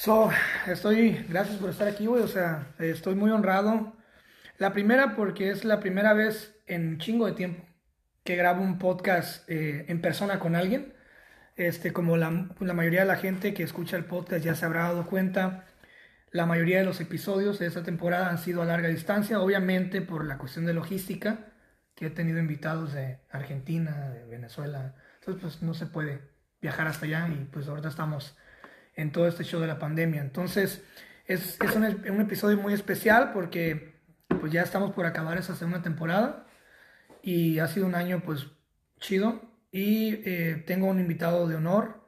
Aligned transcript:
So, 0.00 0.30
estoy, 0.68 1.26
gracias 1.28 1.56
por 1.56 1.70
estar 1.70 1.88
aquí, 1.88 2.06
güey. 2.06 2.22
O 2.22 2.28
sea, 2.28 2.72
estoy 2.78 3.16
muy 3.16 3.32
honrado. 3.32 3.96
La 4.56 4.72
primera 4.72 5.16
porque 5.16 5.50
es 5.50 5.64
la 5.64 5.80
primera 5.80 6.14
vez 6.14 6.54
en 6.68 6.98
chingo 6.98 7.26
de 7.26 7.32
tiempo 7.32 7.64
que 8.22 8.36
grabo 8.36 8.62
un 8.62 8.78
podcast 8.78 9.42
eh, 9.50 9.86
en 9.88 10.00
persona 10.00 10.38
con 10.38 10.54
alguien. 10.54 10.94
Este, 11.56 11.92
como 11.92 12.16
la, 12.16 12.48
la, 12.60 12.74
mayoría 12.74 13.00
de 13.00 13.06
la 13.06 13.16
gente 13.16 13.54
que 13.54 13.64
escucha 13.64 13.96
el 13.96 14.04
podcast 14.04 14.44
ya 14.44 14.54
se 14.54 14.66
habrá 14.66 14.82
dado 14.82 15.04
cuenta, 15.04 15.66
la 16.30 16.46
mayoría 16.46 16.78
de 16.78 16.84
los 16.84 17.00
episodios 17.00 17.58
de 17.58 17.66
esta 17.66 17.82
temporada 17.82 18.30
han 18.30 18.38
sido 18.38 18.62
a 18.62 18.66
larga 18.66 18.86
distancia, 18.86 19.40
obviamente 19.40 20.00
por 20.00 20.24
la 20.24 20.38
cuestión 20.38 20.64
de 20.64 20.74
logística, 20.74 21.46
que 21.96 22.06
he 22.06 22.10
tenido 22.10 22.38
invitados 22.38 22.92
de 22.92 23.18
Argentina, 23.32 24.10
de 24.10 24.24
Venezuela. 24.26 24.94
Entonces, 25.18 25.42
pues 25.42 25.62
no 25.62 25.74
se 25.74 25.86
puede 25.86 26.20
viajar 26.60 26.86
hasta 26.86 27.06
allá 27.06 27.28
y 27.30 27.48
pues 27.50 27.66
ahorita 27.66 27.88
estamos 27.88 28.36
en 28.98 29.12
todo 29.12 29.28
este 29.28 29.44
show 29.44 29.60
de 29.60 29.68
la 29.68 29.78
pandemia. 29.78 30.20
Entonces, 30.20 30.84
es, 31.24 31.56
es 31.60 31.76
un, 31.76 31.84
un, 31.84 32.20
episodio 32.20 32.58
muy 32.58 32.74
especial 32.74 33.32
porque 33.32 33.94
pues 34.40 34.52
ya 34.52 34.62
estamos 34.62 34.92
por 34.92 35.06
acabar 35.06 35.38
esa 35.38 35.54
segunda 35.54 35.82
temporada 35.82 36.46
y 37.22 37.60
ha 37.60 37.68
sido 37.68 37.86
un 37.86 37.94
año 37.94 38.22
pues 38.26 38.46
chido. 38.98 39.40
Y 39.70 40.20
eh, 40.28 40.64
tengo 40.66 40.88
un 40.88 40.98
invitado 40.98 41.46
de 41.46 41.54
honor 41.54 42.04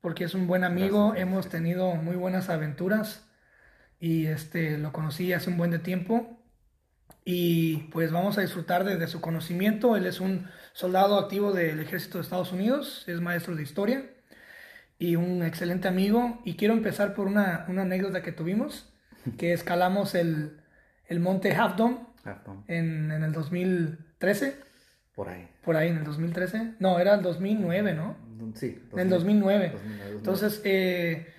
porque 0.00 0.24
es 0.24 0.34
un 0.34 0.46
buen 0.46 0.64
amigo, 0.64 1.14
hemos 1.14 1.50
tenido 1.50 1.94
muy 1.96 2.16
buenas 2.16 2.48
aventuras 2.48 3.28
y 3.98 4.26
este 4.26 4.78
lo 4.78 4.92
conocí 4.92 5.34
hace 5.34 5.50
un 5.50 5.58
buen 5.58 5.70
de 5.70 5.78
tiempo. 5.78 6.42
Y 7.22 7.88
pues 7.92 8.12
vamos 8.12 8.38
a 8.38 8.40
disfrutar 8.40 8.84
de, 8.84 8.96
de 8.96 9.08
su 9.08 9.20
conocimiento. 9.20 9.94
Él 9.94 10.06
es 10.06 10.20
un 10.20 10.48
soldado 10.72 11.18
activo 11.18 11.52
del 11.52 11.80
ejército 11.80 12.16
de 12.16 12.22
Estados 12.22 12.50
Unidos, 12.50 13.04
es 13.08 13.20
maestro 13.20 13.54
de 13.54 13.62
historia 13.62 14.10
y 15.00 15.16
un 15.16 15.42
excelente 15.42 15.88
amigo. 15.88 16.38
Y 16.44 16.54
quiero 16.54 16.74
empezar 16.74 17.14
por 17.14 17.26
una, 17.26 17.64
una 17.66 17.82
anécdota 17.82 18.22
que 18.22 18.30
tuvimos, 18.30 18.92
que 19.38 19.52
escalamos 19.52 20.14
el, 20.14 20.60
el 21.08 21.18
monte 21.18 21.52
Half 21.52 21.76
Dome, 21.76 21.98
En, 22.68 23.10
en, 23.10 23.24
el 23.24 23.32
2013. 23.32 24.56
Por 25.16 25.28
ahí. 25.28 25.48
Por 25.64 25.76
ahí, 25.76 25.88
en 25.88 25.96
el 25.96 26.04
2013. 26.04 26.74
No, 26.78 27.00
era 27.00 27.14
el 27.14 27.22
2009, 27.22 27.94
¿no? 27.94 28.16
Sí. 28.54 28.80
2000, 28.90 28.92
en 28.92 29.00
el 29.00 29.08
2009. 29.08 29.70
2009 29.72 30.16
Entonces, 30.16 30.60
eh, 30.64 31.32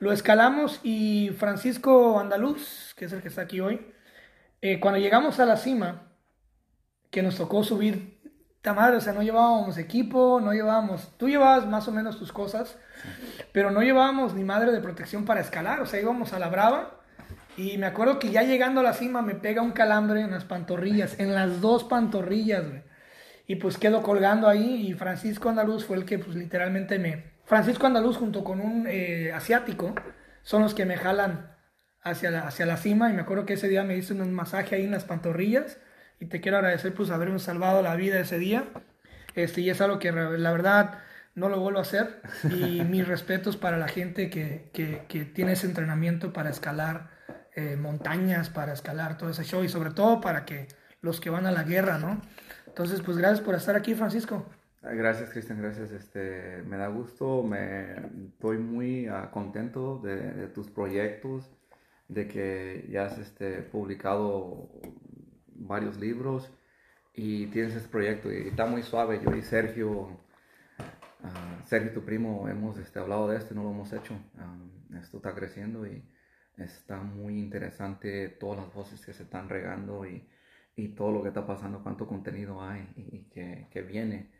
lo 0.00 0.10
escalamos 0.10 0.80
y 0.82 1.30
Francisco 1.38 2.18
Andaluz, 2.18 2.94
que 2.96 3.04
es 3.04 3.12
el 3.12 3.22
que 3.22 3.28
está 3.28 3.42
aquí 3.42 3.60
hoy, 3.60 3.80
eh, 4.60 4.80
cuando 4.80 4.98
llegamos 4.98 5.38
a 5.38 5.46
la 5.46 5.56
cima, 5.56 6.12
que 7.10 7.22
nos 7.22 7.36
tocó 7.36 7.62
subir 7.62 8.11
madre, 8.70 8.96
o 8.96 9.00
sea, 9.00 9.12
no 9.12 9.22
llevábamos 9.22 9.76
equipo, 9.76 10.40
no 10.40 10.52
llevábamos, 10.52 11.10
tú 11.18 11.28
llevabas 11.28 11.66
más 11.66 11.88
o 11.88 11.92
menos 11.92 12.18
tus 12.18 12.32
cosas, 12.32 12.78
pero 13.50 13.72
no 13.72 13.82
llevábamos 13.82 14.34
ni 14.34 14.44
madre 14.44 14.70
de 14.70 14.80
protección 14.80 15.24
para 15.24 15.40
escalar, 15.40 15.80
o 15.80 15.86
sea, 15.86 16.00
íbamos 16.00 16.32
a 16.32 16.38
la 16.38 16.48
brava. 16.48 17.00
Y 17.56 17.76
me 17.76 17.86
acuerdo 17.86 18.18
que 18.18 18.30
ya 18.30 18.44
llegando 18.44 18.80
a 18.80 18.84
la 18.84 18.94
cima 18.94 19.20
me 19.20 19.34
pega 19.34 19.60
un 19.62 19.72
calambre 19.72 20.20
en 20.20 20.30
las 20.30 20.44
pantorrillas, 20.44 21.18
en 21.18 21.34
las 21.34 21.60
dos 21.60 21.84
pantorrillas, 21.84 22.66
güey. 22.68 22.82
Y 23.46 23.56
pues 23.56 23.76
quedo 23.76 24.02
colgando 24.02 24.48
ahí 24.48 24.86
y 24.88 24.94
Francisco 24.94 25.48
Andaluz 25.48 25.84
fue 25.84 25.96
el 25.96 26.04
que 26.04 26.18
pues 26.18 26.36
literalmente 26.36 26.98
me... 26.98 27.32
Francisco 27.44 27.86
Andaluz 27.86 28.16
junto 28.16 28.44
con 28.44 28.60
un 28.60 28.86
eh, 28.88 29.32
asiático 29.34 29.94
son 30.42 30.62
los 30.62 30.74
que 30.74 30.86
me 30.86 30.96
jalan 30.96 31.54
hacia 32.00 32.30
la, 32.30 32.46
hacia 32.46 32.64
la 32.64 32.78
cima. 32.78 33.10
Y 33.10 33.12
me 33.12 33.22
acuerdo 33.22 33.44
que 33.44 33.54
ese 33.54 33.68
día 33.68 33.82
me 33.82 33.96
hizo 33.96 34.14
un 34.14 34.32
masaje 34.32 34.76
ahí 34.76 34.84
en 34.84 34.92
las 34.92 35.04
pantorrillas 35.04 35.78
y 36.22 36.26
te 36.26 36.40
quiero 36.40 36.58
agradecer 36.58 36.94
pues 36.94 37.10
haberme 37.10 37.40
salvado 37.40 37.82
la 37.82 37.96
vida 37.96 38.20
ese 38.20 38.38
día. 38.38 38.68
Este, 39.34 39.60
y 39.60 39.70
es 39.70 39.80
algo 39.80 39.98
que 39.98 40.12
la 40.12 40.52
verdad 40.52 41.00
no 41.34 41.48
lo 41.48 41.58
vuelvo 41.58 41.80
a 41.80 41.82
hacer 41.82 42.22
y 42.44 42.82
mis 42.88 43.08
respetos 43.08 43.56
para 43.56 43.76
la 43.76 43.88
gente 43.88 44.30
que, 44.30 44.70
que, 44.72 45.02
que 45.08 45.24
tiene 45.24 45.52
ese 45.54 45.66
entrenamiento 45.66 46.32
para 46.32 46.50
escalar 46.50 47.10
eh, 47.56 47.74
montañas, 47.76 48.50
para 48.50 48.72
escalar 48.72 49.18
todo 49.18 49.30
ese 49.30 49.42
show 49.42 49.64
y 49.64 49.68
sobre 49.68 49.90
todo 49.90 50.20
para 50.20 50.44
que 50.44 50.68
los 51.00 51.20
que 51.20 51.28
van 51.28 51.46
a 51.46 51.50
la 51.50 51.64
guerra, 51.64 51.98
¿no? 51.98 52.22
Entonces, 52.68 53.02
pues 53.02 53.16
gracias 53.16 53.40
por 53.40 53.56
estar 53.56 53.74
aquí, 53.74 53.96
Francisco. 53.96 54.46
Gracias, 54.80 55.30
Cristian, 55.30 55.60
gracias. 55.60 55.90
Este, 55.90 56.62
me 56.68 56.76
da 56.76 56.86
gusto, 56.86 57.42
me 57.42 57.96
estoy 58.28 58.58
muy 58.58 59.08
uh, 59.08 59.28
contento 59.32 59.98
de, 59.98 60.34
de, 60.34 60.46
tus 60.46 60.70
proyectos, 60.70 61.50
de 62.06 62.28
que 62.28 62.86
ya 62.90 63.06
has 63.06 63.18
este, 63.18 63.62
publicado 63.62 64.70
varios 65.56 65.98
libros 65.98 66.50
y 67.14 67.46
tienes 67.48 67.74
este 67.74 67.88
proyecto 67.88 68.32
y 68.32 68.48
está 68.48 68.66
muy 68.66 68.82
suave. 68.82 69.20
Yo 69.22 69.34
y 69.34 69.42
Sergio, 69.42 69.90
uh, 69.90 71.66
Sergio, 71.66 71.92
tu 71.92 72.04
primo, 72.04 72.48
hemos 72.48 72.78
este, 72.78 72.98
hablado 72.98 73.28
de 73.28 73.36
esto 73.36 73.54
no 73.54 73.62
lo 73.62 73.70
hemos 73.70 73.92
hecho. 73.92 74.14
Um, 74.38 74.96
esto 74.96 75.18
está 75.18 75.34
creciendo 75.34 75.86
y 75.86 76.02
está 76.56 77.02
muy 77.02 77.38
interesante 77.38 78.28
todas 78.28 78.58
las 78.58 78.74
voces 78.74 79.04
que 79.04 79.12
se 79.12 79.24
están 79.24 79.48
regando 79.48 80.06
y, 80.06 80.26
y 80.76 80.88
todo 80.88 81.12
lo 81.12 81.22
que 81.22 81.28
está 81.28 81.46
pasando, 81.46 81.82
cuánto 81.82 82.06
contenido 82.06 82.62
hay 82.62 82.88
y, 82.96 83.24
que, 83.30 83.68
que, 83.70 83.82
viene. 83.82 84.30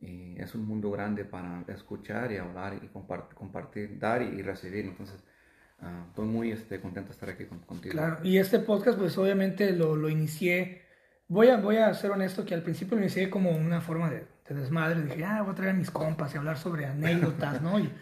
Es 0.00 0.54
un 0.54 0.64
mundo 0.64 0.90
grande 0.92 1.24
para 1.24 1.64
escuchar 1.68 2.30
y 2.30 2.36
hablar 2.36 2.78
y 2.82 2.88
compartir, 2.88 3.98
dar 3.98 4.22
y, 4.22 4.42
recibir. 4.42 4.94
Uh, 5.80 6.08
estoy 6.08 6.26
muy 6.26 6.50
este, 6.50 6.80
contento 6.80 7.08
de 7.08 7.12
estar 7.12 7.30
aquí 7.30 7.44
con, 7.44 7.60
contigo. 7.60 7.92
Claro, 7.92 8.18
y 8.24 8.38
este 8.38 8.58
podcast 8.58 8.98
pues 8.98 9.16
obviamente 9.16 9.72
lo, 9.72 9.94
lo, 9.94 10.08
inicié, 10.08 10.82
voy 11.28 11.48
a, 11.48 11.58
voy 11.58 11.76
a 11.76 11.94
ser 11.94 12.10
honesto 12.10 12.44
que 12.44 12.54
al 12.54 12.62
principio 12.62 12.96
lo 12.96 13.02
inicié 13.02 13.30
como 13.30 13.50
una 13.52 13.80
forma 13.80 14.10
de, 14.10 14.26
de 14.48 14.54
desmadre, 14.56 15.02
dije, 15.02 15.24
ah, 15.24 15.42
voy 15.42 15.52
a 15.52 15.54
traer 15.54 15.70
a 15.70 15.74
mis 15.74 15.92
compas 15.92 16.34
y 16.34 16.38
hablar 16.38 16.58
sobre 16.58 16.86
anécdotas, 16.86 17.62
¿no? 17.62 17.78
Y, 17.78 17.92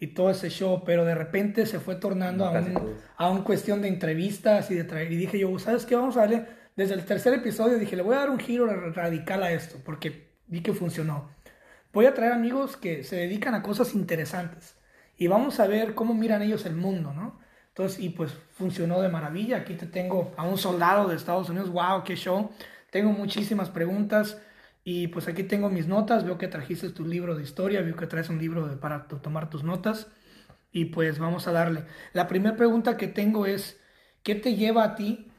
y, 0.00 0.06
todo 0.08 0.30
ese 0.30 0.48
show, 0.48 0.82
pero 0.86 1.04
de 1.04 1.14
repente 1.14 1.66
se 1.66 1.78
fue 1.78 1.96
tornando 1.96 2.50
no, 2.50 2.56
a, 2.56 2.60
un, 2.60 2.94
a 3.18 3.30
un 3.30 3.42
cuestión 3.42 3.82
de 3.82 3.88
entrevistas 3.88 4.70
y 4.70 4.74
de 4.74 4.84
traer, 4.84 5.12
y 5.12 5.16
dije 5.16 5.38
yo, 5.38 5.58
¿sabes 5.58 5.84
qué? 5.84 5.94
Vamos 5.94 6.16
a 6.16 6.20
darle, 6.20 6.46
desde 6.74 6.94
el 6.94 7.04
tercer 7.04 7.34
episodio 7.34 7.78
dije, 7.78 7.96
le 7.96 8.02
voy 8.02 8.14
a 8.16 8.20
dar 8.20 8.30
un 8.30 8.38
giro 8.38 8.66
radical 8.92 9.42
a 9.42 9.52
esto, 9.52 9.76
porque 9.84 10.30
vi 10.46 10.62
que 10.62 10.72
funcionó. 10.72 11.28
Voy 11.92 12.06
a 12.06 12.14
traer 12.14 12.32
amigos 12.32 12.78
que 12.78 13.04
se 13.04 13.16
dedican 13.16 13.54
a 13.54 13.62
cosas 13.62 13.94
interesantes 13.94 14.76
y 15.16 15.26
vamos 15.28 15.60
a 15.60 15.66
ver 15.66 15.94
cómo 15.94 16.14
miran 16.14 16.42
ellos 16.42 16.66
el 16.66 16.76
mundo, 16.76 17.12
¿no? 17.12 17.38
Entonces, 17.68 18.00
y 18.00 18.10
pues 18.10 18.32
funcionó 18.52 19.02
de 19.02 19.08
maravilla. 19.08 19.58
Aquí 19.58 19.74
te 19.74 19.86
tengo 19.86 20.32
a 20.36 20.44
un 20.44 20.56
soldado 20.56 21.08
de 21.08 21.16
Estados 21.16 21.50
Unidos. 21.50 21.70
¡Wow! 21.70 22.04
¡Qué 22.04 22.16
show! 22.16 22.50
Tengo 22.90 23.12
muchísimas 23.12 23.68
preguntas 23.68 24.40
y 24.82 25.08
pues 25.08 25.28
aquí 25.28 25.42
tengo 25.42 25.68
mis 25.68 25.86
notas. 25.86 26.24
Veo 26.24 26.38
que 26.38 26.48
trajiste 26.48 26.90
tu 26.90 27.04
libro 27.04 27.34
de 27.34 27.42
historia, 27.42 27.82
veo 27.82 27.96
que 27.96 28.06
traes 28.06 28.30
un 28.30 28.38
libro 28.38 28.80
para 28.80 29.06
tomar 29.08 29.50
tus 29.50 29.62
notas 29.62 30.10
y 30.72 30.86
pues 30.86 31.18
vamos 31.18 31.46
a 31.48 31.52
darle. 31.52 31.84
La 32.12 32.28
primera 32.28 32.56
pregunta 32.56 32.96
que 32.96 33.08
tengo 33.08 33.46
es, 33.46 33.80
¿qué 34.22 34.34
te 34.34 34.54
lleva 34.54 34.84
a 34.84 34.94
ti 34.94 35.30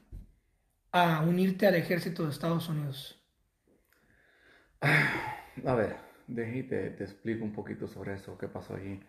a 0.92 1.22
unirte 1.22 1.68
al 1.68 1.76
ejército 1.76 2.24
de 2.24 2.32
Estados 2.32 2.70
Unidos? 2.70 3.20
A 5.66 5.74
ver, 5.74 5.98
déjate, 6.28 6.92
te 6.92 7.04
explico 7.04 7.44
un 7.44 7.54
poquito 7.54 7.88
sobre 7.88 8.14
eso, 8.14 8.38
qué 8.38 8.48
pasó 8.48 8.76
allí. 8.76 9.00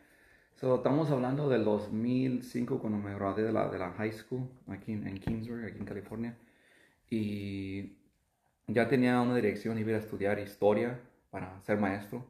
So, 0.60 0.74
estamos 0.74 1.08
hablando 1.12 1.48
del 1.48 1.64
2005 1.64 2.80
cuando 2.80 2.98
me 2.98 3.14
gradué 3.14 3.44
de 3.44 3.52
la, 3.52 3.68
de 3.68 3.78
la 3.78 3.92
high 3.92 4.10
school 4.10 4.50
aquí 4.66 4.90
en, 4.90 5.06
en 5.06 5.20
Kingsburg, 5.20 5.64
aquí 5.64 5.78
en 5.78 5.84
California. 5.84 6.36
Y 7.08 7.92
ya 8.66 8.88
tenía 8.88 9.20
una 9.20 9.36
dirección, 9.36 9.78
iba 9.78 9.92
a 9.92 9.98
estudiar 9.98 10.40
historia 10.40 10.98
para 11.30 11.60
ser 11.60 11.78
maestro. 11.78 12.26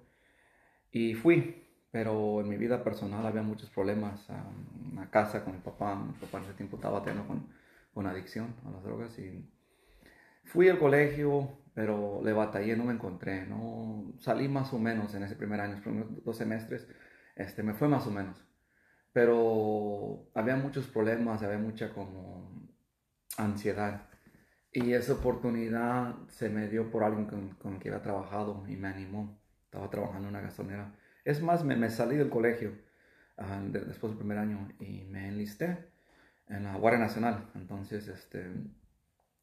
Y 0.92 1.14
fui, 1.14 1.64
pero 1.90 2.42
en 2.42 2.50
mi 2.50 2.58
vida 2.58 2.84
personal 2.84 3.24
había 3.26 3.40
muchos 3.40 3.70
problemas. 3.70 4.28
Um, 4.28 5.06
casa 5.06 5.42
con 5.42 5.54
mi 5.54 5.60
papá, 5.60 5.94
mi 5.94 6.12
papá 6.12 6.36
en 6.36 6.44
ese 6.44 6.52
tiempo 6.52 6.76
estaba 6.76 7.02
teniendo 7.02 7.26
con, 7.26 7.46
con 7.94 8.06
adicción 8.06 8.54
a 8.66 8.70
las 8.72 8.82
drogas. 8.82 9.18
Y 9.18 9.42
fui 10.44 10.68
al 10.68 10.78
colegio, 10.78 11.48
pero 11.72 12.20
le 12.22 12.34
batallé, 12.34 12.76
no 12.76 12.84
me 12.84 12.92
encontré. 12.92 13.46
No, 13.46 14.12
salí 14.18 14.48
más 14.48 14.70
o 14.74 14.78
menos 14.78 15.14
en 15.14 15.22
ese 15.22 15.34
primer 15.34 15.62
año, 15.62 15.76
los 15.76 15.82
primeros 15.82 16.24
dos 16.26 16.36
semestres 16.36 16.86
este, 17.38 17.64
me 17.64 17.74
fue 17.74 17.88
más 17.88 18.06
o 18.08 18.12
menos. 18.12 18.44
Pero 19.12 20.30
había 20.34 20.56
muchos 20.56 20.86
problemas, 20.88 21.42
había 21.42 21.58
mucha 21.58 21.92
como 21.94 22.52
ansiedad. 23.38 24.08
Y 24.72 24.92
esa 24.94 25.14
oportunidad 25.14 26.16
se 26.28 26.50
me 26.50 26.68
dio 26.68 26.90
por 26.90 27.04
alguien 27.04 27.26
con, 27.26 27.50
con 27.56 27.78
quien 27.78 27.94
había 27.94 28.04
trabajado 28.04 28.64
y 28.68 28.76
me 28.76 28.88
animó. 28.88 29.40
Estaba 29.64 29.90
trabajando 29.90 30.28
en 30.28 30.34
una 30.36 30.42
gasolinera. 30.42 30.94
Es 31.24 31.42
más, 31.42 31.64
me, 31.64 31.76
me 31.76 31.90
salí 31.90 32.16
del 32.16 32.30
colegio 32.30 32.72
ah, 33.38 33.62
de- 33.64 33.80
después 33.82 34.12
del 34.12 34.18
primer 34.18 34.38
año 34.38 34.68
y 34.80 35.04
me 35.06 35.28
enlisté 35.28 35.90
en 36.48 36.64
la 36.64 36.76
Guardia 36.76 37.00
Nacional. 37.00 37.50
Entonces, 37.56 38.08
este, 38.08 38.50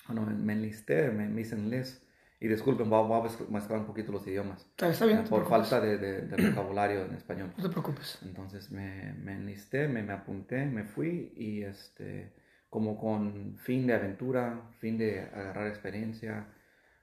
bueno, 0.08 0.26
me 0.26 0.54
enlisté, 0.54 1.10
me, 1.12 1.28
me 1.28 1.42
hice 1.42 1.56
enlist. 1.56 2.04
Y 2.40 2.48
disculpen, 2.48 2.90
voy 2.90 3.00
a, 3.00 3.04
voy 3.08 3.20
a 3.22 3.24
mezcl- 3.30 3.48
mezclar 3.48 3.80
un 3.80 3.86
poquito 3.86 4.12
los 4.12 4.28
idiomas. 4.28 4.62
Está, 4.66 4.90
está 4.90 5.06
bien, 5.06 5.24
te 5.24 5.30
por 5.30 5.48
falta 5.48 5.80
de, 5.80 5.98
de- 5.98 6.22
de 6.24 6.50
vocabulario 6.50 7.06
en 7.06 7.14
español. 7.16 7.54
No 7.58 7.64
te 7.64 7.70
preocupes. 7.70 8.20
Entonces 8.24 8.72
me, 8.72 9.14
me 9.14 9.34
enlisté, 9.34 9.88
me, 9.88 10.04
me 10.04 10.14
apunté, 10.14 10.66
me 10.66 10.84
fui 10.84 11.32
y 11.36 11.64
este, 11.64 12.34
como 12.70 12.98
con 12.98 13.56
fin 13.58 13.88
de 13.88 13.94
aventura, 13.94 14.62
fin 14.80 14.98
de 14.98 15.22
agarrar 15.22 15.68
experiencia, 15.68 16.48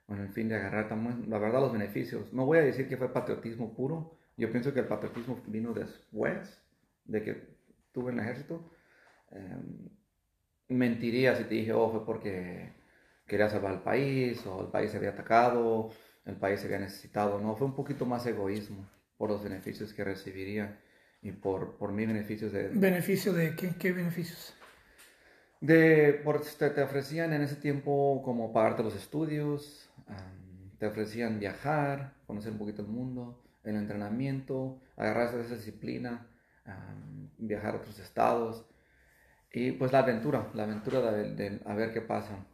con 0.05 0.19
el 0.19 0.29
fin 0.29 0.49
de 0.49 0.55
agarrar 0.55 0.87
también, 0.87 1.25
la 1.29 1.39
verdad, 1.39 1.61
los 1.61 1.73
beneficios. 1.73 2.31
No 2.31 2.45
voy 2.45 2.59
a 2.59 2.61
decir 2.61 2.87
que 2.87 2.97
fue 2.97 3.11
patriotismo 3.11 3.73
puro, 3.73 4.17
yo 4.37 4.51
pienso 4.51 4.73
que 4.73 4.81
el 4.81 4.87
patriotismo 4.87 5.41
vino 5.47 5.73
después 5.73 6.61
de 7.05 7.23
que 7.23 7.55
estuve 7.87 8.11
en 8.11 8.19
el 8.19 8.25
ejército. 8.25 8.69
Em, 9.31 9.89
mentiría 10.69 11.35
si 11.35 11.43
te 11.45 11.55
dije, 11.55 11.73
oh, 11.73 11.89
fue 11.91 12.05
porque 12.05 12.71
quería 13.27 13.49
salvar 13.49 13.73
el 13.73 13.81
país, 13.81 14.45
o 14.45 14.61
el 14.61 14.67
país 14.67 14.91
se 14.91 14.97
había 14.97 15.11
atacado, 15.11 15.91
el 16.25 16.35
país 16.35 16.59
se 16.59 16.67
había 16.67 16.79
necesitado. 16.79 17.39
No, 17.39 17.55
fue 17.55 17.67
un 17.67 17.75
poquito 17.75 18.05
más 18.05 18.25
egoísmo 18.25 18.85
por 19.17 19.29
los 19.29 19.43
beneficios 19.43 19.93
que 19.93 20.03
recibiría 20.03 20.79
y 21.21 21.31
por, 21.31 21.77
por 21.77 21.91
mis 21.91 22.07
beneficios 22.07 22.51
de, 22.51 22.69
¿Beneficio 22.69 23.33
de 23.33 23.55
qué? 23.55 23.71
¿Qué 23.79 23.91
beneficios? 23.91 24.53
de 25.61 26.19
por, 26.25 26.41
te, 26.41 26.69
te 26.71 26.81
ofrecían 26.81 27.31
en 27.31 27.41
ese 27.41 27.55
tiempo 27.55 28.21
como 28.25 28.51
pagarte 28.51 28.83
los 28.83 28.95
estudios, 28.95 29.89
te 30.77 30.87
ofrecían 30.87 31.39
viajar, 31.39 32.15
conocer 32.27 32.51
un 32.51 32.57
poquito 32.57 32.81
el 32.81 32.89
mundo, 32.89 33.41
el 33.63 33.77
entrenamiento, 33.77 34.77
agarrar 34.97 35.33
esa 35.39 35.55
disciplina, 35.55 36.27
viajar 37.37 37.75
a 37.75 37.77
otros 37.77 37.97
estados 37.99 38.65
y 39.53 39.71
pues 39.71 39.93
la 39.93 39.99
aventura, 39.99 40.49
la 40.53 40.63
aventura 40.63 41.11
de, 41.11 41.33
de 41.35 41.61
a 41.65 41.73
ver 41.75 41.93
qué 41.93 42.01
pasa. 42.01 42.45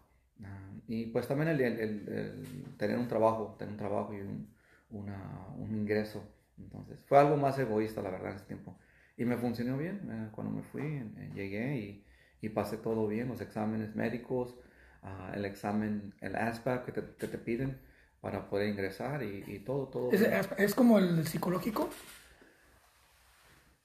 Y 0.89 1.05
pues 1.05 1.27
también 1.27 1.49
el, 1.49 1.61
el- 1.61 1.79
el- 1.79 2.09
el 2.09 2.75
tener 2.77 2.97
un 2.97 3.07
trabajo, 3.07 3.55
tener 3.57 3.71
un 3.73 3.77
trabajo 3.77 4.13
y 4.13 4.19
un, 4.21 4.49
una- 4.89 5.47
un 5.57 5.73
ingreso. 5.73 6.21
Entonces 6.57 7.05
fue 7.05 7.17
algo 7.19 7.37
más 7.37 7.57
egoísta 7.59 8.01
la 8.01 8.09
verdad 8.09 8.31
en 8.31 8.35
ese 8.37 8.45
tiempo. 8.45 8.75
Y 9.15 9.23
me 9.23 9.37
funcionó 9.37 9.77
bien 9.77 10.01
eh, 10.11 10.29
cuando 10.33 10.51
me 10.51 10.63
fui, 10.63 10.81
eh, 10.81 11.31
llegué 11.33 11.77
y 11.77 12.05
y 12.41 12.47
pasé 12.49 12.77
todo 12.77 13.05
bien, 13.07 13.27
los 13.27 13.41
exámenes 13.41 13.95
médicos, 13.95 14.55
ah, 15.03 15.33
el 15.35 15.43
examen, 15.45 16.13
el 16.21 16.37
ASPAC 16.37 16.85
que 16.85 16.91
te, 16.93 17.01
que 17.19 17.27
te 17.27 17.37
piden 17.37 17.77
para 18.21 18.49
poder 18.49 18.69
ingresar 18.69 19.23
y, 19.23 19.43
y 19.45 19.59
todo, 19.59 19.87
todo. 19.89 20.09
¿Es, 20.11 20.21
bien. 20.21 20.33
es- 20.33 20.49
es 20.57 20.73
como 20.73 20.97
el 20.99 21.27
psicológico? 21.27 21.89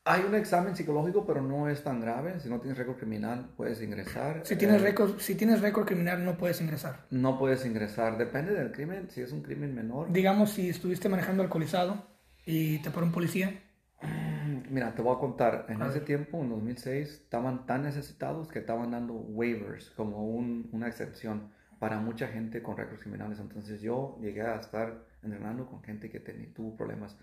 Hay 0.06 0.23
un 0.25 0.35
examen 0.35 0.77
psicológico, 0.77 1.25
pero 1.25 1.41
no 1.41 1.67
es 1.69 1.83
tan 1.83 1.99
grave. 2.01 2.39
Si 2.39 2.51
no 2.51 2.61
tienes 2.61 2.77
récord 2.77 2.97
criminal, 2.99 3.49
puedes 3.56 3.81
ingresar. 3.81 4.43
Si 4.45 4.55
tienes 4.56 4.83
Eh, 4.83 4.85
récord, 4.85 5.19
si 5.19 5.35
tienes 5.35 5.62
récord 5.62 5.87
criminal 5.87 6.23
no 6.27 6.37
puedes 6.37 6.61
ingresar. 6.61 7.06
No 7.11 7.39
puedes 7.39 7.65
ingresar. 7.65 8.19
Depende 8.19 8.53
del 8.53 8.71
crimen. 8.71 9.09
Si 9.09 9.23
es 9.23 9.33
un 9.33 9.41
crimen 9.43 9.75
menor. 9.75 10.12
Digamos 10.12 10.51
si 10.51 10.69
estuviste 10.69 11.09
manejando 11.09 11.43
alcoholizado 11.43 12.06
y 12.45 12.79
te 12.83 12.91
paró 12.91 13.06
un 13.06 13.12
policía. 13.12 13.62
Mira, 14.71 14.95
te 14.95 15.01
voy 15.01 15.17
a 15.17 15.19
contar. 15.19 15.65
En 15.71 15.81
A 15.81 15.87
ese 15.87 16.01
ver. 16.01 16.05
tiempo, 16.05 16.43
en 16.43 16.51
2006, 16.51 17.09
estaban 17.09 17.65
tan 17.65 17.83
necesitados 17.85 18.49
que 18.49 18.59
estaban 18.59 18.91
dando 18.91 19.15
waivers 19.15 19.89
como 19.91 20.27
un- 20.29 20.69
una 20.73 20.87
excepción 20.87 21.51
para 21.79 21.99
mucha 21.99 22.29
gente 22.29 22.62
con 22.62 22.77
récords 22.77 23.01
criminales. 23.01 23.39
Entonces 23.41 23.81
yo 23.81 24.19
llegué 24.21 24.43
a 24.43 24.56
estar 24.56 25.03
entrenando 25.23 25.65
con 25.67 25.83
gente 25.83 26.11
que 26.11 26.21
tenía, 26.21 26.53
tuvo 26.53 26.77
problemas, 26.77 27.17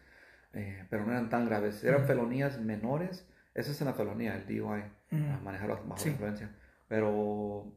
eh, 0.54 0.86
pero 0.90 1.06
no 1.06 1.12
eran 1.12 1.30
tan 1.30 1.46
graves. 1.48 1.84
Eran 1.84 2.00
Ujú. 2.02 2.08
felonías 2.08 2.60
menores. 2.60 3.28
Esa 3.54 3.72
es 3.72 3.82
una 3.82 3.94
felonía, 3.94 4.36
el 4.36 4.46
DUI, 4.46 4.84
Mm. 5.12 5.32
a 5.32 5.40
manejar 5.42 5.70
bajo 5.70 5.98
Sí. 5.98 6.10
influencia. 6.10 6.50
Pero 6.88 7.72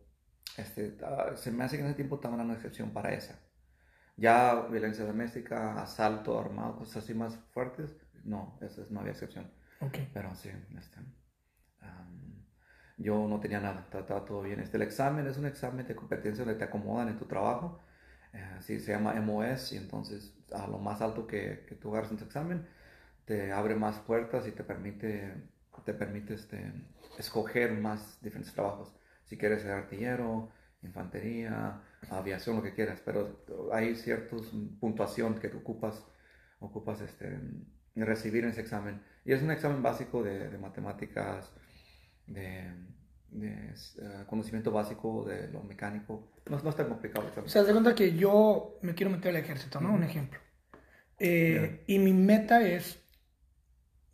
este, 0.57 0.97
se 1.37 1.51
me 1.51 1.65
hace 1.65 1.77
que 1.77 1.83
en 1.83 1.89
ese 1.89 1.97
tiempo 1.97 2.17
estaban 2.17 2.39
dando 2.39 2.55
excepción 2.55 2.91
para 2.91 3.13
esa. 3.13 3.39
Ya 4.17 4.67
violencia 4.71 5.05
doméstica, 5.05 5.81
asalto 5.83 6.39
armado, 6.39 6.77
cosas 6.77 7.03
así 7.03 7.15
más 7.15 7.37
fuertes, 7.53 7.97
no, 8.23 8.57
eso 8.61 8.83
es- 8.83 8.91
no 8.91 9.01
había 9.01 9.13
excepción. 9.13 9.51
Ok. 9.81 9.99
Pero 10.13 10.33
sí, 10.37 10.51
este, 10.79 11.01
am, 11.81 12.45
yo 12.97 13.27
no 13.27 13.41
tenía 13.41 13.61
nada, 13.61 13.81
estaba 13.93 14.25
todo 14.25 14.43
bien. 14.43 14.61
Este, 14.61 14.77
el 14.77 14.85
examen 14.85 15.27
es 15.27 15.37
un 15.39 15.47
examen 15.47 15.87
de 15.87 15.97
competencia 15.97 16.45
donde 16.45 16.59
te 16.59 16.65
acomodan 16.65 17.09
en 17.09 17.19
tu 17.19 17.25
trabajo. 17.27 17.81
Eh, 18.35 18.55
así 18.59 18.81
se 18.81 18.93
llama 18.93 19.15
MOS 19.15 19.73
y 19.73 19.77
entonces 19.79 20.35
a 20.53 20.67
lo 20.67 20.79
más 20.79 21.01
alto 21.01 21.27
que, 21.27 21.65
que 21.69 21.75
tú 21.75 21.91
agarras 21.91 22.11
en 22.11 22.19
tu 22.19 22.25
examen 22.25 22.67
te 23.25 23.53
abre 23.53 23.75
más 23.75 23.99
puertas 24.01 24.47
y 24.47 24.53
te 24.53 24.65
permite, 24.65 25.35
te 25.85 25.95
permite 25.95 26.35
este, 26.35 26.73
escoger 27.19 27.73
más 27.73 28.19
diferentes 28.21 28.53
trabajos. 28.55 28.95
Si 29.25 29.39
quieres 29.39 29.63
ser 29.63 29.73
artillero, 29.73 30.51
infantería, 30.83 31.81
aviación, 32.11 32.57
lo 32.57 32.63
que 32.63 32.75
quieras, 32.75 33.01
pero 33.05 33.43
hay 33.73 33.97
cierta 33.97 34.37
puntuación 34.79 35.39
que 35.41 35.49
tú 35.49 35.59
ocupas, 35.59 36.05
ocupas 36.61 37.01
este, 37.01 37.41
recibir 37.97 38.45
en 38.45 38.51
ese 38.51 38.61
examen. 38.61 39.03
Y 39.25 39.33
es 39.33 39.43
un 39.43 39.51
examen 39.51 39.83
básico 39.83 40.23
de, 40.23 40.51
de 40.51 40.59
matemáticas, 40.59 41.51
de, 42.27 42.71
de, 43.35 43.75
eh, 43.99 44.25
conocimiento 44.27 44.71
básico 44.71 45.25
de 45.25 45.49
lo 45.49 45.63
mecánico. 45.63 46.29
No, 46.47 46.59
no 46.59 46.71
es 46.71 46.77
tan 46.77 46.89
complicado 46.89 47.27
el 47.27 47.45
O 47.45 47.49
sea, 47.49 47.63
de 47.63 47.73
cuenta 47.73 47.95
que 47.95 48.17
yo 48.17 48.79
me 48.83 48.95
quiero 48.95 49.11
meter 49.11 49.31
al 49.37 49.43
ejército, 49.43 49.81
¿no? 49.81 49.93
Un 49.93 50.03
Ujú. 50.03 50.11
ejemplo. 50.11 50.41
Eh, 51.19 51.85
Y 51.87 51.99
mi 51.99 52.13
meta 52.13 52.67
es 52.67 52.99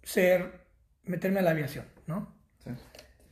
ser, 0.02 0.66
meterme 1.04 1.40
a 1.40 1.42
la 1.42 1.50
aviación, 1.52 1.86
¿no? 2.06 2.34
Sí. 2.64 2.70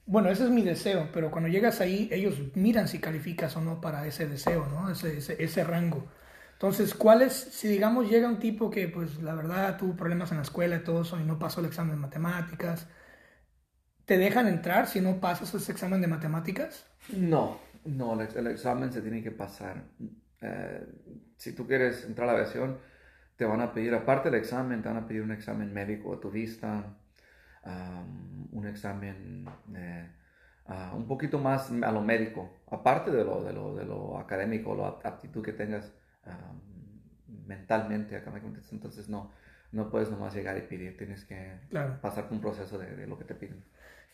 Bueno, 0.07 0.31
ese 0.31 0.45
es 0.45 0.51
mi 0.51 0.63
deseo, 0.63 1.11
pero 1.13 1.31
cuando 1.31 1.49
llegas 1.51 1.81
ahí, 1.81 2.09
ellos 2.13 2.37
miran 2.55 2.89
si 2.89 2.99
calificas 2.99 3.57
o 3.57 3.61
no 3.61 3.81
para 3.81 4.07
ese 4.07 4.27
deseo, 4.27 4.67
¿no? 4.67 4.91
Ese, 4.91 5.19
ese, 5.19 5.43
ese 5.43 5.65
rango. 5.65 6.09
Entonces, 6.55 6.95
¿cuál 6.95 7.23
es, 7.23 7.35
si 7.35 7.69
digamos 7.69 8.09
llega 8.11 8.29
un 8.29 8.39
tipo 8.39 8.71
que, 8.71 8.89
pues, 8.89 9.23
la 9.23 9.35
verdad 9.35 9.77
tuvo 9.77 9.95
problemas 9.97 10.31
en 10.31 10.39
la 10.39 10.43
escuela 10.45 10.77
y 10.77 10.83
todo 10.85 11.03
eso 11.03 11.21
y 11.21 11.25
no 11.25 11.39
pasó 11.39 11.61
el 11.61 11.67
examen 11.67 11.93
de 11.97 12.01
matemáticas, 12.01 12.89
¿te 14.09 14.19
dejan 14.19 14.49
entrar 14.49 14.89
si 14.89 15.01
no 15.01 15.21
pasas 15.21 15.55
ese 15.55 15.71
examen 15.73 16.01
de 16.01 16.09
matemáticas? 16.09 16.87
No, 17.09 17.59
no, 17.85 18.15
el, 18.15 18.21
ex- 18.23 18.37
el 18.37 18.47
examen 18.49 18.93
se 18.93 19.03
tiene 19.03 19.23
que 19.23 19.31
pasar. 19.31 19.83
Eh, 20.41 20.87
si 21.37 21.53
tú 21.55 21.67
quieres 21.67 22.05
entrar 22.05 22.29
a 22.29 22.33
la 22.33 22.39
aviación, 22.39 22.79
te 23.37 23.45
van 23.45 23.61
a 23.61 23.73
pedir, 23.73 23.95
aparte 23.95 24.31
del 24.31 24.41
examen, 24.41 24.83
te 24.83 24.89
van 24.89 24.99
a 24.99 25.07
pedir 25.07 25.23
un 25.23 25.33
examen 25.33 25.73
médico 25.73 26.15
de 26.17 26.23
tu 26.23 26.31
vista, 26.31 26.97
un 28.53 28.67
examen 28.67 29.47
eh, 29.77 30.09
ah, 30.67 30.93
un 30.97 31.07
poquito 31.07 31.39
más 31.39 31.71
a 31.71 31.93
lo 31.93 32.01
médico, 32.03 32.51
aparte 32.71 33.11
de 33.11 33.25
lo, 33.25 33.43
de 33.45 33.53
lo, 33.53 33.75
de 33.75 33.85
lo 33.85 34.19
académico, 34.19 34.75
la 34.75 34.89
aptitud 35.09 35.43
que 35.43 35.53
tengas 35.53 35.93
am, 36.25 36.61
mentalmente, 37.47 38.17
académicamente. 38.17 38.61
Entonces, 38.73 39.09
no, 39.09 39.31
no 39.73 39.91
puedes 39.91 40.11
nomás 40.11 40.35
llegar 40.35 40.57
y 40.59 40.63
pedir, 40.63 40.97
tienes 40.97 41.25
que 41.25 41.59
Claro. 41.71 42.01
pasar 42.01 42.25
por 42.25 42.35
un 42.35 42.41
proceso 42.41 42.79
de, 42.79 42.95
de 42.97 43.07
lo 43.07 43.19
que 43.19 43.25
te 43.25 43.35
piden. 43.35 43.65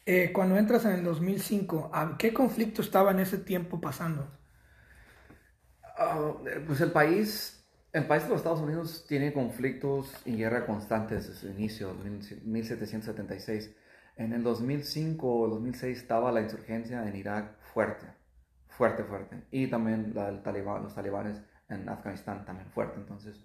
Eh, 0.07 0.33
cuando 0.33 0.57
entras 0.57 0.87
en 0.87 0.93
el 0.93 1.05
2005, 1.05 1.91
¿a 1.93 2.17
¿qué 2.19 2.33
conflicto 2.33 2.81
estaba 2.81 3.11
en 3.11 3.21
ese 3.21 3.37
tiempo 3.39 3.81
pasando? 3.83 4.31
Ah, 5.97 6.35
pues 6.67 6.81
el 6.81 6.93
país, 6.93 7.65
el 7.93 8.07
país 8.07 8.25
de 8.25 8.29
los 8.31 8.39
Estados 8.39 8.61
Unidos 8.61 9.05
tiene 9.09 9.33
conflictos 9.33 10.13
y 10.25 10.37
guerra 10.37 10.67
constantes 10.67 11.29
desde 11.29 11.49
el 11.51 11.59
inicio, 11.59 11.95
mil- 11.95 12.43
1776. 12.45 13.71
En 14.17 14.33
el 14.33 14.43
2005 14.43 15.41
o 15.41 15.49
2006 15.49 15.99
estaba 15.99 16.33
la 16.33 16.41
insurgencia 16.43 17.07
en 17.09 17.17
Irak 17.17 17.59
fuerte, 17.73 18.07
fuerte, 18.69 19.05
fuerte. 19.05 19.45
Y 19.51 19.69
también 19.69 20.13
la 20.15 20.27
del 20.27 20.43
talibán, 20.43 20.83
los 20.83 20.95
talibanes 20.95 21.43
en 21.69 21.89
Afganistán 21.89 22.45
también 22.45 22.71
fuerte. 22.71 22.99
Entonces, 23.01 23.45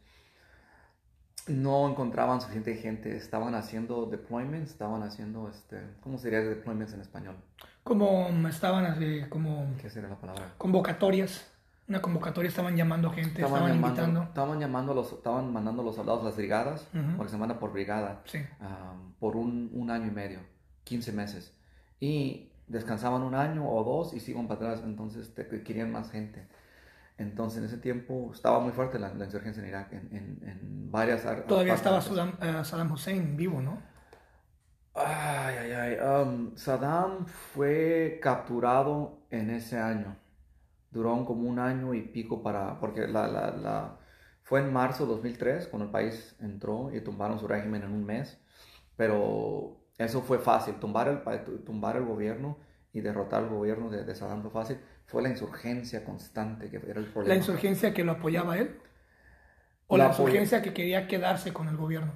no 1.49 1.89
encontraban 1.89 2.41
suficiente 2.41 2.75
gente. 2.75 3.15
Estaban 3.15 3.55
haciendo 3.55 4.05
deployments, 4.05 4.71
estaban 4.71 5.03
haciendo, 5.03 5.49
este, 5.49 5.81
¿cómo 6.01 6.17
sería 6.17 6.41
deployments 6.41 6.93
en 6.93 7.01
español? 7.01 7.35
Como 7.83 8.29
estaban 8.47 8.85
así, 8.85 9.23
como 9.29 9.67
¿Qué 9.81 9.89
sería 9.89 10.09
la 10.09 10.15
palabra? 10.15 10.53
convocatorias, 10.57 11.47
una 11.87 12.01
convocatoria, 12.01 12.49
estaban 12.49 12.77
llamando 12.77 13.09
gente, 13.09 13.41
estaban, 13.41 13.67
llamando, 13.67 13.87
invitando. 13.87 14.23
estaban 14.23 14.59
llamando 14.59 14.91
a 14.91 14.95
los, 14.95 15.11
estaban 15.13 15.51
mandando 15.51 15.81
a 15.81 15.85
los 15.85 15.95
soldados, 15.95 16.23
las 16.23 16.35
brigadas, 16.35 16.87
porque 17.17 17.31
se 17.31 17.37
manda 17.37 17.57
por 17.57 17.73
brigada, 17.73 18.21
Sí, 18.25 18.37
um, 18.61 19.13
por 19.13 19.35
un, 19.35 19.71
un 19.73 19.89
año 19.89 20.05
y 20.05 20.11
medio, 20.11 20.39
15 20.83 21.11
meses. 21.13 21.51
Y 21.99 22.51
descansaban 22.67 23.23
un 23.23 23.33
año 23.33 23.67
o 23.67 23.83
dos 23.83 24.13
y 24.13 24.19
siguen 24.19 24.47
para 24.47 24.59
atrás, 24.59 24.81
entonces 24.85 25.33
te, 25.33 25.47
querían 25.63 25.91
más 25.91 26.11
gente. 26.11 26.47
Entonces 27.19 27.59
en 27.59 27.65
ese 27.65 27.77
tiempo 27.79 28.31
estaba 28.33 28.59
muy 28.61 28.71
fuerte 28.73 28.99
la, 28.99 29.13
la 29.13 29.25
insurgencia 29.25 29.61
en 29.63 29.69
Irak, 29.69 29.93
en, 29.93 30.09
en, 30.15 30.49
en 30.49 30.91
varias 30.91 31.25
áreas. 31.25 31.47
todavía 31.47 31.73
estaba 31.73 32.01
Saddam, 32.01 32.37
eh, 32.41 32.63
Saddam 32.63 32.91
Hussein 32.91 33.35
vivo, 33.37 33.61
¿no? 33.61 33.81
Ay, 34.93 35.55
ay, 35.57 35.71
ay. 35.73 35.97
um, 36.01 36.55
Saddam 36.57 37.25
fue 37.27 38.19
capturado 38.21 39.25
en 39.29 39.49
ese 39.51 39.77
año. 39.77 40.17
Duró 40.91 41.25
como 41.25 41.49
un 41.49 41.59
año 41.59 41.93
y 41.93 42.01
pico 42.03 42.43
para, 42.43 42.79
porque 42.79 43.07
la, 43.07 43.27
la, 43.27 43.51
la, 43.51 43.99
fue 44.43 44.61
en 44.61 44.73
marzo 44.73 45.05
de 45.05 45.13
2003 45.13 45.67
cuando 45.67 45.85
el 45.87 45.91
país 45.91 46.35
entró 46.39 46.91
y 46.93 47.01
tumbaron 47.01 47.39
su 47.39 47.47
régimen 47.47 47.83
en 47.83 47.93
un 47.93 48.05
mes. 48.05 48.39
Pero 48.97 49.77
eso 49.97 50.21
fue 50.23 50.39
fácil, 50.39 50.75
tumbar 50.79 51.07
el, 51.09 51.63
tumbar 51.65 51.97
el 51.97 52.05
gobierno 52.05 52.59
y 52.93 53.01
derrotar 53.01 53.43
el 53.43 53.49
gobierno 53.49 53.89
de, 53.89 54.03
de 54.05 54.15
Saddam 54.15 54.41
fue 54.43 54.51
fácil. 54.51 54.79
Fue 55.09 55.23
la 55.23 55.29
insurgencia 55.29 56.03
constante 56.05 56.69
que 56.69 56.77
era 56.77 56.99
el 56.99 57.07
problema. 57.07 57.29
La 57.29 57.35
insurgencia 57.35 57.93
que 57.93 58.03
lo 58.03 58.11
apoyaba 58.11 58.59
él. 58.59 58.77
O 59.87 59.97
la, 59.97 60.09
insurgencia 60.09 60.61
que 60.61 60.71
quería 60.71 61.07
quedarse 61.07 61.51
con 61.51 61.67
el 61.67 61.75
gobierno. 61.75 62.13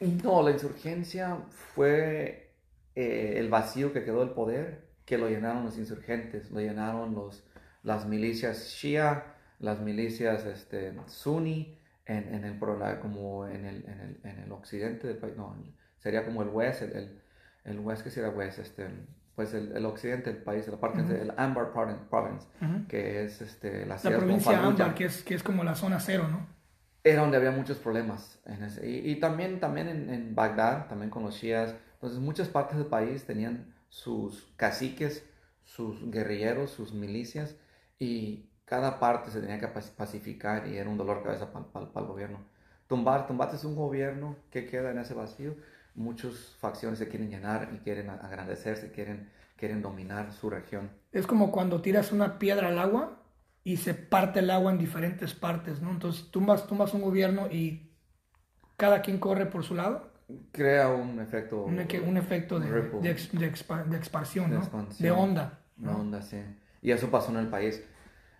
No, 0.00 0.42
la 0.42 0.50
insurgencia 0.50 1.38
fue 1.48 2.50
eh, 2.96 3.34
el 3.36 3.48
vacío 3.48 3.92
que 3.92 4.02
quedó 4.02 4.18
del 4.18 4.30
poder, 4.30 4.84
que 5.04 5.16
lo 5.16 5.28
llenaron 5.28 5.64
los 5.64 5.78
insurgentes, 5.78 6.50
lo 6.50 6.58
llenaron 6.58 7.14
los, 7.14 7.44
las 7.84 8.06
milicias 8.06 8.70
Shia, 8.70 9.36
las 9.60 9.80
milicias 9.80 10.44
este, 10.44 10.92
Sunni, 11.06 11.78
en, 12.04 12.34
en 12.34 12.44
el, 12.44 12.58
como 12.98 13.46
en 13.46 13.64
el, 13.64 13.84
en, 13.88 14.00
el, 14.00 14.20
en 14.24 14.38
el 14.40 14.50
occidente 14.50 15.06
del 15.06 15.18
país, 15.18 15.36
no, 15.36 15.56
sería 15.98 16.24
como 16.24 16.42
el 16.42 16.48
west, 16.48 16.82
el, 16.82 16.92
el, 16.96 17.22
el 17.64 17.78
west, 17.78 18.02
que 18.02 18.10
sería 18.10 18.30
west, 18.30 18.58
este, 18.58 18.88
pues 19.34 19.52
el, 19.54 19.76
el 19.76 19.84
occidente 19.86 20.32
del 20.32 20.42
país, 20.42 20.66
la 20.68 20.76
parte, 20.78 21.00
el 21.00 21.32
Anbar 21.36 21.72
Province, 21.72 22.02
province, 22.08 22.46
Ujú. 22.62 22.86
que 22.88 23.24
es 23.24 23.40
este, 23.42 23.84
la, 23.86 23.96
La 24.02 24.16
provincia 24.18 24.64
Ámbar, 24.64 24.94
que 24.94 25.06
es, 25.06 25.22
que 25.22 25.34
es 25.34 25.42
como 25.42 25.64
la 25.64 25.74
zona 25.74 25.98
cero, 26.00 26.28
¿no? 26.30 26.46
era 27.06 27.20
donde 27.20 27.36
había 27.36 27.50
muchos 27.50 27.76
problemas. 27.78 28.40
En 28.46 28.62
ese- 28.62 28.88
y, 28.88 29.10
y 29.10 29.16
también, 29.20 29.60
también 29.60 29.88
en, 29.88 30.08
en 30.08 30.34
Bagdad, 30.34 30.86
también 30.88 31.10
con 31.10 31.22
los 31.22 31.34
shias. 31.34 31.74
Entonces, 31.94 32.18
muchas 32.18 32.48
partes 32.48 32.78
del 32.78 32.86
país 32.86 33.26
tenían 33.26 33.74
sus 33.90 34.52
caciques, 34.56 35.22
sus 35.64 36.10
guerrilleros, 36.10 36.70
sus 36.70 36.94
milicias, 36.94 37.56
y 37.98 38.48
cada 38.64 38.98
parte 39.00 39.30
se 39.30 39.40
tenía 39.42 39.60
que 39.60 39.66
pac- 39.68 39.94
pacificar 39.96 40.66
y 40.66 40.78
era 40.78 40.88
un 40.88 40.96
dolor 40.96 41.18
de 41.18 41.24
cabeza 41.24 41.52
para 41.52 41.84
el 42.00 42.06
gobierno. 42.06 42.38
Tumbar, 42.86 43.26
tumbate 43.26 43.56
es 43.56 43.64
un 43.64 43.76
gobierno 43.76 44.36
que 44.50 44.64
queda 44.66 44.90
en 44.90 44.98
ese 44.98 45.12
vacío. 45.12 45.56
Muchas 45.94 46.34
facciones 46.58 46.98
se 46.98 47.08
quieren 47.08 47.30
llenar 47.30 47.70
y 47.74 47.78
quieren 47.78 48.10
agrandecerse, 48.10 48.90
quieren, 48.90 49.30
quieren 49.56 49.80
dominar 49.82 50.32
su 50.32 50.50
región. 50.50 50.90
Es 51.12 51.26
como 51.26 51.52
cuando 51.52 51.80
tiras 51.80 52.10
una 52.12 52.38
piedra 52.38 52.68
al 52.68 52.78
agua 52.78 53.22
y 53.62 53.76
se 53.76 53.94
parte 53.94 54.40
el 54.40 54.50
agua 54.50 54.72
en 54.72 54.78
diferentes 54.78 55.34
partes, 55.34 55.80
¿no? 55.80 55.90
Entonces 55.90 56.30
tumbas, 56.30 56.66
tumbas 56.66 56.92
un 56.94 57.02
gobierno 57.02 57.46
y 57.50 57.92
cada 58.76 59.02
quien 59.02 59.18
corre 59.18 59.46
por 59.46 59.62
su 59.62 59.74
lado. 59.74 60.12
Crea 60.52 60.88
un 60.88 61.20
efecto... 61.20 61.64
Un, 61.64 61.78
efecto 62.16 62.58
de, 62.58 62.66
Ripple. 62.70 63.00
de, 63.00 63.10
ex- 63.10 63.32
de 63.32 63.52
expa- 63.52 63.84
de 63.84 63.96
expansión, 63.96 64.50
De 64.50 64.56
¿no? 64.56 64.62
expansión. 64.62 65.02
De 65.06 65.10
onda. 65.12 65.60
Una 65.78 65.96
onda, 65.96 66.22
sí. 66.22 66.38
Y 66.82 66.90
eso 66.90 67.10
pasó 67.10 67.30
en 67.30 67.38
el 67.38 67.48
país. 67.48 67.82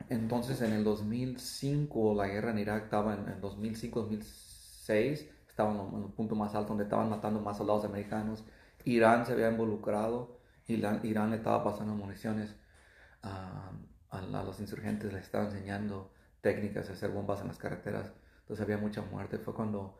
Entonces, 0.08 0.61
en 0.61 0.73
el 0.73 0.82
2005, 0.82 2.14
la 2.14 2.26
guerra 2.26 2.50
en 2.50 2.58
Irak 2.58 2.84
estaba 2.84 3.14
en, 3.14 3.28
en 3.28 3.40
2005-2006, 3.40 5.28
estaban 5.54 5.76
en 5.94 6.02
los 6.02 6.11
puntos 6.11 6.37
más 6.37 6.52
altos, 6.56 6.70
donde 6.70 6.82
estaban 6.84 7.08
matando 7.08 7.40
más 7.40 7.56
soldados 7.56 7.84
americanos. 7.84 8.44
Irán 8.84 9.25
se 9.25 9.34
había 9.34 9.50
involucrado, 9.50 10.40
Irán, 10.66 11.00
Irán 11.04 11.30
le 11.30 11.37
estaba 11.37 11.62
pasando 11.62 11.94
municiones 11.94 12.56
a, 13.23 13.70
a, 14.11 14.18
a 14.18 14.42
los 14.42 14.58
insurgentes, 14.58 15.12
les 15.12 15.23
estaba 15.23 15.44
enseñando 15.44 16.11
técnicas 16.40 16.88
de 16.88 16.94
hacer 16.94 17.11
bombas 17.11 17.40
en 17.40 17.46
las 17.49 17.58
carreteras. 17.58 18.12
Entonces 18.40 18.64
había 18.64 18.78
mucha 18.78 19.02
muerte. 19.02 19.38
Fue 19.38 19.54
cuando 19.54 19.96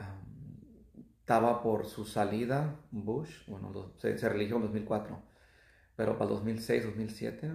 um, 0.00 0.96
estaba 1.20 1.62
por 1.62 1.84
su 1.86 2.06
salida 2.06 2.74
Bush, 2.90 3.46
bueno, 3.46 3.70
los, 3.70 3.92
se, 4.00 4.16
se, 4.16 4.28
religió 4.30 4.56
en 4.56 4.62
2004, 4.62 5.22
pero 5.96 6.16
para 6.16 6.30
2006, 6.30 6.86
2007 6.86 7.52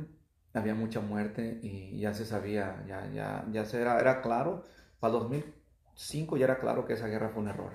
había 0.53 0.75
mucha 0.75 1.01
muerte 1.01 1.59
y 1.63 2.00
ya 2.00 2.13
se 2.13 2.25
sabía, 2.25 2.83
ya, 2.88 3.12
ya, 3.12 3.45
ya 3.51 3.65
se 3.65 3.81
era, 3.81 4.00
era 4.00 4.21
claro. 4.21 4.63
Para 5.00 5.13
2000, 5.13 5.57
5 5.98 6.38
ya 6.38 6.46
era 6.46 6.60
claro 6.60 6.86
que 6.86 6.94
esa 6.94 7.08
guerra 7.08 7.30
fue 7.30 7.42
un 7.42 7.50
error. 7.50 7.72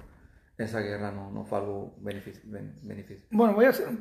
Esa 0.57 0.81
guerra 0.81 1.11
no, 1.11 1.31
no 1.31 1.45
fue 1.45 1.59
algo 1.59 1.97
beneficio. 1.99 2.43
Bueno, 3.31 3.55
voy 3.55 3.65
a, 3.65 3.73
ser 3.73 3.89
un 3.89 3.99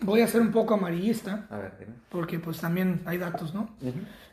voy 0.00 0.22
a 0.22 0.26
ser 0.26 0.40
un 0.40 0.50
poco 0.50 0.74
amarillista. 0.74 1.46
A 1.50 1.58
ver, 1.58 1.76
dime. 1.78 1.92
Porque 2.08 2.38
pues 2.38 2.60
también 2.60 3.02
hay 3.04 3.18
datos, 3.18 3.52
¿no? 3.52 3.76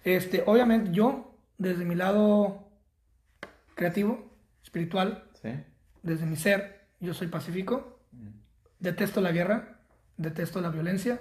Este, 0.04 0.44
obviamente 0.46 0.92
yo, 0.92 1.36
desde 1.58 1.84
mi 1.84 1.96
lado 1.96 2.70
creativo, 3.76 4.32
espiritual, 4.64 5.30
desde 6.04 6.26
mi 6.26 6.38
ser, 6.38 6.88
yo 7.00 7.14
soy 7.14 7.28
pacífico. 7.28 8.00
Detesto 8.80 9.20
la 9.20 9.32
guerra, 9.32 9.82
detesto 10.16 10.62
la 10.62 10.70
violencia. 10.70 11.20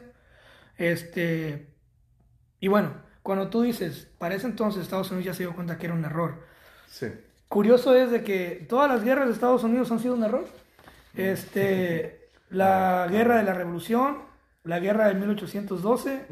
Este, 0.76 1.74
y 2.60 2.68
bueno, 2.68 2.94
cuando 3.22 3.48
tú 3.48 3.62
dices, 3.62 4.08
parece 4.18 4.46
entonces 4.46 4.82
Estados 4.82 5.10
Unidos 5.10 5.24
ya 5.26 5.34
se 5.34 5.42
dio 5.42 5.54
cuenta 5.54 5.76
que 5.78 5.86
era 5.86 5.94
un 5.94 6.04
error. 6.04 6.46
Sí. 6.86 7.08
Curioso 7.48 7.94
es 7.94 8.10
de 8.10 8.22
que 8.24 8.66
todas 8.68 8.88
las 8.90 9.04
guerras 9.04 9.26
de 9.26 9.32
Estados 9.32 9.62
Unidos 9.64 9.90
han 9.92 10.00
sido 10.00 10.14
un 10.14 10.24
error. 10.24 10.44
Este, 11.16 12.28
la 12.50 13.06
guerra 13.10 13.36
de 13.36 13.44
la 13.44 13.54
revolución, 13.54 14.18
la 14.64 14.80
guerra 14.80 15.08
de 15.08 15.14
1812, 15.14 16.26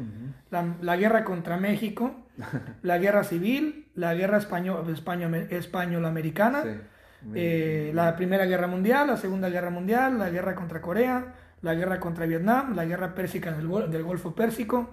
la, 0.51 0.75
la 0.81 0.97
guerra 0.97 1.23
contra 1.23 1.57
México, 1.57 2.15
la 2.81 2.97
guerra 2.97 3.23
civil, 3.23 3.87
la 3.95 4.13
guerra 4.13 4.37
español, 4.37 4.89
español, 4.89 5.33
español-americana, 5.49 6.63
Sí. 6.63 7.31
eh, 7.33 7.91
la 7.95 8.15
Primera 8.15 8.45
Guerra 8.45 8.67
Mundial, 8.67 9.07
la 9.07 9.17
Segunda 9.17 9.49
Guerra 9.49 9.69
Mundial, 9.71 10.19
la 10.19 10.29
guerra 10.29 10.53
contra 10.53 10.81
Corea, 10.81 11.33
la 11.61 11.73
guerra 11.73 11.99
contra 11.99 12.25
Vietnam, 12.27 12.75
la 12.75 12.85
guerra 12.85 13.15
pérsica 13.15 13.51
del, 13.51 13.67
del 13.89 14.03
Golfo 14.03 14.35
Pérsico, 14.35 14.91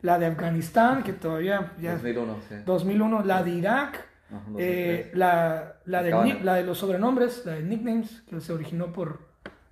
la 0.00 0.18
de 0.18 0.26
Afganistán, 0.26 1.02
que 1.02 1.12
todavía 1.12 1.72
ya 1.78 1.92
2001, 1.94 2.36
sí. 2.48 2.54
2001, 2.64 3.22
la 3.24 3.42
de 3.42 3.50
Irak, 3.50 4.06
Eh, 4.56 5.10
2003. 5.12 5.14
la, 5.18 5.76
la, 5.86 6.02
de, 6.02 6.40
la 6.42 6.54
de 6.54 6.64
los 6.64 6.78
sobrenombres, 6.78 7.44
la 7.46 7.52
de 7.52 7.62
nicknames, 7.62 8.22
que 8.28 8.40
se 8.40 8.52
originó 8.52 8.92
por 8.92 9.20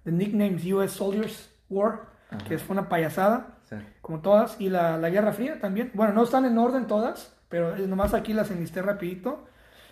The 0.04 0.12
Nicknames 0.12 0.64
US 0.72 0.92
Soldiers 0.92 1.50
War, 1.68 2.02
que 2.48 2.58
fue 2.58 2.74
una 2.74 2.88
payasada, 2.88 3.52
Sí. 3.68 3.76
como 4.00 4.20
todas, 4.20 4.60
y 4.60 4.68
la, 4.70 4.96
la 4.96 5.10
Guerra 5.10 5.32
Fría 5.32 5.58
también. 5.60 5.90
Bueno, 5.94 6.12
no 6.12 6.22
están 6.22 6.44
en 6.44 6.56
orden 6.56 6.86
todas, 6.86 7.36
pero 7.48 7.76
nomás 7.76 8.14
aquí 8.14 8.32
las 8.32 8.50
enlisté 8.52 8.80
rapidito. 8.80 9.44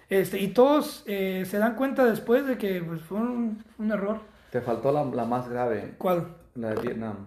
Este, 0.08 0.38
y 0.38 0.48
todos 0.48 1.02
eh, 1.06 1.44
se 1.46 1.58
dan 1.58 1.74
cuenta 1.74 2.04
después 2.04 2.46
de 2.46 2.56
que 2.56 2.80
pues, 2.82 3.00
fue 3.02 3.18
un, 3.18 3.64
un 3.78 3.90
error. 3.90 4.20
Te 4.50 4.60
faltó 4.60 4.92
la, 4.92 5.04
la 5.04 5.24
más 5.24 5.48
grave, 5.48 5.94
¿Cuál? 5.98 6.36
la 6.54 6.70
de 6.74 6.80
Vietnam. 6.82 7.26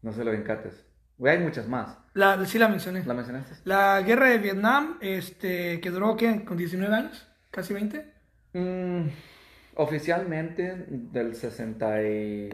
No 0.00 0.12
se 0.12 0.24
lo 0.24 0.32
encates. 0.32 0.85
Güey, 1.18 1.36
hay 1.36 1.42
muchas 1.42 1.68
más. 1.68 1.98
La, 2.14 2.44
sí 2.46 2.58
la 2.58 2.68
mencioné. 2.68 3.04
¿La 3.04 3.14
mencionaste? 3.14 3.56
La 3.64 4.00
guerra 4.02 4.30
de 4.30 4.38
Vietnam, 4.38 4.98
este, 5.00 5.80
que 5.80 5.90
duró, 5.90 6.16
¿qué? 6.16 6.44
¿Con 6.44 6.56
19 6.56 6.94
años? 6.94 7.26
¿Casi 7.50 7.74
20? 7.74 8.12
Mm, 8.52 9.08
oficialmente 9.74 10.84
del 10.88 11.34
60 11.34 12.02
y... 12.02 12.50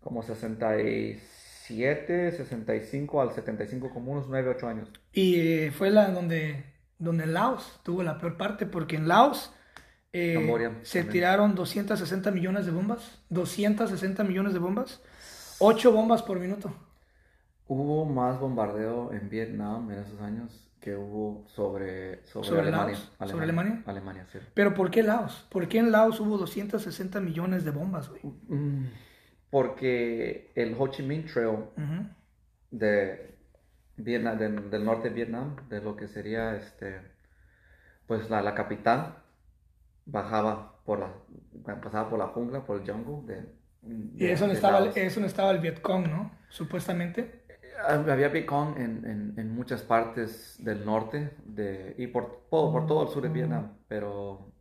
como 0.00 0.22
67, 0.22 2.32
65 2.32 3.20
al 3.20 3.32
75, 3.32 3.90
como 3.90 4.12
unos 4.12 4.28
9, 4.28 4.50
8 4.56 4.68
años. 4.68 4.88
Y 5.12 5.36
eh, 5.40 5.72
fue 5.72 5.90
la 5.90 6.08
donde, 6.10 6.64
donde 6.98 7.26
Laos 7.26 7.80
tuvo 7.82 8.02
la 8.02 8.18
peor 8.18 8.36
parte, 8.36 8.66
porque 8.66 8.96
en 8.96 9.08
Laos 9.08 9.52
eh, 10.12 10.34
Camboya 10.34 10.72
se 10.82 11.00
también. 11.00 11.10
tiraron 11.10 11.54
260 11.54 12.30
millones 12.30 12.66
de 12.66 12.72
bombas. 12.72 13.22
260 13.30 14.22
millones 14.24 14.52
de 14.52 14.58
bombas. 14.60 15.00
8 15.58 15.92
bombas 15.92 16.22
por 16.22 16.38
minuto. 16.38 16.74
Hubo 17.68 18.04
más 18.04 18.38
bombardeo 18.38 19.12
en 19.12 19.28
Vietnam 19.28 19.90
en 19.90 19.98
esos 19.98 20.20
años 20.20 20.66
que 20.80 20.94
hubo 20.94 21.44
sobre, 21.48 22.24
sobre, 22.26 22.48
¿Sobre 22.48 22.60
Alemania. 22.62 22.96
Laos? 23.18 23.30
¿Sobre 23.30 23.44
Alemania? 23.44 23.82
Alemania, 23.86 24.26
sí. 24.30 24.38
Pero 24.54 24.72
¿por 24.72 24.90
qué 24.90 25.02
Laos? 25.02 25.46
¿Por 25.50 25.66
qué 25.66 25.78
en 25.78 25.90
Laos 25.90 26.20
hubo 26.20 26.38
260 26.38 27.20
millones 27.20 27.64
de 27.64 27.72
bombas, 27.72 28.08
güey? 28.08 28.22
Mm, 28.22 28.86
porque 29.50 30.52
el 30.54 30.76
Ho 30.78 30.86
Chi 30.88 31.02
Minh 31.02 31.26
Trail 31.26 31.56
de 32.70 33.34
Vietnam, 33.96 34.38
del, 34.38 34.70
del 34.70 34.84
norte 34.84 35.08
de 35.08 35.14
Vietnam, 35.14 35.56
de 35.68 35.80
lo 35.80 35.96
que 35.96 36.06
sería 36.06 36.54
este, 36.54 37.00
pues 38.06 38.30
la, 38.30 38.42
la 38.42 38.54
capital, 38.54 39.16
bajaba 40.04 40.76
por 40.84 41.00
la, 41.00 41.80
pasaba 41.80 42.08
por 42.08 42.18
la 42.18 42.28
jungla, 42.28 42.64
por 42.64 42.80
el 42.80 42.88
jungle 42.88 43.34
de, 43.34 44.24
Y 44.24 44.30
eso 44.30 44.46
no, 44.46 44.52
estaba, 44.52 44.86
eso 44.86 45.20
no 45.20 45.26
estaba 45.26 45.50
el 45.50 45.58
Vietcong, 45.58 46.08
¿no? 46.08 46.30
Supuestamente. 46.48 47.45
Había 47.88 48.28
Vietcong 48.28 48.76
en, 48.78 49.04
en, 49.04 49.34
en 49.36 49.54
muchas 49.54 49.82
partes 49.82 50.56
del 50.58 50.84
norte 50.84 51.36
de, 51.44 51.94
y 51.98 52.06
por, 52.06 52.48
todo, 52.50 52.72
por 52.72 52.86
todo 52.86 53.02
el 53.04 53.08
sur 53.08 53.22
de 53.22 53.28
Vietnam, 53.28 53.76
pero 53.88 54.52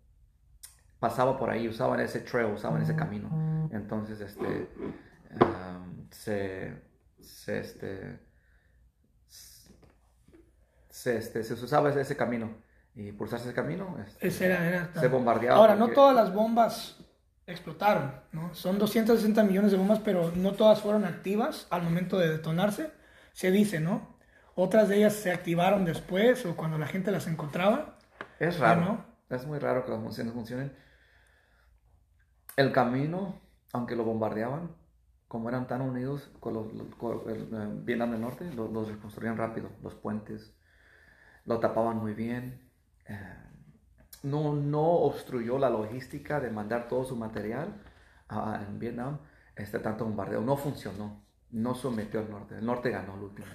pasaba 0.99 1.37
por 1.37 1.49
ahí, 1.49 1.67
usaban 1.67 1.99
ese 1.99 2.19
trail, 2.21 2.53
usaban 2.53 2.81
ese 2.81 2.95
camino. 2.95 3.69
Entonces, 3.71 4.19
este, 4.21 4.69
um, 5.41 6.07
se, 6.11 6.81
se, 7.19 7.59
este, 7.59 8.19
se, 10.89 11.17
este, 11.17 11.43
se 11.43 11.53
usaba 11.53 11.89
ese, 11.89 12.01
ese 12.01 12.15
camino. 12.17 12.49
Y 12.95 13.11
por 13.11 13.27
usarse 13.27 13.45
ese 13.47 13.53
camino, 13.55 13.97
este, 14.05 14.27
Ese 14.27 14.45
era, 14.45 14.65
era- 14.67 14.89
se 14.93 15.07
bombardeaba. 15.09 15.57
Ahora, 15.57 15.75
no 15.75 15.89
todas 15.89 16.15
las 16.15 16.33
bombas 16.33 16.97
explotaron, 17.45 18.13
¿no? 18.31 18.53
Son 18.55 18.79
260 18.79 19.43
millones 19.43 19.71
de 19.71 19.77
bombas, 19.77 19.99
pero 19.99 20.31
no 20.35 20.53
todas 20.53 20.81
fueron 20.81 21.03
activas 21.05 21.67
al 21.69 21.83
momento 21.83 22.17
de 22.17 22.29
detonarse. 22.29 22.91
Se 23.35 23.51
dice, 23.51 23.79
¿no? 23.79 24.17
Otras 24.55 24.89
de 24.89 24.97
ellas 24.97 25.13
se 25.13 25.31
activaron 25.31 25.85
después 25.85 26.45
o 26.45 26.55
cuando 26.55 26.77
la 26.77 26.87
gente 26.87 27.11
las 27.11 27.27
encontraba. 27.27 27.99
Es 28.39 28.57
raro. 28.57 28.81
¿no? 28.81 29.05
Es 29.29 29.45
muy 29.45 29.59
raro 29.59 29.85
que 29.85 29.91
las 29.91 30.01
funciones 30.01 30.33
funcionen. 30.33 30.75
El 32.55 32.71
camino 32.71 33.45
aunque 33.75 33.97
lo 33.97 34.05
bombardeaban, 34.05 34.71
como 35.27 35.49
eran 35.49 35.67
tan 35.67 35.81
unidos 35.81 36.31
con 36.39 36.53
los, 36.53 36.67
el, 37.27 37.81
Vietnam 37.83 38.11
del 38.11 38.21
Norte, 38.21 38.49
los, 38.53 38.87
reconstruían 38.87 39.35
rápido, 39.35 39.69
los 39.83 39.95
puentes, 39.95 40.55
lo 41.43 41.59
tapaban 41.59 41.97
muy 41.97 42.13
bien. 42.13 42.71
Eh, 43.05 43.19
no, 44.23 44.53
no 44.53 44.81
obstruyó 44.81 45.59
la 45.59 45.69
logística 45.69 46.39
de 46.39 46.51
mandar 46.51 46.87
todo 46.87 47.03
su 47.03 47.17
material 47.17 47.81
en 48.29 48.79
Vietnam, 48.79 49.19
este 49.57 49.79
tanto 49.79 50.05
bombardeo. 50.05 50.39
No 50.39 50.55
funcionó, 50.55 51.24
no 51.55 51.73
sometió 51.73 52.19
al 52.19 52.29
norte. 52.29 52.57
El 52.57 52.65
norte 52.65 52.89
ganó 52.89 53.15
el 53.15 53.23
último. 53.23 53.47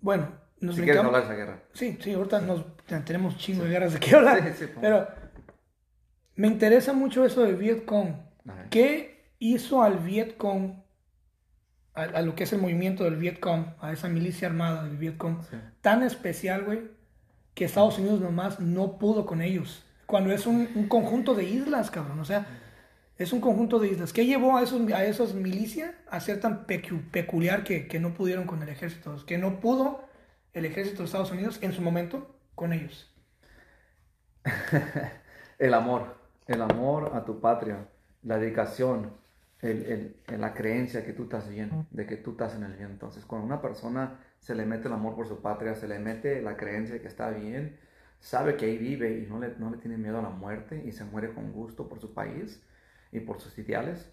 Bueno, 0.00 0.28
nos 0.60 0.76
si 0.76 0.82
quieres 0.82 1.02
hablar 1.02 1.22
de 1.22 1.26
esa 1.26 1.34
guerra. 1.34 1.62
Sí, 1.72 1.98
sí, 2.00 2.12
ahorita 2.14 2.40
nos, 2.40 2.64
tenemos 3.04 3.36
chingo 3.36 3.64
de 3.64 3.70
guerras 3.70 3.92
de 3.94 4.00
qué 4.00 4.14
hablar. 4.14 4.54
pero 4.80 5.08
me 6.36 6.46
interesa 6.46 6.92
mucho 6.92 7.24
eso 7.24 7.42
del 7.42 7.56
Vietcong. 7.56 8.14
¿Qué 8.70 9.34
hizo 9.40 9.82
al 9.82 9.98
Vietcong, 9.98 10.82
a, 11.94 12.02
a, 12.02 12.22
lo 12.22 12.36
que 12.36 12.44
es 12.44 12.52
el 12.52 12.60
movimiento 12.60 13.04
del 13.04 13.16
Vietcong, 13.16 13.74
a 13.80 13.92
esa 13.92 14.08
milicia 14.08 14.46
armada 14.46 14.84
del 14.84 14.96
Vietcong, 14.96 15.38
tan 15.80 16.04
especial, 16.04 16.64
güey, 16.64 16.82
que 17.54 17.64
Estados 17.64 17.98
Unidos 17.98 18.20
nomás 18.20 18.60
no 18.60 18.98
pudo 18.98 19.26
con 19.26 19.42
ellos? 19.42 19.84
Cuando 20.06 20.32
es 20.32 20.46
un, 20.46 20.68
un 20.76 20.86
conjunto 20.86 21.34
de 21.34 21.44
islas, 21.44 21.90
cabrón. 21.90 22.20
O 22.20 22.24
sea, 22.24 22.46
es 23.22 23.32
un 23.32 23.40
conjunto 23.40 23.78
de 23.78 23.88
islas. 23.88 24.12
¿Qué 24.12 24.26
llevó 24.26 24.56
a 24.56 24.62
esos, 24.62 24.80
a 24.92 25.04
esos 25.04 25.34
milicias 25.34 25.94
a 26.10 26.20
ser 26.20 26.40
tan 26.40 26.66
peculiar 26.66 27.64
que, 27.64 27.86
que, 27.86 28.00
no 28.00 28.14
pudieron 28.14 28.46
con 28.46 28.62
el 28.62 28.68
ejército? 28.68 29.14
Que 29.26 29.38
no 29.38 29.60
pudo 29.60 30.04
el 30.52 30.64
ejército 30.64 30.98
de 30.98 31.04
Estados 31.06 31.30
Unidos 31.30 31.58
en 31.62 31.72
su 31.72 31.82
momento 31.82 32.34
con 32.54 32.72
ellos. 32.72 33.10
el 35.58 35.74
amor, 35.74 36.16
el 36.46 36.62
amor 36.62 37.12
a 37.14 37.24
tu 37.24 37.40
patria, 37.40 37.88
la 38.22 38.38
dedicación, 38.38 39.12
el, 39.60 40.16
el, 40.26 40.40
la 40.40 40.52
creencia 40.52 41.04
que 41.04 41.12
tú 41.12 41.24
estás 41.24 41.48
bien, 41.48 41.86
de 41.90 42.06
que 42.06 42.16
tú 42.16 42.32
estás 42.32 42.54
en 42.54 42.64
el 42.64 42.72
bien. 42.74 42.90
Entonces, 42.90 43.24
cuando 43.24 43.46
una 43.46 43.62
persona 43.62 44.18
se 44.40 44.54
le 44.54 44.66
mete 44.66 44.88
el 44.88 44.94
amor 44.94 45.14
por 45.14 45.28
su 45.28 45.40
patria, 45.40 45.74
se 45.74 45.86
le 45.86 45.98
mete 45.98 46.42
la 46.42 46.56
creencia 46.56 46.94
de 46.94 47.00
que 47.00 47.08
está 47.08 47.30
bien, 47.30 47.78
sabe 48.18 48.56
que 48.56 48.66
ahí 48.66 48.78
vive 48.78 49.18
y 49.18 49.26
no 49.26 49.38
le, 49.38 49.54
no 49.58 49.70
le 49.70 49.78
tiene 49.78 49.96
miedo 49.96 50.18
a 50.18 50.22
la 50.22 50.30
muerte 50.30 50.82
y 50.84 50.92
se 50.92 51.04
muere 51.04 51.32
con 51.32 51.52
gusto 51.52 51.88
por 51.88 52.00
su 52.00 52.12
país, 52.12 52.60
y 53.12 53.20
por 53.20 53.40
sus 53.40 53.56
ideales, 53.58 54.10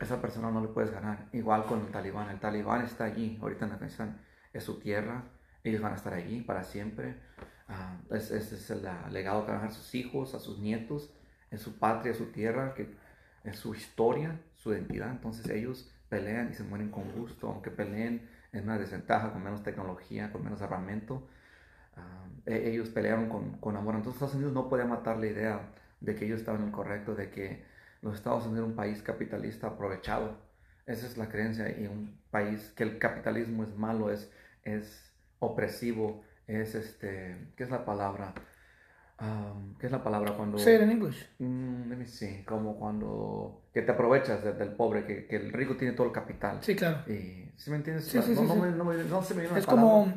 esa 0.00 0.20
persona 0.20 0.50
no 0.50 0.60
le 0.60 0.68
puedes 0.68 0.90
ganar. 0.90 1.28
Igual 1.32 1.64
con 1.64 1.80
el 1.80 1.90
talibán. 1.90 2.28
El 2.28 2.40
talibán 2.40 2.84
está 2.84 3.04
allí, 3.04 3.38
ahorita 3.40 3.64
en 3.64 3.72
Afganistán, 3.72 4.20
es 4.52 4.64
su 4.64 4.78
tierra, 4.78 5.24
ellos 5.64 5.80
van 5.80 5.92
a 5.92 5.96
estar 5.96 6.12
allí 6.12 6.40
para 6.40 6.64
siempre. 6.64 7.16
Uh, 7.68 8.14
ese 8.14 8.38
es 8.38 8.70
el 8.70 8.86
legado 9.10 9.44
que 9.44 9.52
van 9.52 9.60
a 9.60 9.62
dejar 9.64 9.76
sus 9.76 9.94
hijos, 9.94 10.34
a 10.34 10.40
sus 10.40 10.58
nietos, 10.58 11.12
en 11.50 11.58
su 11.58 11.78
patria, 11.78 12.14
su 12.14 12.26
tierra, 12.26 12.74
que 12.74 12.94
es 13.44 13.56
su 13.56 13.74
historia, 13.74 14.40
su 14.56 14.72
identidad. 14.72 15.10
Entonces 15.10 15.48
ellos 15.48 15.90
pelean 16.08 16.50
y 16.50 16.54
se 16.54 16.64
mueren 16.64 16.90
con 16.90 17.10
gusto, 17.12 17.48
aunque 17.48 17.70
peleen 17.70 18.28
en 18.52 18.64
una 18.64 18.78
desventaja, 18.78 19.32
con 19.32 19.42
menos 19.42 19.62
tecnología, 19.62 20.32
con 20.32 20.44
menos 20.44 20.62
armamento. 20.62 21.28
E, 22.46 22.70
ellos 22.70 22.88
pelearon 22.88 23.28
con, 23.28 23.58
con 23.58 23.76
amor. 23.76 23.94
Entonces 23.94 24.16
Estados 24.16 24.34
Unidos 24.34 24.52
no 24.54 24.68
podía 24.68 24.86
matar 24.86 25.18
la 25.18 25.26
idea 25.26 25.60
de 26.00 26.14
que 26.14 26.24
ellos 26.24 26.40
estaban 26.40 26.62
en 26.62 26.68
el 26.68 26.72
correcto, 26.72 27.14
de 27.14 27.30
que 27.30 27.64
los 28.02 28.16
Estados 28.16 28.46
Unidos 28.46 28.66
es 28.66 28.70
un 28.70 28.76
país 28.76 29.02
capitalista 29.02 29.68
aprovechado. 29.68 30.36
Esa 30.86 31.06
es 31.06 31.16
la 31.16 31.28
creencia 31.28 31.68
y 31.78 31.86
un 31.86 32.18
país 32.30 32.72
que 32.76 32.82
el 32.82 32.98
capitalismo 32.98 33.62
es 33.62 33.76
malo, 33.76 34.10
es, 34.10 34.30
es 34.62 35.12
opresivo, 35.38 36.22
es 36.46 36.74
este, 36.74 37.52
¿qué 37.56 37.64
es 37.64 37.70
la 37.70 37.84
palabra? 37.84 38.34
Um, 39.20 39.74
¿Qué 39.78 39.86
es 39.86 39.92
la 39.92 40.02
palabra 40.02 40.32
cuando... 40.34 40.58
Say 40.58 40.76
it 40.76 40.82
in 40.82 40.90
English. 40.92 41.28
Mm, 41.38 42.04
sí, 42.04 42.44
como 42.46 42.78
cuando... 42.78 43.64
Que 43.74 43.82
te 43.82 43.90
aprovechas 43.90 44.44
del 44.44 44.72
pobre, 44.74 45.04
que, 45.04 45.26
que, 45.26 45.36
el 45.36 45.52
rico 45.52 45.76
tiene 45.76 45.94
todo 45.94 46.06
el 46.06 46.12
capital. 46.12 46.58
Sí, 46.62 46.76
claro. 46.76 46.98
Y, 47.12 47.50
¿Sí 47.56 47.70
me 47.70 47.76
entiendes? 47.76 48.04
Sí, 48.04 48.22
sí, 48.22 48.32
no, 48.34 48.42
sí, 48.42 48.46
no, 48.46 48.54
Me, 48.54 48.70
no, 48.70 48.84
me, 48.84 48.96
no, 49.04 49.22
se 49.22 49.34
me 49.34 49.44
Es 49.58 49.66
como 49.66 50.12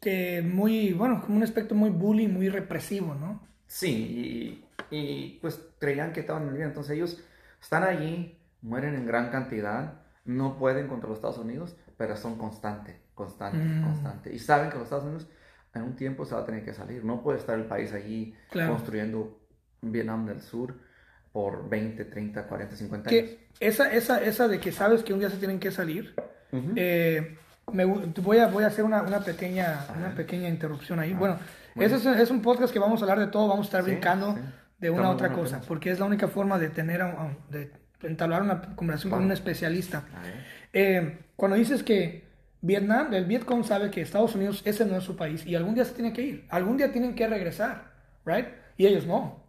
que 0.00 0.40
muy, 0.42 0.94
bueno, 0.94 1.20
como 1.20 1.36
un 1.36 1.42
aspecto 1.42 1.74
muy 1.74 1.90
bully, 1.90 2.26
muy 2.26 2.48
represivo, 2.48 3.14
¿no? 3.14 3.46
Sí, 3.66 3.90
y, 3.90 4.64
y 4.90 5.38
pues 5.40 5.60
creían 5.78 6.12
que 6.12 6.20
estaban 6.20 6.44
en 6.44 6.48
el 6.50 6.54
bien. 6.56 6.68
Entonces 6.68 6.96
ellos 6.96 7.22
están 7.60 7.84
allí, 7.84 8.38
mueren 8.62 8.94
en 8.94 9.06
gran 9.06 9.30
cantidad, 9.30 10.00
no 10.24 10.58
pueden 10.58 10.88
contra 10.88 11.08
los 11.08 11.18
Estados 11.18 11.38
Unidos, 11.38 11.76
pero 11.96 12.16
son 12.16 12.38
constantes, 12.38 12.96
constantes, 13.14 13.62
mm. 13.62 13.82
constantes. 13.82 14.34
Y 14.34 14.38
saben 14.38 14.70
que 14.70 14.76
los 14.76 14.84
Estados 14.84 15.04
Unidos 15.04 15.28
en 15.74 15.82
un 15.82 15.96
tiempo 15.96 16.24
se 16.24 16.34
va 16.34 16.42
a 16.42 16.44
tener 16.44 16.64
que 16.64 16.74
salir. 16.74 17.04
No 17.04 17.22
puede 17.22 17.38
estar 17.38 17.58
el 17.58 17.66
país 17.66 17.92
allí 17.92 18.34
construyendo 18.52 19.40
Vietnam 19.82 20.26
del 20.26 20.40
Sur 20.40 20.74
por 21.32 21.68
20, 21.68 22.04
30, 22.04 22.46
40, 22.46 22.76
50 22.76 23.10
años. 23.10 23.30
esa, 23.60 23.92
esa, 23.92 24.22
esa 24.22 24.48
de 24.48 24.58
que 24.58 24.72
sabes 24.72 25.04
que 25.04 25.12
un 25.12 25.20
día 25.20 25.30
se 25.30 25.36
tienen 25.36 25.60
que 25.60 25.70
salir, 25.70 26.14
eh, 26.74 27.38
me, 27.72 27.84
voy, 27.84 28.38
a, 28.38 28.48
voy 28.48 28.64
a 28.64 28.66
hacer 28.66 28.84
una, 28.84 29.02
una 29.02 29.20
pequeña, 29.20 29.86
una 29.96 30.14
pequeña 30.14 30.48
interrupción 30.48 30.98
ahí. 30.98 31.12
Ah, 31.14 31.18
bueno, 31.18 31.38
ese 31.76 31.96
es, 31.96 32.06
es, 32.06 32.30
un 32.30 32.42
podcast 32.42 32.72
que 32.72 32.80
vamos 32.80 33.00
a 33.00 33.04
hablar 33.04 33.20
de 33.20 33.28
todo, 33.28 33.46
vamos 33.46 33.66
a 33.66 33.68
estar 33.68 33.82
brincando 33.84 34.36
de 34.80 34.90
una 34.90 35.10
otra 35.10 35.32
cosa, 35.32 35.60
porque 35.66 35.90
es 35.90 35.98
la 35.98 36.06
única 36.06 36.28
forma 36.28 36.58
de 36.58 36.70
tener, 36.70 37.02
de 37.50 37.70
entablar 38.02 38.42
una 38.42 38.74
conversación 38.74 39.12
con 39.12 39.24
un 39.24 39.32
especialista. 39.32 40.04
Eh, 40.72 41.18
cuando 41.36 41.56
dices 41.56 41.82
que 41.82 42.24
Vietnam, 42.62 43.12
el 43.12 43.26
Vietcong 43.26 43.64
sabe 43.64 43.90
que 43.90 44.00
Estados 44.00 44.34
Unidos 44.34 44.62
ese 44.64 44.84
no 44.86 44.96
es 44.96 45.04
su 45.04 45.16
país 45.16 45.44
y 45.46 45.54
algún 45.54 45.74
día 45.74 45.84
se 45.84 45.94
tiene 45.94 46.12
que 46.12 46.22
ir, 46.22 46.46
algún 46.48 46.76
día 46.76 46.92
tienen 46.92 47.14
que 47.14 47.26
regresar, 47.26 47.92
right? 48.24 48.46
Y 48.76 48.86
ellos 48.86 49.06
no. 49.06 49.44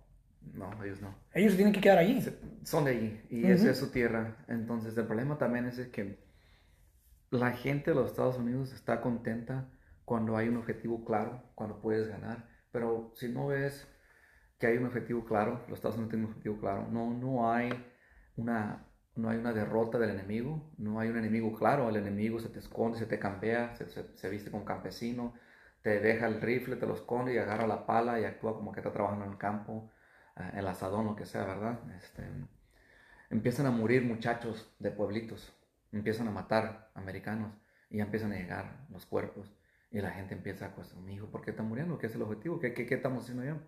No, 0.54 0.72
ellos 0.84 1.02
no. 1.02 1.15
Ellos 1.34 1.56
tienen 1.56 1.74
que 1.74 1.80
quedar 1.80 1.98
allí. 1.98 2.22
Son 2.63 2.84
de 2.84 2.91
allí 2.91 3.22
y 3.30 3.46
esa 3.46 3.72
es 3.72 3.78
su 3.78 3.91
tierra. 3.91 4.38
Entonces 4.48 4.98
el 4.98 5.06
problema 5.06 5.38
también 5.38 5.65
es 5.65 5.78
que 5.88 6.20
la 7.30 7.52
gente 7.52 7.91
de 7.91 7.96
los 7.96 8.10
Estados 8.10 8.38
Unidos 8.38 8.74
está 8.74 9.00
contenta 9.00 9.70
cuando 10.04 10.36
hay 10.36 10.50
un 10.50 10.58
objetivo 10.58 11.06
claro, 11.06 11.44
cuando 11.56 11.80
puedes 11.80 12.10
ganar. 12.10 12.50
Pero 12.72 13.12
si 13.15 13.30
no 13.30 13.48
ves 13.48 13.88
que 14.62 14.67
hay 14.67 14.78
un 14.78 14.86
objetivo 14.86 15.26
claro, 15.26 15.63
los 15.67 15.80
Estados 15.80 15.95
Unidos 15.95 16.12
tienen 16.12 16.26
un 16.28 16.32
objetivo 16.34 16.60
claro, 16.60 16.88
no, 16.91 17.12
no, 17.15 17.52
hay 17.52 17.71
una, 18.38 18.86
no 19.15 19.32
hay 19.32 19.39
una 19.39 19.54
derrota 19.54 19.97
del 19.97 20.12
enemigo, 20.12 20.71
no 20.78 21.00
hay 21.00 21.10
un 21.10 21.17
enemigo 21.17 21.52
claro, 21.58 21.89
el 21.89 21.95
enemigo 21.95 22.39
se 22.39 22.47
te 22.47 22.60
esconde, 22.60 23.00
se 23.00 23.08
te 23.08 23.17
campea, 23.17 23.74
se, 23.76 23.88
se, 23.89 24.30
viste 24.30 24.52
como 24.52 24.63
campesino, 24.63 25.34
te 25.82 26.00
deja 26.00 26.28
el 26.28 26.39
rifle, 26.41 26.76
te 26.76 26.86
lo 26.86 26.93
esconde 26.93 27.34
y 27.34 27.39
agarra 27.39 27.65
la 27.65 27.88
pala 27.88 28.19
y 28.19 28.24
actúa 28.24 28.54
como 28.54 28.71
que 28.71 28.82
está 28.82 28.91
trabajando 28.91 29.26
en 29.26 29.32
el 29.32 29.38
campo, 29.39 29.89
eh, 30.38 30.52
el 30.54 30.67
asadón, 30.67 31.08
lo 31.08 31.15
que 31.15 31.26
sea, 31.26 31.43
¿verdad? 31.43 31.80
Este, 31.97 32.24
empiezan 33.32 33.65
a 33.65 33.71
morir 33.71 34.04
muchachos 34.04 34.71
de 34.78 34.91
pueblitos, 34.91 35.52
empiezan 35.91 36.28
a 36.28 36.32
matar 36.32 36.91
americanos 36.93 37.52
y 37.89 37.97
ya 37.97 38.04
empiezan 38.04 38.32
a 38.32 38.36
llegar 38.36 38.86
los 38.91 39.08
cuerpos 39.08 39.52
y 39.89 40.02
la 40.02 40.12
gente 40.12 40.36
empieza 40.36 40.67
a 40.67 40.71
cuestionar, 40.76 41.10
hijo, 41.10 41.32
¿por 41.32 41.41
qué 41.41 41.50
está 41.50 41.63
muriendo? 41.63 41.97
¿Qué 41.97 42.06
es 42.06 42.13
el 42.13 42.21
objetivo? 42.21 42.60
¿Qué, 42.60 42.76
qué, 42.76 42.86
qué 42.86 42.93
estamos 42.93 43.24
haciendo? 43.24 43.60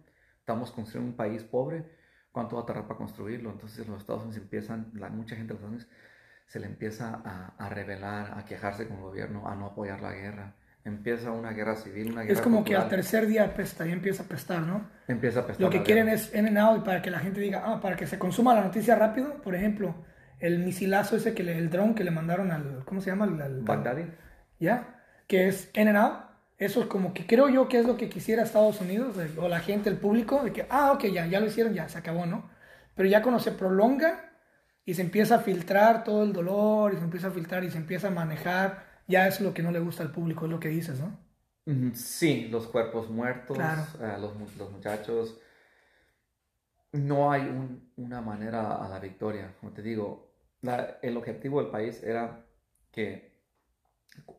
Estamos 0.44 0.72
construyendo 0.72 1.12
un 1.12 1.16
país 1.16 1.42
pobre, 1.42 1.86
¿cuánto 2.34 2.58
va 2.58 2.64
a 2.64 2.66
tardar 2.66 2.86
para 2.86 2.98
construirlo? 2.98 3.50
Entonces 3.50 3.88
los 3.88 4.00
Estados 4.00 4.24
Unidos 4.24 4.42
empiezan, 4.42 4.92
la, 4.94 5.08
mucha 5.08 5.38
gente 5.38 5.54
de 5.54 5.60
los 5.60 5.72
Estados 5.72 5.86
Unidos 5.86 6.14
se 6.48 6.60
le 6.60 6.66
empieza 6.66 7.22
a, 7.24 7.56
a 7.58 7.70
rebelar, 7.70 8.38
a 8.38 8.44
quejarse 8.44 8.86
con 8.86 8.98
el 8.98 9.04
gobierno, 9.04 9.48
a 9.48 9.56
no 9.56 9.68
apoyar 9.68 10.02
la 10.02 10.12
guerra. 10.12 10.54
Empieza 10.84 11.32
una 11.32 11.52
guerra 11.52 11.78
civil, 11.78 12.12
una 12.12 12.24
guerra 12.24 12.34
Es 12.34 12.42
como 12.42 12.66
que 12.66 12.76
al 12.76 12.90
tercer 12.90 13.26
día 13.26 13.46
apesta 13.46 13.88
y 13.88 13.94
empieza 13.94 14.24
a 14.24 14.26
pestar, 14.26 14.60
¿no? 14.64 14.86
Empieza 15.08 15.40
a 15.40 15.44
apestar. 15.44 15.64
Lo 15.64 15.70
que 15.70 15.82
quieren 15.82 16.10
es 16.10 16.36
en 16.36 16.46
and 16.46 16.58
out 16.58 16.84
para 16.84 17.02
que 17.02 17.10
la 17.10 17.20
gente 17.20 17.40
diga, 17.40 17.64
ah, 17.66 17.80
para 17.80 17.96
que 17.96 18.06
se 18.06 18.20
consuma 18.20 18.54
la 18.54 18.66
noticia 18.66 18.96
rápido. 18.98 19.42
Por 19.42 19.56
ejemplo, 19.56 19.96
el 20.42 20.60
misilazo 20.60 21.16
ese 21.16 21.34
que 21.34 21.42
le, 21.42 21.58
el 21.58 21.70
dron 21.70 21.96
que 21.96 22.04
le 22.04 22.12
mandaron 22.12 22.52
al, 22.52 22.84
¿cómo 22.84 23.00
se 23.00 23.12
llama? 23.12 23.24
Al, 23.24 23.42
al 23.42 23.62
Baghdadi. 23.62 24.12
¿Ya? 24.60 25.00
Que 25.26 25.48
es 25.48 25.72
in 25.74 25.88
and 25.88 25.98
out 25.98 26.33
eso 26.66 26.82
es 26.82 26.88
como 26.88 27.14
que 27.14 27.26
creo 27.26 27.50
yo 27.50 27.68
que 27.68 27.80
es 27.80 27.86
lo 27.86 27.98
que 27.98 28.10
quisiera 28.10 28.44
Estados 28.44 28.80
Unidos, 28.82 29.16
o 29.38 29.48
la 29.48 29.60
gente, 29.60 29.90
el 29.90 29.98
público, 29.98 30.44
de 30.44 30.54
que, 30.54 30.66
ah, 30.70 30.92
ok, 30.94 31.06
ya, 31.06 31.26
ya 31.28 31.40
lo 31.40 31.48
hicieron, 31.48 31.74
ya, 31.74 31.90
se 31.90 31.98
acabó, 31.98 32.26
¿no? 32.26 32.50
Pero 32.96 33.10
ya 33.10 33.22
cuando 33.22 33.40
se 33.40 33.52
prolonga 33.52 34.32
y 34.86 34.94
se 34.94 35.02
empieza 35.02 35.36
a 35.36 35.40
filtrar 35.40 36.04
todo 36.04 36.24
el 36.24 36.34
dolor, 36.34 36.94
y 36.94 36.98
se 36.98 37.04
empieza 37.04 37.28
a 37.28 37.32
filtrar 37.32 37.64
y 37.64 37.72
se 37.72 37.78
empieza 37.78 38.08
a 38.08 38.12
manejar, 38.12 38.86
ya 39.08 39.28
es 39.28 39.42
lo 39.42 39.54
que 39.54 39.64
no 39.64 39.72
le 39.72 39.80
gusta 39.80 40.04
al 40.04 40.12
público, 40.12 40.46
es 40.46 40.52
lo 40.52 40.60
que 40.60 40.70
dices, 40.70 41.00
¿no? 41.00 41.18
Sí, 41.94 42.50
los 42.50 42.68
cuerpos 42.68 43.10
muertos, 43.10 43.58
eh, 43.58 44.18
los, 44.20 44.34
los, 44.58 44.72
muchachos. 44.72 45.40
No 46.92 47.32
hay 47.32 47.50
una 47.96 48.22
manera 48.22 48.76
a 48.86 48.90
la 48.90 49.00
victoria. 49.00 49.56
Como 49.60 49.72
te 49.72 49.82
digo, 49.82 50.34
el 51.02 51.18
objetivo 51.18 51.62
del 51.62 51.72
país 51.72 52.04
era 52.04 52.46
que 52.92 53.34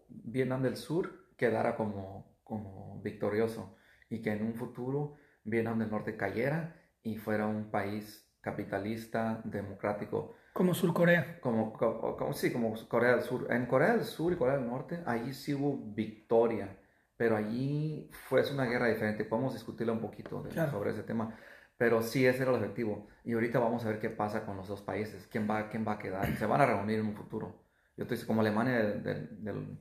Vietnam 0.09 0.63
del 0.63 0.77
Sur 0.77 1.24
quedara 1.37 1.77
como, 1.77 2.39
como 2.45 3.01
victorioso 3.03 3.77
y 4.09 4.23
que 4.23 4.33
en 4.33 4.45
un 4.45 4.55
futuro 4.55 5.17
Vietnam 5.45 5.79
del 5.79 5.91
Norte 5.91 6.17
cayera 6.17 6.81
y 7.03 7.17
fuera 7.17 7.47
un 7.47 7.71
país 7.71 8.25
capitalista, 8.41 9.41
democrático. 9.45 10.37
Como 10.53 10.75
Surcorea. 10.75 11.41
Como, 11.41 11.73
como, 11.73 12.33
sí, 12.35 12.53
como 12.53 12.75
Corea 12.89 13.13
del 13.13 13.23
Sur. 13.23 13.47
En 13.51 13.67
Corea 13.67 13.95
del 13.95 14.05
Sur 14.05 14.33
y 14.33 14.37
Corea 14.37 14.57
del 14.57 14.67
Norte, 14.67 15.03
ahí 15.07 15.33
sí 15.33 15.55
hubo 15.55 15.77
victoria, 15.95 16.79
pero 17.17 17.37
allí 17.37 18.11
fue 18.29 18.43
una 18.53 18.67
guerra 18.67 18.87
diferente. 18.87 19.25
Podemos 19.25 19.55
discutirla 19.55 19.93
un 19.93 20.01
poquito 20.01 20.45
sobre 20.71 20.91
ese 20.91 21.03
tema. 21.03 21.37
Pero 21.77 22.03
sí, 22.03 22.25
ese 22.25 22.43
era 22.43 22.53
el 22.53 22.59
objetivo. 22.59 23.09
Y 23.25 23.33
ahorita 23.33 23.59
vamos 23.59 23.85
a 23.85 23.89
ver 23.89 23.99
qué 23.99 24.11
pasa 24.11 24.47
con 24.47 24.57
los 24.57 24.69
dos 24.69 24.83
países. 24.83 25.27
¿Quién 25.27 25.49
va, 25.51 25.69
quién 25.69 25.85
va 25.87 25.95
a 25.95 25.99
quedar? 25.99 26.37
Se 26.37 26.47
van 26.47 26.61
a 26.61 26.67
reunir 26.67 27.01
en 27.01 27.07
un 27.07 27.17
futuro. 27.17 27.65
Yo 27.97 28.05
estoy 28.05 28.19
como 28.27 28.41
Alemania 28.41 28.75
del, 28.79 29.03
del, 29.43 29.79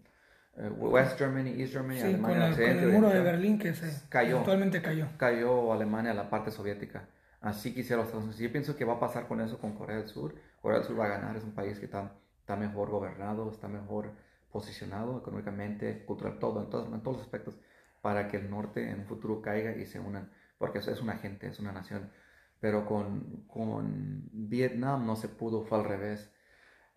West 0.56 1.18
Germany, 1.18 1.50
East 1.62 1.74
Germany, 1.74 1.98
Sí, 2.00 2.04
Alemania 2.06 2.22
con, 2.22 2.32
el- 2.36 2.42
con 2.42 2.52
Occidente, 2.52 2.84
el 2.84 2.92
muro 2.92 3.10
de. 3.10 3.22
Berlín 3.22 3.58
que 3.60 3.74
se 3.74 4.08
Cayó. 4.10 4.40
actualmente 4.40 4.82
cayó. 4.82 5.08
Cayó 5.18 5.74
Alemania 5.74 6.12
a 6.12 6.16
la 6.16 6.30
parte 6.30 6.52
soviética. 6.52 7.08
Así 7.42 7.74
quisiera 7.74 7.98
los 7.98 8.06
Estados 8.08 8.26
Unidos. 8.26 8.40
Yo 8.40 8.52
pienso 8.52 8.76
que 8.76 8.86
va 8.86 8.94
a 8.94 9.00
pasar 9.00 9.28
con 9.28 9.42
eso 9.42 9.58
con 9.60 9.74
Corea 9.74 9.98
del 9.98 10.08
Sur. 10.08 10.36
Corea 10.62 10.78
del 10.80 10.88
Sur 10.88 11.00
va 11.00 11.06
a 11.06 11.10
ganar. 11.10 11.36
Es 11.36 11.44
un 11.44 11.54
país 11.54 11.80
que 11.80 11.86
está, 11.86 12.14
está 12.40 12.56
mejor 12.56 12.90
gobernado, 12.90 13.50
está 13.52 13.68
mejor 13.68 14.12
posicionado 14.52 15.18
económicamente, 15.18 16.06
cultural, 16.06 16.38
todo, 16.40 16.62
en 16.64 16.70
todos, 16.70 16.94
en 16.94 17.02
todos 17.02 17.18
los 17.18 17.26
aspectos, 17.26 17.58
para 18.02 18.28
que 18.28 18.38
el 18.38 18.50
norte 18.50 18.88
en 18.90 19.00
un 19.00 19.06
futuro 19.08 19.42
caiga 19.42 19.76
y 19.76 19.86
se 19.88 20.00
unan. 20.00 20.30
Porque 20.60 20.78
eso 20.80 20.92
es 20.92 21.02
una 21.02 21.18
gente, 21.18 21.48
es 21.48 21.60
una 21.60 21.72
nación. 21.72 22.12
Pero 22.62 22.86
con, 22.86 23.44
con 23.48 24.30
Vietnam 24.32 25.06
no 25.06 25.16
se 25.16 25.28
pudo, 25.28 25.64
fue 25.64 25.80
al 25.80 25.86
revés. 25.86 26.32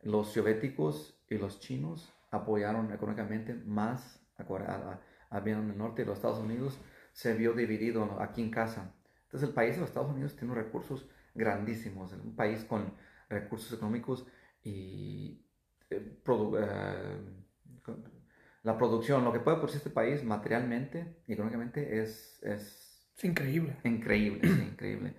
Los 0.02 0.28
soviéticos 0.32 1.18
y 1.28 1.38
los 1.38 1.58
chinos 1.58 2.12
apoyaron 2.30 2.92
económicamente 2.92 3.54
más 3.54 4.20
a, 4.38 4.42
a, 4.42 5.00
a 5.30 5.40
del 5.40 5.76
Norte 5.76 6.02
y 6.02 6.04
los 6.04 6.18
Estados 6.18 6.38
Unidos 6.38 6.78
se 7.12 7.34
vio 7.34 7.52
dividido 7.54 8.20
aquí 8.20 8.42
en 8.42 8.50
casa. 8.50 8.94
Entonces 9.24 9.48
el 9.48 9.54
país 9.54 9.74
de 9.74 9.80
los 9.80 9.90
Estados 9.90 10.10
Unidos 10.10 10.36
tiene 10.36 10.54
recursos 10.54 11.08
grandísimos, 11.34 12.12
es 12.12 12.20
un 12.20 12.36
país 12.36 12.64
con 12.64 12.92
recursos 13.28 13.72
económicos 13.72 14.26
y 14.62 15.44
eh, 15.90 16.20
produ- 16.24 16.58
eh, 16.60 17.18
la 18.62 18.76
producción, 18.76 19.24
lo 19.24 19.32
que 19.32 19.40
puede 19.40 19.56
producir 19.58 19.78
este 19.78 19.90
país 19.90 20.24
materialmente 20.24 21.22
y 21.26 21.34
económicamente 21.34 22.00
es, 22.02 22.42
es 22.42 23.08
Es 23.16 23.24
increíble. 23.24 23.76
Increíble, 23.84 24.40
sí, 24.48 24.62
increíble. 24.72 25.14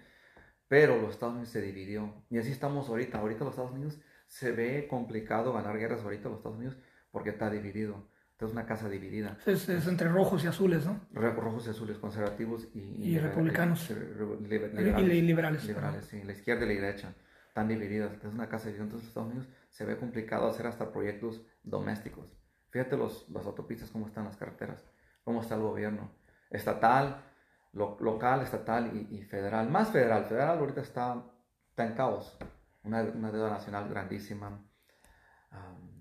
Pero 0.68 1.02
los 1.02 1.12
Estados 1.12 1.36
Unidos 1.36 1.50
se 1.52 1.62
dividió. 1.62 2.26
Y 2.30 2.38
así 2.38 2.52
estamos 2.52 2.90
ahorita. 2.90 3.20
Ahorita 3.20 3.46
los 3.46 3.54
Estados 3.54 3.72
Unidos 3.72 4.00
se 4.28 4.52
ve 4.52 4.88
complicado 4.90 5.54
ganar 5.54 5.78
guerras 5.78 6.02
ahorita 6.04 6.30
los 6.30 6.40
Estados 6.40 6.58
Unidos 6.58 6.78
porque 7.18 7.32
está 7.32 7.50
dividido. 7.50 8.08
Entonces 8.34 8.54
una 8.54 8.68
casa 8.68 8.88
dividida. 8.88 9.40
Es, 9.48 9.68
es 9.68 9.88
entre 9.88 10.08
rojos 10.10 10.44
y 10.44 10.48
azules, 10.48 10.86
¿no? 10.86 11.02
Rojos 11.12 11.66
y 11.66 11.72
azules, 11.72 11.98
conservativos 11.98 12.68
y, 12.76 13.14
Y 13.16 13.18
republicanos. 13.18 13.90
y- 13.90 13.94
y- 13.94 14.48
liber- 14.48 14.72
Y- 14.76 14.78
y 15.18 15.22
liberales. 15.24 15.24
liberales. 15.24 15.66
Liberales, 15.66 16.06
sí. 16.06 16.22
La 16.24 16.34
izquierda 16.34 16.64
y 16.66 16.68
la 16.76 16.82
derecha 16.82 17.16
están 17.48 17.68
divididas. 17.68 18.12
Entonces 18.14 18.36
una 18.36 18.48
casa 18.48 18.66
dividida. 18.68 18.84
Entonces 18.84 19.08
Estados 19.08 19.30
Unidos 19.30 19.48
se 19.72 19.86
ve 19.86 19.98
complicado 19.98 20.48
hacer 20.48 20.68
hasta 20.68 20.92
proyectos 20.92 21.42
domésticos. 21.64 22.32
Fíjate 22.70 22.96
los, 22.96 23.28
las 23.30 23.44
autopistas, 23.48 23.90
cómo 23.90 24.06
están 24.06 24.26
las 24.26 24.38
carreteras, 24.38 24.86
cómo 25.24 25.42
está 25.42 25.56
el 25.56 25.62
gobierno. 25.62 26.12
Estatal, 26.52 27.24
lo- 27.74 27.98
local, 28.00 28.42
estatal 28.44 28.92
y, 28.94 29.16
y 29.18 29.24
federal. 29.24 29.68
Más 29.68 29.90
federal. 29.90 30.26
Federal 30.26 30.60
ahorita 30.60 30.82
está, 30.82 31.24
está 31.70 31.88
en 31.88 31.94
caos. 31.96 32.38
Una, 32.84 33.02
una 33.02 33.32
deuda 33.32 33.50
nacional 33.50 33.90
grandísima. 33.90 34.64
Am, 35.50 35.97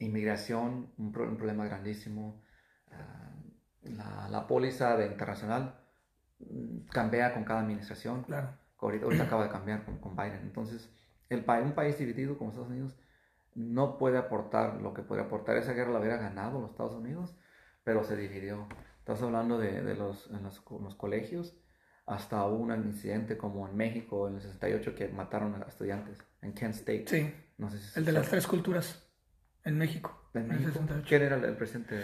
inmigración, 0.00 0.90
un, 0.98 1.12
pro- 1.12 1.28
un 1.28 1.36
problema 1.36 1.64
grandísimo. 1.66 2.42
Am, 2.90 3.94
la, 3.96 4.28
la 4.28 4.46
póliza 4.46 4.96
de 4.96 5.06
internacional 5.06 5.80
mm, 6.40 6.88
cambia 6.90 7.32
con 7.32 7.44
cada 7.44 7.60
administración. 7.60 8.24
Claro. 8.24 8.48
Ahorita, 8.78 9.04
ahorita 9.04 9.24
acaba 9.24 9.44
de 9.44 9.50
cambiar 9.50 9.84
con, 9.84 9.98
con 9.98 10.16
Biden. 10.16 10.40
Entonces, 10.42 10.90
el 11.28 11.44
un 11.48 11.72
país 11.72 11.98
dividido 11.98 12.36
como 12.36 12.50
Estados 12.50 12.70
Unidos 12.70 12.96
no 13.54 13.98
puede 13.98 14.16
aportar 14.18 14.80
lo 14.80 14.94
que 14.94 15.02
podría 15.02 15.26
aportar. 15.26 15.56
Esa 15.56 15.72
guerra 15.74 15.92
la 15.92 16.00
hubiera 16.00 16.16
ganado 16.16 16.60
los 16.60 16.70
Estados 16.70 16.94
Unidos, 16.94 17.36
pero 17.84 18.04
se 18.04 18.16
dividió. 18.16 18.68
Estás 18.98 19.22
hablando 19.22 19.58
de, 19.58 19.82
de 19.82 19.94
los, 19.96 20.30
en 20.30 20.42
los, 20.42 20.60
co- 20.60 20.78
los 20.82 20.94
colegios, 20.94 21.56
hasta 22.06 22.44
hubo 22.46 22.56
un 22.58 22.72
incidente 22.86 23.36
como 23.36 23.68
en 23.68 23.76
México 23.76 24.28
en 24.28 24.34
el 24.36 24.40
68 24.40 24.94
que 24.94 25.08
mataron 25.08 25.54
a 25.62 25.66
estudiantes 25.66 26.18
en 26.42 26.52
Kent 26.54 26.74
State. 26.74 27.04
Sí, 27.06 27.34
No 27.58 27.70
sé 27.70 27.78
si 27.78 27.98
el 27.98 28.04
de 28.04 28.12
las 28.12 28.28
tres 28.28 28.46
culturas 28.46 29.09
en 29.64 29.78
México. 29.78 30.28
¿En 30.34 30.48
México? 30.48 30.68
68. 30.70 31.04
¿Quién 31.08 31.22
era 31.22 31.36
el, 31.36 31.56
presidente? 31.56 32.00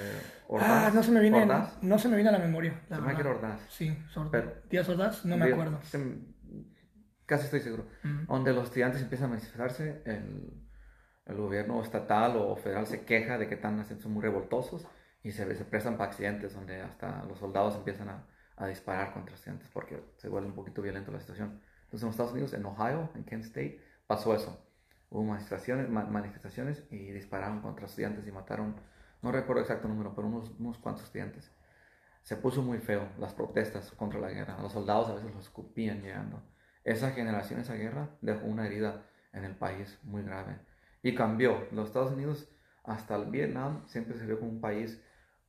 ¿Ordaz? 0.49 0.69
Ah, 0.71 0.91
no 0.95 1.03
se 1.03 1.11
me 1.13 1.21
viene, 1.21 1.43
¿Ordaz? 1.43 1.83
no 1.83 1.99
se 1.99 2.09
me 2.09 2.17
viene 2.17 2.29
a 2.31 2.33
la 2.33 2.39
memoria. 2.39 2.81
La 2.89 2.97
Se 2.97 3.17
que 3.17 3.29
Ordaz. 3.29 3.61
Sí, 3.69 3.97
Sor- 4.11 4.31
Pero- 4.31 4.53
Díaz 4.69 4.89
Ordaz, 4.89 5.25
no 5.25 5.37
me 5.37 5.53
acuerdo. 5.53 5.79
se- 5.83 6.19
casi 7.25 7.45
estoy 7.45 7.61
seguro. 7.61 7.87
Mm. 8.03 8.27
donde 8.27 8.53
los 8.53 8.65
estudiantes 8.65 9.01
empiezan 9.03 9.27
a 9.27 9.31
manifestarse, 9.31 10.03
el, 10.05 10.53
el 11.27 11.37
gobierno 11.37 11.83
estatal 11.83 12.37
o 12.37 12.57
federal 12.57 12.87
se 12.87 13.05
queja 13.05 13.39
de 13.39 13.49
que 13.49 13.55
están 13.55 13.85
son 14.01 14.13
muy 14.13 14.23
revoltosos 14.23 14.87
y 15.23 15.33
se, 15.33 15.53
se 15.57 15.65
prestan 15.65 15.97
para 15.97 16.11
accidentes 16.11 16.55
donde 16.55 16.81
hasta 16.83 17.25
los 17.25 17.39
soldados 17.39 17.75
empiezan 17.77 18.09
a, 18.09 18.25
a 18.57 18.67
disparar 18.69 19.13
contra 19.13 19.35
estudiantes 19.35 19.69
porque 19.73 20.01
se 20.17 20.29
vuelve 20.29 20.49
un 20.49 20.55
poquito 20.55 20.83
violento 20.83 21.11
la 21.11 21.21
situación. 21.21 21.61
Entonces 21.85 22.03
en 22.05 22.11
Estados 22.11 22.33
Unidos, 22.33 22.53
en 22.55 22.65
Ohio, 22.65 23.11
en 23.15 23.25
Kent 23.25 23.45
State, 23.45 23.81
pasó 24.07 24.35
eso. 24.35 24.66
Hubo 25.11 25.25
manifestaciones, 25.25 25.89
ma- 25.89 26.05
manifestaciones 26.07 26.85
y 26.91 27.11
dispararon 27.13 27.61
contra 27.61 27.87
estudiantes 27.87 28.27
y 28.27 28.33
mataron, 28.33 28.77
no 29.23 29.33
recuerdo 29.33 29.63
exacto 29.63 29.89
número, 29.89 30.15
pero 30.15 30.29
unos, 30.29 30.51
unos 30.59 30.79
cuantos 30.79 31.05
estudiantes. 31.05 31.53
Se 32.23 32.37
puso 32.37 32.63
muy 32.63 32.79
feo 32.79 33.09
las 33.19 33.35
protestas 33.35 33.93
contra 33.93 34.21
la 34.21 34.31
guerra. 34.31 34.59
Los 34.61 34.73
soldados 34.73 35.09
a 35.09 35.15
veces 35.15 35.33
los 35.35 35.45
escupían 35.45 36.03
llegando. 36.03 36.43
Esa 36.85 37.13
generación, 37.13 37.61
esa 37.61 37.75
guerra, 37.75 38.11
dejó 38.21 38.47
una 38.47 38.67
herida 38.67 39.07
en 39.33 39.45
el 39.45 39.55
país 39.57 39.99
muy 40.03 40.23
grave. 40.23 40.59
Y 41.03 41.15
cambió. 41.15 41.69
Los 41.73 41.89
Estados 41.89 42.13
Unidos, 42.13 42.49
hasta 42.85 43.15
el 43.17 43.31
Vietnam, 43.31 43.87
siempre 43.87 44.19
se 44.19 44.27
vio 44.27 44.39
como 44.41 44.51
un 44.51 44.61
país 44.61 45.01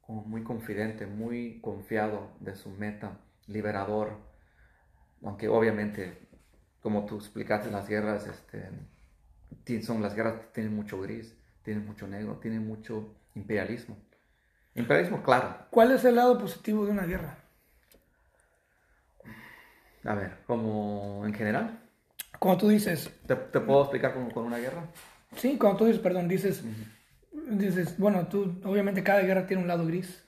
como 0.01 0.23
muy 0.23 0.43
confidente, 0.43 1.07
muy 1.07 1.59
confiado 1.61 2.31
de 2.39 2.55
su 2.55 2.69
meta, 2.69 3.19
liberador. 3.47 4.17
Aunque 5.23 5.47
obviamente, 5.47 6.27
como 6.81 7.05
tú 7.05 7.15
explicaste, 7.17 7.71
las 7.71 7.87
guerras, 7.87 8.27
este, 8.27 8.69
son, 9.81 10.01
las 10.01 10.15
guerras 10.15 10.35
tienen 10.53 10.75
mucho 10.75 10.99
gris, 11.01 11.35
tienen 11.63 11.85
mucho 11.85 12.07
negro, 12.07 12.37
tienen 12.37 12.65
mucho 12.65 13.15
imperialismo. 13.35 13.97
Imperialismo, 14.75 15.23
claro. 15.23 15.65
¿Cuál 15.69 15.91
es 15.91 16.05
el 16.05 16.15
lado 16.15 16.37
positivo 16.37 16.85
de 16.85 16.91
una 16.91 17.05
guerra? 17.05 17.37
A 20.03 20.13
ver, 20.15 20.37
como 20.45 21.23
en 21.25 21.33
general, 21.33 21.79
Cuando 22.39 22.59
tú 22.61 22.69
dices, 22.69 23.11
¿te, 23.25 23.35
te 23.35 23.59
puedo 23.59 23.81
explicar 23.81 24.13
como 24.13 24.31
con 24.31 24.45
una 24.45 24.57
guerra? 24.57 24.83
sí, 25.35 25.57
cuando 25.57 25.79
tú 25.79 25.85
dices, 25.85 26.01
perdón, 26.01 26.27
dices, 26.27 26.63
dices, 27.49 27.97
bueno, 27.97 28.27
tú, 28.27 28.59
obviamente 28.63 29.03
cada 29.03 29.21
guerra 29.21 29.45
tiene 29.47 29.63
un 29.63 29.67
lado 29.67 29.85
gris, 29.85 30.23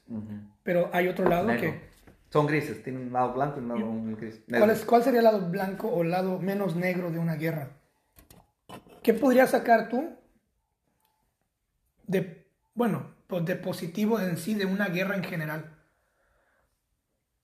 pero 0.63 0.89
hay 0.91 1.07
otro 1.07 1.29
lado 1.29 1.47
Negro. 1.47 1.61
que, 1.61 1.89
Son 2.29 2.47
grises, 2.47 2.83
tienen 2.83 3.03
un 3.03 3.13
lado 3.13 3.33
blanco 3.33 3.59
y 3.59 3.63
un 3.63 3.69
lado 3.69 4.17
gris. 4.17 4.41
¿cuál, 4.49 4.71
es, 4.71 4.83
¿cuál 4.83 5.03
sería 5.03 5.19
el 5.19 5.25
lado 5.25 5.49
blanco 5.49 5.87
o 5.87 6.01
el 6.01 6.11
lado 6.11 6.39
menos 6.39 6.75
negro 6.75 7.11
de 7.11 7.19
una 7.19 7.35
guerra? 7.35 7.78
¿Qué 9.03 9.13
podrías 9.13 9.51
sacar 9.51 9.89
tú 9.89 10.15
de, 12.07 12.45
bueno, 12.73 13.15
pues 13.27 13.45
de 13.45 13.55
positivo 13.55 14.19
en 14.19 14.37
sí 14.37 14.53
de 14.55 14.65
una 14.65 14.87
guerra 14.89 15.15
en 15.15 15.23
general? 15.23 15.77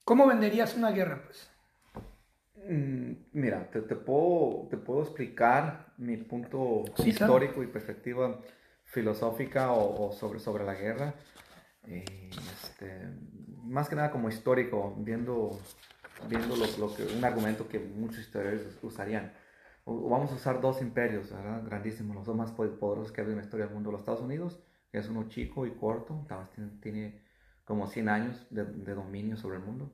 ¿Cómo 0.06 0.26
venderías 0.26 0.76
una 0.76 0.92
guerra, 0.92 1.24
pues? 1.26 1.50
Mm, 2.56 3.14
Mira, 3.34 3.70
te, 3.72 3.82
te 3.82 3.96
puedo, 3.96 4.68
te 4.70 4.78
puedo 4.78 5.02
explicar 5.04 5.94
mi 5.98 6.18
punto 6.18 6.84
Sí, 6.96 7.14
claro. 7.14 7.34
histórico 7.34 7.64
y 7.64 7.68
perspectiva 7.68 8.40
filosófica 8.86 9.72
o, 9.72 10.08
o 10.10 10.12
sobre, 10.14 10.40
sobre 10.40 10.64
la 10.66 10.74
guerra. 10.76 11.16
Y, 11.88 12.04
este, 12.54 13.10
más 13.64 13.90
que 13.90 13.96
nada 13.96 14.12
como 14.12 14.30
histórico, 14.30 14.96
viendo, 14.98 15.60
viendo 16.30 16.56
lo, 16.56 16.66
lo 16.78 16.96
que, 16.96 17.04
un 17.04 17.24
argumento 17.26 17.68
que 17.68 17.80
muchos 17.80 18.20
historiadores 18.20 18.78
usarían. 18.84 19.34
O- 19.86 20.10
Vamos 20.10 20.32
a 20.32 20.36
usar 20.36 20.60
dos 20.62 20.82
imperios, 20.82 21.32
¿verdad? 21.32 21.64
Grandísimos, 21.66 22.16
los 22.16 22.26
dos 22.26 22.36
más 22.36 22.52
po- 22.52 22.70
poderosos 22.80 23.12
que 23.12 23.22
ha 23.22 23.24
habido 23.24 23.34
en 23.34 23.40
la 23.40 23.46
historia 23.46 23.66
del 23.68 23.74
mundo. 23.76 23.92
Los 23.92 24.02
Estados 24.02 24.22
Unidos, 24.22 24.60
que 24.92 24.98
es 24.98 25.08
uno 25.10 25.28
chico 25.30 25.66
y 25.66 25.72
corto, 25.72 26.28
tiene, 26.82 27.22
como 27.64 27.88
100 27.88 28.10
años 28.10 28.46
de, 28.50 28.66
de 28.66 28.94
dominio 28.94 29.38
sobre 29.38 29.58
el 29.58 29.64
mundo. 29.64 29.92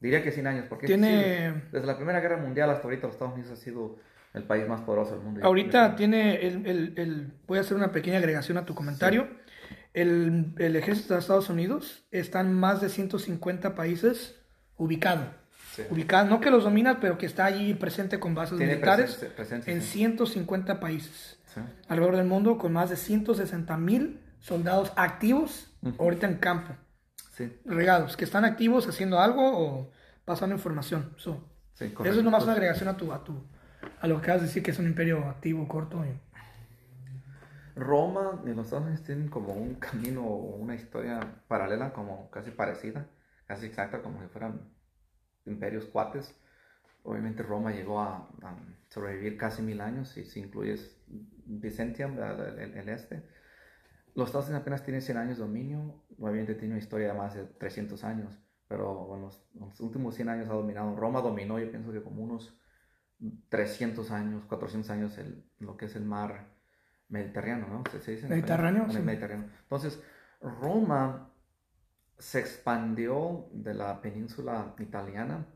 Diría 0.00 0.22
que 0.22 0.30
100 0.32 0.46
años, 0.46 0.66
porque 0.68 0.86
Tiene- 0.86 1.52
sí, 1.52 1.60
desde 1.72 1.86
la 1.86 1.96
Primera 1.96 2.20
Guerra 2.20 2.36
Mundial 2.38 2.70
hasta 2.70 2.84
ahorita 2.84 3.06
los 3.06 3.16
Estados 3.16 3.34
Unidos 3.34 3.52
ha 3.52 3.56
sido 3.56 3.96
el 4.32 4.44
país 4.44 4.66
más 4.68 4.80
poderoso 4.82 5.12
del 5.16 5.22
mundo. 5.24 5.40
Ahorita 5.44 5.96
tiene 5.96 6.46
el, 6.46 6.66
el- 6.66 6.94
el- 6.96 7.32
voy 7.46 7.58
a 7.58 7.60
hacer 7.62 7.76
una 7.76 7.92
pequeña 7.92 8.18
agregación 8.18 8.56
a 8.58 8.64
tu 8.64 8.74
comentario. 8.74 9.28
El, 9.92 10.54
el 10.58 10.76
ejército 10.76 11.14
de 11.14 11.20
Estados 11.20 11.50
Unidos 11.50 12.06
está 12.12 12.40
en 12.40 12.52
más 12.54 12.80
de 12.80 12.88
150 12.88 13.74
países 13.74 14.40
ubicado. 14.76 15.34
Sí. 15.72 15.82
Ubicado, 15.90 16.28
no 16.28 16.40
que 16.40 16.50
los 16.50 16.64
domina, 16.64 16.98
pero 17.00 17.16
que 17.16 17.26
está 17.26 17.44
allí 17.44 17.74
presente 17.74 18.18
con 18.18 18.34
bases 18.34 18.56
Tiene 18.58 18.72
militares 18.72 19.14
presencia, 19.36 19.72
en 19.72 19.82
sí. 19.82 19.88
150 19.98 20.80
países 20.80 21.38
Sí. 21.46 21.60
alrededor 21.88 22.16
del 22.16 22.26
mundo 22.26 22.58
con 22.58 22.72
más 22.72 22.90
de 22.90 22.96
160 22.96 23.76
mil 23.76 24.20
soldados 24.40 24.92
activos 24.96 25.72
ahorita 25.98 26.26
en 26.26 26.36
campo, 26.38 26.74
regados, 27.64 28.16
que 28.16 28.24
están 28.24 28.44
activos 28.44 28.86
haciendo 28.88 29.18
algo 29.20 29.42
o 29.58 29.90
pasando 30.24 30.54
información. 30.56 31.12
So, 31.16 31.42
eso 31.78 31.98
es 31.98 32.22
nomás 32.22 32.42
una 32.44 32.52
agregación 32.52 32.88
a 32.88 32.96
tu, 32.96 33.12
a 33.12 33.24
tu, 33.24 33.42
a 34.00 34.06
lo 34.06 34.16
que 34.16 34.22
acabas 34.22 34.42
de 34.42 34.46
decir 34.48 34.62
que 34.62 34.70
es 34.72 34.78
un 34.78 34.86
imperio 34.86 35.24
activo, 35.28 35.66
corto. 35.68 36.04
y- 36.04 36.20
Roma 37.76 38.40
y 38.44 38.48
los 38.50 38.66
Estados 38.66 38.84
Unidos 38.86 39.04
tienen 39.04 39.28
como 39.28 39.54
un 39.54 39.74
camino 39.76 40.22
o 40.22 40.56
una 40.56 40.74
historia 40.74 41.20
paralela, 41.48 41.92
como 41.92 42.30
casi 42.30 42.50
parecida, 42.50 43.06
casi 43.46 43.66
exacta, 43.66 44.02
como 44.02 44.20
si 44.20 44.28
fueran 44.28 44.60
imperios 45.46 45.86
cuates. 45.86 46.34
obviamente 47.02 47.42
Roma 47.42 47.72
llegó 47.72 48.00
a, 48.00 48.28
a 48.42 48.56
sobrevivir 48.88 49.36
casi 49.38 49.62
mil 49.62 49.80
años, 49.80 50.08
si, 50.10 50.24
si 50.24 50.40
incluyes 50.40 51.00
Vicentia, 51.08 52.06
el, 52.06 52.58
el- 52.60 52.74
el 52.78 52.88
este. 52.88 53.22
Los 54.14 54.28
Estados 54.28 54.46
Unidos 54.46 54.62
apenas 54.62 54.82
tienen 54.84 55.02
100 55.02 55.18
años 55.18 55.38
de 55.38 55.44
dominio, 55.44 56.02
obviamente 56.18 56.54
tiene 56.54 56.74
una 56.74 56.82
historia 56.82 57.08
de 57.08 57.14
más 57.18 57.34
de 57.34 57.44
300 57.44 58.04
años, 58.04 58.38
pero 58.68 59.14
en 59.14 59.22
los, 59.22 59.48
en 59.54 59.60
los 59.60 59.80
últimos 59.80 60.14
100 60.16 60.28
años 60.28 60.48
ha 60.48 60.54
dominado. 60.54 60.96
Roma 60.96 61.20
dominó, 61.20 61.58
yo 61.58 61.70
pienso 61.70 61.92
que 61.92 62.02
como 62.02 62.22
unos 62.22 62.58
300 63.48 64.10
años, 64.10 64.44
400 64.46 64.90
años 64.90 65.18
el, 65.18 65.44
lo 65.58 65.76
que 65.76 65.86
es 65.86 65.96
el 65.96 66.04
mar 66.04 66.48
Mediterráneo, 67.08 67.66
¿no? 67.68 67.82
¿Se, 67.90 68.00
se 68.00 68.12
dice 68.12 68.26
en 68.26 68.30
Mediterráneo, 68.30 68.90
sí. 68.90 68.98
Mediterráneo. 69.00 69.48
Entonces, 69.62 70.02
Roma 70.40 71.29
se 72.20 72.40
expandió 72.40 73.48
de 73.52 73.74
la 73.74 74.00
península 74.02 74.74
italiana 74.78 75.46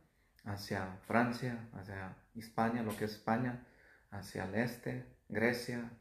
hacia 0.44 0.96
Francia, 1.07 1.68
hacia 1.74 2.16
España, 2.35 2.83
lo 2.83 2.96
que 2.96 3.05
es 3.07 3.12
España, 3.12 3.66
hacia 4.11 4.44
el 4.46 4.55
este, 4.57 5.07
Grecia, 5.29 5.92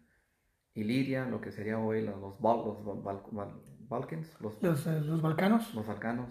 Iliria, 0.73 1.25
lo 1.25 1.39
que 1.41 1.51
sería 1.51 1.79
hoy 1.79 2.01
los, 2.05 2.19
los, 2.19 2.39
los 2.41 2.41
Bal- 2.41 3.03
Bal- 3.03 3.23
Bal- 3.31 3.61
Balkans, 3.89 4.41
los, 4.41 4.61
Los, 4.63 4.85
los 4.85 5.21
Balcanos, 5.21 5.73
los 5.75 5.85
Balcanos, 5.85 6.29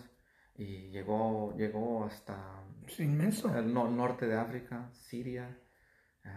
y 0.57 0.89
llegó, 0.91 1.55
llegó 1.57 2.05
hasta 2.05 2.65
es 2.87 2.99
inmenso. 3.01 3.57
el 3.57 3.73
no- 3.73 3.89
norte 3.91 4.27
de 4.27 4.37
África, 4.37 4.91
Siria, 4.93 5.59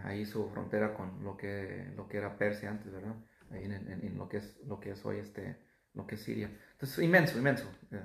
ahí 0.04 0.24
su 0.24 0.48
frontera 0.50 0.94
con 0.94 1.24
lo 1.24 1.36
que, 1.36 1.92
lo 1.96 2.08
que 2.08 2.18
era 2.18 2.38
Persia 2.38 2.70
antes, 2.70 2.92
¿verdad? 2.92 3.16
Ahí 3.50 3.64
en, 3.64 3.72
en- 3.72 4.04
en 4.04 4.18
lo, 4.18 4.28
que 4.28 4.38
es, 4.38 4.56
lo 4.66 4.78
que 4.80 4.90
es 4.92 5.04
hoy 5.04 5.18
este, 5.18 5.58
lo 5.96 6.06
que 6.06 6.14
es 6.14 6.22
Siria. 6.22 6.50
Entonces, 6.72 6.98
inmenso, 7.00 7.38
inmenso. 7.38 7.68
eh, 7.90 8.00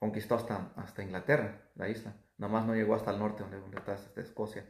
conquistó 0.00 0.34
hasta, 0.34 0.72
hasta 0.76 1.02
Inglaterra, 1.02 1.60
la 1.76 1.88
isla. 1.88 2.14
Nomás 2.38 2.66
no 2.66 2.74
llegó 2.74 2.94
hasta 2.94 3.12
el 3.12 3.18
norte, 3.18 3.42
donde, 3.42 3.60
donde 3.60 3.78
está 3.78 3.94
esta 3.94 4.20
Escocia. 4.20 4.64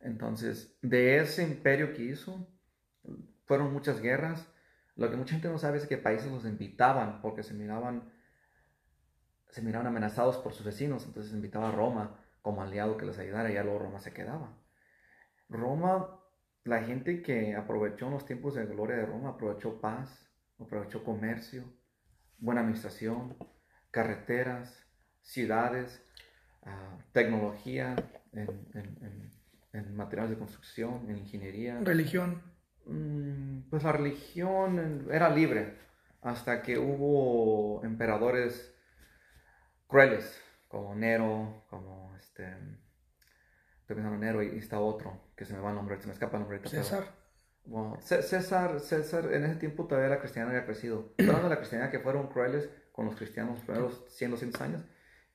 Entonces, 0.00 0.78
de 0.80 1.18
ese 1.18 1.42
imperio 1.42 1.92
que 1.92 2.04
hizo, 2.04 2.48
fueron 3.44 3.72
muchas 3.72 4.00
guerras. 4.00 4.46
Lo 4.94 5.10
que 5.10 5.16
mucha 5.16 5.32
gente 5.32 5.48
no 5.48 5.58
sabe 5.58 5.78
es 5.78 5.86
que 5.86 5.98
países 5.98 6.30
los 6.30 6.44
invitaban 6.44 7.20
porque 7.20 7.42
se 7.42 7.52
miraban, 7.52 8.12
se 9.48 9.60
miraban 9.60 9.88
amenazados 9.88 10.38
por 10.38 10.54
sus 10.54 10.64
vecinos. 10.64 11.04
Entonces 11.04 11.32
invitaba 11.32 11.68
a 11.68 11.72
Roma 11.72 12.24
como 12.40 12.62
aliado 12.62 12.96
que 12.96 13.06
les 13.06 13.18
ayudara 13.18 13.50
y 13.50 13.54
ya 13.54 13.64
luego 13.64 13.80
Roma 13.80 13.98
se 13.98 14.12
quedaba. 14.12 14.56
Roma, 15.48 16.20
la 16.62 16.84
gente 16.84 17.22
que 17.22 17.56
aprovechó 17.56 18.06
en 18.06 18.12
los 18.12 18.24
tiempos 18.24 18.54
de 18.54 18.66
gloria 18.66 18.96
de 18.96 19.06
Roma, 19.06 19.30
aprovechó 19.30 19.80
paz, 19.80 20.30
aprovechó 20.60 21.02
comercio, 21.02 21.64
buena 22.40 22.60
administración, 22.62 23.36
carreteras, 23.90 24.86
ciudades, 25.22 26.02
ah, 26.64 26.98
tecnología 27.12 27.94
en, 28.32 28.48
en- 28.74 28.98
en- 29.02 29.30
en 29.72 29.94
materiales 29.96 30.30
de 30.30 30.38
construcción, 30.38 31.08
en 31.08 31.18
ingeniería. 31.18 31.78
Religión. 31.80 32.42
Mm, 32.86 33.68
Pues 33.70 33.82
la 33.84 33.92
religión 33.92 35.06
era 35.12 35.30
libre 35.30 35.76
hasta 36.22 36.62
que 36.62 36.78
hubo 36.78 37.84
emperadores 37.84 38.74
crueles, 39.86 40.40
como 40.68 40.94
Nero, 40.94 41.64
como 41.70 42.14
este. 42.16 42.44
Estoy 43.80 43.96
pensando 43.96 44.14
en 44.14 44.20
Nero 44.20 44.42
y, 44.42 44.54
y 44.54 44.58
está 44.58 44.80
otro, 44.80 45.20
que 45.36 45.44
se 45.44 45.52
me 45.54 45.60
va 45.60 45.70
el 45.70 45.76
nombre, 45.76 46.00
se 46.00 46.06
me 46.06 46.12
escapa 46.12 46.36
el 46.36 46.42
nombre 46.42 46.60
César. 46.68 47.04
Cé- 48.00 48.22
César, 48.22 48.80
César, 48.80 49.32
en 49.32 49.44
ese 49.44 49.56
tiempo 49.56 49.86
todavía 49.86 50.10
la 50.10 50.18
cristiandad 50.20 50.54
había 50.54 50.66
crecido. 50.66 51.12
Hablando 51.18 51.44
de 51.44 51.48
la 51.50 51.56
cristiandad 51.58 51.90
que 51.90 52.00
fueron 52.00 52.28
crueles 52.28 52.68
con 52.92 53.06
los 53.06 53.16
cristianos 53.16 53.56
los 53.56 53.64
primeros 53.64 54.04
100, 54.08 54.30
200 54.32 54.60
años 54.60 54.84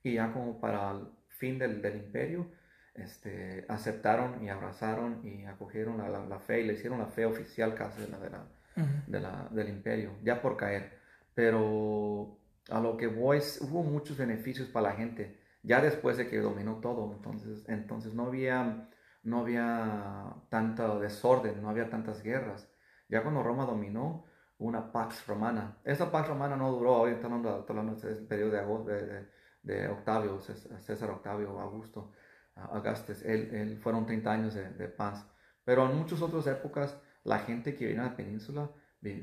y 0.02 0.14
ya 0.14 0.32
como 0.32 0.60
para 0.60 0.90
el 0.92 1.06
fin 1.28 1.58
del, 1.58 1.80
del 1.82 1.96
imperio, 1.96 2.46
este, 2.94 3.64
aceptaron 3.68 4.42
y 4.42 4.48
abrazaron 4.48 5.26
y 5.26 5.44
acogieron 5.46 5.98
la, 5.98 6.08
la- 6.08 6.24
la 6.26 6.38
fe 6.38 6.60
y 6.60 6.66
le 6.66 6.74
hicieron 6.74 6.98
la 6.98 7.06
fe 7.06 7.26
oficial 7.26 7.74
casi 7.74 8.02
de 8.02 8.08
la, 8.08 8.18
de 8.18 8.30
la, 8.30 8.38
Ujú. 8.76 8.86
de 9.06 9.20
la- 9.20 9.48
del 9.50 9.68
imperio, 9.68 10.12
ya 10.22 10.40
por 10.40 10.56
caer. 10.56 10.98
Pero 11.34 12.38
a 12.70 12.80
lo 12.80 12.96
que 12.96 13.06
voy, 13.06 13.38
hubo 13.60 13.82
muchos 13.82 14.16
beneficios 14.16 14.68
para 14.68 14.90
la 14.90 14.96
gente, 14.96 15.38
ya 15.62 15.80
después 15.80 16.16
de 16.16 16.28
que 16.28 16.38
dominó 16.38 16.76
todo. 16.80 17.12
Entonces, 17.14 17.64
entonces 17.68 18.14
no 18.14 18.26
había, 18.26 18.88
no 19.26 19.40
había 19.40 20.34
tanto 20.48 21.00
desorden, 21.00 21.60
no 21.60 21.68
había 21.68 21.90
tantas 21.90 22.22
guerras. 22.22 22.68
Ya 23.08 23.22
cuando 23.22 23.42
Roma 23.42 23.66
dominó, 23.66 24.24
una 24.58 24.92
Pax 24.92 25.26
Romana. 25.26 25.78
Esa 25.84 26.10
Pax 26.10 26.28
Romana 26.28 26.56
no 26.56 26.70
duró, 26.70 26.94
hoy 27.00 27.12
está 27.12 27.26
hablando, 27.26 27.66
del 27.96 28.26
periodo 28.26 28.84
de, 28.84 29.06
de, 29.06 29.28
de- 29.62 29.88
Octavio, 29.88 30.40
César 30.40 31.10
Octavio, 31.10 31.58
Augusto, 31.60 32.12
Augustus. 32.54 33.22
Él, 33.22 33.50
él- 33.52 33.78
fueron 33.78 34.06
30 34.06 34.30
años 34.32 34.54
de, 34.54 34.88
paz. 34.88 35.26
Pero 35.64 35.90
en 35.90 35.96
muchas 35.98 36.22
otras 36.22 36.46
épocas, 36.46 36.96
la 37.24 37.40
gente 37.40 37.74
que 37.74 37.86
vino 37.86 38.02
a 38.02 38.06
la 38.06 38.16
península 38.16 38.70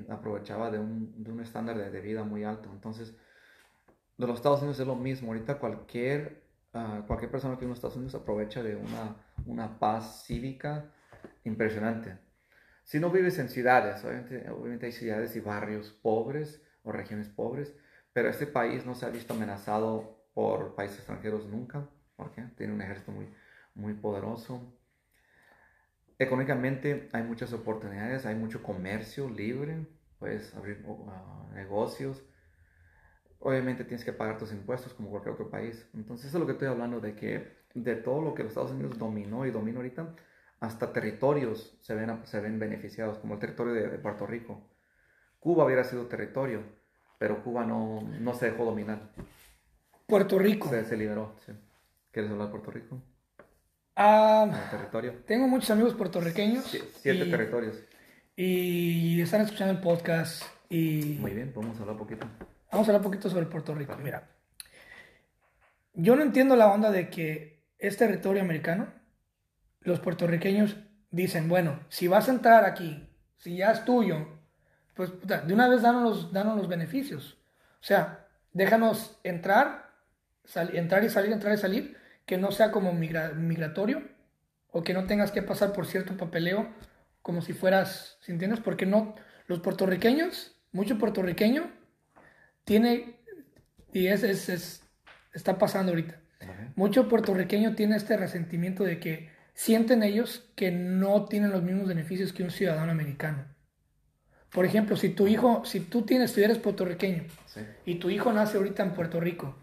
aprovechaba 0.09 0.69
de 0.69 0.79
un, 0.79 1.23
de 1.23 1.31
un 1.31 1.39
estándar 1.39 1.77
de, 1.77 2.01
vida 2.01 2.23
muy 2.25 2.43
alto. 2.43 2.69
Entonces, 2.71 3.15
de 4.17 4.27
los 4.27 4.35
Estados 4.35 4.59
Unidos 4.59 4.79
es 4.81 4.87
lo 4.87 4.95
mismo. 4.95 5.29
Ahorita 5.29 5.59
cualquier, 5.59 6.43
ah, 6.73 7.03
cualquier 7.07 7.31
persona 7.31 7.55
que 7.55 7.61
vive 7.61 7.67
en 7.67 7.69
los 7.69 7.77
Estados 7.77 7.95
Unidos 7.95 8.15
aprovecha 8.15 8.61
de 8.61 8.75
una, 8.75 9.15
una 9.45 9.79
paz 9.79 10.23
cívica 10.25 10.91
impresionante. 11.43 12.17
Si 12.84 12.99
no 12.99 13.10
vives 13.10 13.39
en 13.39 13.49
ciudades, 13.49 14.03
obviamente, 14.03 14.49
obviamente 14.49 14.86
hay 14.88 14.91
ciudades 14.91 15.36
y 15.36 15.39
barrios 15.39 15.91
pobres 15.91 16.62
o 16.84 16.91
regiones 16.91 17.29
pobres, 17.29 17.73
pero 18.12 18.29
este 18.29 18.45
país 18.45 18.86
no 18.86 18.93
se 18.93 19.06
ha 19.06 19.10
visto 19.10 19.34
amenazado 19.34 20.27
por 20.34 20.75
países 20.75 20.97
extranjeros 20.99 21.45
nunca. 21.47 21.88
¿Por 22.15 22.32
qué? 22.32 22.43
Tiene 22.58 22.73
un 22.73 22.82
ejército 22.82 23.12
muy, 23.12 23.27
muy 23.73 23.93
poderoso. 23.93 24.77
Económicamente 26.19 27.10
hay 27.12 27.23
muchas 27.23 27.53
oportunidades, 27.53 28.25
hay 28.25 28.36
mucho 28.36 28.62
comercio 28.62 29.29
libre, 29.29 29.88
puedes 30.19 30.53
abrir 30.56 30.86
ah, 31.08 31.49
negocios. 31.53 32.23
Obviamente 33.39 33.84
tienes 33.84 34.06
que 34.06 34.13
pagar 34.13 34.38
tus 34.38 34.51
impuestos 34.51 34.93
como 34.93 35.10
cualquier 35.10 35.34
otro 35.34 35.49
país. 35.49 35.88
Entonces 35.93 36.27
eso 36.27 36.38
es 36.38 36.39
lo 36.39 36.45
que 36.45 36.53
estoy 36.53 36.67
hablando 36.67 36.99
de 36.99 37.15
que 37.15 37.62
de 37.73 37.95
todo 37.95 38.21
lo 38.21 38.33
que 38.33 38.43
los 38.43 38.51
Estados 38.51 38.71
Unidos 38.71 38.97
dominó 38.97 39.45
y 39.45 39.51
domina 39.51 39.77
ahorita, 39.77 40.15
hasta 40.59 40.93
territorios 40.93 41.77
se 41.81 41.95
ven, 41.95 42.25
se 42.25 42.39
ven 42.39 42.59
beneficiados, 42.59 43.17
como 43.19 43.33
el 43.33 43.39
territorio 43.39 43.73
de, 43.73 43.88
de 43.89 43.97
Puerto 43.97 44.25
Rico. 44.27 44.69
Cuba 45.39 45.65
hubiera 45.65 45.83
sido 45.83 46.05
territorio, 46.07 46.62
pero 47.19 47.43
Cuba 47.43 47.65
no, 47.65 48.01
no 48.19 48.33
se 48.33 48.51
dejó 48.51 48.63
dominar, 48.65 49.09
Puerto 50.07 50.38
Rico. 50.39 50.69
se, 50.69 50.86
se 50.86 50.97
liberó. 50.97 51.36
sí. 51.45 51.51
¿Quieres 52.12 52.29
hablar 52.31 52.47
de 52.47 52.51
Puerto 52.51 52.69
Rico? 52.71 53.01
Ah, 53.95 54.45
El 54.47 54.69
territorio. 54.69 55.13
tengo 55.25 55.47
muchos 55.47 55.71
amigos 55.71 55.93
puertorriqueños. 55.95 56.63
Sie- 56.71 56.83
Siete 56.97 57.25
y, 57.25 57.31
territorios. 57.31 57.83
y 58.36 59.19
están 59.21 59.41
escuchando 59.41 59.73
el 59.73 59.79
podcast. 59.81 60.43
Y 60.69 61.17
Muy 61.19 61.31
bien, 61.31 61.51
vamos 61.55 61.75
a 61.77 61.81
hablar 61.81 61.93
un 61.93 61.99
poquito. 61.99 62.27
vamos 62.71 62.88
a 62.88 62.91
hablar 62.91 63.01
un 63.01 63.12
poquito 63.12 63.29
sobre 63.29 63.45
Puerto 63.47 63.73
Rico. 63.75 63.95
Mira, 63.97 64.29
yo 65.93 66.15
no 66.15 66.21
entiendo 66.23 66.55
la 66.55 66.67
onda 66.71 66.91
de 66.91 67.09
que 67.09 67.62
es 67.88 67.98
territorio 67.98 68.41
americano. 68.43 68.88
Los 69.82 70.00
puertorriqueños 70.00 70.78
dicen, 71.12 71.50
bueno, 71.50 71.80
si 71.89 72.08
vas 72.08 72.28
a 72.30 72.32
entrar 72.32 72.65
aquí, 72.65 73.10
si 73.38 73.58
ya 73.58 73.72
es 73.72 73.86
tuyo, 73.86 74.28
pues 74.96 75.12
de 75.24 75.54
una 75.54 75.67
vez 75.67 75.82
danos 75.82 76.04
los, 76.04 76.34
danos 76.34 76.58
los 76.58 76.67
beneficios. 76.67 77.38
O 77.82 77.84
sea, 77.86 78.28
déjanos 78.54 79.19
entrar, 79.24 79.91
entrar 80.74 81.04
y 81.04 81.10
salir, 81.10 81.32
entrar 81.34 81.54
y 81.54 81.58
salir, 81.58 81.98
que 82.26 82.38
no 82.38 82.52
sea 82.52 82.72
como 82.72 82.93
migra- 82.93 83.34
migratorio 83.34 84.04
o 84.72 84.84
que 84.84 84.93
no 84.93 85.06
tengas 85.06 85.32
que 85.32 85.41
pasar 85.43 85.74
por 85.74 85.86
cierto 85.86 86.17
papeleo 86.17 86.69
como 87.22 87.41
si 87.41 87.54
fueras, 87.54 88.17
¿sí 88.22 88.32
entiendes? 88.32 88.60
Porque 88.62 88.86
no, 88.86 89.15
los 89.48 89.60
puertorriqueños, 89.60 90.56
mucho 90.72 90.98
puertorriqueño 90.98 91.72
tiene, 92.63 93.19
y 93.93 94.08
es, 94.08 94.24
es, 94.24 94.50
es- 94.50 94.84
está 95.34 95.60
pasando 95.60 95.91
ahorita, 95.93 96.19
Ajá. 96.49 96.73
mucho 96.75 97.08
puertorriqueño 97.08 97.75
tiene 97.75 97.95
este 97.95 98.17
resentimiento 98.17 98.84
de 98.84 98.99
que 98.99 99.29
sienten 99.53 100.03
ellos 100.03 100.51
que 100.56 100.71
no 100.71 101.25
tienen 101.25 101.51
los 101.51 101.63
mismos 101.63 101.88
beneficios 101.88 102.34
que 102.34 102.43
un 102.43 102.51
ciudadano 102.51 102.91
americano. 102.91 103.45
Por 104.51 104.65
ejemplo, 104.65 104.95
si 104.97 105.10
tu 105.10 105.27
hijo, 105.27 105.63
si 105.65 105.79
tú 105.79 106.03
tienes, 106.03 106.32
si 106.32 106.43
eres 106.43 106.60
puertorriqueño 106.60 107.23
Sí. 107.47 107.62
y 107.86 107.95
tu 107.95 108.10
hijo 108.10 108.32
nace 108.32 108.58
ahorita 108.58 108.84
en 108.84 108.93
Puerto 108.93 109.19
Rico, 109.19 109.56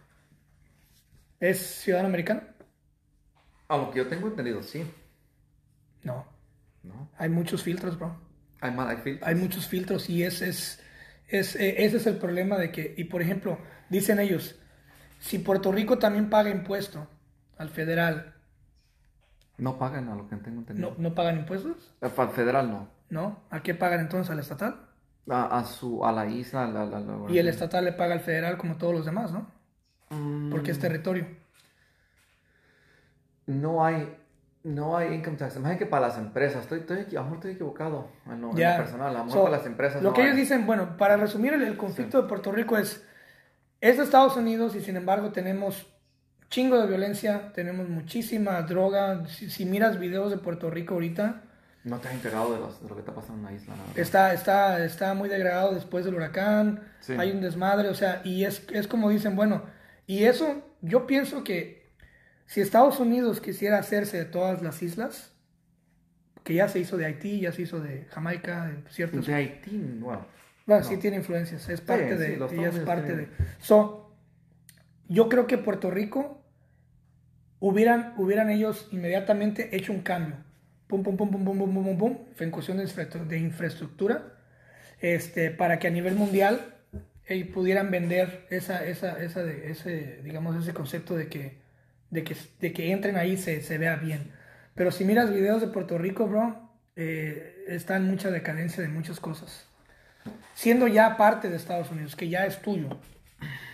¿es 1.38 1.58
ciudadano 1.58 2.08
americano? 2.08 2.42
A 3.68 3.76
lo 3.76 3.90
que 3.90 3.98
yo 3.98 4.08
tengo 4.08 4.28
entendido, 4.28 4.62
sí. 4.62 4.84
No. 6.02 6.26
¿No? 6.82 7.10
Hay 7.18 7.28
muchos 7.28 7.62
filtros, 7.62 7.98
bro. 7.98 8.18
Hay, 8.60 8.72
mal, 8.72 8.88
hay 8.88 8.96
filtros. 8.98 9.28
Hay 9.28 9.34
muchos 9.34 9.66
filtros 9.68 10.08
y 10.10 10.22
ese 10.24 10.48
es, 10.48 10.82
es, 11.28 11.56
eh, 11.56 11.84
ese 11.84 11.98
es 11.98 12.06
el 12.06 12.16
problema 12.16 12.58
de 12.58 12.72
que, 12.72 12.94
y 12.96 13.04
por 13.04 13.22
ejemplo, 13.22 13.58
dicen 13.90 14.18
ellos, 14.18 14.58
si 15.20 15.38
Puerto 15.38 15.70
Rico 15.70 15.98
también 15.98 16.28
paga 16.28 16.50
impuesto 16.50 17.06
al 17.58 17.68
federal, 17.70 18.34
No 19.58 19.78
pagan 19.78 20.08
a 20.08 20.14
lo 20.16 20.26
que 20.28 20.36
tengo 20.36 20.58
entendido. 20.60 20.94
¿no, 20.98 21.08
no 21.10 21.14
pagan 21.14 21.38
impuestos? 21.38 21.92
Eh, 22.00 22.08
Para 22.08 22.30
el 22.30 22.34
federal 22.34 22.70
no. 22.70 22.88
¿No? 23.10 23.40
¿A 23.50 23.62
qué 23.62 23.74
pagan 23.74 24.00
entonces 24.00 24.30
al 24.30 24.38
estatal? 24.38 24.86
A, 25.28 25.58
a 25.58 25.64
su, 25.64 26.04
a 26.04 26.10
la 26.12 26.26
isla. 26.26 26.66
la- 26.66 26.86
la- 26.86 26.98
la- 27.00 27.30
Y 27.30 27.38
el 27.38 27.46
estatal 27.48 27.84
le 27.84 27.92
paga 27.92 28.14
al 28.14 28.20
federal 28.20 28.56
como 28.56 28.76
todos 28.76 28.94
los 28.94 29.04
demás, 29.04 29.30
¿no? 29.32 29.46
Mm, 30.10 30.50
Porque 30.50 30.70
es 30.72 30.78
territorio. 30.78 31.26
No 33.46 33.84
hay, 33.84 34.16
No 34.62 34.94
hay 34.96 35.14
income 35.14 35.36
tax. 35.38 35.56
Imagínate 35.56 35.84
que 35.84 35.90
para 35.90 36.08
las 36.08 36.18
empresas, 36.18 36.62
estoy, 36.62 36.80
estoy, 36.80 36.98
a 36.98 37.02
lo 37.14 37.22
mejor 37.22 37.34
estoy 37.36 37.52
equivocado 37.52 38.08
en 38.26 38.40
lo, 38.42 38.50
en 38.50 38.56
Ya. 38.56 38.72
lo 38.76 38.84
personal, 38.84 39.08
a 39.08 39.18
lo 39.20 39.24
mejor 39.24 39.32
So, 39.38 39.44
para 39.44 39.56
las 39.56 39.66
empresas. 39.66 40.02
Lo 40.02 40.10
no 40.10 40.14
que 40.14 40.20
hay. 40.20 40.26
ellos 40.28 40.36
dicen, 40.38 40.66
bueno, 40.66 40.96
para 40.98 41.16
resumir 41.16 41.54
el, 41.54 41.62
el 41.62 41.76
conflicto 41.78 42.20
de 42.20 42.28
Puerto 42.28 42.52
Rico 42.52 42.76
es, 42.76 43.06
es 43.80 43.96
de 43.96 44.04
Estados 44.04 44.36
Unidos 44.36 44.74
y 44.74 44.80
sin 44.80 44.96
embargo 44.96 45.30
tenemos 45.32 45.86
chingo 46.48 46.78
de 46.80 46.86
violencia, 46.86 47.52
tenemos 47.54 47.88
muchísima 47.88 48.60
droga. 48.62 49.26
Si, 49.26 49.48
si 49.50 49.64
miras 49.64 49.98
videos 50.00 50.30
de 50.30 50.36
Puerto 50.38 50.70
Rico 50.70 50.94
ahorita, 50.94 51.42
No 51.84 51.98
te 51.98 52.08
has 52.08 52.14
enterado 52.14 52.52
de, 52.52 52.58
los- 52.60 52.82
de 52.82 52.88
lo 52.88 52.94
que 52.94 53.00
está 53.00 53.14
pasando 53.14 53.48
en 53.48 53.54
la 53.54 53.60
isla. 53.62 53.74
está, 53.96 54.34
está, 54.34 54.84
está 54.84 55.14
muy 55.14 55.28
degradado 55.30 55.72
después 55.74 56.04
del 56.04 56.14
huracán, 56.14 56.82
Sí. 57.00 57.14
hay 57.18 57.30
un 57.30 57.40
desmadre, 57.40 57.88
o 57.88 57.94
sea, 57.94 58.20
y 58.24 58.44
es, 58.44 58.66
es 58.72 58.86
como 58.86 59.08
dicen, 59.08 59.34
bueno, 59.36 59.62
y 60.06 60.24
eso 60.24 60.62
yo 60.82 61.06
pienso 61.06 61.42
que 61.44 61.88
si 62.46 62.60
Estados 62.60 62.98
Unidos 63.00 63.40
quisiera 63.40 63.78
hacerse 63.78 64.18
de 64.18 64.24
todas 64.26 64.60
las 64.60 64.82
islas, 64.82 65.32
que 66.44 66.54
ya 66.54 66.68
se 66.68 66.80
hizo 66.80 66.96
de 66.96 67.04
Haití, 67.06 67.40
ya 67.40 67.52
se 67.52 67.62
hizo 67.62 67.80
de 67.80 68.06
Jamaica, 68.10 68.66
de 68.66 68.82
ciertos 68.90 69.26
De 69.26 69.34
Haití, 69.34 69.78
bueno. 70.00 70.26
Bueno, 70.70 70.84
no. 70.84 70.88
sí 70.88 70.98
tiene 70.98 71.16
influencias, 71.16 71.68
es 71.68 71.80
parte 71.80 72.12
sí, 72.12 72.16
de, 72.16 72.48
sí, 72.48 72.54
ella 72.54 72.68
es 72.68 72.78
parte 72.78 73.06
tienen... 73.06 73.24
de. 73.26 73.44
So, 73.58 74.14
yo 75.08 75.28
creo 75.28 75.48
que 75.48 75.58
Puerto 75.58 75.90
Rico 75.90 76.44
hubieran, 77.58 78.14
hubieran 78.18 78.50
ellos 78.50 78.86
inmediatamente 78.92 79.74
hecho 79.74 79.92
un 79.92 80.02
cambio. 80.02 80.36
Pum, 80.86 81.02
pum, 81.02 81.16
pum, 81.16 81.28
pum, 81.28 81.44
pum, 81.44 81.58
pum, 81.58 81.84
pum, 81.84 81.98
pum, 81.98 82.18
en 82.38 82.50
cuestión 82.52 82.76
de, 82.78 82.84
de 82.86 83.38
infraestructura, 83.38 84.36
este, 85.00 85.50
para 85.50 85.80
que 85.80 85.88
a 85.88 85.90
nivel 85.90 86.14
mundial 86.14 86.60
eh, 87.26 87.44
pudieran 87.46 87.90
vender 87.90 88.46
esa, 88.50 88.86
esa, 88.86 89.20
esa 89.20 89.42
de, 89.42 89.72
ese, 89.72 90.20
digamos, 90.22 90.54
ese 90.54 90.72
concepto 90.72 91.16
de 91.16 91.26
que, 91.26 91.58
de 92.10 92.22
que, 92.22 92.36
de 92.60 92.72
que 92.72 92.92
entren 92.92 93.16
ahí 93.16 93.36
se, 93.36 93.60
se 93.62 93.76
vea 93.76 93.96
bien. 93.96 94.30
Pero 94.76 94.92
si 94.92 95.04
miras 95.04 95.34
videos 95.34 95.60
de 95.60 95.66
Puerto 95.66 95.98
Rico, 95.98 96.28
bro, 96.28 96.70
eh, 96.94 97.64
está 97.66 97.96
en 97.96 98.04
mucha 98.04 98.30
decadencia 98.30 98.84
de 98.84 98.88
muchas 98.88 99.18
cosas 99.18 99.69
siendo 100.54 100.86
ya 100.88 101.16
parte 101.16 101.48
de 101.48 101.56
Estados 101.56 101.90
Unidos, 101.90 102.16
que 102.16 102.28
ya 102.28 102.46
es 102.46 102.60
tuyo. 102.62 102.88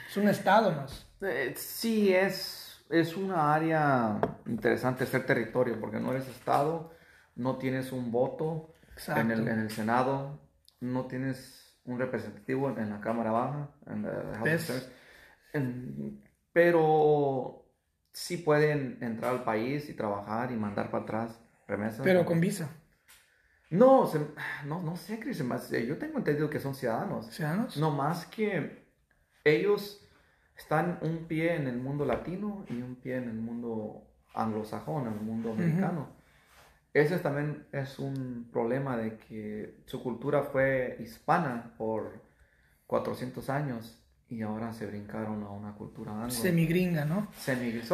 Es 0.09 0.17
un 0.17 0.29
estado 0.29 0.73
más. 0.73 1.07
Eh, 1.23 1.55
sí, 1.57 2.15
es, 2.15 2.85
es 2.91 3.17
una 3.17 3.55
área 3.55 4.19
interesante 4.47 5.07
ser 5.07 5.27
territorio, 5.27 5.81
porque 5.81 5.99
no 5.99 6.13
eres 6.13 6.29
estado, 6.29 6.93
no 7.35 7.57
tienes 7.57 7.93
un 7.93 8.13
voto 8.13 8.73
en 9.21 9.31
el, 9.31 9.49
en 9.49 9.59
el 9.61 9.71
Senado, 9.71 10.39
no 10.81 11.07
tienes 11.07 11.79
un 11.85 11.99
representativo 11.99 12.69
en, 12.71 12.79
en 12.79 12.91
la 12.91 13.01
Cámara 13.01 13.31
Baja, 13.31 13.69
en 13.87 14.03
la 14.03 14.39
House. 14.39 14.89
En- 15.53 16.23
pero 16.53 17.65
sí 18.13 18.39
pueden 18.39 18.99
entrar 19.03 19.33
al 19.33 19.45
país 19.45 19.89
y 19.91 19.95
trabajar 19.95 20.51
y 20.51 20.57
mandar 20.57 20.91
para 20.91 21.03
atrás 21.05 21.39
remesas. 21.69 22.01
Pero 22.03 22.25
con 22.25 22.41
visa. 22.41 22.71
No, 23.71 24.07
se- 24.07 24.21
no, 24.67 24.83
no 24.83 24.97
sé, 24.97 25.19
Chris, 25.21 25.43
más, 25.45 25.71
yo 25.71 25.99
tengo 25.99 26.19
entendido 26.19 26.51
que 26.51 26.61
son 26.61 26.75
ciudadanos. 26.75 27.27
¿Ciudadanos? 27.27 27.77
No 27.77 27.91
más 27.91 28.27
que 28.27 28.85
ellos 29.45 30.03
están 30.57 30.99
un 31.03 31.27
pie 31.27 31.55
en 31.57 31.67
el 31.67 31.79
mundo 31.79 32.05
latino 32.05 32.65
y 32.69 32.81
un 32.81 32.97
pie 32.97 33.17
en 33.17 33.29
el 33.29 33.35
mundo 33.37 34.03
anglosajón, 34.35 35.07
en 35.07 35.15
el 35.15 35.21
mundo 35.21 35.53
americano. 35.53 36.09
Ese 36.95 37.19
también 37.19 37.67
es 37.73 37.99
un 37.99 38.49
problema 38.51 38.97
de 38.97 39.19
que 39.19 39.83
su 39.87 40.03
cultura 40.03 40.45
fue 40.45 40.97
hispana 41.01 41.75
por 41.77 42.23
400 42.87 43.51
años 43.51 44.03
y 44.29 44.43
ahora 44.43 44.73
se 44.73 44.87
brincaron 44.87 45.43
a 45.45 45.51
una 45.51 45.73
cultura 45.75 46.13
anglo. 46.13 46.31
Semigringa, 46.31 47.05
¿no? 47.05 47.29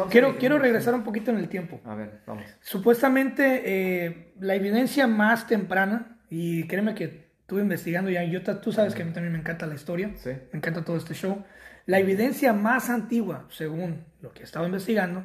Quiero, 0.09 0.37
quiero 0.37 0.57
regresar 0.59 0.93
un 0.95 1.03
poquito 1.03 1.31
en 1.31 1.37
el 1.37 1.47
tiempo. 1.49 1.79
A 1.85 1.95
ver, 1.95 2.21
vamos. 2.25 2.43
Supuestamente 2.61 3.61
eh, 3.65 4.33
la 4.39 4.55
evidencia 4.55 5.05
más 5.07 5.47
temprana, 5.47 6.17
y 6.29 6.65
créeme 6.67 6.95
que 6.95 7.29
estuve 7.41 7.61
investigando 7.61 8.09
ya, 8.09 8.23
yo, 8.23 8.41
tú 8.59 8.71
sabes 8.71 8.95
que 8.95 9.03
a 9.03 9.05
mí 9.05 9.11
también 9.13 9.33
me 9.33 9.39
encanta 9.39 9.67
la 9.67 9.75
historia, 9.75 10.11
Sí. 10.15 10.31
me 10.51 10.57
encanta 10.57 10.83
todo 10.83 10.97
este 10.97 11.13
show. 11.13 11.43
La 11.85 11.99
evidencia 11.99 12.53
más 12.53 12.89
antigua, 12.89 13.45
según 13.49 14.05
lo 14.21 14.31
que 14.33 14.41
he 14.41 14.43
estado 14.43 14.65
investigando, 14.65 15.23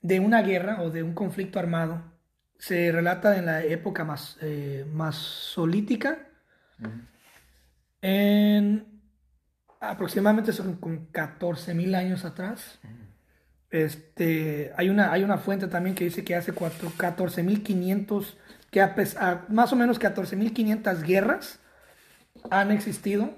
de 0.00 0.20
una 0.20 0.42
guerra 0.42 0.80
o 0.82 0.90
de 0.90 1.02
un 1.02 1.14
conflicto 1.14 1.58
armado 1.58 2.02
se 2.58 2.92
relata 2.92 3.36
en 3.36 3.46
la 3.46 3.64
época 3.64 4.04
más, 4.04 4.38
eh, 4.42 4.84
masolítica, 4.92 6.18
Ujú. 6.80 6.90
en 8.02 8.97
aproximadamente 9.80 10.52
son 10.52 10.76
con 10.76 11.10
14.000 11.12 11.94
años 11.94 12.24
atrás. 12.24 12.78
Este, 13.70 14.72
hay, 14.76 14.88
una, 14.88 15.12
hay 15.12 15.22
una 15.24 15.38
fuente 15.38 15.68
también 15.68 15.94
que 15.94 16.04
dice 16.04 16.24
que 16.24 16.34
hace 16.34 16.52
cuatro- 16.52 16.90
14.500, 16.96 18.36
que 18.70 18.80
a 18.80 18.94
pes- 18.94 19.16
a 19.16 19.44
más 19.48 19.72
o 19.72 19.76
menos 19.76 19.98
14.500 20.00 21.02
guerras 21.02 21.60
han 22.50 22.70
existido 22.70 23.34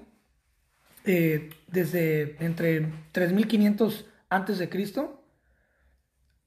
eh, 1.03 1.49
desde 1.67 2.43
entre 2.45 2.87
3.500 3.13 4.05
antes 4.29 4.59
de 4.59 4.69
Cristo, 4.69 5.25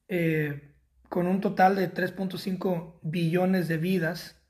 eh, 0.09 0.71
con 1.09 1.27
un 1.27 1.41
total 1.41 1.77
de 1.77 1.89
3.5 1.93 2.99
billones 3.03 3.69
de 3.69 3.77
vidas 3.79 4.41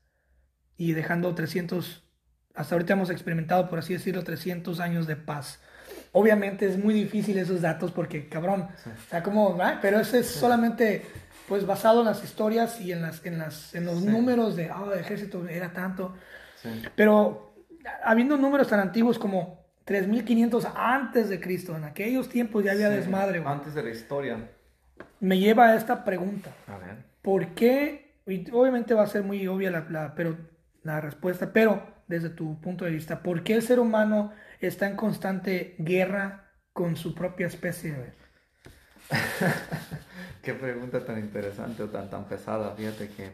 y 0.77 0.93
dejando 0.93 1.33
300, 1.35 2.04
hasta 2.55 2.75
ahorita 2.75 2.93
hemos 2.93 3.09
experimentado, 3.09 3.69
por 3.69 3.79
así 3.79 3.93
decirlo, 3.93 4.23
300 4.23 4.79
años 4.79 5.07
de 5.07 5.15
paz. 5.15 5.59
Obviamente 6.11 6.65
es 6.65 6.77
muy 6.77 6.93
difícil 6.93 7.37
esos 7.37 7.61
datos 7.61 7.91
porque, 7.91 8.29
cabrón, 8.29 8.61
o 8.63 9.09
sea, 9.09 9.21
como, 9.21 9.55
¿verdad? 9.55 9.79
pero 9.81 9.99
eso 9.99 10.17
es 10.17 10.27
solamente, 10.27 11.03
pues, 11.47 11.65
basado 11.65 11.99
en 12.01 12.05
las 12.07 12.23
historias 12.23 12.79
y 12.79 12.91
en, 12.93 13.01
las, 13.01 13.25
en, 13.25 13.37
las, 13.37 13.75
en 13.75 13.85
los 13.85 13.99
Sí. 13.99 14.05
números 14.07 14.55
de, 14.55 14.69
ah, 14.69 14.85
el 14.93 14.99
ejército 14.99 15.45
era 15.47 15.73
tanto. 15.73 16.15
Sí. 16.61 16.69
Pero 16.95 17.53
habiendo 18.03 18.37
números 18.37 18.67
tan 18.69 18.79
antiguos 18.79 19.19
como 19.19 19.65
3500 19.83 20.65
antes 20.75 21.29
de 21.29 21.39
Cristo, 21.41 21.75
en 21.75 21.83
aquellos 21.83 22.29
tiempos 22.29 22.63
ya 22.63 22.71
había 22.71 22.89
Sí, 22.89 22.95
desmadre, 22.95 23.39
güey. 23.39 23.53
Antes 23.53 23.73
de 23.75 23.83
la 23.83 23.89
historia. 23.89 24.37
Me 25.19 25.37
lleva 25.37 25.67
a 25.67 25.75
esta 25.75 26.03
pregunta. 26.05 26.51
A 26.67 26.77
ver. 26.77 26.95
¿Por 27.21 27.49
qué? 27.55 28.21
Y 28.25 28.49
obviamente 28.51 28.93
va 28.93 29.03
a 29.03 29.07
ser 29.07 29.23
muy 29.23 29.45
obvia 29.47 29.69
la, 29.69 29.85
la- 29.89 30.15
pero, 30.15 30.37
la 30.85 31.01
respuesta, 31.01 31.53
pero 31.53 31.83
desde 32.07 32.29
tu 32.31 32.61
punto 32.61 32.85
de 32.85 32.91
vista, 32.91 33.23
¿por 33.23 33.43
qué 33.43 33.55
el 33.55 33.63
ser 33.63 33.79
humano 33.81 34.33
está 34.61 34.87
en 34.89 34.97
constante 34.97 35.75
guerra 35.79 36.51
con 36.73 36.95
su 36.97 37.15
propia 37.15 37.47
especie? 37.47 38.15
Qué 40.43 40.53
pregunta 40.53 41.05
tan 41.05 41.19
interesante 41.19 41.83
o 41.83 41.89
tan, 41.89 42.09
tan 42.09 42.27
pesada. 42.27 42.75
Fíjate 42.75 43.09
que, 43.09 43.31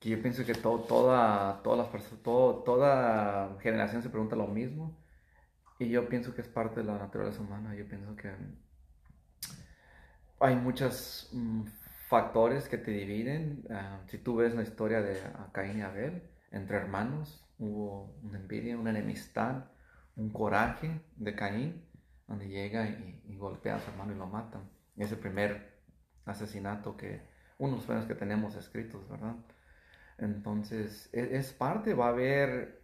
que 0.00 0.08
yo 0.10 0.22
pienso 0.22 0.44
que 0.44 0.54
to- 0.54 0.84
toda, 0.88 1.62
todas 1.62 1.92
las 1.92 2.22
todo- 2.22 2.62
toda 2.64 3.58
generación 3.60 4.02
se 4.02 4.10
pregunta 4.10 4.36
lo 4.36 4.48
mismo. 4.48 4.98
Y 5.78 5.90
yo 5.90 6.08
pienso 6.08 6.34
que 6.34 6.42
es 6.42 6.48
parte 6.48 6.80
de 6.80 6.86
la 6.86 6.98
naturaleza 6.98 7.42
humana. 7.42 7.74
Yo 7.76 7.88
pienso 7.88 8.16
que 8.16 8.30
hay 10.40 10.56
muchos 10.56 11.28
mm, 11.32 11.64
factores 12.08 12.68
que 12.68 12.78
te 12.78 12.90
dividen. 12.90 13.64
Ah, 13.70 14.00
si 14.08 14.18
tú 14.18 14.36
ves 14.36 14.54
la 14.54 14.62
historia 14.62 15.02
de 15.02 15.20
Caín 15.52 15.78
y 15.78 15.82
Abel, 15.82 16.22
entre 16.52 16.76
hermanos, 16.76 17.44
hubo 17.58 18.14
una 18.22 18.38
envidia, 18.38 18.78
una 18.78 18.90
enemistad, 18.90 19.64
un 20.16 20.30
coraje 20.30 21.00
de 21.16 21.34
Caín, 21.34 21.84
donde 22.28 22.48
llega 22.48 22.88
y, 22.88 23.22
y 23.26 23.36
golpea 23.36 23.76
a 23.76 23.80
su 23.80 23.90
hermano 23.90 24.12
y 24.12 24.16
lo 24.18 24.26
matan. 24.26 24.70
Es 24.96 25.10
el 25.12 25.18
primer 25.18 25.80
asesinato 26.24 26.96
que, 26.96 27.22
uno 27.58 27.78
de 27.78 28.06
que 28.06 28.14
tenemos 28.14 28.54
escritos, 28.54 29.08
¿verdad? 29.08 29.36
Entonces, 30.18 31.08
e- 31.12 31.36
es, 31.36 31.52
parte, 31.52 31.94
va 31.94 32.06
a 32.06 32.10
haber 32.10 32.82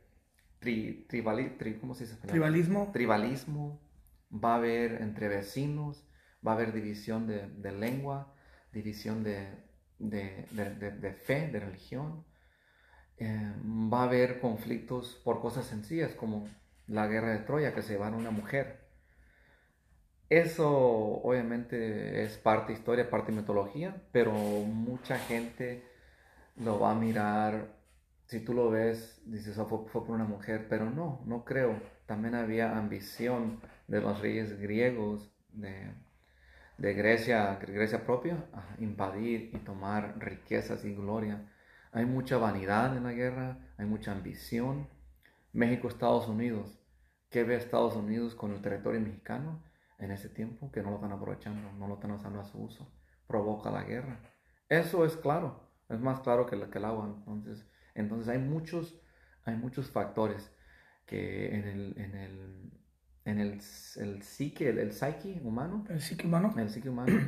tri, 0.58 1.06
tribali- 1.08 1.56
tri- 1.58 1.78
¿cómo 1.80 1.94
se 1.94 2.04
dice? 2.04 2.14
en 2.14 2.18
español? 2.18 2.32
Tribalismo. 2.32 2.90
tribalismo, 2.92 3.80
va 4.32 4.54
a 4.54 4.56
haber 4.56 5.02
entre 5.02 5.28
vecinos, 5.28 6.06
va 6.46 6.52
a 6.52 6.54
haber 6.54 6.72
división 6.72 7.26
de, 7.26 7.48
de 7.48 7.72
lengua, 7.72 8.34
división 8.72 9.22
de- 9.22 9.64
de- 9.98 10.90
de 10.92 11.12
fe, 11.12 11.48
de 11.48 11.60
religión. 11.60 12.24
Eh, 13.20 13.52
va 13.92 14.00
a 14.02 14.04
haber 14.04 14.40
conflictos 14.40 15.20
por 15.24 15.40
cosas 15.40 15.66
sencillas 15.66 16.12
como 16.14 16.48
la 16.86 17.06
guerra 17.06 17.30
de 17.32 17.40
Troya, 17.40 17.74
que 17.74 17.82
se 17.82 17.92
llevaron 17.94 18.20
una 18.20 18.30
mujer. 18.30 18.80
Eso 20.28 20.68
obviamente 21.22 22.22
es 22.22 22.36
parte 22.36 22.72
historia, 22.74 23.08
parte 23.10 23.32
mitología, 23.32 23.96
pero 24.12 24.32
mucha 24.32 25.18
gente 25.18 25.82
lo 26.56 26.80
va 26.80 26.92
a 26.92 26.94
mirar, 26.94 27.68
si 28.26 28.40
tú 28.40 28.54
lo 28.54 28.70
ves, 28.70 29.22
dices, 29.26 29.58
"Ah, 29.58 29.66
fue, 29.66 29.80
fue 29.88 30.04
por 30.06 30.14
una 30.16 30.24
mujer, 30.24 30.66
pero 30.70 30.90
no, 30.90 31.22
no 31.26 31.44
creo. 31.44 31.80
También 32.06 32.34
había 32.36 32.76
ambición 32.78 33.60
de 33.88 34.00
los 34.02 34.20
reyes 34.20 34.58
griegos 34.60 35.32
de, 35.52 35.92
de 36.78 36.94
Grecia, 36.94 37.56
Grecia 37.60 38.04
propia, 38.06 38.46
a 38.52 38.76
invadir 38.80 39.50
y 39.54 39.58
tomar 39.58 40.18
riquezas 40.18 40.84
y 40.84 40.94
gloria. 40.94 41.42
Hay 41.92 42.06
mucha 42.06 42.36
vanidad 42.38 42.96
en 42.96 43.04
la 43.04 43.12
guerra, 43.12 43.58
hay 43.76 43.86
mucha 43.86 44.12
ambición. 44.12 44.88
México, 45.52 45.88
Estados 45.88 46.28
Unidos, 46.28 46.78
¿qué 47.30 47.44
ve 47.44 47.56
Estados 47.56 47.96
Unidos 47.96 48.34
con 48.34 48.52
el 48.52 48.60
territorio 48.60 49.00
mexicano 49.00 49.62
en 49.98 50.10
ese 50.10 50.28
tiempo? 50.28 50.70
Que 50.70 50.82
no 50.82 50.90
lo 50.90 50.96
están 50.96 51.12
aprovechando, 51.12 51.72
no 51.72 51.88
lo 51.88 51.94
están 51.94 52.10
usando 52.12 52.40
a 52.40 52.44
su 52.44 52.62
uso. 52.62 52.92
Provoca 53.26 53.70
la 53.70 53.82
guerra. 53.84 54.20
Eso 54.68 55.04
es 55.04 55.16
claro, 55.16 55.70
es 55.88 55.98
más 56.00 56.20
claro 56.20 56.46
que, 56.46 56.58
que 56.70 56.78
el 56.78 56.84
agua. 56.84 57.14
Entonces, 57.18 57.66
entonces 57.94 58.28
hay 58.28 58.38
muchos, 58.38 59.00
hay 59.44 59.56
muchos 59.56 59.90
factores 59.90 60.52
que 61.06 61.54
en 61.54 61.66
el, 61.66 61.98
en 61.98 62.14
el, 62.14 62.72
en 63.24 63.38
el, 63.38 63.60
el 63.96 64.22
psique, 64.22 64.68
el, 64.68 64.78
el 64.78 64.92
psique 64.92 65.40
humano, 65.42 65.84
El 65.88 66.00
psique 66.00 66.26
humano. 66.26 66.54
el 66.58 66.68
psique 66.68 66.90
humano, 66.90 67.18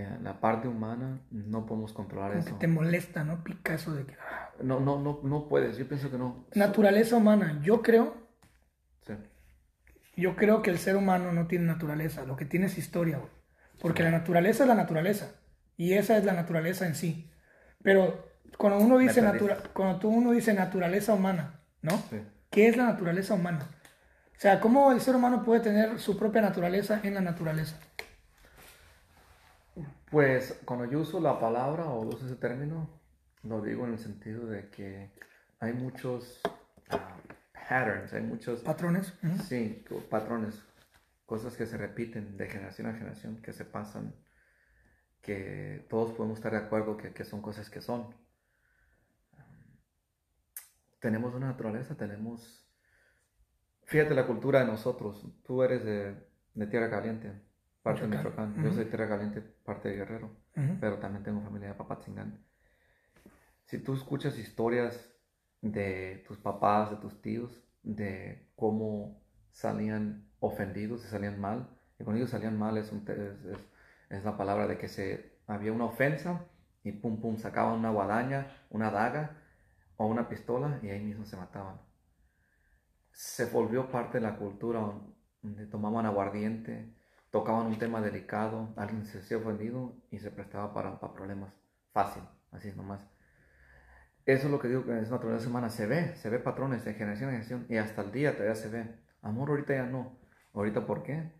eh, 0.00 0.18
la 0.22 0.40
parte 0.40 0.68
humana, 0.68 1.20
no 1.30 1.66
podemos 1.66 1.92
controlar 1.92 2.30
Como 2.32 2.44
que 2.44 2.50
eso. 2.50 2.58
te 2.58 2.68
molesta, 2.68 3.24
¿no? 3.24 3.42
Pica 3.42 3.74
eso 3.74 3.94
de 3.94 4.04
que... 4.06 4.14
ah. 4.14 4.50
No, 4.62 4.80
no, 4.80 4.98
no, 5.00 5.20
no 5.22 5.48
puedes, 5.48 5.76
yo 5.76 5.86
pienso 5.88 6.10
que 6.10 6.18
no. 6.18 6.46
Naturaleza 6.54 7.16
humana. 7.16 7.60
Yo 7.62 7.82
creo, 7.82 8.14
Sí. 9.06 9.14
yo 10.16 10.36
creo 10.36 10.62
que 10.62 10.70
el 10.70 10.78
ser 10.78 10.96
humano 10.96 11.32
no 11.32 11.46
tiene 11.46 11.64
naturaleza. 11.66 12.24
Lo 12.24 12.36
que 12.36 12.44
tiene 12.44 12.66
es 12.66 12.78
historia, 12.78 13.18
güey. 13.18 13.30
Porque 13.80 14.02
la 14.02 14.10
naturaleza 14.10 14.64
es 14.64 14.68
la 14.68 14.74
naturaleza. 14.74 15.32
Y 15.76 15.92
esa 15.94 16.16
es 16.16 16.24
la 16.24 16.32
naturaleza 16.32 16.86
en 16.86 16.94
sí. 16.94 17.30
Pero 17.82 18.26
cuando 18.56 18.78
uno 18.84 18.98
dice, 18.98 19.22
natura- 19.22 19.58
cuando 19.72 19.98
tú 20.00 20.08
uno 20.08 20.32
dice 20.32 20.52
naturaleza 20.54 21.14
humana, 21.14 21.60
¿no? 21.82 21.92
Sí. 22.10 22.20
¿Qué 22.50 22.66
es 22.68 22.76
la 22.76 22.84
naturaleza 22.84 23.34
humana? 23.34 23.60
O 24.36 24.40
sea, 24.40 24.60
¿cómo 24.60 24.90
el 24.92 25.00
ser 25.00 25.14
humano 25.16 25.44
puede 25.44 25.60
tener 25.60 25.98
su 26.00 26.16
propia 26.18 26.40
naturaleza 26.42 27.00
en 27.04 27.14
la 27.14 27.20
naturaleza? 27.20 27.78
Pues 30.10 30.58
cuando 30.64 30.86
yo 30.86 31.00
uso 31.00 31.20
la 31.20 31.38
palabra 31.38 31.84
o 31.86 32.06
uso 32.06 32.24
ese 32.26 32.36
término, 32.36 32.88
lo 33.42 33.60
digo 33.60 33.84
en 33.86 33.92
el 33.92 33.98
sentido 33.98 34.46
de 34.46 34.70
que 34.70 35.12
hay 35.60 35.74
muchos 35.74 36.40
ah, 36.90 37.16
patterns, 37.52 38.12
hay 38.14 38.22
muchos, 38.22 38.62
Patrones. 38.62 39.12
Sí, 39.46 39.84
patrones, 40.08 40.62
cosas 41.26 41.56
que 41.56 41.66
se 41.66 41.76
repiten 41.76 42.36
de 42.36 42.46
generación 42.48 42.86
a 42.86 42.94
generación, 42.94 43.42
que 43.42 43.52
se 43.52 43.66
pasan, 43.66 44.14
que 45.20 45.86
todos 45.90 46.12
podemos 46.14 46.38
estar 46.38 46.52
de 46.52 46.58
acuerdo 46.58 46.96
que, 46.96 47.12
que 47.12 47.24
son 47.24 47.42
cosas 47.42 47.68
que 47.68 47.82
son. 47.82 48.14
Tenemos 51.00 51.34
una 51.34 51.48
naturaleza, 51.48 51.96
tenemos... 51.96 52.64
Fíjate 53.84 54.14
la 54.14 54.26
cultura 54.26 54.60
de 54.60 54.66
nosotros. 54.66 55.26
Tú 55.44 55.62
eres 55.62 55.84
de, 55.84 56.14
de 56.54 56.66
Tierra 56.66 56.90
Caliente, 56.90 57.47
parte 57.82 58.02
de 58.02 58.08
Michoacán. 58.08 58.48
Michoacán. 58.48 58.62
Yo 58.64 58.70
Ujú. 58.70 58.76
soy 58.76 58.84
Tierra 58.86 59.08
Caliente, 59.08 59.40
parte 59.40 59.88
de 59.88 59.96
Guerrero 59.96 60.26
Ujú. 60.56 60.76
pero 60.80 60.98
también 60.98 61.22
tengo 61.24 61.40
familia 61.42 61.68
de 61.68 61.74
Papatzingán. 61.74 62.38
Si 63.66 63.78
tú 63.78 63.94
escuchas 63.94 64.38
historias 64.38 65.10
de 65.62 66.24
tus 66.26 66.38
papás, 66.38 66.90
de 66.90 66.96
tus 66.96 67.20
tíos, 67.20 67.62
de 67.82 68.48
cómo 68.56 69.20
salían 69.50 70.24
ofendidos, 70.40 71.02
se 71.02 71.08
salían 71.08 71.40
mal, 71.40 71.68
y 71.98 72.04
cuando 72.04 72.18
ellos 72.18 72.30
salían 72.30 72.58
mal 72.58 72.76
es, 72.78 72.92
un 72.92 73.04
es, 73.08 73.44
es- 73.44 73.68
es 74.10 74.24
la 74.24 74.36
palabra 74.38 74.66
de 74.66 74.78
que 74.78 74.88
se, 74.88 75.38
había 75.46 75.72
una 75.72 75.84
ofensa 75.84 76.46
y 76.82 76.92
pum 76.92 77.20
pum 77.20 77.36
sacaban 77.36 77.78
una 77.78 77.90
guadaña, 77.90 78.46
una 78.70 78.90
daga 78.90 79.36
o 79.98 80.06
una 80.06 80.28
pistola 80.28 80.78
y 80.82 80.88
ahí 80.88 81.00
mismo 81.04 81.26
se 81.26 81.36
mataban. 81.36 81.78
Se 83.12 83.46
volvió 83.46 83.90
parte 83.90 84.18
de 84.18 84.22
la 84.24 84.36
cultura 84.36 84.80
donde 85.42 85.66
tomaban 85.66 86.06
aguardiente, 86.06 86.94
tocaban 87.30 87.66
un 87.66 87.78
tema 87.78 88.00
delicado, 88.00 88.68
alguien 88.76 89.04
se 89.04 89.18
hacía 89.18 89.36
ofendido 89.36 89.94
y 90.10 90.18
se 90.18 90.30
prestaba 90.30 90.72
para, 90.72 90.98
para 90.98 91.12
problemas. 91.12 91.52
Fácil, 91.92 92.22
así 92.52 92.72
nomás. 92.76 93.00
Eso 94.24 94.46
es 94.46 94.50
lo 94.50 94.58
que 94.58 94.68
digo 94.68 94.84
que 94.84 94.98
es 95.00 95.10
naturaleza 95.10 95.48
humana. 95.48 95.70
Se 95.70 95.86
ve, 95.86 96.14
se 96.16 96.28
ve 96.28 96.38
patrones 96.38 96.84
de 96.84 96.94
generación 96.94 97.30
en 97.30 97.42
generación 97.42 97.66
y 97.68 97.78
hasta 97.78 98.02
el 98.02 98.12
día 98.12 98.32
todavía 98.32 98.54
se 98.54 98.68
ve. 98.68 98.86
Amor 99.22 99.50
ahorita 99.50 99.74
ya 99.74 99.86
no. 99.86 100.18
¿Ahorita 100.52 100.86
por 100.86 101.02
qué? 101.02 101.32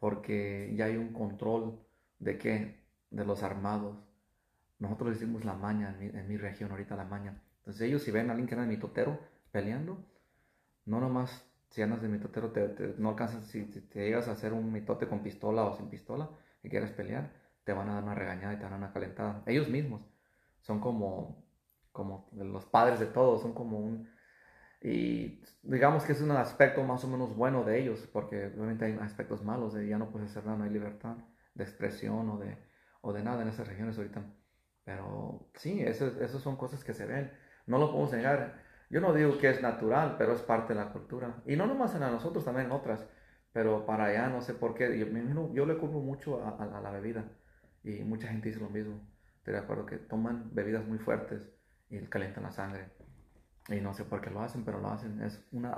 Porque 0.00 0.72
ya 0.76 0.86
hay 0.86 0.96
un 0.96 1.12
control 1.12 1.78
de 2.18 2.38
qué? 2.38 2.82
De 3.10 3.24
los 3.24 3.42
armados. 3.42 3.96
Nosotros 4.78 5.10
decimos 5.10 5.44
la 5.44 5.54
maña 5.54 5.90
en 5.90 5.98
mi, 6.00 6.06
en 6.06 6.28
mi 6.28 6.36
región, 6.36 6.72
ahorita 6.72 6.96
la 6.96 7.04
maña. 7.04 7.40
Entonces 7.58 7.82
ellos 7.82 8.02
si 8.02 8.10
ven 8.10 8.28
a 8.28 8.32
alguien 8.32 8.48
que 8.48 8.56
de 8.56 8.66
mitotero 8.66 9.20
peleando, 9.52 10.04
no 10.84 11.00
nomás 11.00 11.46
si 11.72 11.82
andas 11.82 12.02
de 12.02 12.08
mitotero 12.08 12.52
te, 12.52 12.68
te- 12.70 12.94
no 12.98 13.10
alcanzas, 13.10 13.46
si, 13.48 13.64
te 13.66 14.00
llegas 14.04 14.28
a 14.28 14.32
hacer 14.32 14.54
un 14.54 14.72
mitote 14.72 15.08
con 15.08 15.22
pistola 15.24 15.64
o 15.64 15.76
sin 15.76 15.88
pistola 15.90 16.30
y 16.62 16.70
quieres 16.70 16.92
pelear, 16.92 17.32
te 17.64 17.74
van 17.74 17.90
a 17.90 17.94
dar 17.96 18.04
una 18.04 18.14
regañada 18.16 18.54
y 18.54 18.58
te 18.58 18.64
van 18.64 18.74
a 18.74 18.76
dar 18.78 18.84
una 18.86 18.94
calentada. 18.94 19.42
Ellos 19.46 19.68
mismos 19.68 20.02
son 20.62 20.80
como, 20.80 21.44
como 21.92 22.28
los 22.34 22.66
padres 22.66 23.00
de 23.00 23.06
todos, 23.06 23.42
son 23.42 23.54
como 23.54 23.78
un... 23.80 24.08
Y 24.82 25.42
digamos 25.62 26.04
que 26.04 26.12
es 26.12 26.20
un 26.20 26.32
aspecto 26.32 26.82
más 26.84 27.04
o 27.04 27.08
menos 27.08 27.36
bueno 27.36 27.64
de 27.64 27.80
ellos, 27.80 28.08
porque 28.12 28.46
obviamente 28.48 28.84
hay 28.86 28.98
aspectos 29.00 29.44
malos, 29.44 29.74
de 29.74 29.86
ya 29.88 29.98
no 29.98 30.10
puedes 30.10 30.30
hacer 30.30 30.44
nada, 30.44 30.58
no 30.58 30.64
hay 30.64 30.70
libertad 30.70 31.16
de 31.54 31.64
expresión 31.64 32.28
o 32.30 32.38
de, 32.38 32.58
o 33.02 33.12
de 33.12 33.22
nada 33.22 33.42
en 33.42 33.48
esas 33.48 33.68
regiones 33.68 33.96
ahorita. 33.98 34.24
Pero 34.84 35.48
sí, 35.54 35.80
eso 35.82 36.40
son 36.40 36.56
cosas 36.56 36.82
que 36.84 36.94
se 36.94 37.06
ven, 37.06 37.32
no 37.66 37.78
lo 37.78 37.90
podemos 37.92 38.12
negar. 38.12 38.61
Yo 38.92 39.00
no 39.00 39.12
digo 39.12 39.38
que 39.38 39.48
es 39.50 39.60
natural, 39.62 40.14
pero 40.18 40.34
es 40.34 40.42
parte 40.42 40.74
de 40.74 40.78
la 40.80 40.90
cultura. 40.92 41.42
Y 41.46 41.56
no 41.56 41.66
nomás 41.66 41.94
en 41.94 42.00
la 42.02 42.10
nosotros, 42.10 42.44
también 42.44 42.66
en 42.66 42.72
otras. 42.72 43.04
Pero 43.52 43.84
para 43.86 44.04
allá 44.04 44.28
no 44.28 44.40
sé 44.42 44.54
por 44.54 44.74
qué. 44.74 44.96
Yo, 44.98 45.06
yo 45.52 45.66
le 45.66 45.76
culpo 45.78 46.00
mucho 46.00 46.44
a, 46.44 46.50
a- 46.62 46.78
a 46.78 46.80
la 46.80 46.90
bebida. 46.90 47.24
Y 47.82 48.04
mucha 48.04 48.28
gente 48.28 48.48
dice 48.50 48.60
lo 48.60 48.68
mismo. 48.70 49.00
Estoy 49.38 49.54
de 49.54 49.60
acuerdo 49.60 49.86
que 49.86 49.96
toman 49.96 50.50
bebidas 50.54 50.84
muy 50.86 50.98
fuertes 50.98 51.40
y 51.90 51.98
calientan 52.06 52.44
la 52.44 52.52
sangre. 52.52 52.90
Y 53.68 53.80
no 53.80 53.92
sé 53.94 54.04
por 54.04 54.20
qué 54.20 54.30
lo 54.30 54.40
hacen, 54.42 54.64
pero 54.64 54.78
lo 54.78 54.88
hacen. 54.90 55.20
Es 55.22 55.42
una, 55.52 55.74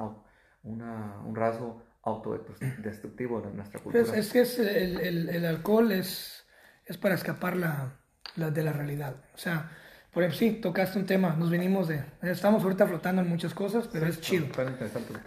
una, 0.64 1.20
un 1.24 1.34
rasgo 1.36 1.82
autodestructivo 2.02 3.40
de 3.40 3.52
nuestra 3.52 3.80
cultura. 3.80 4.04
Pues 4.04 4.18
es 4.18 4.32
que 4.32 4.40
es 4.40 4.58
el, 4.58 5.00
el- 5.00 5.28
el 5.28 5.46
alcohol 5.46 5.92
es, 5.92 6.46
es 6.84 6.98
para 6.98 7.14
escapar 7.14 7.56
la, 7.56 7.92
la- 8.36 8.50
de 8.50 8.62
la 8.62 8.72
realidad. 8.72 9.16
O 9.34 9.38
sea, 9.38 9.70
por 10.14 10.22
ejemplo, 10.22 10.38
sí, 10.38 10.52
tocaste 10.60 10.98
un 10.98 11.06
tema, 11.06 11.34
nos 11.36 11.50
venimos 11.50 11.88
de... 11.88 12.04
Estamos 12.22 12.62
ahorita 12.62 12.86
flotando 12.86 13.20
en 13.22 13.28
muchas 13.28 13.52
cosas, 13.52 13.88
pero 13.92 14.06
es 14.06 14.20
chido. 14.20 14.46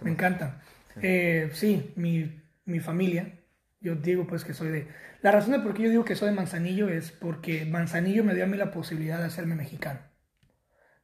Me 0.02 0.10
encanta. 0.10 0.60
Eh, 1.00 1.50
sí, 1.52 1.92
mi, 1.96 2.42
mi 2.64 2.80
familia, 2.80 3.38
yo 3.80 3.94
digo 3.94 4.26
pues 4.26 4.44
que 4.44 4.54
soy 4.54 4.68
de... 4.70 4.88
La 5.22 5.30
razón 5.32 5.52
de 5.52 5.60
por 5.60 5.74
qué 5.74 5.82
yo 5.84 5.90
digo 5.90 6.04
que 6.04 6.16
soy 6.16 6.30
de 6.30 6.34
Manzanillo 6.34 6.88
es 6.88 7.10
porque 7.12 7.64
Manzanillo 7.66 8.24
me 8.24 8.34
dio 8.34 8.44
a 8.44 8.46
mí 8.46 8.56
la 8.56 8.70
posibilidad 8.70 9.18
de 9.18 9.24
hacerme 9.26 9.54
mexicano. 9.54 10.00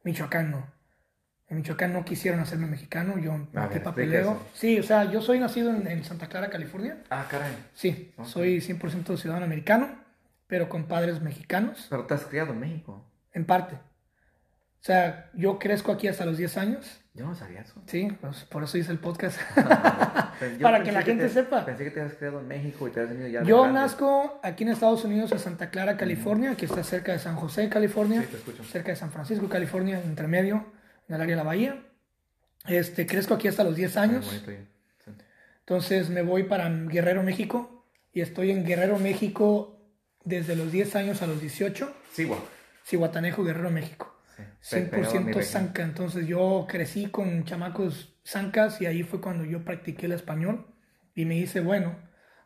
Michoacán 0.03 0.51
no. 0.51 0.73
En 1.47 1.57
Michoacán 1.57 1.93
no 1.93 2.03
quisieron 2.05 2.39
hacerme 2.39 2.65
mexicano, 2.67 3.17
yo 3.19 3.47
metí 3.53 3.79
papeleo. 3.79 4.41
Sí, 4.53 4.79
o 4.79 4.83
sea, 4.83 5.11
yo 5.11 5.21
soy 5.21 5.39
nacido 5.39 5.69
en, 5.69 5.87
en 5.87 6.03
Santa 6.03 6.27
Clara, 6.27 6.49
California. 6.49 7.03
Ah, 7.09 7.27
caray. 7.29 7.53
Sí, 7.73 8.13
Ok. 8.17 8.25
soy 8.25 8.61
100% 8.61 9.15
ciudadano 9.17 9.45
americano, 9.45 10.03
pero 10.47 10.69
con 10.69 10.85
padres 10.87 11.21
mexicanos, 11.21 11.85
Pero 11.89 12.05
te 12.05 12.15
has 12.15 12.25
criado 12.25 12.53
en 12.53 12.59
México. 12.59 13.05
En 13.35 13.45
parte. 13.45 13.75
O 13.75 14.83
sea, 14.85 15.29
yo 15.33 15.57
crezco 15.59 15.91
aquí 15.91 16.07
hasta 16.07 16.25
los 16.25 16.37
10 16.37 16.57
años, 16.57 17.01
Yo 17.15 17.25
no 17.25 17.33
sabía 17.35 17.61
eso. 17.61 17.73
sí, 17.87 18.07
pues 18.21 18.43
por 18.45 18.63
eso 18.63 18.77
hice 18.77 18.91
el 18.91 18.99
podcast. 18.99 19.39
Para 20.61 20.83
que 20.83 20.91
la 20.91 21.01
gente 21.01 21.23
te- 21.27 21.29
sepa. 21.33 21.65
Pensé 21.65 21.85
que 21.85 21.91
te 21.91 22.01
habías 22.01 22.17
criado 22.17 22.39
en 22.39 22.47
México 22.47 22.87
y 22.87 22.91
te 22.91 22.99
habías 22.99 23.15
venido 23.17 23.29
ya 23.29 23.43
Yo 23.47 23.67
nazco 23.71 24.39
aquí 24.43 24.63
en 24.63 24.69
Estados 24.69 25.03
Unidos, 25.05 25.31
en 25.31 25.39
Santa 25.39 25.69
Clara, 25.69 25.97
California, 25.97 26.55
que 26.55 26.65
está 26.65 26.83
cerca 26.83 27.13
de 27.13 27.19
San 27.19 27.35
José, 27.35 27.69
California, 27.69 28.21
Sí, 28.21 28.27
te 28.27 28.37
escucho. 28.37 28.63
cerca 28.63 28.91
de 28.91 28.95
San 28.95 29.11
Francisco, 29.11 29.47
California, 29.49 29.99
entre 30.03 30.27
medio, 30.27 30.65
en 31.07 31.15
el 31.15 31.21
área 31.21 31.35
de 31.35 31.43
la 31.43 31.47
bahía. 31.47 31.81
Este, 32.67 33.05
crezco 33.07 33.33
aquí 33.35 33.47
hasta 33.47 33.63
los 33.63 33.75
10 33.75 33.95
Muy 33.95 34.03
años. 34.03 34.25
bonito 34.25 34.51
ahí. 34.51 34.67
Sí. 35.03 35.11
Entonces 35.59 36.09
me 36.09 36.21
voy 36.21 36.43
para 36.43 36.69
Guerrero, 36.69 37.23
México, 37.23 37.85
y 38.13 38.21
estoy 38.21 38.51
en 38.51 38.65
Guerrero, 38.65 38.99
México 38.99 39.79
desde 40.23 40.55
los 40.55 40.71
10 40.71 40.95
años 40.95 41.21
a 41.21 41.27
los 41.27 41.39
18. 41.41 41.91
Sí, 42.11 42.25
guau. 42.25 42.39
Cihuatanejo, 42.85 43.43
Guerrero, 43.43 43.71
México. 43.71 44.11
Sí. 44.59 44.75
Pe- 44.77 44.81
pegado 44.87 45.11
a 45.17 45.21
mi 45.21 45.31
100% 45.31 45.35
región. 45.37 45.43
zanca. 45.43 45.83
Entonces 45.83 46.27
yo 46.27 46.65
crecí 46.69 47.07
con 47.07 47.43
chamacos 47.45 48.15
zancas 48.25 48.81
y 48.81 48.85
ahí 48.85 49.03
fue 49.03 49.21
cuando 49.21 49.45
yo 49.45 49.63
practiqué 49.63 50.07
el 50.07 50.11
español 50.13 50.65
y 51.13 51.25
me 51.25 51.35
hice 51.37 51.61
bueno 51.61 51.95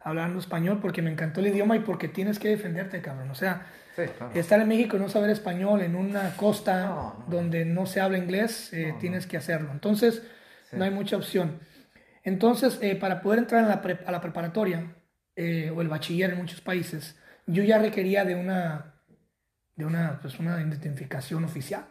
hablando 0.01 0.39
español 0.39 0.79
porque 0.81 1.01
me 1.01 1.11
encantó 1.11 1.39
el 1.41 1.47
idioma 1.47 1.75
y 1.75 1.79
porque 1.79 2.07
tienes 2.07 2.39
que 2.39 2.49
defenderte, 2.49 3.01
cabrón. 3.01 3.29
O 3.31 3.35
sea, 3.35 3.65
Sí, 3.95 4.03
claro. 4.17 4.31
estar 4.33 4.61
en 4.61 4.67
México 4.67 4.95
y 4.95 4.99
no 4.99 5.09
saber 5.09 5.29
español 5.29 5.81
en 5.81 5.95
una 5.95 6.35
costa 6.37 6.85
No, 6.85 6.95
no. 7.19 7.25
donde 7.27 7.65
no 7.65 7.85
se 7.85 7.99
habla 7.99 8.17
inglés, 8.17 8.71
eh, 8.71 8.91
no. 8.93 8.97
tienes 8.99 9.27
que 9.27 9.35
hacerlo. 9.37 9.71
Entonces, 9.73 10.23
Sí. 10.69 10.77
no 10.77 10.85
hay 10.85 10.91
mucha 10.91 11.17
opción. 11.17 11.59
Entonces, 12.23 12.77
eh, 12.81 12.95
para 12.95 13.21
poder 13.21 13.39
entrar 13.39 13.63
en 13.63 13.69
la 13.69 13.81
pre- 13.81 13.99
a 14.05 14.11
la 14.11 14.21
preparatoria 14.21 14.95
eh, 15.35 15.71
o 15.75 15.81
el 15.81 15.87
bachiller 15.87 16.31
en 16.31 16.37
muchos 16.37 16.61
países, 16.61 17.17
yo 17.47 17.63
ya 17.63 17.77
requería 17.79 18.23
de 18.25 18.35
una, 18.35 18.98
de 19.79 19.85
una, 19.85 20.19
pues, 20.21 20.37
una 20.39 20.61
identificación 20.61 21.45
oficial. 21.45 21.85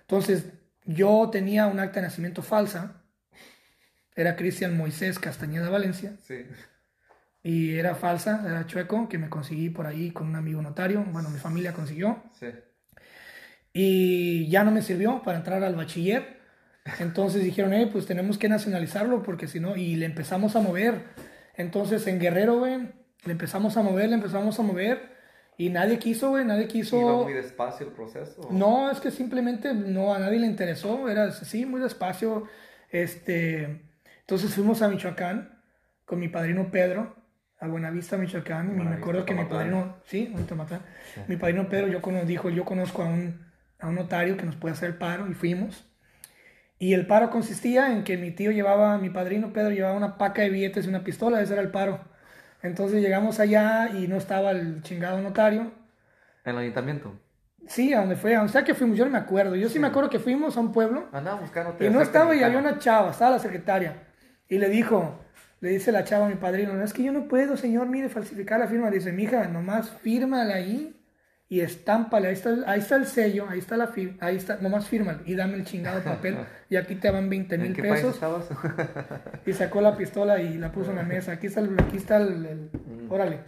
Entonces, 0.00 0.46
yo 0.86 1.28
tenía 1.30 1.66
un 1.66 1.78
acta 1.78 2.00
de 2.00 2.06
nacimiento 2.06 2.42
falsa. 2.42 3.02
Era 4.14 4.34
Cristian 4.34 4.76
Moisés 4.76 5.18
Castañeda 5.18 5.68
Valencia. 5.68 6.16
Sí. 6.26 6.46
Y 7.42 7.76
era 7.76 7.94
falsa, 7.94 8.42
era 8.46 8.66
chueco, 8.66 9.08
que 9.08 9.18
me 9.18 9.28
conseguí 9.28 9.68
por 9.68 9.86
ahí 9.86 10.10
con 10.10 10.26
un 10.28 10.36
amigo 10.36 10.62
notario. 10.62 11.04
Bueno, 11.04 11.28
mi 11.28 11.38
familia 11.38 11.74
consiguió. 11.74 12.22
Sí. 12.40 12.46
Y 13.74 14.48
ya 14.48 14.64
no 14.64 14.70
me 14.70 14.80
sirvió 14.80 15.22
para 15.22 15.36
entrar 15.36 15.62
al 15.62 15.76
bachiller. 15.76 16.40
Entonces 16.98 17.44
dijeron, 17.44 17.74
eh, 17.74 17.90
pues 17.92 18.06
tenemos 18.06 18.38
que 18.38 18.48
nacionalizarlo 18.48 19.22
porque 19.22 19.48
si 19.48 19.60
no, 19.60 19.76
y 19.76 19.96
le 19.96 20.06
empezamos 20.06 20.56
a 20.56 20.60
mover. 20.60 21.04
Entonces 21.56 22.06
en 22.06 22.18
Guerrero, 22.18 22.58
güey, 22.58 22.90
le 23.24 23.32
empezamos 23.32 23.76
a 23.76 23.82
mover, 23.82 24.08
le 24.08 24.14
empezamos 24.14 24.58
a 24.58 24.62
mover. 24.62 25.15
Y 25.58 25.70
nadie 25.70 25.98
quiso, 25.98 26.30
güey, 26.30 26.44
nadie 26.44 26.68
quiso. 26.68 27.00
¿Iba 27.00 27.22
muy 27.24 27.32
despacio 27.32 27.86
el 27.86 27.92
proceso? 27.92 28.48
No, 28.50 28.90
es 28.90 29.00
que 29.00 29.10
simplemente 29.10 29.72
no, 29.72 30.12
a 30.14 30.18
nadie 30.18 30.38
le 30.38 30.46
interesó, 30.46 31.08
era 31.08 31.24
así, 31.24 31.64
muy 31.64 31.80
despacio. 31.80 32.44
Este, 32.90 33.80
entonces 34.20 34.54
fuimos 34.54 34.82
a 34.82 34.88
Michoacán 34.88 35.58
con 36.04 36.20
mi 36.20 36.28
padrino 36.28 36.70
Pedro, 36.70 37.16
a 37.58 37.66
Buenavista, 37.68 38.16
Michoacán, 38.16 38.78
y 38.78 38.84
me 38.84 38.94
acuerdo 38.96 39.24
que 39.24 39.34
mi 39.34 39.44
padrino, 39.46 39.96
sí, 40.04 40.32
en 40.34 40.46
Tomatlán. 40.46 40.82
mi 41.26 41.36
padrino 41.36 41.68
Pedro 41.68 41.88
yo 41.88 42.02
cono- 42.02 42.24
dijo, 42.24 42.50
yo 42.50 42.64
conozco 42.64 43.02
a 43.02 43.06
un, 43.06 43.46
a 43.80 43.88
un 43.88 43.94
notario 43.94 44.36
que 44.36 44.44
nos 44.44 44.56
puede 44.56 44.74
hacer 44.74 44.90
el 44.90 44.96
paro, 44.96 45.26
y 45.30 45.34
fuimos. 45.34 45.86
Y 46.78 46.92
el 46.92 47.06
paro 47.06 47.30
consistía 47.30 47.90
en 47.92 48.04
que 48.04 48.18
mi 48.18 48.30
tío 48.30 48.50
llevaba, 48.50 48.98
mi 48.98 49.08
padrino 49.08 49.52
Pedro 49.54 49.70
llevaba 49.70 49.96
una 49.96 50.18
paca 50.18 50.42
de 50.42 50.50
billetes 50.50 50.84
y 50.84 50.88
una 50.90 51.02
pistola, 51.02 51.40
ese 51.40 51.54
era 51.54 51.62
el 51.62 51.70
paro. 51.70 52.00
Entonces 52.66 53.00
llegamos 53.02 53.40
allá 53.40 53.90
y 53.94 54.06
no 54.08 54.16
estaba 54.16 54.50
el 54.50 54.82
chingado 54.82 55.20
notario. 55.20 55.72
¿En 56.44 56.52
el 56.54 56.58
ayuntamiento? 56.58 57.12
Sí, 57.66 57.92
a 57.92 58.00
donde 58.00 58.16
fue, 58.16 58.34
a 58.34 58.38
donde 58.38 58.52
sea 58.52 58.62
que 58.64 58.74
fuimos, 58.74 58.96
yo 58.96 59.04
no 59.04 59.10
me 59.10 59.18
acuerdo. 59.18 59.56
Yo 59.56 59.68
sí, 59.68 59.78
me 59.78 59.88
acuerdo 59.88 60.08
que 60.10 60.18
fuimos 60.20 60.56
a 60.56 60.60
un 60.60 60.72
pueblo 60.72 61.08
Andaba 61.12 61.40
buscando. 61.40 61.76
y 61.80 61.90
no 61.90 62.00
estaba 62.00 62.34
y 62.36 62.42
había 62.42 62.58
una 62.58 62.78
chava, 62.78 63.10
estaba 63.10 63.32
la 63.32 63.38
secretaria. 63.38 64.04
Y 64.48 64.58
le 64.58 64.68
dijo, 64.68 65.18
le 65.60 65.70
dice 65.70 65.90
la 65.90 66.04
chava 66.04 66.26
a 66.26 66.28
mi 66.28 66.36
padrino, 66.36 66.72
no 66.74 66.84
es 66.84 66.92
que 66.92 67.02
yo 67.02 67.12
no 67.12 67.26
puedo, 67.26 67.56
señor, 67.56 67.88
mire, 67.88 68.08
falsificar 68.08 68.60
la 68.60 68.68
firma. 68.68 68.88
Le 68.90 68.96
dice, 68.98 69.10
mija, 69.12 69.48
nomás 69.48 69.90
fírmala 69.90 70.54
ahí 70.54 70.95
y 71.48 71.60
estámpale, 71.60 72.26
ahí 72.28 72.32
está, 72.34 72.50
el- 72.50 72.64
ahí 72.66 72.80
está 72.80 72.96
el 72.96 73.06
sello, 73.06 73.46
ahí 73.48 73.58
está 73.60 73.76
la 73.76 73.86
firma, 73.86 74.16
ahí 74.20 74.36
está, 74.36 74.56
nomás 74.56 74.88
fírmale 74.88 75.20
y 75.26 75.34
dame 75.36 75.54
el 75.54 75.64
chingado 75.64 76.02
papel 76.02 76.36
y 76.68 76.76
aquí 76.76 76.96
te 76.96 77.10
van 77.10 77.28
20 77.30 77.54
¿En 77.54 77.62
mil 77.62 77.72
pesos. 77.74 78.20
Y 79.46 79.52
sacó 79.52 79.80
la 79.80 79.96
pistola 79.96 80.40
y 80.40 80.58
la 80.58 80.72
puso 80.72 80.90
en 80.90 80.96
la 80.96 81.02
mesa. 81.14 81.32
Aquí 81.32 81.46
está 81.46 81.60
el, 81.60 81.78
aquí 81.78 81.96
está 81.98 82.16
el, 82.16 82.44
el- 82.46 82.70
órale. 83.08 83.40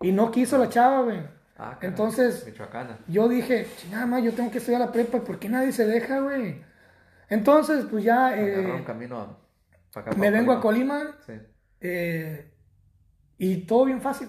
Y 0.00 0.10
no 0.10 0.30
quiso 0.32 0.58
la 0.58 0.68
chava, 0.68 1.02
güey. 1.02 1.20
Ah, 1.58 1.78
Entonces, 1.82 2.44
Michoacana. 2.44 2.98
yo 3.06 3.28
dije, 3.28 3.68
chingada 3.76 4.04
más, 4.06 4.24
yo 4.24 4.32
tengo 4.32 4.50
que 4.50 4.58
estudiar 4.58 4.80
la 4.80 4.90
prepa, 4.90 5.20
¿por 5.22 5.38
qué 5.38 5.48
nadie 5.48 5.70
se 5.70 5.86
deja, 5.86 6.18
güey? 6.18 6.60
Entonces, 7.28 7.84
pues 7.88 8.02
ya 8.02 8.36
eh, 8.36 8.54
Agarró 8.56 8.76
un 8.78 8.84
camino 8.84 9.20
a, 9.20 9.38
para 9.92 10.10
acá, 10.10 10.16
me 10.18 10.30
vengo 10.32 10.50
a 10.52 10.60
Colima 10.60 11.16
Sí, 11.24 11.34
eh, 11.80 12.50
y 13.38 13.58
todo 13.58 13.84
bien 13.84 14.00
fácil, 14.00 14.28